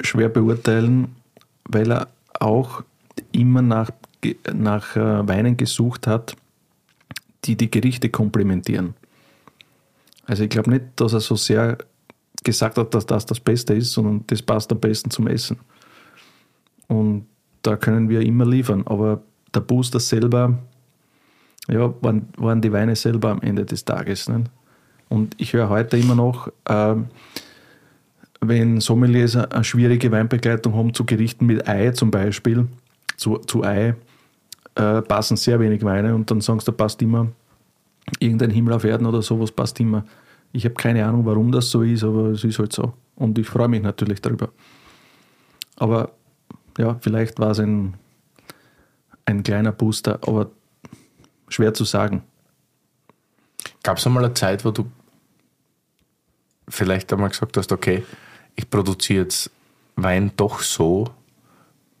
schwer 0.00 0.28
beurteilen, 0.28 1.16
weil 1.64 1.90
er 1.90 2.08
auch 2.38 2.82
immer 3.32 3.62
nach, 3.62 3.90
nach 4.52 4.96
äh, 4.96 5.26
Weinen 5.28 5.56
gesucht 5.56 6.06
hat, 6.06 6.36
die 7.44 7.56
die 7.56 7.70
Gerichte 7.70 8.10
komplementieren. 8.10 8.94
Also 10.26 10.44
ich 10.44 10.50
glaube 10.50 10.70
nicht, 10.70 10.84
dass 10.96 11.12
er 11.12 11.20
so 11.20 11.36
sehr 11.36 11.78
gesagt 12.44 12.78
hat, 12.78 12.94
dass 12.94 13.06
das 13.06 13.26
das 13.26 13.40
Beste 13.40 13.74
ist, 13.74 13.92
sondern 13.92 14.24
das 14.26 14.42
passt 14.42 14.70
am 14.72 14.80
besten 14.80 15.10
zum 15.10 15.26
Essen. 15.28 15.58
Und 16.88 17.26
da 17.66 17.76
können 17.76 18.08
wir 18.08 18.20
immer 18.20 18.46
liefern. 18.46 18.84
Aber 18.86 19.22
der 19.54 19.60
Booster 19.60 20.00
selber, 20.00 20.58
ja, 21.68 21.92
waren, 22.00 22.28
waren 22.36 22.60
die 22.60 22.72
Weine 22.72 22.94
selber 22.96 23.30
am 23.30 23.42
Ende 23.42 23.64
des 23.64 23.84
Tages. 23.84 24.28
Nicht? 24.28 24.50
Und 25.08 25.34
ich 25.38 25.52
höre 25.52 25.68
heute 25.68 25.96
immer 25.96 26.14
noch, 26.14 26.48
ähm, 26.68 27.06
wenn 28.40 28.80
Sommeliers 28.80 29.36
eine 29.36 29.64
schwierige 29.64 30.10
Weinbegleitung 30.12 30.74
haben 30.74 30.94
zu 30.94 31.04
Gerichten 31.04 31.46
mit 31.46 31.68
Ei 31.68 31.90
zum 31.90 32.10
Beispiel, 32.10 32.68
zu, 33.16 33.38
zu 33.38 33.64
Ei, 33.64 33.94
äh, 34.74 35.02
passen 35.02 35.36
sehr 35.36 35.58
wenig 35.58 35.82
Weine 35.84 36.14
und 36.14 36.30
dann 36.30 36.40
sagen 36.40 36.60
sie, 36.60 36.66
da 36.66 36.72
passt 36.72 37.00
immer 37.02 37.28
irgendein 38.20 38.50
Himmel 38.50 38.74
auf 38.74 38.84
Erden 38.84 39.06
oder 39.06 39.22
sowas, 39.22 39.50
passt 39.50 39.80
immer. 39.80 40.04
Ich 40.52 40.64
habe 40.64 40.74
keine 40.74 41.04
Ahnung, 41.04 41.24
warum 41.24 41.50
das 41.50 41.70
so 41.70 41.82
ist, 41.82 42.04
aber 42.04 42.28
es 42.28 42.44
ist 42.44 42.58
halt 42.58 42.72
so. 42.72 42.92
Und 43.16 43.38
ich 43.38 43.48
freue 43.48 43.68
mich 43.68 43.82
natürlich 43.82 44.20
darüber. 44.20 44.50
Aber 45.76 46.12
ja, 46.78 46.96
vielleicht 47.00 47.38
war 47.38 47.50
es 47.50 47.60
ein, 47.60 47.94
ein 49.24 49.42
kleiner 49.42 49.72
Booster, 49.72 50.18
aber 50.26 50.50
schwer 51.48 51.74
zu 51.74 51.84
sagen. 51.84 52.22
Gab 53.82 53.98
es 53.98 54.06
einmal 54.06 54.24
eine 54.24 54.34
Zeit, 54.34 54.64
wo 54.64 54.70
du 54.70 54.90
vielleicht 56.68 57.12
einmal 57.12 57.30
gesagt 57.30 57.56
hast, 57.56 57.72
okay, 57.72 58.04
ich 58.54 58.68
produziere 58.68 59.24
jetzt 59.24 59.50
Wein 59.96 60.32
doch 60.36 60.60
so, 60.60 61.08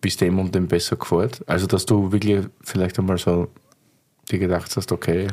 bis 0.00 0.16
dem 0.16 0.38
und 0.38 0.54
dem 0.54 0.68
besser 0.68 0.96
gefällt? 0.96 1.42
Also, 1.48 1.66
dass 1.66 1.86
du 1.86 2.12
wirklich 2.12 2.46
vielleicht 2.60 2.98
einmal 2.98 3.18
so 3.18 3.48
dir 4.30 4.38
gedacht 4.38 4.76
hast, 4.76 4.92
okay, 4.92 5.28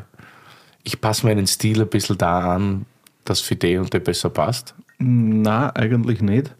ich 0.83 1.01
passe 1.01 1.25
meinen 1.25 1.47
Stil 1.47 1.81
ein 1.81 1.89
bisschen 1.89 2.17
da 2.17 2.55
an, 2.55 2.85
dass 3.25 3.41
für 3.41 3.55
den 3.55 3.79
und 3.79 3.93
den 3.93 4.03
besser 4.03 4.29
passt? 4.29 4.75
Na, 4.97 5.75
eigentlich 5.75 6.21
nicht. 6.21 6.55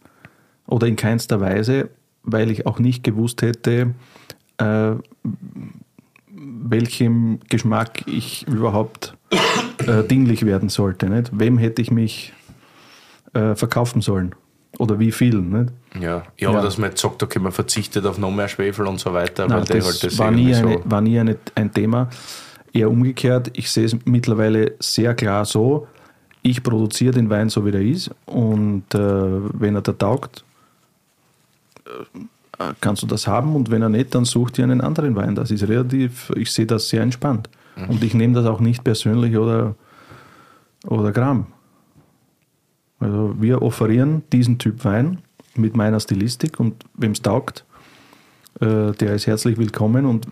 Oder 0.67 0.87
in 0.87 0.95
keinster 0.95 1.39
Weise, 1.39 1.89
weil 2.23 2.49
ich 2.51 2.65
auch 2.65 2.79
nicht 2.79 3.03
gewusst 3.03 3.41
hätte, 3.41 3.93
äh, 4.57 4.91
welchem 6.35 7.39
Geschmack 7.49 8.03
ich 8.07 8.47
überhaupt 8.47 9.15
äh, 9.87 10.03
dienlich 10.03 10.45
werden 10.45 10.69
sollte. 10.69 11.09
Nicht? 11.09 11.31
Wem 11.37 11.57
hätte 11.57 11.81
ich 11.81 11.91
mich 11.91 12.33
äh, 13.33 13.55
verkaufen 13.55 14.01
sollen? 14.01 14.33
Oder 14.79 14.97
wie 14.99 15.11
viel? 15.11 15.35
Nicht? 15.39 15.71
Ja, 15.99 16.23
ja, 16.39 16.49
aber 16.49 16.57
Ja. 16.57 16.63
dass 16.63 16.77
man 16.77 16.89
jetzt 16.89 17.01
sagt, 17.01 17.21
okay, 17.21 17.39
man 17.39 17.51
verzichtet 17.51 18.05
auf 18.05 18.17
noch 18.17 18.31
mehr 18.31 18.47
Schwefel 18.47 18.87
und 18.87 18.99
so 18.99 19.13
weiter, 19.13 19.47
Nein, 19.47 19.65
das, 19.67 19.85
halt 19.85 20.03
das 20.03 20.17
war, 20.17 20.31
nie 20.31 20.53
eine, 20.53 20.79
war 20.85 21.01
nie 21.01 21.19
eine, 21.19 21.37
ein 21.55 21.71
Thema. 21.71 22.09
Eher 22.73 22.89
umgekehrt, 22.89 23.51
ich 23.53 23.69
sehe 23.69 23.85
es 23.85 23.95
mittlerweile 24.05 24.73
sehr 24.79 25.13
klar 25.13 25.45
so, 25.45 25.87
ich 26.41 26.63
produziere 26.63 27.13
den 27.13 27.29
Wein 27.29 27.49
so, 27.49 27.63
wie 27.65 27.69
er 27.69 27.81
ist 27.81 28.09
und 28.25 28.83
äh, 28.95 28.97
wenn 28.99 29.75
er 29.75 29.81
da 29.83 29.93
taugt, 29.93 30.43
kannst 32.81 33.01
du 33.01 33.07
das 33.07 33.27
haben 33.27 33.55
und 33.55 33.71
wenn 33.71 33.81
er 33.81 33.89
nicht, 33.89 34.13
dann 34.15 34.25
such 34.25 34.51
dir 34.51 34.63
einen 34.63 34.81
anderen 34.81 35.15
Wein. 35.15 35.35
Das 35.35 35.51
ist 35.51 35.67
relativ, 35.67 36.31
ich 36.35 36.51
sehe 36.51 36.65
das 36.65 36.89
sehr 36.89 37.01
entspannt. 37.01 37.49
Und 37.75 38.03
ich 38.03 38.13
nehme 38.13 38.35
das 38.35 38.45
auch 38.45 38.59
nicht 38.59 38.83
persönlich 38.83 39.35
oder, 39.35 39.75
oder 40.85 41.11
Gramm. 41.11 41.47
Also 42.99 43.35
wir 43.39 43.61
offerieren 43.61 44.23
diesen 44.31 44.59
Typ 44.59 44.85
Wein 44.85 45.19
mit 45.55 45.75
meiner 45.75 45.99
Stilistik 45.99 46.59
und 46.59 46.85
wem 46.93 47.11
es 47.11 47.21
taugt, 47.21 47.65
äh, 48.61 48.91
der 48.91 49.15
ist 49.15 49.27
herzlich 49.27 49.57
willkommen 49.57 50.05
und 50.05 50.27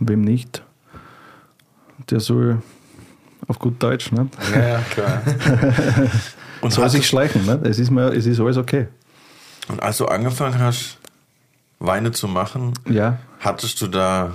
wem 0.00 0.22
nicht, 0.22 0.62
der 2.10 2.20
soll 2.20 2.60
auf 3.46 3.58
gut 3.58 3.82
Deutsch, 3.82 4.12
ne? 4.12 4.28
Ja, 4.54 4.80
klar. 4.90 5.22
Und, 6.60 6.72
soll 6.72 6.90
sich 6.90 7.06
schleichen. 7.06 7.46
Ne? 7.46 7.58
Es, 7.64 7.78
ist 7.78 7.90
mir, 7.90 8.12
es 8.12 8.26
ist 8.26 8.38
alles 8.38 8.58
okay. 8.58 8.88
Und 9.70 9.82
als 9.82 9.98
du 9.98 10.06
angefangen 10.06 10.58
hast, 10.58 10.98
Weine 11.78 12.12
zu 12.12 12.28
machen, 12.28 12.74
Ja, 12.88 13.18
hattest 13.38 13.80
du 13.80 13.86
da 13.86 14.32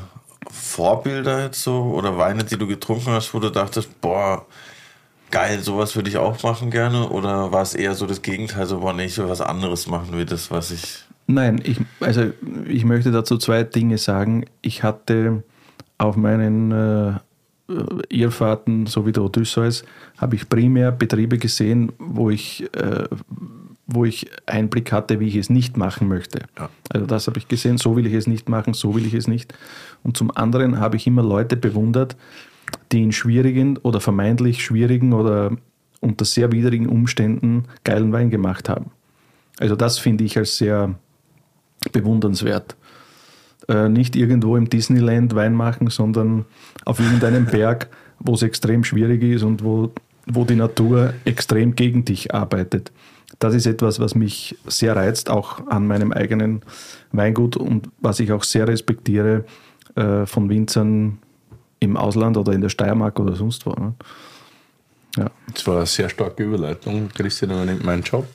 Vorbilder 0.50 1.44
jetzt 1.44 1.62
so 1.62 1.84
oder 1.84 2.18
Weine, 2.18 2.44
die 2.44 2.58
du 2.58 2.68
getrunken 2.68 3.12
hast, 3.12 3.34
wo 3.34 3.40
du 3.40 3.50
dachtest, 3.50 4.02
boah, 4.02 4.46
geil, 5.32 5.60
sowas 5.62 5.96
würde 5.96 6.10
ich 6.10 6.18
auch 6.18 6.42
machen 6.44 6.72
gerne? 6.72 7.10
Oder 7.10 7.52
war 7.52 7.62
es 7.62 7.76
eher 7.76 7.96
so 7.96 8.06
das 8.06 8.22
Gegenteil, 8.22 8.66
so, 8.66 8.80
boah, 8.80 8.94
nee, 8.94 9.06
ich 9.06 9.18
will 9.18 9.30
was 9.30 9.42
anderes 9.42 9.88
machen, 9.88 10.18
wie 10.18 10.26
das, 10.26 10.50
was 10.52 10.72
ich. 10.72 11.04
Nein, 11.28 11.60
ich, 11.64 11.80
also 12.00 12.32
ich 12.68 12.86
möchte 12.86 13.12
dazu 13.12 13.38
zwei 13.38 13.64
Dinge 13.64 13.98
sagen. 13.98 14.46
Ich 14.62 14.84
hatte 14.84 15.44
auf 15.98 16.16
meinen 16.16 16.72
äh, 16.72 17.14
Irrfahrten, 18.10 18.86
so 18.86 19.06
wie 19.06 19.12
der 19.12 19.24
Odysseus, 19.24 19.84
habe 20.18 20.36
ich 20.36 20.48
primär 20.48 20.92
Betriebe 20.92 21.38
gesehen, 21.38 21.92
wo 21.98 22.30
ich, 22.30 22.64
äh, 22.76 23.06
wo 23.88 24.06
ich 24.06 24.30
Einblick 24.46 24.92
hatte, 24.92 25.20
wie 25.20 25.28
ich 25.28 25.36
es 25.36 25.50
nicht 25.50 25.78
machen 25.78 26.08
möchte. 26.08 26.42
Ja. 26.58 26.70
Also 26.90 27.06
das 27.06 27.28
habe 27.28 27.38
ich 27.38 27.48
gesehen, 27.48 27.78
so 27.78 27.96
will 27.96 28.08
ich 28.08 28.14
es 28.14 28.28
nicht 28.28 28.50
machen, 28.50 28.74
so 28.74 28.96
will 28.96 29.06
ich 29.06 29.14
es 29.14 29.28
nicht. 29.28 29.54
Und 30.04 30.18
zum 30.18 30.36
anderen 30.36 30.80
habe 30.80 30.96
ich 30.96 31.06
immer 31.06 31.24
Leute 31.24 31.56
bewundert, 31.56 32.16
die 32.92 33.04
in 33.04 33.12
schwierigen 33.12 33.78
oder 33.78 34.00
vermeintlich 34.00 34.64
schwierigen 34.64 35.14
oder 35.14 35.52
unter 36.02 36.26
sehr 36.26 36.52
widrigen 36.52 36.88
Umständen 36.88 37.66
geilen 37.84 38.12
Wein 38.12 38.30
gemacht 38.30 38.70
haben. 38.70 38.92
Also 39.60 39.76
das 39.76 40.00
finde 40.00 40.24
ich 40.24 40.38
als 40.38 40.58
sehr 40.58 40.96
bewundernswert. 41.92 42.76
Äh, 43.68 43.90
nicht 43.90 44.16
irgendwo 44.16 44.58
im 44.58 44.70
Disneyland 44.70 45.34
Wein 45.36 45.54
machen, 45.54 45.90
sondern 45.90 46.46
auf 46.86 47.00
irgendeinem 47.00 47.46
Berg, 47.46 47.90
wo 48.20 48.34
es 48.34 48.44
extrem 48.44 48.84
schwierig 48.84 49.24
ist 49.24 49.44
und 49.44 49.64
wo, 49.64 49.92
wo 50.28 50.44
die 50.44 50.56
Natur 50.56 51.14
extrem 51.24 51.76
gegen 51.76 52.06
dich 52.06 52.34
arbeitet. 52.34 52.92
Das 53.40 53.54
ist 53.54 53.66
etwas, 53.66 54.00
was 54.00 54.16
mich 54.16 54.58
sehr 54.66 54.96
reizt, 54.96 55.30
auch 55.30 55.68
an 55.68 55.88
meinem 55.88 56.12
eigenen 56.12 56.62
Weingut 57.12 57.58
und 57.58 57.90
was 58.00 58.20
ich 58.20 58.32
auch 58.32 58.44
sehr 58.44 58.68
respektiere 58.68 59.44
äh, 59.96 60.26
von 60.26 60.50
Winzern 60.50 61.18
im 61.80 61.98
Ausland 61.98 62.38
oder 62.38 62.54
in 62.54 62.62
der 62.62 62.70
Steiermark 62.70 63.20
oder 63.20 63.36
sonst 63.36 63.66
wo. 63.66 63.72
Ne? 63.72 63.94
Ja. 65.18 65.30
Das 65.54 65.66
war 65.68 65.78
eine 65.78 65.86
sehr 65.86 66.10
starke 66.10 66.44
Überleitung. 66.44 67.10
Christian 67.14 67.52
übernimmt 67.52 67.84
meinen 67.84 68.04
Job. 68.04 68.26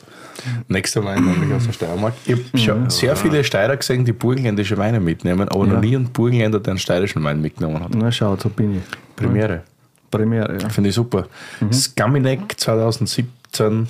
Nächster 0.68 1.04
Wein 1.04 1.24
nämlich 1.24 1.52
aus 1.52 1.66
der 1.66 1.72
Steiermark. 1.72 2.14
Ich 2.24 2.32
habe 2.32 2.58
schon 2.58 2.90
sehr 2.90 3.14
viele 3.16 3.44
Steirer 3.44 3.76
gesehen, 3.76 4.04
die 4.06 4.12
burgenländische 4.12 4.78
Weine 4.78 4.98
mitnehmen, 5.00 5.48
aber 5.48 5.66
Ja. 5.66 5.74
noch 5.74 5.80
nie 5.80 5.96
einen 5.96 6.10
Burgenländer, 6.10 6.60
der 6.60 6.72
einen 6.72 6.78
steirischen 6.78 7.22
Wein 7.24 7.40
mitgenommen 7.42 7.82
hat. 7.84 7.90
Na 7.94 8.10
schau, 8.10 8.36
so 8.36 8.48
bin 8.48 8.76
ich. 8.78 8.82
Premiere. 9.16 9.64
Premiere, 10.10 10.58
ja. 10.60 10.68
Finde 10.70 10.88
ich 10.90 10.94
super. 10.96 11.26
Skaminek 11.72 12.58
2017 12.58 13.86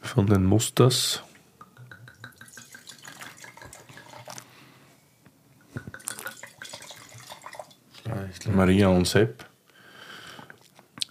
von 0.00 0.26
den 0.26 0.44
Musters. 0.44 1.22
Maria 8.54 8.88
und 8.88 9.06
Sepp. 9.06 9.44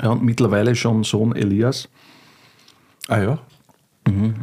ja. 0.01 0.09
Und 0.09 0.23
mittlerweile 0.23 0.75
schon 0.75 1.03
Sohn 1.03 1.35
Elias. 1.35 1.87
Ah 3.07 3.19
ja. 3.19 3.39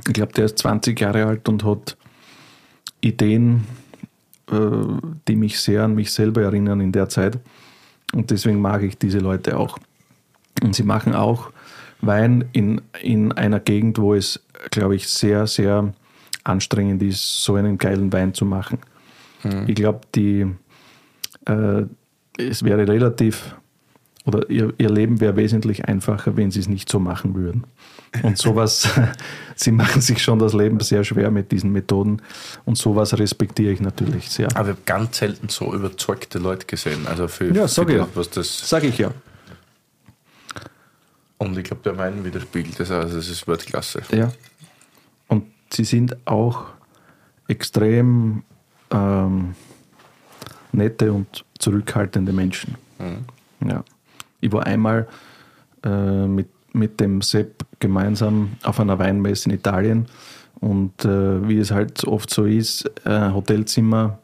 Ich 0.06 0.12
glaube, 0.12 0.32
der 0.32 0.44
ist 0.44 0.58
20 0.58 1.00
Jahre 1.00 1.26
alt 1.26 1.48
und 1.48 1.64
hat 1.64 1.96
Ideen, 3.00 3.66
äh, 4.50 4.54
die 5.26 5.36
mich 5.36 5.58
sehr 5.60 5.82
an 5.82 5.94
mich 5.94 6.12
selber 6.12 6.42
erinnern 6.42 6.80
in 6.80 6.92
der 6.92 7.08
Zeit. 7.08 7.38
Und 8.12 8.30
deswegen 8.30 8.60
mag 8.60 8.82
ich 8.82 8.96
diese 8.96 9.18
Leute 9.18 9.58
auch. 9.58 9.78
Und 10.62 10.74
sie 10.74 10.84
machen 10.84 11.14
auch 11.14 11.50
Wein 12.00 12.44
in, 12.52 12.82
in 13.02 13.32
einer 13.32 13.60
Gegend, 13.60 13.98
wo 13.98 14.14
es, 14.14 14.44
glaube 14.70 14.96
ich, 14.96 15.08
sehr, 15.08 15.46
sehr 15.46 15.92
anstrengend 16.44 17.02
ist, 17.02 17.42
so 17.42 17.54
einen 17.54 17.78
geilen 17.78 18.12
Wein 18.12 18.34
zu 18.34 18.44
machen. 18.44 18.78
Ich 19.66 19.74
glaube, 19.74 20.00
die 20.14 20.46
äh, 21.46 21.82
es 22.38 22.62
wäre 22.62 22.86
relativ 22.86 23.54
oder 24.24 24.50
ihr, 24.50 24.74
ihr 24.78 24.90
Leben 24.90 25.20
wäre 25.20 25.36
wesentlich 25.36 25.84
einfacher, 25.84 26.36
wenn 26.36 26.50
sie 26.50 26.58
es 26.58 26.68
nicht 26.68 26.88
so 26.88 26.98
machen 26.98 27.36
würden. 27.36 27.64
Und 28.22 28.36
sowas, 28.38 28.88
sie 29.54 29.70
machen 29.70 30.02
sich 30.02 30.20
schon 30.20 30.40
das 30.40 30.52
Leben 30.52 30.80
sehr 30.80 31.04
schwer 31.04 31.30
mit 31.30 31.52
diesen 31.52 31.70
Methoden 31.70 32.20
und 32.64 32.76
sowas 32.76 33.16
respektiere 33.16 33.72
ich 33.72 33.80
natürlich 33.80 34.28
sehr. 34.30 34.48
Aber 34.56 34.70
ich 34.70 34.76
habe 34.76 34.82
ganz 34.84 35.18
selten 35.18 35.48
so 35.48 35.72
überzeugte 35.72 36.38
Leute 36.38 36.66
gesehen. 36.66 37.06
Also 37.06 37.28
für, 37.28 37.54
Ja, 37.54 37.68
sag 37.68 37.86
für 37.86 37.92
ich 37.92 37.98
das, 37.98 38.08
ja. 38.08 38.16
was 38.16 38.30
das. 38.30 38.68
Sage 38.68 38.88
ich 38.88 38.98
ja. 38.98 39.12
Und 41.38 41.56
ich 41.58 41.64
glaube, 41.64 41.82
der 41.82 41.98
Wein 41.98 42.24
widerspiegelt 42.24 42.78
das. 42.80 42.90
Also 42.90 43.18
es 43.18 43.28
ist 43.28 43.46
Weltklasse. 43.46 44.02
Ja. 44.10 44.32
Und 45.28 45.44
sie 45.72 45.84
sind 45.84 46.16
auch 46.26 46.64
extrem 47.48 48.42
ähm, 48.90 49.54
nette 50.72 51.12
und 51.12 51.44
zurückhaltende 51.58 52.32
Menschen. 52.32 52.76
Ja. 53.64 53.84
Ich 54.40 54.52
war 54.52 54.66
einmal 54.66 55.08
äh, 55.84 56.26
mit, 56.26 56.48
mit 56.72 57.00
dem 57.00 57.22
Sepp 57.22 57.64
gemeinsam 57.80 58.52
auf 58.62 58.80
einer 58.80 58.98
Weinmesse 58.98 59.48
in 59.48 59.54
Italien 59.54 60.06
und 60.60 61.04
äh, 61.04 61.48
wie 61.48 61.58
es 61.58 61.70
halt 61.70 62.04
oft 62.04 62.30
so 62.30 62.44
ist, 62.44 62.90
äh, 63.04 63.32
Hotelzimmer 63.32 64.18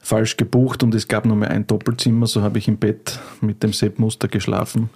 falsch 0.00 0.36
gebucht 0.36 0.82
und 0.82 0.94
es 0.94 1.06
gab 1.08 1.24
nur 1.26 1.36
mehr 1.36 1.50
ein 1.50 1.66
Doppelzimmer, 1.66 2.26
so 2.26 2.42
habe 2.42 2.58
ich 2.58 2.68
im 2.68 2.76
Bett 2.76 3.20
mit 3.40 3.62
dem 3.62 3.72
Sepp 3.72 3.98
Muster 3.98 4.28
geschlafen. 4.28 4.90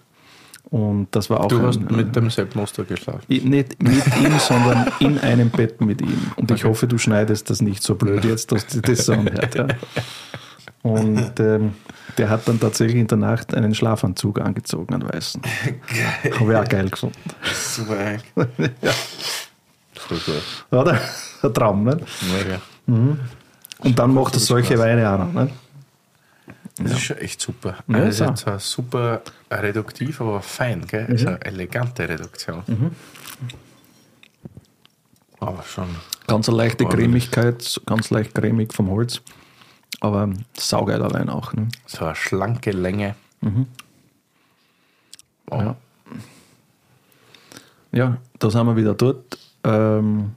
Und 0.71 1.09
das 1.13 1.31
war 1.31 1.41
auch 1.41 1.49
Du 1.49 1.59
ein, 1.59 1.67
hast 1.67 1.91
mit 1.91 2.17
dem 2.17 2.29
Sepp 2.29 2.55
Muster 2.57 2.83
geschlafen. 2.85 3.23
ich- 3.29 3.45
Nicht 3.45 3.81
mit 3.83 4.05
ihm, 4.19 4.37
sondern 4.41 4.91
in 4.99 5.19
einem 5.21 5.51
Bett 5.51 5.81
mit 5.81 6.03
ihm. 6.03 6.33
Und 6.37 6.51
ich 6.51 6.65
hoffe, 6.65 6.89
du 6.89 6.99
schneidest 6.99 7.49
das 7.51 7.63
nicht 7.63 7.83
so 7.83 7.95
blöd 7.95 8.25
jetzt, 8.25 8.51
dass 8.51 8.67
du 8.67 8.81
das 8.81 9.07
so 9.07 9.13
anhört. 9.13 9.55
Ja. 9.55 9.67
Und 10.83 11.39
ähm, 11.41 11.75
der 12.19 12.31
hat 12.31 12.47
dann 12.49 12.59
tatsächlich 12.61 12.97
in 13.01 13.07
der 13.07 13.19
Nacht 13.19 13.55
einen 13.55 13.75
Schlafanzug 13.75 14.41
angezogen, 14.41 14.95
einen 14.95 15.09
weißen. 15.09 15.41
Habe 16.41 16.53
ich 16.53 16.59
auch 16.59 16.69
geil 16.69 16.89
gefunden. 16.91 17.17
Super. 17.53 17.97
ey. 17.99 18.19
So 20.09 20.15
gut. 20.15 20.43
Oder? 20.71 21.01
Ein 21.43 21.55
Traum, 21.55 21.85
ne? 21.85 21.97
Mega. 22.33 22.61
Und 22.87 23.99
dann 23.99 24.15
macht 24.15 24.35
er 24.35 24.41
solche 24.41 24.79
Weine 24.79 25.11
auch 25.11 25.19
noch. 25.19 25.33
Ne? 25.33 25.51
Das 26.79 26.93
ist 26.93 27.01
schon 27.01 27.17
echt 27.19 27.41
super. 27.41 27.77
Ja, 27.89 27.97
Also 27.99 28.25
jetzt 28.27 28.47
ein 28.47 28.59
super 28.59 29.23
reduktiv, 29.51 30.21
aber 30.21 30.43
fein. 30.43 30.87
Gell? 30.87 31.07
Das 31.07 31.23
ist 31.23 31.27
eine 31.27 31.41
elegante 31.43 32.07
Reduktion. 32.09 32.63
Aber 35.41 35.63
schon. 35.63 35.89
Ganz 36.27 36.49
eine 36.49 36.59
leichte 36.59 36.85
Ordentlich. 36.85 37.31
Cremigkeit, 37.31 37.81
ganz 37.87 38.11
leicht 38.11 38.35
cremig 38.35 38.75
vom 38.75 38.91
Holz. 38.91 39.23
Aber 40.01 40.29
saugeiler 40.59 41.11
Wein 41.13 41.31
auch. 41.31 41.53
Ne? 41.55 41.69
So 41.87 42.05
eine 42.05 42.15
schlanke 42.15 42.73
Länge. 42.73 43.15
Wow. 45.47 45.63
Ja. 45.63 45.77
Ja, 47.93 48.19
da 48.39 48.51
sind 48.51 48.67
wir 48.67 48.77
wieder 48.77 48.95
dort. 48.95 49.39
Ähm, 49.65 50.33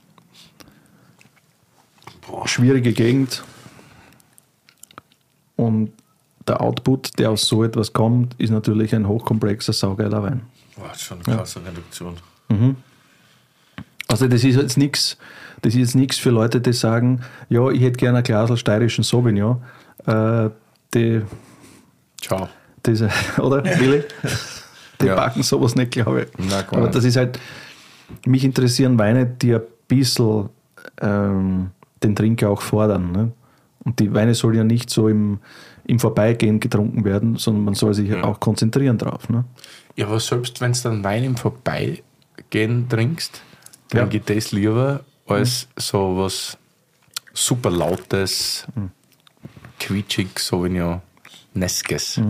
schwierige 2.45 2.94
Gegend. 2.94 3.44
Und 5.57 5.91
der 6.49 6.61
Output, 6.61 7.17
der 7.19 7.31
aus 7.31 7.47
so 7.47 7.63
etwas 7.63 7.93
kommt, 7.93 8.34
ist 8.39 8.49
natürlich 8.49 8.93
ein 8.95 9.07
hochkomplexer, 9.07 9.73
saugeiler 9.73 10.23
Wein. 10.23 10.41
Boah, 10.76 10.93
schon 10.95 11.19
eine 11.26 11.35
klasse 11.35 11.59
Reduktion. 11.65 12.15
Also 14.07 14.27
das 14.27 14.43
ist 14.43 14.55
jetzt 14.55 14.77
nichts, 14.77 15.17
das 15.61 15.73
ist 15.73 15.80
jetzt 15.80 15.95
nichts 15.95 16.17
für 16.17 16.31
Leute, 16.31 16.59
die 16.61 16.73
sagen, 16.73 17.21
ja, 17.49 17.69
ich 17.69 17.81
hätte 17.81 17.97
gerne 17.97 18.19
ein 18.19 18.23
Glas 18.23 18.57
steirischen 18.59 19.03
Sauvignon. 19.03 19.61
Äh, 20.07 20.49
die, 20.93 21.21
Ciao. 22.21 22.49
das, 22.84 23.03
oder, 23.38 23.63
Willi? 23.63 24.03
Die 25.01 25.05
Ja. 25.05 25.15
backen 25.15 25.43
sowas 25.43 25.76
nicht, 25.76 25.91
glaube 25.91 26.23
ich. 26.23 26.27
Na, 26.49 26.59
Aber 26.71 26.89
das 26.89 27.05
ist 27.05 27.15
halt, 27.15 27.39
mich 28.26 28.43
interessieren 28.43 28.99
Weine, 28.99 29.26
die 29.26 29.55
ein 29.55 29.61
bisschen 29.88 30.49
ähm, 30.99 31.69
den 32.03 32.17
Trinker 32.17 32.49
auch 32.49 32.61
fordern. 32.61 33.13
Ne? 33.13 33.31
Und 33.85 33.99
die 33.99 34.13
Weine 34.13 34.35
sollen 34.35 34.57
ja 34.57 34.63
nicht 34.65 34.89
so 34.89 35.07
im, 35.07 35.39
im 35.90 35.99
Vorbeigehen 35.99 36.60
getrunken 36.60 37.03
werden, 37.03 37.36
sondern 37.38 37.64
man 37.66 37.74
soll 37.74 37.94
sich 37.94 38.14
auch 38.16 38.40
konzentrieren 38.40 38.98
drauf. 38.98 39.28
Ne? 39.30 39.44
Ja, 39.95 40.06
aber 40.07 40.20
selbst 40.20 40.61
wenn 40.61 40.72
du 40.74 40.80
dann 40.84 41.03
Wein 41.03 41.24
im 41.24 41.36
Vorbeigehen 41.38 42.88
trinkst, 42.88 43.41
dann 43.90 44.02
Ja. 44.02 44.06
geht 44.07 44.30
das 44.30 44.52
lieber 44.52 45.03
als 45.28 45.68
so 45.78 46.18
was 46.18 46.57
super 47.34 47.72
lautes, 47.72 48.68
quietschig 49.80 50.38
Sauvignon 50.40 51.02
Neskes. 51.53 52.22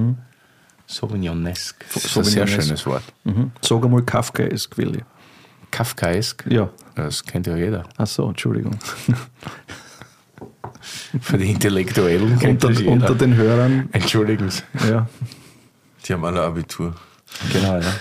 Sauvignon 0.87 1.43
Nesk. 1.43 1.85
Das 1.93 2.05
ist 2.05 2.17
ein 2.17 2.23
sehr 2.23 2.47
schönes 2.47 2.85
Wort. 2.85 3.03
Mhm. 3.25 3.51
Sag 3.61 3.83
einmal 3.83 4.03
Kafkaesk, 4.03 4.77
Willi. 4.77 5.03
Kafkaesk. 5.71 6.45
Ja, 6.49 6.69
Das 6.95 7.23
kennt 7.23 7.45
ja 7.47 7.55
jeder. 7.57 7.83
ach 7.97 8.07
so, 8.07 8.27
Entschuldigung. 8.27 8.77
Für 10.81 11.37
die 11.37 11.51
Intellektuellen 11.51 12.37
unter, 12.37 12.69
unter 12.87 13.15
den 13.15 13.35
Hörern, 13.35 13.89
Entschuldigen 13.91 14.49
Sie. 14.49 14.63
ja. 14.89 15.07
Die 16.05 16.13
haben 16.13 16.23
alle 16.23 16.41
Abitur. 16.41 16.95
Genau, 17.51 17.77
ja. 17.77 17.93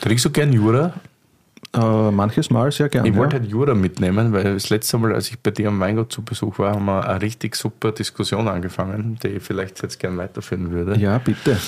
Trinkst 0.00 0.24
du 0.24 0.30
gern 0.30 0.52
Jura? 0.52 0.92
Äh, 1.74 2.10
manches 2.10 2.50
Mal 2.50 2.72
sehr 2.72 2.88
gerne. 2.88 3.08
Ich 3.08 3.14
wollte 3.14 3.36
ja. 3.36 3.42
halt 3.42 3.50
Jura 3.50 3.74
mitnehmen, 3.74 4.32
weil 4.32 4.54
das 4.54 4.70
letzte 4.70 4.98
Mal, 4.98 5.14
als 5.14 5.30
ich 5.30 5.38
bei 5.38 5.50
dir 5.50 5.68
am 5.68 5.78
Weingut 5.80 6.12
zu 6.12 6.22
Besuch 6.22 6.58
war, 6.58 6.74
haben 6.74 6.86
wir 6.86 7.06
eine 7.08 7.20
richtig 7.20 7.54
super 7.56 7.92
Diskussion 7.92 8.48
angefangen, 8.48 9.18
die 9.22 9.28
ich 9.28 9.42
vielleicht 9.42 9.82
jetzt 9.82 10.00
gern 10.00 10.16
weiterführen 10.16 10.70
würde. 10.70 10.98
ja, 10.98 11.18
bitte. 11.18 11.58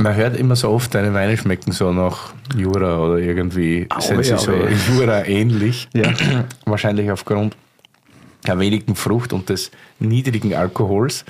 Man 0.00 0.14
hört 0.14 0.36
immer 0.36 0.54
so 0.54 0.70
oft, 0.70 0.94
deine 0.94 1.12
Weine 1.12 1.36
schmecken 1.36 1.72
so 1.72 1.92
nach 1.92 2.32
Jura 2.56 2.98
oder 2.98 3.18
irgendwie 3.18 3.88
sind 3.98 4.24
sie 4.24 4.30
ja, 4.30 4.38
so 4.38 4.52
ja. 4.52 4.68
Jura 4.94 5.26
ähnlich. 5.26 5.88
Ja. 5.92 6.12
Wahrscheinlich 6.66 7.10
aufgrund 7.10 7.56
der 8.48 8.58
wenigen 8.58 8.96
Frucht 8.96 9.32
und 9.32 9.48
des 9.48 9.70
niedrigen 10.00 10.54
Alkohols. 10.54 11.24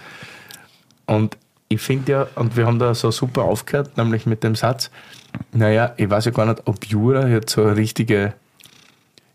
Und 1.06 1.36
ich 1.68 1.80
finde 1.80 2.12
ja, 2.12 2.26
und 2.34 2.56
wir 2.56 2.66
haben 2.66 2.78
da 2.78 2.94
so 2.94 3.10
super 3.10 3.42
aufgehört, 3.42 3.96
nämlich 3.96 4.24
mit 4.24 4.42
dem 4.42 4.54
Satz, 4.54 4.90
naja, 5.52 5.92
ich 5.96 6.08
weiß 6.08 6.26
ja 6.26 6.30
gar 6.30 6.46
nicht, 6.46 6.62
ob 6.66 6.86
Jura 6.86 7.28
jetzt 7.28 7.52
so 7.52 7.62
eine 7.62 7.76
richtige 7.76 8.34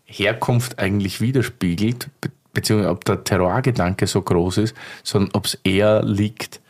Herkunft 0.04 0.78
eigentlich 0.78 1.20
widerspiegelt, 1.20 2.08
be 2.20 2.30
beziehungsweise 2.52 2.90
ob 2.90 3.04
der 3.04 3.24
Terroir-Gedanke 3.24 4.06
so 4.06 4.22
groß 4.22 4.58
ist, 4.58 4.76
sondern 5.02 5.32
ob 5.34 5.46
es 5.46 5.58
eher 5.64 6.04
liegt, 6.04 6.60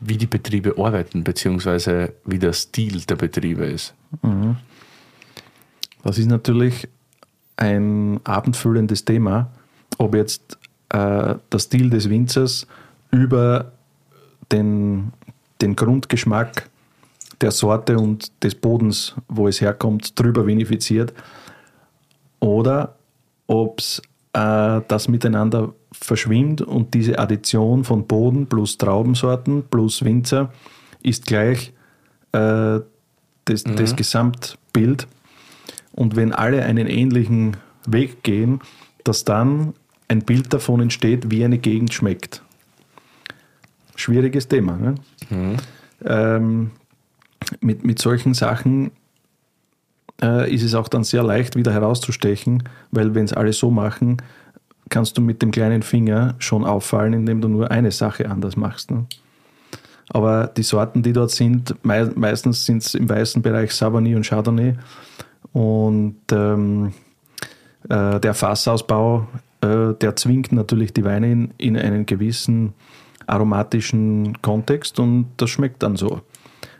wie 0.00 0.16
die 0.16 0.26
Betriebe 0.26 0.74
arbeiten, 0.78 1.22
beziehungsweise 1.22 2.14
wie 2.24 2.38
der 2.38 2.54
Stil 2.54 3.02
der 3.02 3.16
Betriebe 3.16 3.66
ist. 3.66 3.92
Das 6.02 6.16
ist 6.16 6.28
natürlich 6.28 6.88
ein 7.58 8.20
abendfüllendes 8.24 9.04
Thema, 9.04 9.50
ob 9.96 10.14
jetzt 10.14 10.58
äh, 10.90 11.34
der 11.52 11.58
Stil 11.58 11.90
des 11.90 12.08
Winzers 12.08 12.66
über 13.10 13.72
den, 14.52 15.12
den 15.60 15.76
Grundgeschmack 15.76 16.68
der 17.40 17.50
Sorte 17.50 17.98
und 17.98 18.42
des 18.42 18.54
Bodens, 18.54 19.14
wo 19.28 19.48
es 19.48 19.60
herkommt, 19.60 20.18
drüber 20.18 20.46
vinifiziert 20.46 21.14
oder 22.40 22.96
ob 23.46 23.80
es 23.80 24.02
äh, 24.32 24.80
das 24.88 25.08
miteinander 25.08 25.72
verschwimmt 25.92 26.62
und 26.62 26.94
diese 26.94 27.18
Addition 27.18 27.84
von 27.84 28.06
Boden 28.06 28.46
plus 28.46 28.78
Traubensorten 28.78 29.64
plus 29.68 30.04
Winzer 30.04 30.52
ist 31.02 31.26
gleich 31.26 31.72
äh, 32.32 32.80
das, 33.44 33.64
das 33.64 33.96
Gesamtbild. 33.96 35.06
Und 35.92 36.16
wenn 36.16 36.32
alle 36.32 36.64
einen 36.64 36.86
ähnlichen 36.86 37.56
Weg 37.86 38.22
gehen, 38.22 38.60
dass 39.08 39.24
dann 39.24 39.74
ein 40.08 40.22
Bild 40.22 40.52
davon 40.52 40.80
entsteht, 40.80 41.30
wie 41.30 41.44
eine 41.44 41.58
Gegend 41.58 41.92
schmeckt. 41.92 42.42
Schwieriges 43.96 44.48
Thema. 44.48 44.76
Ne? 44.76 44.94
Ähm, 46.04 46.70
mit, 47.60 47.84
mit 47.84 47.98
solchen 47.98 48.34
Sachen 48.34 48.90
äh, 50.22 50.52
ist 50.52 50.62
es 50.62 50.74
auch 50.74 50.88
dann 50.88 51.04
sehr 51.04 51.22
leicht 51.22 51.56
wieder 51.56 51.72
herauszustechen, 51.72 52.62
weil 52.90 53.14
wenn 53.14 53.24
es 53.24 53.32
alle 53.32 53.52
so 53.52 53.70
machen, 53.70 54.18
kannst 54.88 55.18
du 55.18 55.20
mit 55.20 55.42
dem 55.42 55.50
kleinen 55.50 55.82
Finger 55.82 56.34
schon 56.38 56.64
auffallen, 56.64 57.12
indem 57.12 57.40
du 57.40 57.48
nur 57.48 57.70
eine 57.70 57.90
Sache 57.90 58.30
anders 58.30 58.56
machst. 58.56 58.90
Ne? 58.90 59.06
Aber 60.10 60.46
die 60.46 60.62
Sorten, 60.62 61.02
die 61.02 61.12
dort 61.12 61.30
sind, 61.30 61.74
mei 61.82 62.04
meistens 62.14 62.64
sind 62.64 62.82
es 62.82 62.94
im 62.94 63.08
weißen 63.08 63.42
Bereich 63.42 63.72
Savagny 63.72 64.14
und 64.14 64.26
Chardonnay. 64.26 64.74
Und 65.52 66.20
ähm, 66.30 66.92
äh, 67.88 68.20
der 68.20 68.34
Fassausbau, 68.34 69.26
äh, 69.60 69.94
der 69.94 70.16
zwingt 70.16 70.52
natürlich 70.52 70.92
die 70.92 71.04
Weine 71.04 71.32
in, 71.32 71.54
in 71.58 71.76
einen 71.76 72.06
gewissen 72.06 72.74
aromatischen 73.26 74.40
Kontext 74.42 74.98
und 74.98 75.28
das 75.36 75.50
schmeckt 75.50 75.82
dann 75.82 75.96
so. 75.96 76.22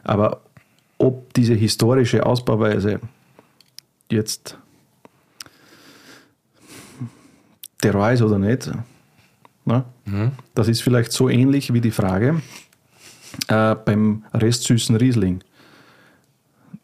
Aber 0.05 0.40
ob 0.98 1.32
diese 1.35 1.55
historische 1.55 2.24
Ausbauweise 2.24 3.01
jetzt 4.10 4.59
Terroir 7.80 8.12
ist 8.12 8.22
oder 8.22 8.39
nicht, 8.39 8.70
ne? 9.64 9.85
das 10.55 10.68
ist 10.68 10.82
vielleicht 10.82 11.12
so 11.12 11.28
ähnlich 11.28 11.72
wie 11.72 11.80
die 11.80 11.90
Frage 11.90 12.43
äh, 13.48 13.74
beim 13.74 14.24
restsüßen 14.35 14.97
Riesling, 14.97 15.40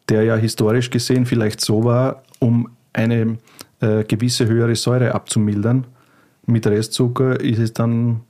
der 0.07 0.23
ja 0.23 0.35
historisch 0.35 0.89
gesehen 0.89 1.25
vielleicht 1.25 1.59
so 1.59 1.83
war, 1.83 2.23
um 2.39 2.69
eine 2.93 3.37
äh, 3.81 4.03
gewisse 4.03 4.47
höhere 4.47 4.75
Säure 4.75 5.13
abzumildern. 5.13 5.85
Mit 6.45 6.67
Restzucker 6.67 7.39
ist 7.39 7.59
es 7.59 7.73
dann 7.73 8.21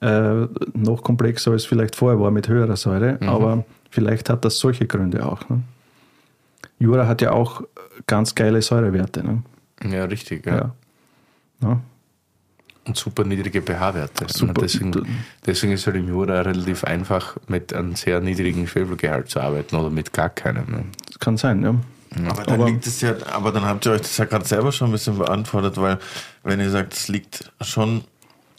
äh, 0.00 0.46
noch 0.74 1.02
komplexer 1.02 1.52
als 1.52 1.64
vielleicht 1.64 1.96
vorher 1.96 2.20
war 2.20 2.30
mit 2.30 2.48
höherer 2.48 2.76
Säure, 2.76 3.18
aber 3.22 3.64
vielleicht 3.90 4.30
hat 4.30 4.44
das 4.44 4.58
solche 4.58 4.86
Gründe 4.86 5.24
auch. 5.26 5.48
Ne? 5.48 5.62
Jura 6.78 7.06
hat 7.06 7.22
ja 7.22 7.32
auch 7.32 7.62
ganz 8.06 8.34
geile 8.34 8.60
Säurewerte. 8.60 9.24
Ne? 9.24 9.42
Ja, 9.90 10.04
richtig. 10.04 10.46
Ja. 10.46 10.56
Ja. 10.56 10.74
Ja. 11.62 11.80
Und 12.86 12.96
super 12.96 13.24
niedrige 13.24 13.62
pH-Werte. 13.62 14.26
Super. 14.28 14.60
Deswegen, 14.60 14.92
deswegen 15.44 15.72
ist 15.72 15.86
halt 15.86 15.96
im 15.96 16.08
Jura 16.08 16.42
relativ 16.42 16.84
einfach, 16.84 17.36
mit 17.48 17.72
einem 17.72 17.96
sehr 17.96 18.20
niedrigen 18.20 18.68
Schwefelgehalt 18.68 19.28
zu 19.28 19.40
arbeiten 19.40 19.74
oder 19.74 19.90
mit 19.90 20.12
gar 20.12 20.28
keinem. 20.28 20.70
Ne? 20.70 20.84
Das 21.06 21.18
kann 21.18 21.36
sein, 21.36 21.62
ja. 21.62 21.74
Aber 22.28 22.44
dann 22.44 22.66
liegt 22.66 22.86
es 22.86 23.00
ja, 23.00 23.14
aber 23.32 23.52
dann 23.52 23.64
habt 23.64 23.84
ihr 23.86 23.92
euch 23.92 24.02
das 24.02 24.16
ja 24.16 24.24
gerade 24.24 24.44
selber 24.44 24.72
schon 24.72 24.88
ein 24.88 24.92
bisschen 24.92 25.18
beantwortet, 25.18 25.76
weil 25.76 25.98
wenn 26.42 26.60
ihr 26.60 26.70
sagt, 26.70 26.94
es 26.94 27.08
liegt 27.08 27.52
schon 27.60 28.04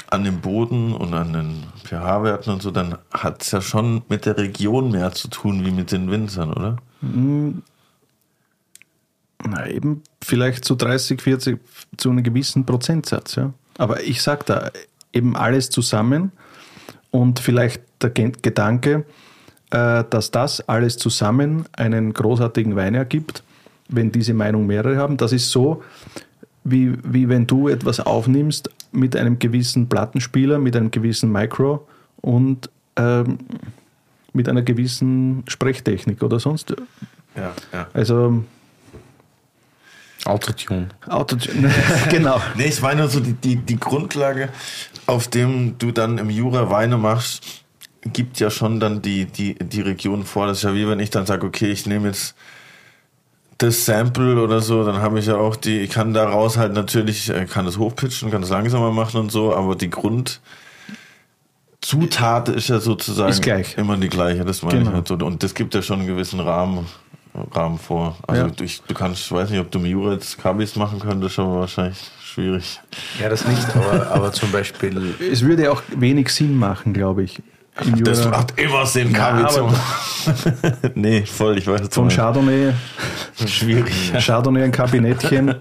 an 0.10 0.24
dem 0.24 0.40
Boden 0.42 0.94
und 0.94 1.14
an 1.14 1.34
den 1.34 1.64
pH-Werten 1.84 2.52
und 2.52 2.62
so, 2.62 2.72
dann 2.72 2.98
hat 3.12 3.42
es 3.42 3.52
ja 3.52 3.62
schon 3.62 4.04
mit 4.10 4.26
der 4.26 4.38
Region 4.38 4.92
mehr 4.92 5.12
zu 5.12 5.28
tun 5.28 5.66
wie 5.66 5.72
mit 5.72 5.92
den 5.92 6.10
Winzern, 6.12 6.52
oder? 6.52 6.78
Na, 9.46 9.68
eben 9.68 10.04
vielleicht 10.24 10.66
zu 10.66 10.76
30, 10.76 11.22
40, 11.22 11.60
zu 11.98 12.10
einem 12.10 12.24
gewissen 12.24 12.66
Prozentsatz, 12.66 13.36
ja. 13.36 13.54
Aber 13.78 14.02
ich 14.04 14.22
sage 14.22 14.44
da, 14.46 14.72
eben 15.14 15.36
alles 15.36 15.70
zusammen 15.70 16.32
und 17.12 17.40
vielleicht 17.40 17.82
der 18.02 18.10
Gedanke, 18.12 19.06
dass 19.70 20.32
das 20.32 20.62
alles 20.68 20.98
zusammen 20.98 21.66
einen 21.74 22.14
großartigen 22.14 22.76
Wein 22.76 22.96
ergibt, 22.96 23.44
wenn 23.90 24.12
diese 24.12 24.34
Meinung 24.34 24.66
mehrere 24.66 24.98
haben. 24.98 25.18
Das 25.18 25.34
ist 25.34 25.52
so, 25.52 25.84
wie, 26.64 26.94
wie 27.04 27.30
wenn 27.30 27.48
du 27.48 27.68
etwas 27.68 28.00
aufnimmst 28.00 28.70
mit 28.92 29.16
einem 29.16 29.40
gewissen 29.40 29.90
Plattenspieler, 29.90 30.60
mit 30.60 30.76
einem 30.76 30.92
gewissen 30.92 31.32
Micro 31.32 31.88
und 32.22 32.70
ähm, 32.96 33.40
mit 34.34 34.50
einer 34.50 34.62
gewissen 34.62 35.44
Sprechtechnik 35.48 36.24
oder 36.24 36.40
sonst. 36.40 36.74
Ja, 37.36 37.54
ja. 37.74 37.88
Also 37.94 38.44
Autotune. 40.26 40.90
Auto 41.08 41.38
genau. 42.10 42.42
Nee, 42.56 42.68
ich 42.68 42.82
meine 42.82 43.02
nur 43.02 43.10
so 43.10 43.20
die, 43.20 43.34
die, 43.34 43.56
die 43.56 43.80
Grundlage, 43.80 44.50
auf 45.06 45.28
dem 45.28 45.78
du 45.78 45.92
dann 45.92 46.18
im 46.18 46.30
Jura 46.30 46.70
Weine 46.70 46.98
machst, 46.98 47.64
gibt 48.14 48.40
ja 48.40 48.50
schon 48.50 48.80
dann 48.80 49.02
die, 49.02 49.26
die, 49.26 49.56
die 49.56 49.82
Region 49.82 50.24
vor. 50.26 50.48
Das 50.48 50.58
ist 50.60 50.64
ja 50.64 50.74
wie 50.74 50.88
wenn 50.88 51.00
ich 51.00 51.10
dann 51.10 51.26
sage, 51.26 51.46
okay, 51.46 51.72
ich 51.72 51.86
nehme 51.86 52.08
jetzt 52.08 52.36
das 53.60 53.86
Sample 53.86 54.42
oder 54.42 54.62
so, 54.62 54.84
dann 54.86 54.98
habe 55.02 55.18
ich 55.20 55.26
ja 55.26 55.36
auch 55.38 55.56
die, 55.56 55.80
ich 55.80 55.90
kann 55.90 56.14
daraus 56.14 56.58
halt 56.58 56.74
natürlich, 56.74 57.30
äh, 57.30 57.46
kann 57.46 57.66
das 57.66 57.78
hochpitchen, 57.80 58.30
kann 58.30 58.42
das 58.42 58.52
langsamer 58.52 58.92
machen 58.92 59.20
und 59.20 59.32
so, 59.32 59.56
aber 59.56 59.76
die 59.76 59.90
Grundzutat 61.82 62.50
ist 62.50 62.68
ja 62.70 62.80
sozusagen 62.80 63.30
Ist 63.32 63.42
gleich. 63.42 63.76
immer 63.78 63.98
die 63.98 64.10
gleiche, 64.10 64.46
das 64.46 64.62
meine 64.62 64.78
Genau. 64.80 64.90
ich 64.92 64.96
halt 64.98 65.08
so. 65.08 65.16
Und 65.16 65.42
das 65.42 65.54
gibt 65.56 65.74
ja 65.74 65.82
schon 65.82 66.00
einen 66.00 66.08
gewissen 66.08 66.40
Rahmen, 66.40 66.86
Rahmen 67.54 67.78
vor. 67.80 68.18
Also 68.28 68.44
Ja. 68.44 68.50
du, 68.50 68.64
ich, 68.64 68.82
du 68.84 68.94
kannst, 68.94 69.22
ich 69.26 69.32
weiß 69.32 69.50
nicht, 69.50 69.60
ob 69.60 69.72
du 69.72 69.80
im 69.80 69.86
Jura 69.86 70.14
jetzt 70.14 70.38
Kabis 70.38 70.76
machen 70.76 71.00
könntest, 71.00 71.40
aber 71.40 71.62
wahrscheinlich 71.62 71.98
schwierig. 72.24 72.80
Ja, 73.20 73.30
das 73.30 73.48
nicht, 73.48 73.76
aber, 73.76 74.08
aber 74.12 74.32
zum 74.34 74.52
Beispiel 74.52 75.16
Es 75.32 75.42
würde 75.42 75.72
auch 75.72 75.82
wenig 75.96 76.30
Sinn 76.30 76.56
machen, 76.58 76.94
glaube 76.94 77.24
ich. 77.24 77.42
Im 77.86 78.04
Das 78.04 78.20
Jura. 78.20 78.32
macht 78.32 78.60
immer 78.60 78.86
Sinn, 78.86 79.12
machen. 79.12 79.76
nee, 80.96 81.24
voll, 81.26 81.58
ich 81.58 81.68
weiß 81.68 81.82
jetzt 81.82 81.94
Vom 81.96 82.10
Chardonnay, 82.10 82.74
Schwierig. 83.46 84.14
Chardonnay 84.20 84.64
ein 84.64 84.72
Kabinettchen. 84.72 85.56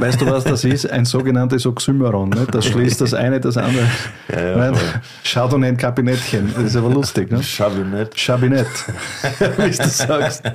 Weißt 0.00 0.20
du, 0.20 0.26
was 0.26 0.44
das 0.44 0.64
ist? 0.64 0.90
Ein 0.90 1.04
sogenanntes 1.04 1.64
Oxymoron. 1.66 2.30
Ne? 2.30 2.46
Das 2.50 2.66
schließt 2.66 3.00
das 3.00 3.14
eine, 3.14 3.40
das 3.40 3.56
andere. 3.56 3.86
Ja, 4.30 4.70
ja. 4.72 4.78
Chardonnay 5.24 5.68
ein 5.68 5.76
Kabinettchen. 5.76 6.52
Das 6.54 6.64
ist 6.64 6.76
aber 6.76 6.90
lustig. 6.90 7.30
Ne? 7.30 7.40
Chabinett. 7.42 8.14
Chabinett, 8.16 8.66
wie 9.58 9.70
du 9.70 9.88
sagst. 9.88 10.42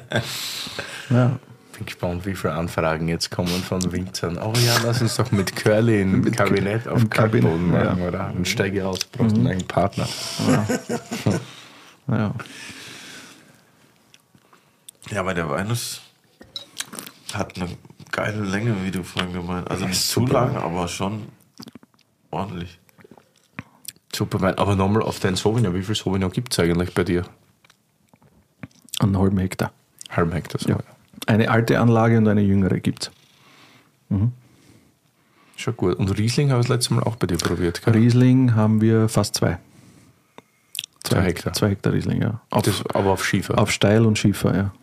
Ja. 1.09 1.31
Bin 1.73 1.85
gespannt, 1.85 2.25
wie 2.25 2.35
viele 2.35 2.53
Anfragen 2.53 3.07
jetzt 3.07 3.29
kommen 3.31 3.61
von 3.63 3.91
Winzern. 3.91 4.37
Oh 4.37 4.53
ja, 4.65 4.77
lass 4.83 5.01
uns 5.01 5.15
doch 5.15 5.31
mit 5.31 5.55
Curly 5.55 6.01
im 6.01 6.31
Kabinett 6.31 6.87
auf 6.87 7.09
Kalkboden 7.09 7.71
machen, 7.71 7.99
ja. 7.99 8.07
oder? 8.07 8.33
Und 8.35 8.47
steige 8.47 8.87
aus, 8.87 9.03
brauchst 9.05 9.35
einen 9.35 9.47
eigenen 9.47 9.67
Partner. 9.67 10.07
Ja. 12.05 12.35
Ja, 15.09 15.19
aber 15.21 15.33
der 15.33 15.49
Wein 15.49 15.69
ist, 15.69 16.01
hat 17.33 17.55
eine 17.55 17.69
geile 18.11 18.43
Länge, 18.43 18.75
wie 18.83 18.91
du 18.91 19.03
vorhin 19.03 19.31
gemeint 19.31 19.71
Also 19.71 19.85
nicht 19.85 20.01
zu 20.01 20.25
lang, 20.25 20.57
aber 20.57 20.89
schon 20.89 21.29
ordentlich. 22.29 22.79
Super 24.13 24.41
Wein. 24.41 24.57
Aber 24.57 24.75
nochmal 24.75 25.01
auf 25.01 25.19
dein 25.19 25.35
Sauvignon. 25.35 25.73
Wie 25.73 25.81
viel 25.81 25.95
Sauvignon 25.95 26.31
gibt 26.31 26.53
es 26.53 26.59
eigentlich 26.59 26.93
bei 26.93 27.03
dir? 27.03 27.25
Einen 28.99 29.17
halben 29.17 29.37
Hektar. 29.37 29.71
Halb 30.09 30.33
Hektar 30.33 30.59
Ja. 30.67 30.77
Eine 31.27 31.49
alte 31.49 31.79
Anlage 31.79 32.17
und 32.17 32.27
eine 32.27 32.41
jüngere 32.41 32.79
gibt 32.79 33.11
Schon 35.55 35.77
gut. 35.77 35.95
Und 35.97 36.17
Riesling 36.17 36.51
habe 36.51 36.61
ich 36.61 36.67
das 36.67 36.75
letzte 36.77 36.93
Mal 36.93 37.03
auch 37.03 37.15
bei 37.15 37.27
dir 37.27 37.37
probiert. 37.37 37.81
Gell? 37.83 37.93
Riesling 37.93 38.55
haben 38.55 38.81
wir 38.81 39.07
fast 39.09 39.35
zwei. 39.35 39.59
Zwei, 41.03 41.21
Hektar. 41.23 41.53
Zwei 41.53 41.69
Hektar 41.69 41.93
Riesling, 41.93 42.21
ja. 42.21 42.41
Auf, 42.49 42.63
Das, 42.63 42.83
aber 42.93 43.11
auf 43.11 43.25
Schiefer. 43.25 43.57
auf 43.59 43.71
Steil 43.71 44.05
und 44.05 44.17
Schiefer, 44.17 44.55
ja. 44.55 44.73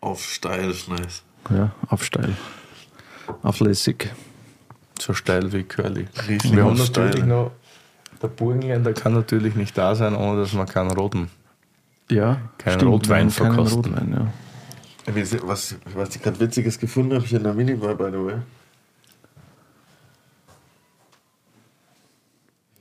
Auf 0.00 0.24
steil 0.24 0.70
ist 0.70 0.88
nice. 0.88 1.22
Ja, 1.50 1.72
auf 1.88 2.04
Steil. 2.04 2.36
Auf 3.42 3.60
lässig. 3.60 4.10
so 5.00 5.14
steil 5.14 5.52
wie 5.52 5.62
Curly. 5.64 6.06
Riesling 6.28 6.56
Wir 6.56 6.64
haben 6.64 6.76
natürlich 6.76 7.12
Steil. 7.16 7.26
noch, 7.26 7.52
der 8.22 8.28
Burgenländer 8.28 8.92
kann 8.92 9.14
natürlich 9.14 9.56
nicht 9.56 9.76
da 9.76 9.94
sein, 9.94 10.14
ohne 10.14 10.40
dass 10.40 10.52
man 10.52 10.66
keinen 10.66 10.90
roten. 10.92 11.30
Ja, 12.10 12.40
Keinen 12.58 12.74
stimmt, 12.74 12.92
Rotwein 12.92 13.30
verkosten. 13.30 13.94
Rotwein, 13.94 14.12
ja. 14.12 14.32
Was, 15.06 15.76
was 15.94 16.16
ich 16.16 16.22
gerade 16.22 16.40
Witziges 16.40 16.78
gefunden 16.78 17.14
habe, 17.14 17.24
hier 17.24 17.38
in 17.38 17.44
der 17.44 17.54
Minibar, 17.54 17.94
by 17.94 18.10
the 18.10 18.18
way. 18.18 18.38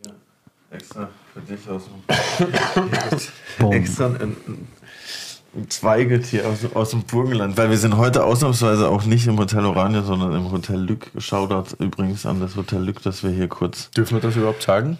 Ja, 0.03 0.11
extra 0.71 1.09
für 1.33 1.41
dich 1.41 1.69
aus 1.69 1.83
dem. 1.85 3.71
Extra 3.71 4.07
ein, 4.07 4.35
ein, 4.47 4.67
ein 5.55 5.69
Zweiget 5.69 6.25
hier 6.25 6.47
aus, 6.47 6.65
aus 6.73 6.89
dem 6.89 7.03
Burgenland, 7.03 7.57
weil 7.57 7.69
wir 7.69 7.77
sind 7.77 7.95
heute 7.95 8.23
ausnahmsweise 8.23 8.89
auch 8.89 9.05
nicht 9.05 9.27
im 9.27 9.37
Hotel 9.37 9.63
Oranje, 9.65 10.01
sondern 10.01 10.33
im 10.33 10.51
Hotel 10.51 10.79
Lück. 10.79 11.11
Shoutout 11.17 11.75
übrigens 11.77 12.25
an 12.25 12.39
das 12.39 12.55
Hotel 12.55 12.81
Lück, 12.81 13.03
dass 13.03 13.23
wir 13.23 13.29
hier 13.29 13.47
kurz. 13.47 13.91
Dürfen 13.91 14.17
wir 14.17 14.21
das 14.21 14.35
überhaupt 14.35 14.63
sagen? 14.63 14.97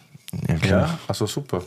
Ja, 0.48 0.56
Ja, 0.68 1.00
also 1.08 1.26
super. 1.26 1.64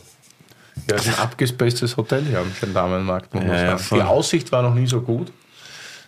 Ja, 0.89 0.95
es 0.95 1.05
ist 1.05 1.19
ein 1.19 1.23
abgespacedes 1.23 1.97
Hotel 1.97 2.23
hier 2.23 2.39
am 2.39 2.51
Gendarmenmarkt, 2.59 3.33
muss 3.33 3.43
man 3.43 3.53
Ja, 3.53 3.75
ja. 3.75 3.77
Die 3.77 4.01
Aussicht 4.01 4.51
war 4.53 4.61
noch 4.61 4.73
nie 4.73 4.87
so 4.87 5.01
gut. 5.01 5.31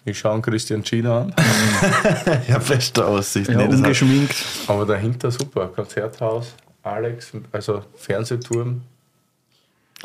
Ich 0.03 0.17
schaue 0.17 0.41
Christian 0.41 0.83
China 0.83 1.21
an, 1.21 1.33
ja, 2.47 2.57
beste 2.57 3.05
Aussicht. 3.05 3.49
Ja, 3.49 3.57
Nee, 3.57 3.63
hat- 3.65 3.71
ungeschminkt. 3.71 4.35
aber 4.67 4.85
dahinter 4.85 5.29
super. 5.29 5.67
Konzerthaus, 5.67 6.53
Alex, 6.81 7.31
also 7.51 7.83
Fernsehturm. 7.95 8.81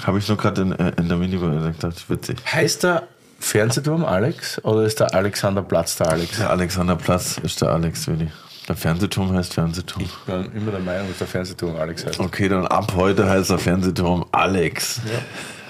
Habe 0.04 0.18
ich 0.18 0.28
nur 0.28 0.36
gerade 0.36 0.60
in, 0.62 0.72
äh, 0.72 0.92
in 0.98 1.08
der 1.08 1.16
Minibar 1.16 1.72
gedacht, 1.72 2.10
witzig. 2.10 2.36
Heißt 2.52 2.82
der 2.84 3.04
Fernsehturm 3.40 4.04
Alex 4.04 4.62
oder 4.64 4.82
ist 4.84 5.00
der 5.00 5.14
Alexanderplatz 5.14 5.96
der 5.96 6.10
Alex? 6.10 6.36
Der 6.36 6.50
Alexanderplatz 6.50 7.38
ist 7.42 7.62
der 7.62 7.70
Alex, 7.70 8.06
Willi. 8.06 8.30
Der 8.68 8.76
Fernsehturm 8.76 9.32
heißt 9.32 9.54
Fernsehturm. 9.54 10.02
Ich 10.04 10.14
bin 10.26 10.52
immer 10.56 10.72
der 10.72 10.80
Meinung, 10.80 11.08
dass 11.08 11.18
der 11.18 11.26
Fernsehturm 11.26 11.76
Alex 11.76 12.04
heißt. 12.04 12.20
Okay, 12.20 12.48
dann 12.48 12.66
ab 12.66 12.92
heute 12.96 13.26
heißt 13.28 13.48
der 13.48 13.58
Fernsehturm 13.58 14.26
Alex. 14.32 15.00
Ja. 15.06 15.20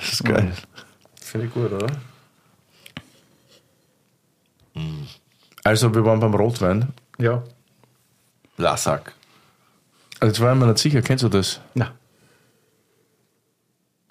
Das 0.00 0.12
ist 0.14 0.24
geil. 0.24 0.50
Finde 1.20 1.46
ich 1.46 1.52
gut, 1.54 1.70
oder? 1.72 1.86
Also, 5.64 5.94
wir 5.94 6.04
waren 6.04 6.20
beim 6.20 6.34
Rotwein. 6.34 6.92
Ja. 7.18 7.42
Lassack. 8.56 9.12
Also, 10.20 10.32
jetzt 10.32 10.40
war 10.40 10.52
ich 10.52 10.58
mir 10.58 10.66
nicht 10.66 10.78
sicher, 10.78 11.02
kennst 11.02 11.24
du 11.24 11.28
das? 11.28 11.60
Na, 11.74 11.92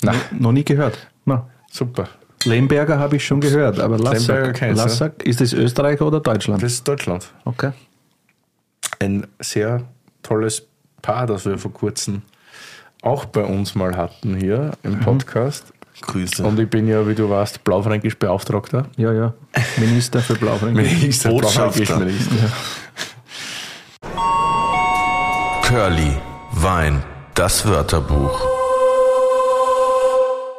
Na, 0.01 0.13
noch 0.31 0.51
nie 0.51 0.63
gehört. 0.63 1.07
Na. 1.25 1.49
super. 1.71 2.09
Lemberger 2.43 2.99
habe 2.99 3.15
ich 3.15 3.25
schon 3.25 3.41
gehört, 3.41 3.79
aber 3.79 3.97
Lemberger 3.97 4.51
Lassack? 4.51 4.75
Lassack 4.75 5.23
ist 5.23 5.41
das 5.41 5.53
Österreich 5.53 5.99
oder 6.01 6.19
Deutschland? 6.19 6.61
Das 6.61 6.73
ist 6.73 6.87
Deutschland. 6.87 7.31
Okay. 7.43 7.71
Ein 8.99 9.25
sehr 9.39 9.81
tolles 10.21 10.67
Paar, 11.01 11.25
das 11.25 11.45
wir 11.45 11.57
vor 11.57 11.73
kurzem 11.73 12.21
auch 13.01 13.25
bei 13.25 13.43
uns 13.43 13.75
mal 13.75 13.95
hatten 13.95 14.35
hier 14.35 14.71
im 14.83 14.99
Podcast. 14.99 15.73
Grüße. 16.01 16.43
Und 16.43 16.59
ich 16.59 16.69
bin 16.69 16.87
ja, 16.87 17.07
wie 17.07 17.15
du 17.15 17.29
weißt, 17.29 17.63
blaufränkisch 17.63 18.17
Beauftragter. 18.17 18.87
Ja, 18.97 19.13
ja. 19.13 19.33
Minister 19.77 20.19
für 20.19 20.35
Blaufränkisch. 20.35 20.91
Minister, 20.91 21.29
Botschafter. 21.29 21.83
blaufränkisch 21.83 22.29
Minister. 22.29 22.51
Curly, 25.63 26.17
Wein, 26.51 27.01
das 27.33 27.65
Wörterbuch. 27.67 28.45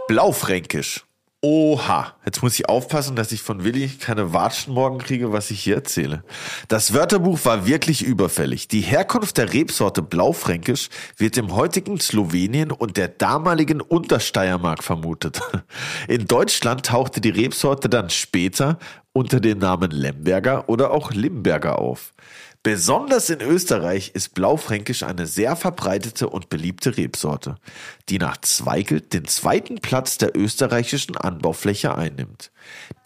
Blaufränkisch. 0.09 1.06
Oha, 1.43 2.15
jetzt 2.25 2.43
muss 2.43 2.59
ich 2.59 2.69
aufpassen, 2.69 3.15
dass 3.15 3.31
ich 3.31 3.43
von 3.43 3.63
Willi 3.63 3.89
keine 3.89 4.33
Watschen 4.33 4.73
morgen 4.73 4.99
kriege, 4.99 5.33
was 5.33 5.51
ich 5.51 5.61
hier 5.61 5.77
erzähle. 5.77 6.25
Das 6.69 6.95
Wörterbuch 6.95 7.45
war 7.45 7.67
wirklich 7.67 8.03
überfällig. 8.03 8.69
Die 8.69 8.81
Herkunft 8.81 9.37
der 9.37 9.53
Rebsorte 9.53 10.01
Blaufränkisch 10.01 10.89
wird 11.19 11.37
im 11.37 11.55
heutigen 11.55 12.01
Slowenien 12.01 12.73
und 12.73 12.97
der 12.97 13.09
damaligen 13.09 13.83
Untersteiermark 13.83 14.83
vermutet. 14.83 15.41
In 16.09 16.27
Deutschland 16.27 16.87
tauchte 16.87 17.21
die 17.21 17.31
Rebsorte 17.31 17.91
dann 17.91 18.09
später 18.09 18.79
unter 19.13 19.39
dem 19.39 19.59
Namen 19.59 19.91
Lemberger 19.91 20.69
oder 20.71 20.91
auch 20.91 21.13
Limberger 21.13 21.79
auf. 21.79 22.15
Besonders 22.67 23.31
in 23.31 23.43
Österreich 23.43 24.11
ist 24.15 24.35
Blaufränkisch 24.35 25.05
eine 25.05 25.29
sehr 25.29 25.55
verbreitete 25.55 26.29
und 26.29 26.49
beliebte 26.49 26.97
Rebsorte, 26.97 27.55
die 28.09 28.19
nach 28.19 28.39
Zweigelt 28.39 29.13
den 29.13 29.25
zweiten 29.27 29.77
Platz 29.77 30.19
der 30.19 30.37
österreichischen 30.37 31.17
Anbaufläche 31.17 31.95
einnimmt. 31.95 32.51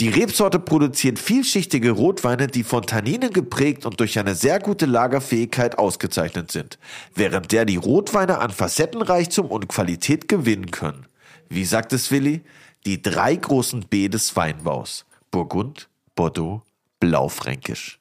Die 0.01 0.09
Rebsorte 0.09 0.61
produziert 0.61 1.19
vielschichtige 1.19 1.91
Rotweine, 1.91 2.47
die 2.47 2.65
von 2.65 2.87
Tanninen 2.87 3.35
geprägt 3.35 3.85
und 3.85 4.01
durch 4.01 4.19
eine 4.19 4.35
sehr 4.35 4.61
gute 4.61 4.87
Lagerfähigkeit 4.87 5.77
ausgezeichnet 5.77 6.51
sind, 6.51 6.79
während 7.15 7.53
der 7.53 7.67
die 7.67 7.77
Rotweine 7.77 8.39
an 8.39 8.53
Facettenreichtum 8.53 9.45
und 9.45 9.69
Qualität 9.69 10.27
gewinnen 10.27 10.71
können. 10.71 11.05
Wie 11.51 11.67
sagt 11.67 11.93
es 11.93 12.11
Willi? 12.11 12.41
Die 12.87 13.03
drei 13.03 13.37
großen 13.37 13.83
B 13.91 14.09
des 14.09 14.35
Weinbaus. 14.37 15.05
Burgund, 15.31 15.91
Bordeaux, 16.15 16.63
Blaufränkisch. 16.99 18.01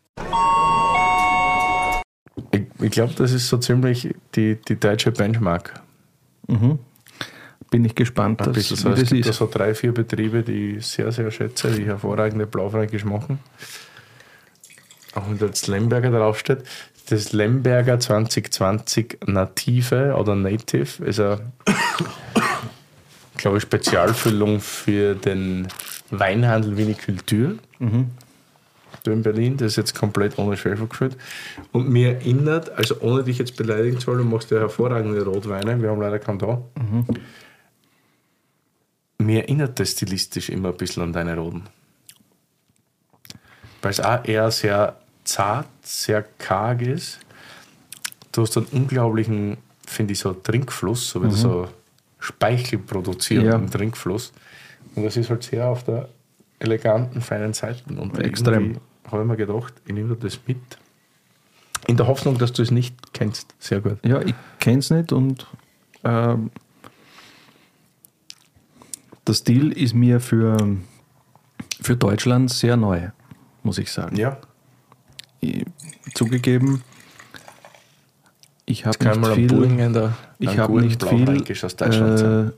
Ich, 2.52 2.64
ich 2.82 2.92
glaube, 2.92 3.14
das 3.16 3.32
ist 3.32 3.48
so 3.48 3.58
ziemlich 3.58 4.14
die, 4.36 4.56
die 4.56 4.80
deutsche 4.80 5.12
Benchmark. 5.12 5.82
Bin 7.72 7.86
ich 7.86 7.94
gespannt, 7.94 8.42
dass, 8.42 8.56
wie 8.56 8.62
so. 8.62 8.74
Es 8.74 9.00
das 9.00 9.10
gibt 9.10 9.26
da 9.26 9.30
ist. 9.30 9.38
so 9.38 9.48
drei, 9.52 9.76
vier 9.76 9.94
Betriebe, 9.94 10.42
die 10.42 10.78
ich 10.78 10.88
sehr, 10.88 11.12
sehr 11.12 11.30
schätze, 11.30 11.70
die 11.72 11.86
hervorragende 11.86 12.48
Blaufränkisch 12.48 13.06
machen. 13.06 13.40
Auch 15.14 15.30
wenn 15.30 15.38
da 15.38 15.46
jetzt 15.48 15.68
Lemberger 15.68 16.12
draufsteht. 16.12 16.64
Das 17.10 17.32
Lemberger 17.34 18.00
2020 18.00 19.20
Native 19.26 20.16
oder 20.16 20.36
Native 20.36 21.04
ist 21.04 21.20
eine, 21.20 21.52
glaube 23.38 23.58
ich, 23.58 23.64
Spezialfüllung 23.64 24.60
für 24.60 25.16
den 25.16 25.68
Weinhandel 26.12 26.78
Vinikultur. 26.78 27.56
Da 27.80 27.86
in 29.08 29.24
Berlin, 29.24 29.58
das 29.58 29.68
ist 29.74 29.76
jetzt 29.78 29.96
komplett 29.96 30.38
ohne 30.38 30.58
Schwefel 30.58 30.88
gefüllt. 30.88 31.18
Und 31.72 31.90
mir 31.90 32.16
erinnert, 32.16 32.70
also 32.72 33.00
ohne 33.02 33.24
dich 33.24 33.38
jetzt 33.38 33.56
beleidigen 33.56 34.00
zu 34.00 34.08
wollen, 34.08 34.20
du 34.20 34.26
machst 34.26 34.52
ja 34.52 34.60
hervorragende 34.60 35.24
Rotweine, 35.24 35.82
wir 35.82 35.90
haben 35.90 36.02
leider 36.02 36.20
keinen 36.20 36.40
da. 36.40 36.62
Mir 39.18 39.44
erinnert 39.44 39.80
das 39.80 39.92
stilistisch 39.92 40.50
immer 40.50 40.70
ein 40.70 40.78
bisschen 40.78 41.04
an 41.04 41.14
deine 41.14 41.38
Roten. 41.38 41.64
Weil 43.82 43.92
es 43.92 44.00
auch 44.00 44.26
eher 44.26 44.50
sehr 44.52 44.98
zart, 45.24 45.68
sehr 45.82 46.24
karg 46.38 46.82
ist. 46.82 47.20
Du 48.32 48.42
hast 48.42 48.58
einen 48.58 48.68
unglaublichen, 48.68 49.58
finde 49.86 50.14
ich, 50.14 50.20
so 50.20 50.34
Trinkfluss, 50.34 51.10
so 51.10 51.24
wie 51.24 51.32
so 51.32 51.68
Speichel 52.20 52.80
produzierenden 52.80 53.64
Ja. 53.64 53.70
Trinkfluss. 53.70 54.32
Und 54.96 55.04
das 55.04 55.18
ist 55.18 55.30
halt 55.30 55.44
sehr 55.44 55.68
auf 55.68 55.84
der 55.84 56.10
eleganten, 56.60 57.22
feinen 57.22 57.54
Seite. 57.54 57.84
Und 57.94 58.18
Extrem. 58.20 58.78
Habe 59.12 59.24
ich 59.24 59.28
mir 59.28 59.38
gedacht, 59.38 59.74
ich 59.86 59.94
nehme 59.94 60.16
das 60.16 60.40
mit. 60.46 60.58
In 61.88 61.98
der 61.98 62.08
Hoffnung, 62.08 62.38
dass 62.38 62.54
du 62.54 62.62
es 62.62 62.72
nicht 62.72 63.14
kennst. 63.14 63.56
Sehr 63.60 63.82
gut. 63.82 63.98
Ja, 64.06 64.22
ich 64.22 64.36
kenne 64.60 64.80
es 64.80 64.90
nicht 64.90 65.12
und 65.12 65.48
ähm, 66.04 66.52
der 69.26 69.34
Stil 69.34 69.72
ist 69.72 69.94
mir 69.94 70.20
für, 70.20 70.58
für 71.82 71.96
Deutschland 71.96 72.52
sehr 72.52 72.78
neu, 72.78 73.10
muss 73.64 73.78
ich 73.78 73.92
sagen. 73.92 74.16
Ja, 74.16 74.38
Ich, 75.40 75.66
zugegeben, 76.14 76.84
ich 78.66 78.86
habe 78.86 78.98
nicht 79.04 79.36
viel, 79.36 79.46
ich 80.40 80.58
guten 80.58 80.86
nicht 80.86 81.04
viel 81.04 82.54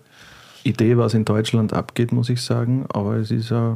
äh, 0.65 0.67
Idee, 0.67 0.97
was 0.97 1.13
in 1.13 1.25
Deutschland 1.25 1.73
abgeht, 1.73 2.11
muss 2.11 2.29
ich 2.29 2.41
sagen. 2.41 2.85
Aber 2.89 3.15
es 3.15 3.31
ist 3.31 3.51
äh, 3.51 3.73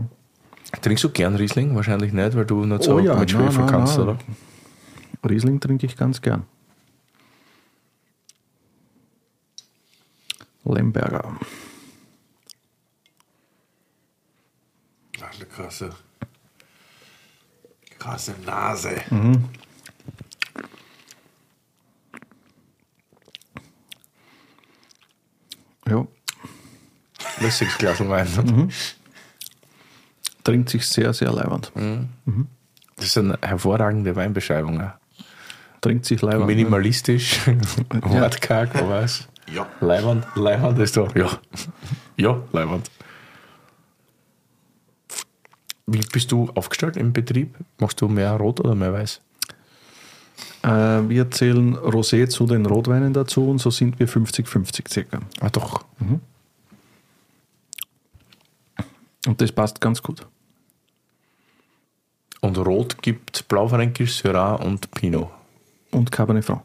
Trinkst 0.82 1.04
du 1.04 1.10
gern 1.10 1.36
Riesling? 1.36 1.76
Wahrscheinlich 1.76 2.14
nicht, 2.14 2.36
weil 2.36 2.46
du 2.46 2.66
nicht 2.66 2.84
so 2.84 2.96
Oh 2.96 3.00
ja, 3.00 3.16
mit 3.16 3.32
Schwefel 3.32 3.60
nein, 3.64 3.68
kannst, 3.68 3.98
nein. 3.98 4.08
oder? 4.10 4.18
Riesling 5.30 5.60
trinke 5.60 5.86
ich 5.86 5.96
ganz 5.98 6.22
gern. 6.22 6.44
Lemberger. 10.64 11.38
Eine 15.22 15.46
krasse, 15.46 15.90
krasse 18.00 18.34
Nase. 18.46 19.02
Ja, 25.88 26.08
Lässiges 27.42 27.78
Glas 27.78 28.00
Wein. 28.08 28.28
Mhm. 28.44 28.70
Trinkt 30.46 30.70
sich 30.70 30.88
sehr, 30.88 31.14
sehr 31.14 31.34
leibend. 31.34 31.74
Das 32.96 33.06
ist 33.08 33.18
eine 33.18 33.38
hervorragende 33.42 34.16
Weinbeschreibung. 34.16 34.82
Trinkt 35.82 36.06
sich 36.06 36.22
leibend. 36.22 36.48
Minimalistisch, 36.48 37.42
wortkarg, 37.90 38.74
aber 38.76 39.02
was? 39.02 39.28
Ja. 39.54 39.68
Leiband, 39.82 40.26
Leiband 40.36 40.80
ist 40.80 40.96
doch, 40.96 41.14
ja. 41.16 41.30
Ja, 42.18 42.42
Leibwand. 42.54 42.90
Wie 45.88 46.02
bist 46.12 46.32
du 46.32 46.50
aufgestellt 46.56 46.98
im 46.98 47.14
Betrieb? 47.14 47.56
Machst 47.80 48.02
du 48.02 48.08
mehr 48.08 48.32
Rot 48.32 48.60
oder 48.60 48.74
mehr 48.74 48.94
Weiß? 48.94 49.22
Äh, 50.64 50.68
wir 50.68 51.30
zählen 51.30 51.76
Rosé 51.76 52.28
zu 52.28 52.48
den 52.48 52.66
Rotweinen 52.66 53.14
dazu 53.14 53.48
und 53.48 53.60
so 53.60 53.70
sind 53.70 54.00
wir 54.00 54.08
50-50 54.08 54.90
circa. 54.92 55.20
Ah, 55.40 55.50
doch. 55.50 55.86
Und 59.26 59.42
das 59.42 59.52
passt 59.52 59.82
ganz 59.82 60.02
gut. 60.02 60.28
Und 62.42 62.58
Rot 62.58 63.02
gibt 63.02 63.48
Blaufränkisch, 63.48 64.18
Syrah 64.18 64.56
und 64.56 64.92
Pinot. 64.92 65.30
Und 65.92 66.12
Cabernet 66.12 66.46
Franc. 66.46 66.62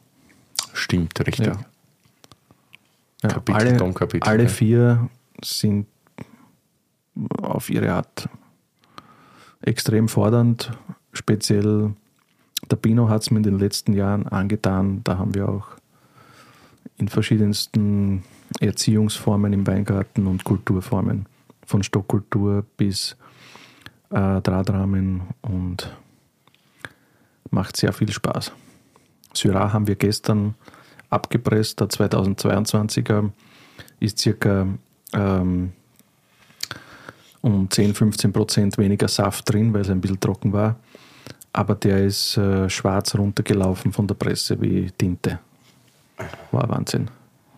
Stimmt, 0.74 1.18
richtig. 1.26 1.46
Ja. 1.46 1.58
Ja, 3.22 3.28
Kapitel, 3.28 3.60
alle, 3.60 3.76
Domkapitel, 3.76 4.28
alle 4.28 4.42
ja. 4.44 4.48
vier 4.48 5.10
sind 5.42 5.86
auf 7.42 7.68
ihre 7.68 7.92
Art 7.92 8.28
extrem 9.60 10.08
fordernd. 10.08 10.72
Speziell 11.12 11.94
der 12.70 12.76
Pinot 12.76 13.10
hat 13.10 13.22
es 13.22 13.30
mir 13.30 13.38
in 13.38 13.42
den 13.42 13.58
letzten 13.58 13.92
Jahren 13.92 14.26
angetan. 14.26 15.02
Da 15.04 15.18
haben 15.18 15.34
wir 15.34 15.48
auch 15.48 15.68
in 16.96 17.08
verschiedensten 17.08 18.22
Erziehungsformen 18.60 19.52
im 19.52 19.66
Weingarten 19.66 20.26
und 20.26 20.44
Kulturformen, 20.44 21.26
von 21.70 21.82
Stockkultur 21.82 22.64
bis 22.76 23.16
äh, 24.10 24.40
Drahtrahmen 24.40 25.22
und 25.40 25.96
macht 27.50 27.76
sehr 27.76 27.92
viel 27.92 28.10
Spaß. 28.10 28.52
Syrah 29.32 29.72
haben 29.72 29.86
wir 29.86 29.94
gestern 29.94 30.54
abgepresst. 31.08 31.80
Der 31.80 31.88
2022er 31.88 33.30
ist 34.00 34.18
circa 34.18 34.66
ähm, 35.12 35.72
um 37.40 37.70
10, 37.70 37.94
15 37.94 38.32
Prozent 38.32 38.78
weniger 38.78 39.08
Saft 39.08 39.52
drin, 39.52 39.72
weil 39.72 39.82
es 39.82 39.90
ein 39.90 40.00
bisschen 40.00 40.20
trocken 40.20 40.52
war. 40.52 40.76
Aber 41.52 41.74
der 41.74 42.04
ist 42.04 42.36
äh, 42.36 42.68
schwarz 42.68 43.14
runtergelaufen 43.14 43.92
von 43.92 44.06
der 44.06 44.14
Presse 44.14 44.60
wie 44.60 44.90
Tinte. 44.90 45.38
War 46.50 46.68
Wahnsinn. 46.68 47.10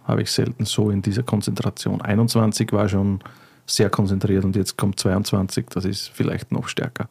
Habe 0.05 0.23
ich 0.23 0.31
selten 0.31 0.65
so 0.65 0.91
in 0.91 1.03
dieser 1.03 1.23
Konzentration. 1.23 2.01
21 2.01 2.73
war 2.73 2.89
schon 2.89 3.21
sehr 3.67 3.91
konzentriert 3.91 4.45
und 4.45 4.57
jetzt 4.57 4.77
kommt 4.77 4.99
22, 4.99 5.67
das 5.71 5.85
ist 5.85 6.09
vielleicht 6.09 6.53
noch 6.53 6.69
stärker. 6.69 7.09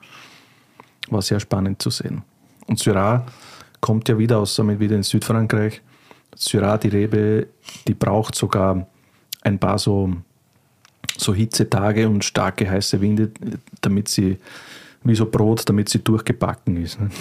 War 1.10 1.22
sehr 1.22 1.40
spannend 1.40 1.82
zu 1.82 1.90
sehen. 1.90 2.24
Und 2.68 2.80
Syrah 2.80 3.26
kommt 3.80 4.08
ja 4.10 4.18
wieder 4.18 4.38
aus, 4.40 4.56
damit 4.56 4.80
wieder 4.80 4.96
in 4.96 5.04
Südfrankreich. 5.04 5.82
Syrah, 6.36 6.78
die 6.78 6.90
Rebe, 6.90 7.48
die 7.88 7.94
braucht 7.94 8.36
sogar 8.36 8.88
ein 9.42 9.60
paar 9.60 9.80
so, 9.80 10.14
so 11.18 11.34
Hitzetage 11.34 12.08
und 12.08 12.24
starke 12.24 12.70
heiße 12.70 13.02
Winde, 13.02 13.32
damit 13.82 14.08
sie, 14.08 14.38
wie 15.04 15.16
so 15.16 15.26
Brot, 15.26 15.68
damit 15.68 15.90
sie 15.90 16.00
durchgebacken 16.00 16.78
ist. 16.78 17.00
ne? 17.00 17.10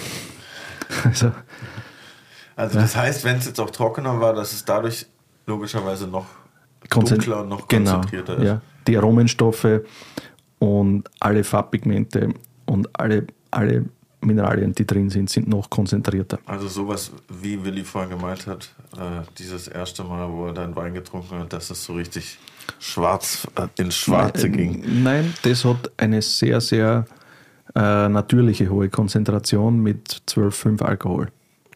Also, 1.05 1.31
Also 2.61 2.79
das 2.79 2.95
heißt, 2.95 3.25
wenn 3.25 3.39
es 3.39 3.47
jetzt 3.47 3.59
auch 3.59 3.71
trockener 3.71 4.21
war, 4.21 4.35
dass 4.35 4.53
es 4.53 4.67
dadurch 4.67 5.07
logischerweise 5.47 6.07
noch 6.07 6.27
dunkler 6.91 7.41
und 7.41 7.49
noch 7.49 7.69
genau, 7.69 7.93
konzentrierter 7.93 8.37
ist. 8.37 8.45
Ja, 8.45 8.61
die 8.87 8.97
Aromenstoffe 8.97 9.83
und 10.59 11.09
alle 11.21 11.45
Farbpigmente 11.45 12.35
und 12.67 12.89
alle, 12.99 13.27
alle 13.51 13.85
Mineralien, 14.23 14.75
die 14.75 14.87
drin 14.87 15.09
sind, 15.09 15.31
sind 15.31 15.49
noch 15.49 15.71
konzentrierter. 15.71 16.39
Also 16.47 16.69
sowas, 16.69 17.11
wie 17.29 17.63
Willi 17.65 17.85
vorhin 17.85 18.11
gemeint 18.11 18.47
hat, 18.47 18.71
äh, 18.97 19.23
dieses 19.39 19.69
erste 19.69 20.05
Mal, 20.05 20.31
wo 20.31 20.47
er 20.47 20.53
deinen 20.53 20.77
Wein 20.77 20.93
getrunken 20.93 21.39
hat, 21.39 21.53
dass 21.53 21.71
es 21.71 21.85
so 21.85 21.95
richtig 21.95 22.39
schwarz 22.79 23.47
äh, 23.57 23.67
ins 23.81 23.97
Schwarze 23.97 24.49
Nein, 24.49 24.57
ging. 24.57 25.03
Nein, 25.03 25.35
das 25.43 25.65
hat 25.65 25.91
eine 25.97 26.21
sehr, 26.21 26.61
sehr 26.61 27.07
äh, 27.75 28.09
natürliche 28.09 28.69
hohe 28.69 28.89
Konzentration 28.91 29.83
mit 29.83 30.23
12,5 30.29 30.83
Alkohol. 30.83 31.29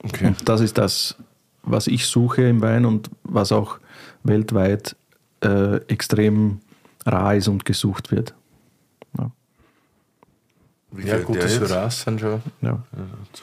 Okay. 0.03 0.27
Und 0.27 0.49
das 0.49 0.61
ist 0.61 0.77
das, 0.77 1.17
was 1.63 1.87
ich 1.87 2.07
suche 2.07 2.43
im 2.43 2.61
Wein 2.61 2.85
und 2.85 3.11
was 3.23 3.53
auch 3.53 3.79
weltweit 4.23 4.97
äh, 5.43 5.77
extrem 5.89 6.61
rar 7.07 7.35
ist 7.35 7.49
und 7.49 7.65
gesucht 7.65 8.11
wird. 8.11 8.35
Ja. 9.19 9.31
Wie 10.93 11.07
Ja, 11.07 11.17
viel 11.17 11.25
gute 11.25 11.39
der 11.41 11.49
jetzt? 11.49 11.59
Syrahs 11.69 12.01
sind 12.03 12.21
schon 12.21 12.43
Ja. 12.61 12.83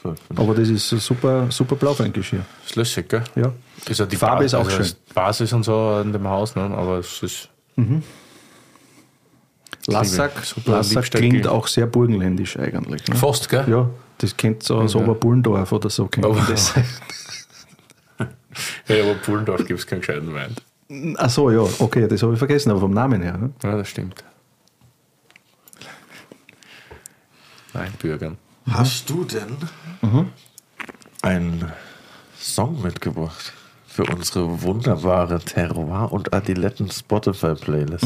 Ja. 0.04 0.14
Aber 0.36 0.54
das 0.54 0.68
ist 0.68 0.88
super, 0.88 1.50
super 1.50 1.76
Blaufränkisch 1.76 2.30
hier. 2.30 2.44
schlüssig, 2.66 3.08
gell? 3.08 3.22
Ja. 3.34 3.52
Ist 3.88 4.00
ja 4.00 4.06
die 4.06 4.16
Farbe 4.16 4.44
ist 4.44 4.54
auch 4.54 4.64
also 4.64 4.82
schön. 4.82 4.92
Basis 5.14 5.52
und 5.52 5.62
so 5.64 6.00
in 6.02 6.12
dem 6.12 6.26
Haus, 6.28 6.54
ne? 6.56 6.62
aber 6.62 6.98
es 6.98 7.22
ist 7.22 7.48
Lassack, 9.86 10.44
Super 10.44 10.72
Lassack 10.72 10.94
Liebstöckel. 10.96 11.28
klingt 11.30 11.46
auch 11.48 11.66
sehr 11.66 11.86
burgenländisch 11.86 12.56
eigentlich. 12.56 13.06
Ne? 13.08 13.16
fast, 13.16 13.48
gell? 13.48 13.64
Ja, 13.68 13.90
das 14.18 14.36
kennt 14.36 14.62
so 14.62 14.76
aus 14.78 14.94
Oberbullendorf 14.94 15.72
oder 15.72 15.90
so. 15.90 16.06
Kennt 16.06 16.24
Aber 16.26 16.40
das. 16.48 16.74
Ja, 18.86 19.02
aber 19.02 19.14
Pullendorf 19.14 19.64
gibt 19.66 19.80
es 19.80 19.86
keinen 19.86 20.00
gescheiten 20.00 20.34
Wein. 20.34 20.54
Ach 21.16 21.30
so, 21.30 21.50
ja, 21.50 21.60
okay, 21.78 22.06
das 22.06 22.22
habe 22.22 22.32
ich 22.34 22.38
vergessen, 22.38 22.70
aber 22.70 22.80
vom 22.80 22.92
Namen 22.92 23.22
her. 23.22 23.36
Ne? 23.38 23.50
Ja, 23.62 23.76
das 23.76 23.88
stimmt. 23.88 24.22
Nein, 27.74 27.92
Bürgern. 27.98 28.36
Hast 28.70 29.08
du 29.08 29.24
denn 29.24 29.56
einen 31.22 31.72
Song 32.38 32.82
mitgebracht 32.82 33.52
für 33.86 34.04
unsere 34.04 34.62
wunderbare 34.62 35.38
Terroir- 35.38 36.12
und 36.12 36.34
Adiletten 36.34 36.90
Spotify-Playlist? 36.90 38.04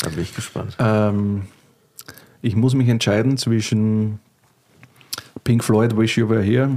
Da 0.00 0.08
bin 0.08 0.20
ich 0.20 0.34
gespannt. 0.34 0.76
Ähm, 0.78 1.42
ich 2.40 2.56
muss 2.56 2.74
mich 2.74 2.88
entscheiden 2.88 3.36
zwischen 3.36 4.18
Pink 5.44 5.62
Floyd, 5.62 5.96
Wish 5.96 6.16
You 6.16 6.28
Were 6.28 6.42
Here. 6.42 6.70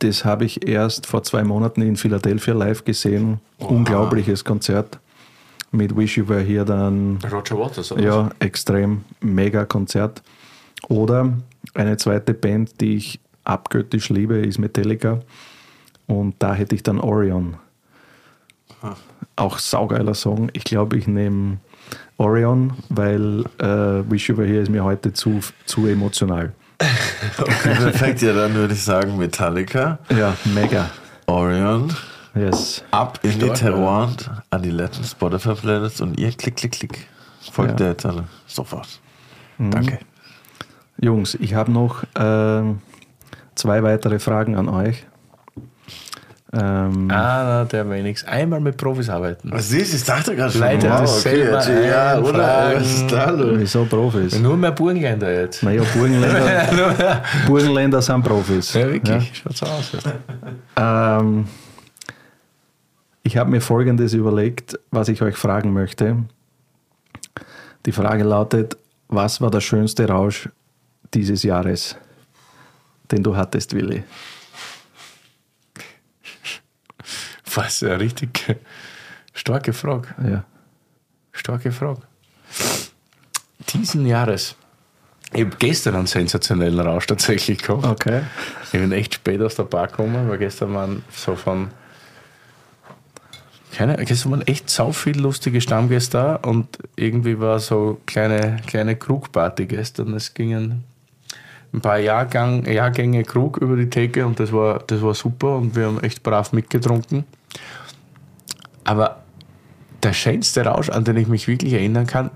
Das 0.00 0.24
habe 0.24 0.44
ich 0.44 0.66
erst 0.66 1.06
vor 1.06 1.22
zwei 1.22 1.42
Monaten 1.42 1.82
in 1.82 1.96
Philadelphia 1.96 2.54
live 2.54 2.84
gesehen. 2.84 3.40
Unglaubliches 3.58 4.44
Konzert. 4.44 4.98
Mit 5.70 5.96
Wish 5.96 6.16
You 6.16 6.28
Were 6.28 6.40
Here 6.40 6.64
dann 6.64 7.18
Roger 7.30 7.58
Waters, 7.58 7.92
oder? 7.92 8.02
Ja, 8.02 8.30
extrem 8.38 9.04
mega 9.20 9.64
Konzert. 9.64 10.22
Oder 10.88 11.32
eine 11.74 11.96
zweite 11.96 12.32
Band, 12.32 12.80
die 12.80 12.96
ich 12.96 13.20
abgöttisch 13.44 14.08
liebe, 14.08 14.38
ist 14.38 14.58
Metallica. 14.58 15.20
Und 16.06 16.36
da 16.38 16.54
hätte 16.54 16.74
ich 16.74 16.82
dann 16.82 17.00
Orion. 17.00 17.56
Auch 19.36 19.58
saugeiler 19.58 20.14
Song. 20.14 20.48
Ich 20.52 20.64
glaube, 20.64 20.96
ich 20.96 21.06
nehme 21.06 21.58
Orion, 22.16 22.72
weil 22.88 23.44
äh, 23.58 24.10
Wish 24.10 24.28
You 24.28 24.36
Were 24.36 24.46
Here 24.46 24.62
ist 24.62 24.70
mir 24.70 24.84
heute 24.84 25.12
zu, 25.12 25.40
zu 25.66 25.86
emotional. 25.86 26.52
Okay, 26.80 27.50
perfekt. 27.74 28.22
Ja, 28.22 28.32
dann 28.32 28.54
würde 28.54 28.74
ich 28.74 28.82
sagen 28.82 29.16
Metallica, 29.18 29.98
Ja, 30.10 30.36
mega. 30.54 30.90
Orion, 31.26 31.92
Yes. 32.34 32.84
ab 32.90 33.18
in 33.22 33.38
die 33.38 33.50
Terroir- 33.50 34.04
und 34.06 34.30
Adiletten 34.50 35.02
Spotify-Playlist 35.04 36.00
und 36.00 36.18
ihr 36.18 36.30
klick, 36.32 36.56
klick, 36.56 36.72
klick. 36.72 37.06
Folgt 37.52 37.72
Ja. 37.72 37.76
der 37.76 37.88
jetzt 37.90 38.06
alle 38.06 38.24
sofort. 38.46 39.00
Danke. 39.58 39.98
Jungs, 41.00 41.34
ich 41.34 41.54
habe 41.54 41.70
noch 41.72 42.04
ähm, 42.16 42.80
zwei 43.54 43.82
weitere 43.82 44.18
Fragen 44.20 44.56
an 44.56 44.68
euch. 44.68 45.04
Ähm, 46.50 47.10
Einer 47.10 47.66
der 47.66 47.90
wenigsten. 47.90 48.26
Einmal 48.28 48.60
mit 48.60 48.78
Profis 48.78 49.10
arbeiten. 49.10 49.50
Was 49.52 49.68
siehst 49.68 49.92
du? 49.92 49.96
Ich 49.98 50.04
dachte 50.04 50.34
gerade 50.34 50.50
schon. 50.50 50.62
Leute, 50.62 50.86
das 50.88 51.22
selber 51.22 51.56
jetzt, 51.58 51.68
ja, 51.68 52.18
oder? 52.18 52.72
Was 52.74 52.86
ist 52.86 53.12
da 53.12 53.30
los? 53.30 53.58
Wieso 53.58 53.84
Profis? 53.84 54.38
Nur 54.38 54.56
mehr 54.56 54.72
Burgenländer 54.72 55.30
jetzt. 55.42 55.62
Naja, 55.62 55.82
Burgenländer, 55.94 57.22
Burgenländer 57.46 58.00
sind 58.00 58.22
Profis. 58.22 58.72
Ja, 58.72 58.90
wirklich. 58.90 59.30
Schaut 59.34 59.56
so 59.58 59.66
aus. 59.66 59.92
Ähm, 60.76 61.46
ich 63.22 63.36
habe 63.36 63.50
mir 63.50 63.60
Folgendes 63.60 64.14
überlegt, 64.14 64.78
was 64.90 65.08
ich 65.10 65.20
euch 65.20 65.36
fragen 65.36 65.74
möchte. 65.74 66.16
Die 67.84 67.92
Frage 67.92 68.24
lautet, 68.24 68.78
was 69.08 69.42
war 69.42 69.50
der 69.50 69.60
schönste 69.60 70.08
Rausch 70.08 70.48
dieses 71.12 71.42
Jahres, 71.42 71.96
den 73.10 73.22
du 73.22 73.36
hattest, 73.36 73.74
Willi? 73.74 74.02
Was 77.58 77.82
eine 77.82 77.98
richtig 77.98 78.56
starke 79.34 79.72
Frage. 79.72 80.08
Ja. 80.22 80.44
Starke 81.32 81.72
Frage. 81.72 82.02
Diesen 83.72 84.06
Jahres. 84.06 84.54
Ich 85.32 85.40
habe 85.40 85.56
gestern 85.58 85.96
einen 85.96 86.06
sensationellen 86.06 86.78
Rausch 86.78 87.08
tatsächlich 87.08 87.60
gehabt. 87.60 87.84
Okay. 87.84 88.22
Ich 88.66 88.78
bin 88.78 88.92
echt 88.92 89.14
spät 89.14 89.42
aus 89.42 89.56
der 89.56 89.64
Bar 89.64 89.88
gekommen, 89.88 90.28
weil 90.28 90.38
gestern 90.38 90.72
waren 90.74 91.02
so 91.10 91.34
von. 91.34 91.70
Keine, 93.74 93.96
gestern 94.04 94.30
waren 94.30 94.42
echt 94.42 94.70
sau 94.70 94.92
viele 94.92 95.20
lustige 95.20 95.60
Stammgäste 95.60 96.16
da 96.16 96.34
und 96.36 96.78
irgendwie 96.94 97.40
war 97.40 97.58
so 97.58 98.00
kleine, 98.06 98.58
kleine 98.68 98.94
Krugparty 98.94 99.66
gestern. 99.66 100.14
Es 100.14 100.32
gingen 100.32 100.84
ein 101.72 101.80
paar 101.80 101.98
Jahrgang, 101.98 102.64
Jahrgänge 102.66 103.24
Krug 103.24 103.56
über 103.58 103.76
die 103.76 103.90
Theke 103.90 104.24
und 104.24 104.38
das 104.38 104.52
war, 104.52 104.78
das 104.86 105.02
war 105.02 105.14
super 105.14 105.56
und 105.56 105.74
wir 105.74 105.86
haben 105.86 106.00
echt 106.04 106.22
brav 106.22 106.52
mitgetrunken. 106.52 107.24
Aber 108.84 109.22
der 110.02 110.12
schönste 110.12 110.64
Rausch, 110.64 110.88
an 110.90 111.04
den 111.04 111.16
ich 111.16 111.28
mich 111.28 111.48
wirklich 111.48 111.72
erinnern 111.72 112.06
kann, 112.06 112.30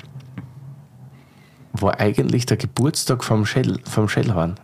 war 1.73 2.01
eigentlich 2.01 2.47
der 2.47 2.57
Geburtstag 2.57 3.25
vom, 3.25 3.47
Schell, 3.47 3.79
vom 3.85 4.09
Schellhorn. 4.09 4.57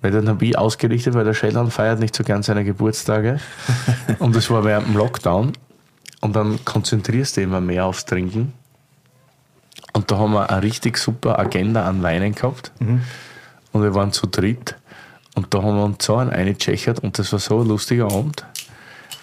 Weil 0.00 0.10
dann 0.10 0.28
habe 0.28 0.44
ich 0.44 0.58
ausgerichtet, 0.58 1.14
weil 1.14 1.24
der 1.24 1.34
Schellhorn 1.34 1.70
feiert 1.70 2.00
nicht 2.00 2.14
so 2.16 2.24
gern 2.24 2.42
seine 2.42 2.64
Geburtstage. 2.64 3.38
und 4.18 4.34
das 4.34 4.50
war 4.50 4.64
während 4.64 4.88
dem 4.88 4.96
Lockdown. 4.96 5.52
Und 6.20 6.36
dann 6.36 6.64
konzentrierst 6.64 7.36
du 7.36 7.42
immer 7.42 7.60
mehr 7.60 7.86
aufs 7.86 8.04
Trinken. 8.04 8.52
Und 9.92 10.10
da 10.10 10.18
haben 10.18 10.32
wir 10.32 10.50
eine 10.50 10.62
richtig 10.62 10.98
super 10.98 11.38
Agenda 11.38 11.86
an 11.86 12.02
Weinen 12.02 12.34
gehabt. 12.34 12.72
Und 13.72 13.82
wir 13.82 13.94
waren 13.94 14.12
zu 14.12 14.26
dritt. 14.26 14.76
Und 15.34 15.54
da 15.54 15.62
haben 15.62 15.76
wir 15.76 15.84
uns 15.84 16.04
so 16.04 16.16
einen 16.16 16.30
eingechechert 16.30 16.98
und 16.98 17.18
das 17.18 17.32
war 17.32 17.38
so 17.38 17.60
ein 17.60 17.68
lustiger 17.68 18.06
Abend. 18.06 18.44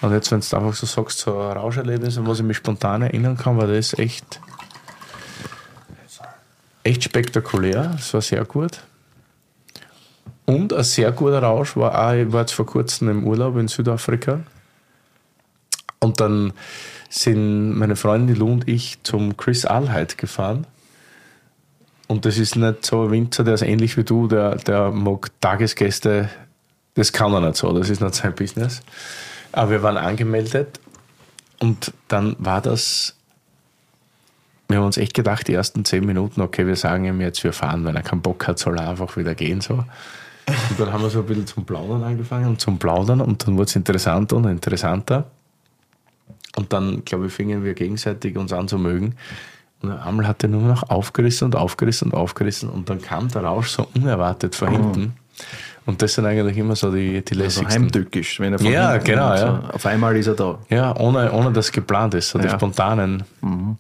Und 0.02 0.14
jetzt, 0.14 0.32
wenn 0.32 0.40
du 0.40 0.58
einfach 0.58 0.74
so 0.74 0.86
sagst, 0.86 1.20
so 1.20 1.38
ein 1.40 1.58
Rauscherlebnis, 1.58 2.18
an 2.18 2.28
was 2.28 2.40
ich 2.40 2.46
mich 2.46 2.58
spontan 2.58 3.02
erinnern 3.02 3.38
kann, 3.38 3.58
war 3.58 3.68
das 3.68 3.94
echt, 3.98 4.40
echt 6.84 7.04
spektakulär. 7.04 7.92
Das 7.96 8.14
war 8.14 8.22
sehr 8.22 8.46
gut. 8.46 8.82
Und 10.46 10.74
ein 10.74 10.84
sehr 10.84 11.12
guter 11.12 11.44
Rausch 11.44 11.76
war 11.76 12.08
auch, 12.08 12.14
ich 12.14 12.32
war 12.32 12.42
jetzt 12.42 12.54
vor 12.54 12.66
kurzem 12.66 13.10
im 13.10 13.28
Urlaub 13.28 13.58
in 13.58 13.68
Südafrika. 13.68 14.40
Und 16.00 16.22
dann 16.22 16.54
sind 17.10 17.78
meine 17.78 17.96
Freundin 17.96 18.36
Lu 18.36 18.54
und 18.54 18.68
ich 18.68 19.04
zum 19.04 19.36
Chris 19.36 19.66
Allheit 19.66 20.18
gefahren. 20.18 20.66
Und 22.08 22.26
das 22.26 22.38
ist 22.38 22.56
nicht 22.56 22.86
so 22.86 23.04
ein 23.04 23.12
Winzer, 23.12 23.44
der 23.44 23.56
ist 23.56 23.62
ähnlich 23.62 23.98
wie 23.98 24.04
du, 24.04 24.28
der, 24.28 24.56
der 24.56 24.92
mag 24.92 25.30
Tagesgäste, 25.42 26.30
das 26.96 27.14
kann 27.14 27.34
er 27.34 27.42
nicht 27.42 27.56
so, 27.56 27.72
das 27.72 27.90
ist 27.90 28.02
nicht 28.02 28.16
sein 28.16 28.34
Business. 28.34 28.82
Aber 29.52 29.72
wir 29.72 29.84
waren 29.84 29.98
angemeldet 29.98 30.80
und 31.60 31.94
dann 32.08 32.36
war 32.40 32.62
das, 32.62 33.16
wir 34.68 34.78
haben 34.78 34.86
uns 34.86 34.98
echt 34.98 35.14
gedacht, 35.14 35.48
die 35.48 35.54
ersten 35.54 35.86
zehn 35.86 36.06
Minuten, 36.06 36.42
okay, 36.42 36.68
wir 36.68 36.76
sagen 36.76 37.06
ihm 37.06 37.22
jetzt, 37.22 37.44
wir 37.44 37.54
fahren, 37.54 37.86
wenn 37.86 37.96
er 37.96 38.04
keinen 38.04 38.22
Bock 38.22 38.48
hat, 38.48 38.60
soll 38.60 38.78
er 38.78 38.90
einfach 38.90 39.18
wieder 39.18 39.36
gehen. 39.36 39.62
So. 39.62 39.74
Und 39.74 40.80
dann 40.80 40.94
haben 40.94 41.04
wir 41.04 41.10
so 41.10 41.20
ein 41.20 41.26
bisschen 41.26 41.48
zum 41.48 41.66
Plaudern 41.66 42.04
angefangen 42.04 42.48
und 42.48 42.62
zum 42.62 42.80
Plaudern 42.80 43.22
und 43.22 43.46
dann 43.48 43.58
wurde 43.58 43.70
es 43.70 43.76
interessanter 43.76 44.36
und 44.38 44.46
interessanter. 44.46 45.26
Und 46.56 46.74
dann, 46.74 47.06
glaube 47.06 47.28
ich, 47.28 47.34
fingen 47.34 47.64
wir 47.64 47.74
gegenseitig 47.74 48.38
uns 48.38 48.52
an 48.54 48.68
zu 48.68 48.78
mögen. 48.78 49.16
Und 49.82 49.92
einmal 49.92 50.28
hat 50.28 50.44
er 50.44 50.50
nur 50.50 50.62
noch 50.62 50.90
aufgerissen 50.90 51.46
und 51.46 51.56
aufgerissen 51.56 52.12
und 52.12 52.18
aufgerissen 52.18 52.70
und 52.70 52.90
dann 52.90 53.02
kam 53.02 53.30
der 53.30 53.44
Rausch 53.44 53.70
so 53.70 53.88
unerwartet 53.96 54.56
von 54.56 54.70
hinten. 54.70 55.14
Und 55.86 56.02
das 56.02 56.14
sind 56.14 56.26
eigentlich 56.26 56.58
immer 56.58 56.76
so 56.76 56.92
die, 56.92 57.24
die 57.24 57.32
Also 57.34 57.36
lässigsten. 57.62 57.84
heimtückisch, 57.84 58.40
wenn 58.40 58.54
er 58.54 58.60
von 58.60 58.68
Ja, 58.72 58.98
genau, 58.98 59.30
kommt, 59.30 59.40
ja. 59.40 59.62
So. 59.68 59.74
Auf 59.74 59.86
einmal 59.86 60.16
ist 60.18 60.28
er 60.28 60.36
da. 60.36 60.60
Ja, 60.70 60.96
ohne, 60.96 61.32
ohne 61.32 61.52
dass 61.52 61.72
geplant 61.72 62.14
ist. 62.14 62.30
So 62.30 62.38
die 62.40 62.46
Ja. 62.46 62.52
spontanen, 62.52 63.24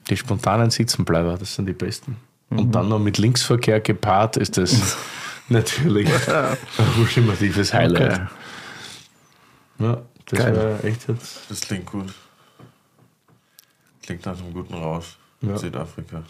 die 0.10 0.18
spontanen 0.18 0.70
Sitzenbleiber, 0.72 1.38
das 1.38 1.54
sind 1.56 1.66
die 1.68 1.74
besten. 1.74 2.16
Und 2.50 2.74
dann 2.74 2.90
noch 2.90 2.98
mit 3.00 3.20
Linksverkehr 3.20 3.80
gepaart 3.80 4.38
ist 4.38 4.58
das 4.58 4.98
natürlich 5.50 6.10
ein 6.28 6.58
ultimatives 7.00 7.74
Highlight. 7.74 8.14
Okay. 8.14 8.28
Ja, 9.80 10.02
das 10.26 10.40
Geil. 10.40 10.56
war 10.58 10.84
echt 10.84 11.08
jetzt. 11.08 11.42
Das 11.50 11.62
klingt 11.62 11.86
gut. 11.86 12.12
Klingt 14.04 14.26
nach 14.26 14.38
einem 14.40 14.52
guten 14.54 14.74
Rausch. 14.74 15.18
Ja. 15.42 15.58
Südafrika. 15.58 16.24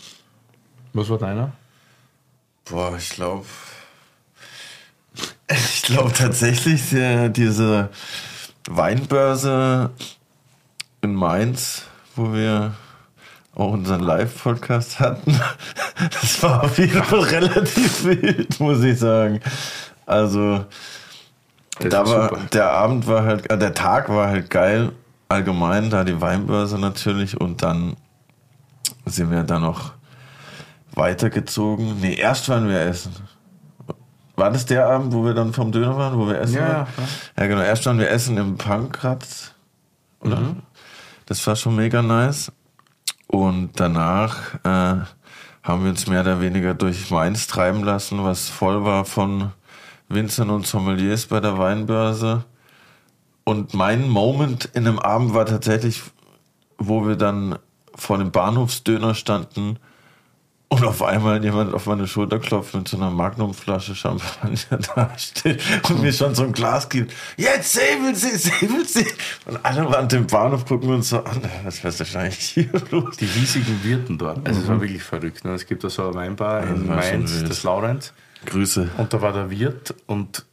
Was 0.93 1.09
war 1.09 1.17
deiner? 1.17 1.53
Boah, 2.69 2.95
ich 2.97 3.09
glaube. 3.11 3.45
Ich 5.73 5.81
glaube 5.83 6.13
tatsächlich, 6.13 6.93
äh, 6.93 7.29
diese 7.29 7.89
Weinbörse 8.69 9.89
in 11.01 11.15
Mainz, 11.15 11.83
wo 12.15 12.33
wir 12.33 12.75
auch 13.55 13.71
unseren 13.71 14.01
Live-Podcast 14.01 14.99
hatten, 14.99 15.39
das 16.21 16.43
war 16.43 16.63
auf 16.63 16.77
jeden 16.77 17.03
Fall 17.03 17.19
relativ 17.21 18.03
wild, 18.05 18.59
muss 18.59 18.83
ich 18.83 18.99
sagen. 18.99 19.39
Also, 20.05 20.65
Das 21.79 21.89
da 21.89 22.05
war 22.05 22.29
super. 22.29 22.41
der 22.53 22.71
Abend 22.71 23.07
war 23.07 23.23
halt, 23.23 23.49
äh, 23.49 23.57
der 23.57 23.73
Tag 23.73 24.09
war 24.09 24.27
halt 24.27 24.49
geil. 24.49 24.91
Allgemein, 25.29 25.89
da 25.89 26.03
die 26.03 26.19
Weinbörse 26.21 26.79
natürlich 26.79 27.39
und 27.39 27.61
dann 27.61 27.95
sind 29.05 29.29
wir 29.31 29.43
dann 29.43 29.61
noch 29.61 29.93
weitergezogen. 30.93 31.99
Nee, 32.01 32.15
erst 32.15 32.49
waren 32.49 32.67
wir 32.67 32.81
essen. 32.81 33.13
War 34.39 34.51
das 34.51 34.65
der 34.65 34.87
Abend, 34.87 35.13
wo 35.13 35.23
wir 35.25 35.33
dann 35.33 35.53
vom 35.53 35.71
Döner 35.71 35.97
waren, 35.97 36.17
wo 36.17 36.27
wir 36.27 36.39
essen 36.39 36.55
Ja, 36.55 36.61
waren? 36.61 36.87
ja, 36.97 37.43
Ja, 37.43 37.47
genau. 37.47 37.61
Erst 37.61 37.85
waren 37.85 37.99
wir 37.99 38.09
essen 38.09 38.37
im 38.37 38.57
Pankratz. 38.57 39.51
Oder? 40.21 40.37
Mhm. 40.39 40.61
Das 41.25 41.45
war 41.45 41.55
schon 41.55 41.75
mega 41.75 42.01
nice. 42.01 42.51
Und 43.27 43.79
danach 43.79 44.55
äh, 44.63 45.03
haben 45.63 45.83
wir 45.83 45.91
uns 45.91 46.07
mehr 46.07 46.21
oder 46.21 46.41
weniger 46.41 46.73
durch 46.73 47.11
Mainz 47.11 47.47
treiben 47.47 47.83
lassen, 47.83 48.23
was 48.23 48.49
voll 48.49 48.83
war 48.85 49.05
von 49.05 49.51
Winzern 50.07 50.49
und 50.49 50.65
Sommeliers 50.65 51.27
bei 51.27 51.39
der 51.39 51.57
Weinbörse. 51.59 52.43
Und 53.43 53.73
mein 53.73 54.09
Moment 54.09 54.65
in 54.73 54.85
dem 54.85 54.99
Abend 54.99 55.33
war 55.33 55.45
tatsächlich, 55.45 56.01
wo 56.77 57.07
wir 57.07 57.15
dann 57.15 57.59
vor 57.95 58.17
dem 58.17 58.31
Bahnhofsdöner 58.31 59.13
standen 59.13 59.77
und 60.69 60.85
auf 60.85 61.01
einmal 61.01 61.43
jemand 61.43 61.73
auf 61.73 61.87
meine 61.87 62.07
Schulter 62.07 62.37
klopft 62.37 62.75
mit 62.75 62.87
so 62.87 62.97
einer 62.97 63.09
Magnumflasche 63.09 63.95
Champagner 63.95 64.79
da 64.95 65.17
steht 65.17 65.61
und 65.89 66.01
mir 66.01 66.13
schon 66.13 66.35
so 66.35 66.43
ein 66.43 66.51
Glas 66.51 66.87
gibt. 66.89 67.11
Jetzt 67.37 67.73
säbeln 67.73 68.13
Sie, 68.13 68.37
säbeln 68.37 68.85
Sie. 68.85 69.07
Und 69.45 69.65
alle 69.65 69.89
waren 69.91 70.07
dem 70.07 70.27
Bahnhof, 70.27 70.65
gucken 70.65 70.89
uns 70.91 71.09
so 71.09 71.23
an. 71.23 71.41
Was 71.65 71.83
ist 71.83 72.15
eigentlich 72.15 72.39
hier 72.39 72.69
los? 72.91 73.17
Die 73.17 73.25
riesigen 73.25 73.83
Wirten 73.83 74.17
dort. 74.19 74.47
Also 74.47 74.61
es 74.61 74.67
war 74.67 74.79
wirklich 74.79 75.03
verrückt. 75.03 75.43
Ne? 75.43 75.53
Es 75.53 75.65
gibt 75.65 75.83
da 75.83 75.89
so 75.89 76.03
eine 76.03 76.13
Weinbar 76.13 76.63
in 76.63 76.85
Mainz, 76.85 77.43
das 77.43 77.63
Laurenz. 77.63 78.13
Grüße. 78.45 78.89
Und 78.97 79.11
da 79.11 79.21
war 79.21 79.33
der 79.33 79.49
Wirt 79.49 79.95
und 80.05 80.45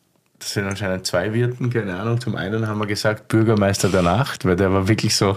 das 0.46 0.52
sind 0.52 0.64
anscheinend 0.68 1.04
zwei 1.04 1.34
Wirten, 1.34 1.70
keine 1.70 1.96
Ahnung. 1.96 2.20
Zum 2.20 2.36
einen 2.36 2.68
haben 2.68 2.78
wir 2.78 2.86
gesagt 2.86 3.26
Bürgermeister 3.26 3.88
der 3.88 4.02
Nacht, 4.02 4.44
weil 4.44 4.54
der 4.54 4.72
war 4.72 4.86
wirklich 4.86 5.16
so, 5.16 5.36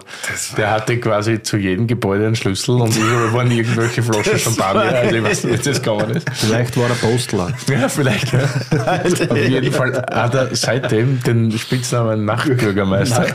der 0.55 0.69
hatte 0.69 0.99
quasi 0.99 1.41
zu 1.41 1.57
jedem 1.57 1.87
Gebäude 1.87 2.27
einen 2.27 2.35
Schlüssel 2.35 2.79
und 2.79 2.95
überall 2.95 3.33
waren 3.33 3.49
irgendwelche 3.49 4.03
Flaschen 4.03 4.37
Champagner. 4.37 4.81
Also 4.99 5.15
ich 5.15 5.23
weiß 5.23 5.43
nicht, 5.45 5.65
wie 5.65 5.69
das 5.71 5.81
gegangen 5.81 6.11
ist. 6.11 6.29
Vielleicht 6.31 6.77
war 6.77 6.89
er 6.89 6.95
Postler. 6.95 7.47
Ja, 7.69 7.89
vielleicht. 7.89 8.33
Ja. 8.33 8.39
Auf 9.29 9.35
jeden 9.37 9.71
Fall 9.71 9.93
hat 10.11 10.35
er 10.35 10.55
seitdem 10.55 11.23
den 11.23 11.57
Spitznamen 11.57 12.25
Nachtbürgermeister. 12.25 13.25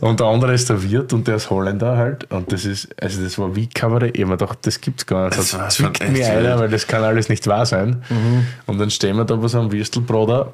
Und 0.00 0.20
der 0.20 0.26
andere 0.28 0.54
ist 0.54 0.68
der 0.70 0.80
Wirt 0.88 1.12
und 1.12 1.26
der 1.26 1.36
ist 1.36 1.50
Holländer 1.50 1.96
halt. 1.96 2.30
Und 2.30 2.52
das 2.52 2.64
ist, 2.64 2.88
also 3.02 3.20
das 3.20 3.36
war 3.36 3.56
wie 3.56 3.66
Kabarett. 3.68 4.16
Ich 4.16 4.22
hab 4.22 4.28
mir 4.28 4.36
gedacht, 4.36 4.58
das 4.62 4.80
gibt's 4.80 5.06
gar 5.06 5.24
nicht. 5.26 5.38
Das 5.38 5.50
Das 5.50 5.58
war 5.58 5.68
zwickt 5.70 6.08
mir 6.08 6.30
einer, 6.30 6.58
weil 6.60 6.68
das 6.68 6.86
kann 6.86 7.02
alles 7.02 7.28
nicht 7.28 7.48
wahr 7.48 7.66
sein. 7.66 8.04
Und 8.66 8.78
dann 8.78 8.90
stehen 8.90 9.16
wir 9.16 9.24
da 9.24 9.34
bei 9.34 9.48
so 9.48 9.58
einem 9.58 9.72
Würstelbroder 9.72 10.52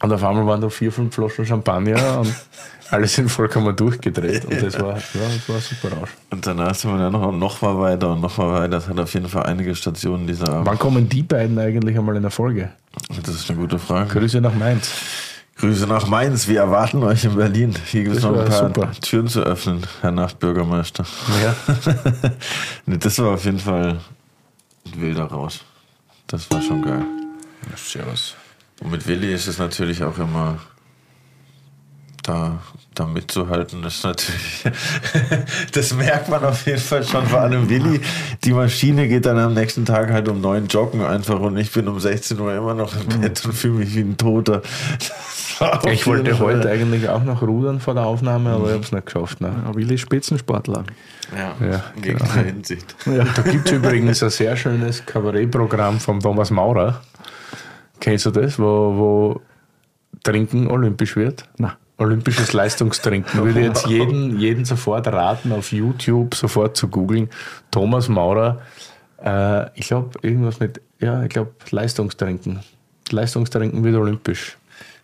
und 0.00 0.12
auf 0.12 0.22
einmal 0.22 0.46
waren 0.46 0.60
da 0.60 0.68
vier, 0.68 0.92
fünf 0.92 1.14
Flaschen 1.14 1.44
Champagner 1.44 2.20
und 2.20 2.34
alle 2.90 3.06
sind 3.06 3.28
vollkommen 3.28 3.74
durchgedreht. 3.74 4.44
Und 4.44 4.62
das 4.62 4.80
war, 4.80 4.96
ja, 4.96 5.02
das 5.14 5.48
war 5.48 5.56
ein 5.56 5.62
super 5.62 5.96
Rausch. 5.96 6.10
Und 6.30 6.46
danach 6.46 6.74
sind 6.74 6.92
wir 6.92 6.98
dann 6.98 7.12
noch, 7.12 7.32
noch 7.32 7.60
mal 7.62 7.78
weiter 7.78 8.12
und 8.12 8.20
noch 8.20 8.36
mal 8.38 8.52
weiter. 8.52 8.68
Das 8.68 8.88
hat 8.88 8.98
auf 8.98 9.12
jeden 9.12 9.28
Fall 9.28 9.44
einige 9.44 9.74
Stationen 9.74 10.26
dieser 10.26 10.48
Abend. 10.50 10.66
Wann 10.66 10.78
kommen 10.78 11.08
die 11.08 11.22
beiden 11.22 11.58
eigentlich 11.58 11.98
einmal 11.98 12.16
in 12.16 12.22
der 12.22 12.30
Folge? 12.30 12.70
Das 13.24 13.34
ist 13.34 13.50
eine 13.50 13.58
gute 13.58 13.78
Frage. 13.78 14.08
Grüße 14.08 14.40
nach 14.40 14.54
Mainz. 14.54 14.90
Grüße 15.56 15.86
nach 15.88 16.06
Mainz. 16.06 16.46
Wir 16.46 16.60
erwarten 16.60 17.02
euch 17.02 17.24
in 17.24 17.34
Berlin. 17.34 17.74
Hier 17.86 18.04
gibt 18.04 18.16
es 18.16 18.22
noch 18.22 18.38
ein 18.38 18.44
paar 18.44 18.68
super. 18.68 18.92
Türen 19.00 19.26
zu 19.26 19.40
öffnen, 19.40 19.84
Herr 20.00 20.12
Nachtbürgermeister. 20.12 21.04
Ja. 21.42 21.56
das 22.96 23.18
war 23.18 23.34
auf 23.34 23.44
jeden 23.44 23.58
Fall 23.58 23.98
ein 24.86 25.00
wilder 25.00 25.24
Rausch. 25.24 25.60
Das 26.28 26.48
war 26.50 26.62
schon 26.62 26.82
geil. 26.82 27.04
Servus. 27.76 28.36
Und 28.80 28.90
mit 28.92 29.06
Willi 29.06 29.32
ist 29.32 29.46
es 29.48 29.58
natürlich 29.58 30.02
auch 30.04 30.18
immer 30.18 30.58
da, 32.22 32.58
da 32.94 33.06
mitzuhalten. 33.06 33.82
Das 33.82 33.96
ist 33.96 34.04
natürlich, 34.04 34.64
das 35.72 35.94
merkt 35.94 36.28
man 36.28 36.44
auf 36.44 36.66
jeden 36.66 36.78
Fall 36.78 37.02
schon. 37.02 37.26
Vor 37.26 37.40
allem 37.40 37.68
Willi, 37.68 38.00
die 38.44 38.52
Maschine 38.52 39.08
geht 39.08 39.26
dann 39.26 39.38
am 39.38 39.54
nächsten 39.54 39.84
Tag 39.84 40.12
halt 40.12 40.28
um 40.28 40.40
neun 40.40 40.66
joggen 40.68 41.02
einfach 41.02 41.40
und 41.40 41.56
ich 41.56 41.72
bin 41.72 41.88
um 41.88 41.98
16 41.98 42.38
Uhr 42.38 42.54
immer 42.54 42.74
noch 42.74 42.92
im 42.94 43.20
Bett 43.20 43.44
und 43.44 43.52
fühle 43.52 43.74
mich 43.74 43.94
wie 43.94 44.00
ein 44.00 44.16
Toter. 44.16 44.62
Ich 45.90 46.06
wollte 46.06 46.36
Fall- 46.36 46.58
heute 46.58 46.70
eigentlich 46.70 47.08
auch 47.08 47.24
noch 47.24 47.42
rudern 47.42 47.80
vor 47.80 47.92
der 47.94 48.04
Aufnahme, 48.06 48.50
aber 48.50 48.66
ich 48.68 48.74
habe 48.74 48.84
es 48.84 48.92
nicht 48.92 49.06
geschafft. 49.06 49.40
Ne? 49.40 49.52
Ja, 49.66 49.74
Willi 49.74 49.94
ist 49.96 50.02
Spitzensportler. 50.02 50.84
Ja, 51.36 51.56
Ja, 51.66 51.82
in 51.96 52.04
jeglicher 52.04 52.42
Hinsicht. 52.42 52.94
Da 53.04 53.42
gibt 53.42 53.66
es 53.66 53.72
übrigens 53.72 54.22
ein 54.22 54.30
sehr 54.30 54.56
schönes 54.56 55.04
Kabarettprogramm 55.04 55.98
von 55.98 56.20
Thomas 56.20 56.52
Maurer. 56.52 57.00
Kennst 58.00 58.26
du 58.26 58.30
das, 58.30 58.58
wo, 58.58 58.64
wo 58.64 59.40
Trinken 60.22 60.68
olympisch 60.68 61.16
wird? 61.16 61.48
Na. 61.58 61.76
Olympisches 61.96 62.52
Leistungstrinken. 62.52 63.42
Würde 63.42 63.60
jetzt 63.60 63.86
jeden, 63.86 64.38
jeden 64.38 64.64
sofort 64.64 65.08
raten, 65.08 65.50
auf 65.50 65.72
YouTube 65.72 66.34
sofort 66.34 66.76
zu 66.76 66.86
googeln. 66.88 67.28
Thomas 67.72 68.08
Maurer, 68.08 68.60
äh, 69.24 69.66
ich 69.76 69.88
glaube, 69.88 70.10
irgendwas 70.22 70.60
mit, 70.60 70.80
ja, 71.00 71.24
ich 71.24 71.30
glaube, 71.30 71.52
Leistungstrinken. 71.70 72.60
Leistungstrinken 73.10 73.82
wird 73.82 73.96
olympisch. 73.96 74.56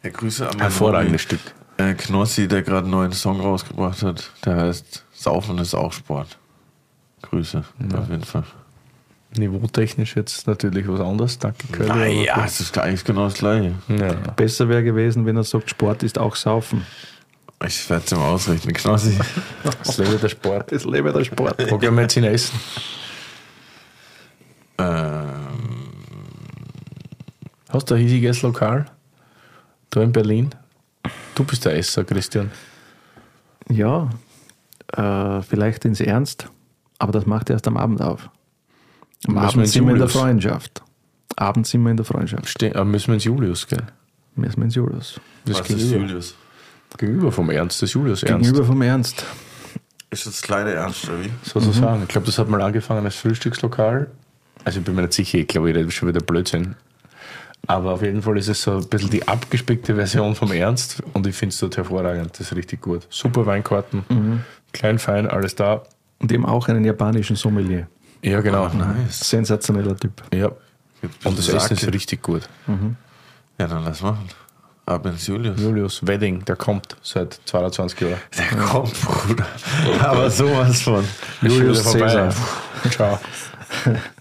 Ja, 0.05 0.11
Grüße 0.11 0.45
an 0.45 0.51
meinen 0.51 0.61
Hervorragendes. 0.61 1.23
Stück. 1.23 1.41
Äh, 1.79 1.95
Knossi, 1.95 2.47
der 2.47 2.63
gerade 2.63 2.83
einen 2.83 2.91
neuen 2.91 3.13
Song 3.13 3.41
rausgebracht 3.41 4.03
hat, 4.05 4.31
der 4.45 4.57
heißt 4.57 5.05
Saufen 5.13 5.59
ist 5.59 5.75
auch 5.75 5.93
Sport. 5.93 6.39
Grüße, 7.23 7.65
auf 7.97 8.09
jeden 8.09 8.23
Fall. 8.23 8.45
Niveautechnisch 9.37 10.17
jetzt 10.17 10.47
natürlich 10.47 10.87
was 10.89 11.01
anderes. 11.01 11.39
Danke, 11.39 11.67
Curly. 11.73 11.91
Ah, 11.91 11.95
aber 11.95 12.07
ja, 12.07 12.35
gut. 12.37 12.45
es 12.47 12.61
ist 12.61 12.79
eigentlich 12.79 13.05
genau 13.05 13.25
das 13.25 13.35
Gleiche. 13.35 13.75
ja. 13.89 14.13
Besser 14.37 14.69
wäre 14.69 14.83
gewesen, 14.85 15.27
wenn 15.27 15.37
er 15.37 15.45
sagt, 15.45 15.71
Sport 15.71 16.03
ist 16.03 16.19
auch 16.19 16.37
Saufen. 16.37 16.87
Ich 17.67 17.89
werde 17.89 18.05
es 18.05 18.13
ihm 18.13 18.19
ausrichten, 18.19 18.73
Knossi. 18.73 19.19
Das 19.83 19.97
Leben 19.99 20.21
der 20.21 20.29
Sport. 20.29 20.73
Das 20.73 20.85
lebe 20.85 21.13
der 21.13 21.25
Sport. 21.25 21.71
Wo 21.71 21.79
gehen 21.79 21.95
wir 21.95 22.03
jetzt 22.03 22.15
hin 22.15 22.25
essen? 22.25 22.59
ähm, 24.79 25.25
Hast 27.71 27.91
du 27.91 27.95
ein 27.95 28.01
hiesiges 28.01 28.43
Lokal? 28.43 28.87
Da 29.91 30.03
in 30.03 30.13
Berlin? 30.13 30.51
Du 31.35 31.45
bist 31.45 31.65
der 31.65 31.77
Esser, 31.77 32.05
Christian. 32.05 32.51
Ja, 33.69 34.11
äh, 34.93 35.43
vielleicht 35.43 35.85
ins 35.85 36.01
Ernst, 36.01 36.49
aber 36.99 37.13
das 37.13 37.27
macht 37.27 37.51
erst 37.51 37.67
am 37.67 37.77
Abend 37.77 38.03
auf. 38.03 38.29
Am 39.27 39.35
Müssen 39.35 39.43
wir 39.43 39.49
Abend 39.49 39.63
ins 39.63 39.73
sind 39.73 39.87
wir 39.87 39.93
in 39.93 39.99
der? 39.99 40.09
Freundschaft. 40.09 40.83
Abends 41.37 41.71
sind 41.71 41.83
wir 41.83 41.91
in 41.91 41.97
der 41.97 42.07
Freundschaft. 42.07 42.49
Ste 42.49 42.75
äh, 42.75 42.85
müssen 42.85 43.09
wir 43.09 43.15
ins 43.15 43.25
Julius, 43.25 43.67
gell? 43.67 43.83
Müssen 44.37 44.57
wir 44.59 44.65
ins 44.65 44.75
Julius. 44.75 45.21
Das 45.45 45.61
was 45.61 45.71
ist 45.71 45.77
gegenüber, 45.77 46.07
Julius? 46.07 46.35
gegenüber 46.99 47.33
vom 47.33 47.51
Ernst, 47.51 47.83
des 47.83 47.93
Julius 47.93 48.23
Ernst. 48.23 48.45
Gegenüber 48.45 48.67
vom 48.67 48.83
Ernst. 48.83 49.25
Ist 50.11 50.27
das 50.27 50.43
kleine 50.43 50.73
Ernst, 50.73 51.09
oder 51.09 51.25
wie? 51.25 51.31
Sozusagen. 51.43 52.03
Ich 52.03 52.09
glaube, 52.09 52.27
das 52.27 52.39
hat 52.39 52.49
mal 52.49 52.63
angefangen 52.63 53.05
als 53.05 53.17
Frühstückslokal. 53.17 54.11
Also 54.65 54.79
ich 54.79 54.85
bin 54.85 54.95
mir 54.95 55.03
nicht 55.03 55.15
sicher, 55.15 55.39
ich 55.39 55.49
glaube, 55.49 55.71
ich 55.71 55.77
rede 55.77 55.91
schon 55.91 56.09
wieder 56.09 56.21
Blödsinn. 56.21 56.77
Aber 57.67 57.93
auf 57.93 58.03
jeden 58.03 58.23
Fall 58.23 58.37
ist 58.39 58.49
es 58.49 58.63
so 58.63 58.77
ein 58.77 58.89
bisschen 58.89 59.11
die 59.11 59.27
abgespeckte 59.27 59.95
Version 59.95 60.35
vom 60.35 60.53
Ernst 60.53 61.03
und 61.15 61.27
ich 61.27 61.35
finde 61.35 61.53
es 61.53 61.59
dort 61.59 61.77
hervorragend. 61.77 62.31
Das 62.33 62.41
ist 62.53 62.57
richtig 62.57 62.83
gut. 62.83 63.07
Super 63.11 63.47
Weinkarten, 63.47 64.45
klein, 64.73 64.99
fein, 64.99 65.27
alles 65.27 65.55
da. 65.55 65.83
Und 66.19 66.31
eben 66.31 66.47
auch 66.47 66.69
einen 66.69 66.85
japanischen 66.85 67.37
Sommelier. 67.37 67.89
Ja, 68.25 68.41
genau. 68.41 68.69
Nice. 68.69 69.29
Sensationeller 69.29 69.97
Typ. 69.97 70.23
Ja. 70.33 70.51
Und 71.25 71.39
das? 71.39 71.49
Essen 71.49 71.75
ist 71.77 71.93
richtig 71.93 72.23
gut. 72.23 72.49
Ja, 73.59 73.67
dann 73.67 73.85
lass 73.85 74.01
machen. 74.01 74.29
Ab 74.87 75.05
ins 75.07 75.27
Julius. 75.27 75.61
Julius 75.61 76.07
Wedding, 76.07 76.45
der 76.45 76.57
kommt 76.57 76.97
seit 77.03 77.39
22 77.45 78.01
Jahren. 78.01 78.17
Der 78.37 78.59
kommt, 78.59 79.01
Bruder. 79.01 79.47
Aber 80.01 80.31
sowas 80.31 80.83
von. 80.83 81.05
Julius 81.43 81.85
Caesar. 81.85 82.31
vorbei. 82.33 82.91
Ciao. 82.91 83.21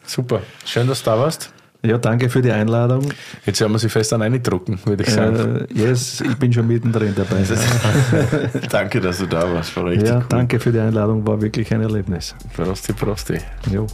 Super. 0.06 0.42
Schön, 0.66 0.88
dass 0.88 1.00
du 1.00 1.10
da 1.12 1.20
warst. 1.20 1.52
Ja, 1.86 1.98
danke 1.98 2.30
für 2.30 2.42
die 2.42 2.52
Einladung. 2.52 3.10
Jetzt 3.46 3.60
werden 3.60 3.74
wir 3.74 3.80
sie 3.80 3.90
fest 3.90 4.14
an 4.14 4.22
drucken, 4.42 4.80
würde 4.86 5.04
ich 5.04 5.10
sagen. 5.10 5.68
Äh, 5.70 5.74
yes, 5.74 6.22
ich 6.22 6.36
bin 6.38 6.54
schon 6.54 6.66
mittendrin 6.66 7.14
dabei. 7.14 7.44
Danke, 8.70 9.02
dass 9.02 9.18
du 9.18 9.26
da 9.26 9.52
warst. 9.54 9.76
War 9.76 9.86
richtig 9.88 10.08
Ja, 10.08 10.18
cool. 10.20 10.26
danke 10.30 10.60
für 10.62 10.72
die 10.72 10.80
Einladung, 10.80 11.28
war 11.28 11.42
wirklich 11.42 11.74
ein 11.74 11.82
Erlebnis. 11.82 12.36
Prosti, 12.56 12.94
Prosti. 12.94 13.38
Jo. 13.70 13.86